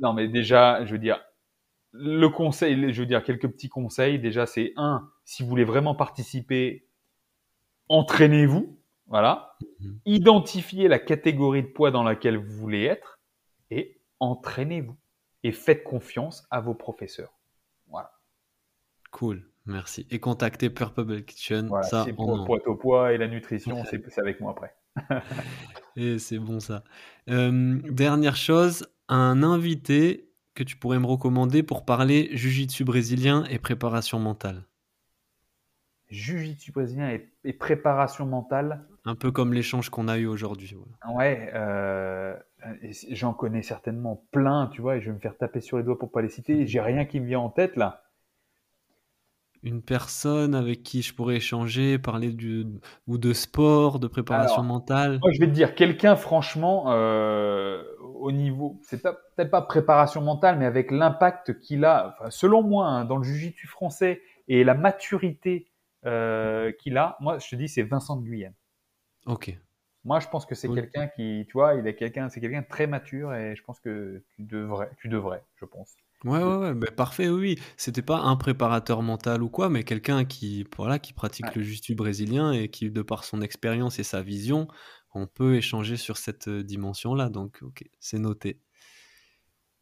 non 0.00 0.12
mais 0.12 0.28
déjà, 0.28 0.84
je 0.84 0.92
veux 0.92 0.98
dire, 0.98 1.20
le 1.92 2.28
conseil, 2.28 2.92
je 2.92 3.00
veux 3.00 3.06
dire 3.06 3.24
quelques 3.24 3.48
petits 3.48 3.68
conseils. 3.68 4.18
Déjà, 4.18 4.46
c'est 4.46 4.72
un, 4.76 5.08
si 5.24 5.42
vous 5.42 5.48
voulez 5.48 5.64
vraiment 5.64 5.94
participer, 5.94 6.86
entraînez-vous, 7.88 8.78
voilà. 9.06 9.56
Mhm. 9.80 10.00
Identifiez 10.06 10.88
la 10.88 10.98
catégorie 10.98 11.62
de 11.62 11.68
poids 11.68 11.90
dans 11.90 12.02
laquelle 12.02 12.36
vous 12.36 12.52
voulez 12.52 12.84
être 12.84 13.20
et 13.70 14.00
entraînez-vous 14.20 14.96
et 15.42 15.52
faites 15.52 15.84
confiance 15.84 16.46
à 16.50 16.60
vos 16.60 16.74
professeurs. 16.74 17.34
Voilà. 17.86 18.12
Cool. 19.10 19.44
Merci. 19.66 20.06
Et 20.10 20.20
contactez 20.20 20.68
Purple 20.68 21.22
Kitchen. 21.22 21.68
Voilà. 21.68 21.86
ça, 21.86 22.04
on 22.08 22.14
pour 22.14 22.36
le 22.36 22.44
poids 22.44 22.58
au 22.66 22.74
poids 22.74 23.12
et 23.12 23.18
la 23.18 23.28
nutrition, 23.28 23.82
c'est 23.84 24.02
c'est 24.10 24.20
avec 24.20 24.40
moi 24.40 24.52
après. 24.52 24.74
Et 25.96 26.18
c'est 26.18 26.38
bon 26.38 26.60
ça. 26.60 26.82
Euh, 27.30 27.80
dernière 27.90 28.36
chose, 28.36 28.86
un 29.08 29.42
invité 29.42 30.28
que 30.54 30.62
tu 30.64 30.76
pourrais 30.76 30.98
me 30.98 31.06
recommander 31.06 31.62
pour 31.62 31.84
parler 31.84 32.30
jujitsu 32.32 32.84
brésilien 32.84 33.44
et 33.44 33.58
préparation 33.58 34.18
mentale. 34.18 34.64
Jiu-jitsu 36.14 36.70
brésilien 36.72 37.10
et, 37.10 37.28
et 37.44 37.52
préparation 37.52 38.24
mentale. 38.24 38.84
Un 39.04 39.16
peu 39.16 39.32
comme 39.32 39.52
l'échange 39.52 39.90
qu'on 39.90 40.06
a 40.08 40.16
eu 40.16 40.26
aujourd'hui. 40.26 40.76
Ouais, 41.12 41.50
euh, 41.54 42.34
j'en 43.10 43.34
connais 43.34 43.62
certainement 43.62 44.24
plein, 44.30 44.68
tu 44.72 44.80
vois, 44.80 44.96
et 44.96 45.00
je 45.00 45.06
vais 45.10 45.14
me 45.14 45.18
faire 45.20 45.36
taper 45.36 45.60
sur 45.60 45.76
les 45.76 45.82
doigts 45.82 45.98
pour 45.98 46.12
pas 46.12 46.22
les 46.22 46.28
citer. 46.28 46.66
J'ai 46.66 46.80
rien 46.80 47.04
qui 47.04 47.20
me 47.20 47.26
vient 47.26 47.40
en 47.40 47.50
tête 47.50 47.76
là. 47.76 48.02
Une 49.64 49.80
personne 49.82 50.54
avec 50.54 50.82
qui 50.82 51.00
je 51.00 51.14
pourrais 51.14 51.36
échanger, 51.36 51.98
parler 51.98 52.32
du, 52.32 52.66
ou 53.06 53.16
de 53.16 53.32
sport, 53.32 53.98
de 53.98 54.06
préparation 54.06 54.56
Alors, 54.56 54.64
mentale. 54.66 55.18
Moi, 55.22 55.32
je 55.32 55.40
vais 55.40 55.46
te 55.46 55.52
dire, 55.52 55.74
quelqu'un, 55.74 56.16
franchement, 56.16 56.92
euh, 56.92 57.82
au 58.02 58.30
niveau, 58.30 58.78
c'est 58.82 59.02
pas- 59.02 59.14
peut-être 59.14 59.50
pas 59.50 59.62
préparation 59.62 60.20
mentale, 60.20 60.58
mais 60.58 60.66
avec 60.66 60.90
l'impact 60.90 61.58
qu'il 61.60 61.86
a, 61.86 62.14
enfin, 62.14 62.28
selon 62.30 62.62
moi, 62.62 62.86
hein, 62.88 63.04
dans 63.06 63.16
le 63.16 63.24
jiu-jitsu 63.24 63.66
français 63.66 64.20
et 64.48 64.64
la 64.64 64.74
maturité 64.74 65.66
euh, 66.06 66.72
qu'il 66.72 66.96
a, 66.98 67.16
moi, 67.20 67.38
je 67.38 67.48
te 67.48 67.56
dis, 67.56 67.68
c'est 67.68 67.82
Vincent 67.82 68.16
de 68.16 68.24
Guyenne. 68.24 68.54
Ok. 69.26 69.58
Moi, 70.04 70.20
je 70.20 70.28
pense 70.28 70.46
que 70.46 70.54
c'est 70.54 70.70
quelqu'un 70.70 71.08
qui, 71.08 71.44
tu 71.48 71.52
vois, 71.54 71.74
il 71.74 71.86
est 71.86 71.94
quelqu'un, 71.96 72.28
c'est 72.28 72.40
quelqu'un 72.40 72.62
de 72.62 72.66
très 72.68 72.86
mature 72.86 73.34
et 73.34 73.56
je 73.56 73.62
pense 73.64 73.80
que 73.80 74.24
tu 74.30 74.42
devrais, 74.42 74.90
tu 74.98 75.08
devrais, 75.08 75.44
je 75.56 75.64
pense. 75.64 75.98
Ouais, 76.24 76.42
ouais, 76.42 76.56
ouais, 76.56 76.74
bah, 76.74 76.90
parfait, 76.90 77.28
oui. 77.28 77.58
C'était 77.76 78.00
pas 78.02 78.18
un 78.18 78.36
préparateur 78.36 79.02
mental 79.02 79.42
ou 79.42 79.50
quoi, 79.50 79.68
mais 79.68 79.84
quelqu'un 79.84 80.24
qui, 80.24 80.64
voilà, 80.74 80.98
qui 80.98 81.12
pratique 81.12 81.44
Ouais. 81.46 81.54
le 81.54 81.62
jiu-jitsu 81.62 81.94
brésilien 81.94 82.52
et 82.52 82.68
qui, 82.70 82.90
de 82.90 83.02
par 83.02 83.24
son 83.24 83.42
expérience 83.42 83.98
et 83.98 84.04
sa 84.04 84.22
vision, 84.22 84.66
on 85.12 85.26
peut 85.26 85.54
échanger 85.56 85.96
sur 85.98 86.16
cette 86.16 86.48
euh, 86.48 86.62
dimension-là. 86.64 87.28
Donc, 87.28 87.58
ok, 87.62 87.84
c'est 88.00 88.18
noté. 88.18 88.62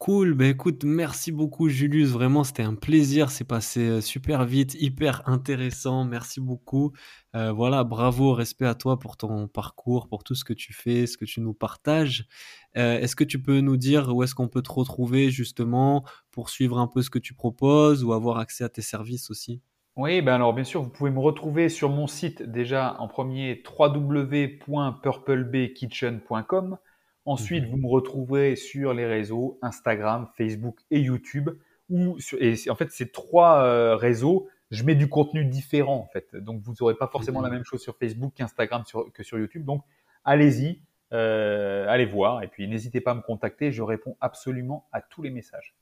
Cool, 0.03 0.33
bah 0.33 0.47
écoute, 0.47 0.83
merci 0.83 1.31
beaucoup 1.31 1.69
Julius, 1.69 2.09
vraiment 2.09 2.43
c'était 2.43 2.63
un 2.63 2.75
plaisir, 2.75 3.31
c'est 3.31 3.45
passé 3.45 3.87
euh, 3.87 4.01
super 4.01 4.43
vite, 4.43 4.75
hyper 4.77 5.25
intéressant, 5.29 6.03
merci 6.03 6.41
beaucoup. 6.41 6.91
Euh, 7.37 7.53
voilà, 7.53 7.85
bravo, 7.85 8.33
respect 8.33 8.65
à 8.65 8.75
toi 8.75 8.99
pour 8.99 9.15
ton 9.15 9.47
parcours, 9.47 10.09
pour 10.09 10.25
tout 10.25 10.35
ce 10.35 10.43
que 10.43 10.51
tu 10.51 10.73
fais, 10.73 11.07
ce 11.07 11.17
que 11.17 11.23
tu 11.23 11.39
nous 11.39 11.53
partages. 11.53 12.27
Euh, 12.75 12.99
est-ce 12.99 13.15
que 13.15 13.23
tu 13.23 13.41
peux 13.41 13.61
nous 13.61 13.77
dire 13.77 14.13
où 14.13 14.23
est-ce 14.23 14.35
qu'on 14.35 14.49
peut 14.49 14.61
te 14.61 14.73
retrouver 14.73 15.31
justement 15.31 16.03
pour 16.31 16.49
suivre 16.49 16.79
un 16.79 16.87
peu 16.87 17.01
ce 17.01 17.09
que 17.09 17.17
tu 17.17 17.33
proposes 17.33 18.03
ou 18.03 18.11
avoir 18.11 18.39
accès 18.39 18.65
à 18.65 18.69
tes 18.69 18.81
services 18.81 19.31
aussi? 19.31 19.61
Oui, 19.95 20.21
ben 20.21 20.33
alors 20.33 20.53
bien 20.53 20.65
sûr, 20.65 20.83
vous 20.83 20.89
pouvez 20.89 21.11
me 21.11 21.19
retrouver 21.19 21.69
sur 21.69 21.89
mon 21.89 22.07
site 22.07 22.43
déjà 22.43 22.97
en 22.99 23.07
premier 23.07 23.63
www.purplebkitchen.com. 23.79 26.77
Ensuite, 27.25 27.63
Mhm. 27.63 27.69
vous 27.71 27.77
me 27.77 27.87
retrouverez 27.87 28.55
sur 28.55 28.93
les 28.93 29.05
réseaux 29.05 29.57
Instagram, 29.61 30.27
Facebook 30.37 30.79
et 30.91 30.99
YouTube. 30.99 31.49
Où, 31.89 32.17
et 32.39 32.55
en 32.69 32.75
fait, 32.75 32.91
ces 32.91 33.09
trois 33.11 33.63
euh, 33.63 33.95
réseaux, 33.95 34.47
je 34.71 34.83
mets 34.83 34.95
du 34.95 35.07
contenu 35.07 35.45
différent 35.45 35.97
en 35.97 36.07
fait. 36.07 36.35
Donc, 36.35 36.61
vous 36.61 36.73
n'aurez 36.79 36.95
pas 36.95 37.07
forcément 37.07 37.39
Mhm. 37.39 37.45
la 37.45 37.51
même 37.51 37.63
chose 37.65 37.81
sur 37.81 37.95
Facebook 37.97 38.33
qu'Instagram 38.35 38.83
sur, 38.85 39.11
que 39.13 39.21
sur 39.23 39.37
YouTube. 39.37 39.63
Donc, 39.65 39.83
allez-y, 40.23 40.81
euh, 41.13 41.85
allez 41.87 42.05
voir. 42.05 42.41
Et 42.43 42.47
puis, 42.47 42.67
n'hésitez 42.67 42.99
pas 43.01 43.11
à 43.11 43.15
me 43.15 43.21
contacter. 43.21 43.71
Je 43.71 43.83
réponds 43.83 44.17
absolument 44.21 44.87
à 44.91 45.01
tous 45.01 45.21
les 45.21 45.29
messages. 45.29 45.75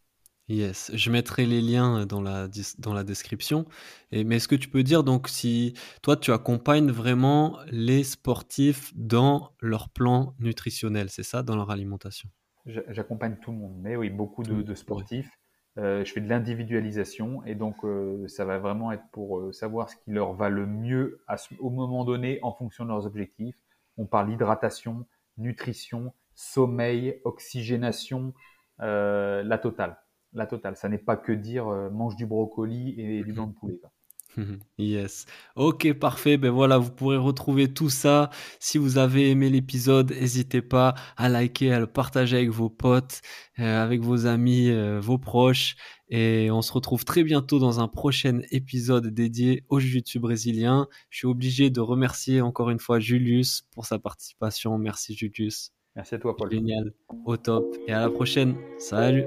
Yes, 0.51 0.91
je 0.93 1.11
mettrai 1.11 1.45
les 1.45 1.61
liens 1.61 2.05
dans 2.05 2.21
la, 2.21 2.49
dans 2.79 2.93
la 2.93 3.03
description. 3.05 3.65
Et, 4.11 4.25
mais 4.25 4.35
est-ce 4.35 4.49
que 4.49 4.55
tu 4.55 4.67
peux 4.67 4.83
dire, 4.83 5.03
donc, 5.05 5.29
si 5.29 5.75
toi, 6.01 6.17
tu 6.17 6.33
accompagnes 6.33 6.91
vraiment 6.91 7.57
les 7.67 8.03
sportifs 8.03 8.91
dans 8.95 9.53
leur 9.61 9.87
plan 9.89 10.35
nutritionnel, 10.39 11.09
c'est 11.09 11.23
ça, 11.23 11.41
dans 11.41 11.55
leur 11.55 11.71
alimentation? 11.71 12.27
J'a- 12.65 12.83
J'accompagne 12.89 13.37
tout 13.41 13.51
le 13.51 13.57
monde, 13.59 13.77
mais 13.81 13.95
oui, 13.95 14.09
beaucoup 14.09 14.43
de, 14.43 14.75
sportifs. 14.75 15.31
Euh, 15.77 16.03
je 16.03 16.11
fais 16.11 16.19
de 16.19 16.27
l'individualisation 16.27 17.45
et 17.45 17.55
donc 17.55 17.85
euh, 17.85 18.27
ça 18.27 18.43
va 18.43 18.59
vraiment 18.59 18.91
être 18.91 19.05
pour 19.13 19.39
euh, 19.39 19.53
savoir 19.53 19.89
ce 19.89 19.95
qui 19.95 20.11
leur 20.11 20.33
va 20.33 20.49
le 20.49 20.65
mieux 20.65 21.23
à 21.27 21.37
ce- 21.37 21.55
au 21.59 21.69
moment 21.69 22.03
donné 22.03 22.39
en 22.41 22.51
fonction 22.51 22.83
de 22.83 22.89
leurs 22.89 23.05
objectifs. 23.05 23.55
On 23.95 24.05
parle 24.05 24.33
hydratation, 24.33 25.05
nutrition, 25.37 26.13
sommeil, 26.35 27.21
oxygénation, 27.23 28.33
la 28.79 29.57
totale. 29.61 29.97
La 30.33 30.45
totale. 30.45 30.75
Ça 30.75 30.89
n'est 30.89 30.97
pas 30.97 31.17
que 31.17 31.31
dire 31.31 31.67
euh, 31.67 31.89
mange 31.89 32.15
du 32.15 32.25
brocoli 32.25 32.95
et 32.97 33.23
du 33.23 33.33
blanc 33.33 33.47
de 33.47 33.53
poulet. 33.53 33.77
quoi. 33.77 33.91
Yes. 34.77 35.25
Ok, 35.55 35.91
parfait. 35.93 36.37
Ben 36.37 36.51
voilà, 36.51 36.77
vous 36.77 36.91
pourrez 36.91 37.17
retrouver 37.17 37.73
tout 37.73 37.89
ça. 37.89 38.29
Si 38.59 38.77
vous 38.77 38.97
avez 38.97 39.29
aimé 39.31 39.49
l'épisode, 39.49 40.11
n'hésitez 40.11 40.61
pas 40.61 40.95
à 41.17 41.29
liker, 41.29 41.73
à 41.73 41.79
le 41.79 41.87
partager 41.87 42.37
avec 42.37 42.49
vos 42.49 42.69
potes, 42.69 43.21
euh, 43.59 43.83
avec 43.83 44.01
vos 44.01 44.25
amis, 44.25 44.69
euh, 44.69 44.99
vos 44.99 45.17
proches. 45.17 45.75
Et 46.09 46.49
on 46.51 46.61
se 46.61 46.73
retrouve 46.73 47.05
très 47.05 47.23
bientôt 47.23 47.59
dans 47.59 47.79
un 47.79 47.87
prochain 47.87 48.41
épisode 48.51 49.07
dédié 49.07 49.63
au 49.69 49.79
Jiu-Jitsu 49.79 50.19
brésilien. 50.19 50.87
Je 51.09 51.19
suis 51.19 51.27
obligé 51.27 51.69
de 51.69 51.79
remercier 51.79 52.41
encore 52.41 52.69
une 52.69 52.79
fois 52.79 52.99
Julius 52.99 53.63
pour 53.73 53.85
sa 53.85 53.97
participation. 53.97 54.77
Merci 54.77 55.13
Julius. 55.15 55.71
Merci 55.95 56.15
à 56.15 56.19
toi, 56.19 56.35
Paul. 56.35 56.51
Génial. 56.51 56.93
Au 57.25 57.37
top. 57.37 57.75
Et 57.87 57.93
à 57.93 57.99
la 57.99 58.09
prochaine. 58.09 58.55
Salut. 58.77 59.25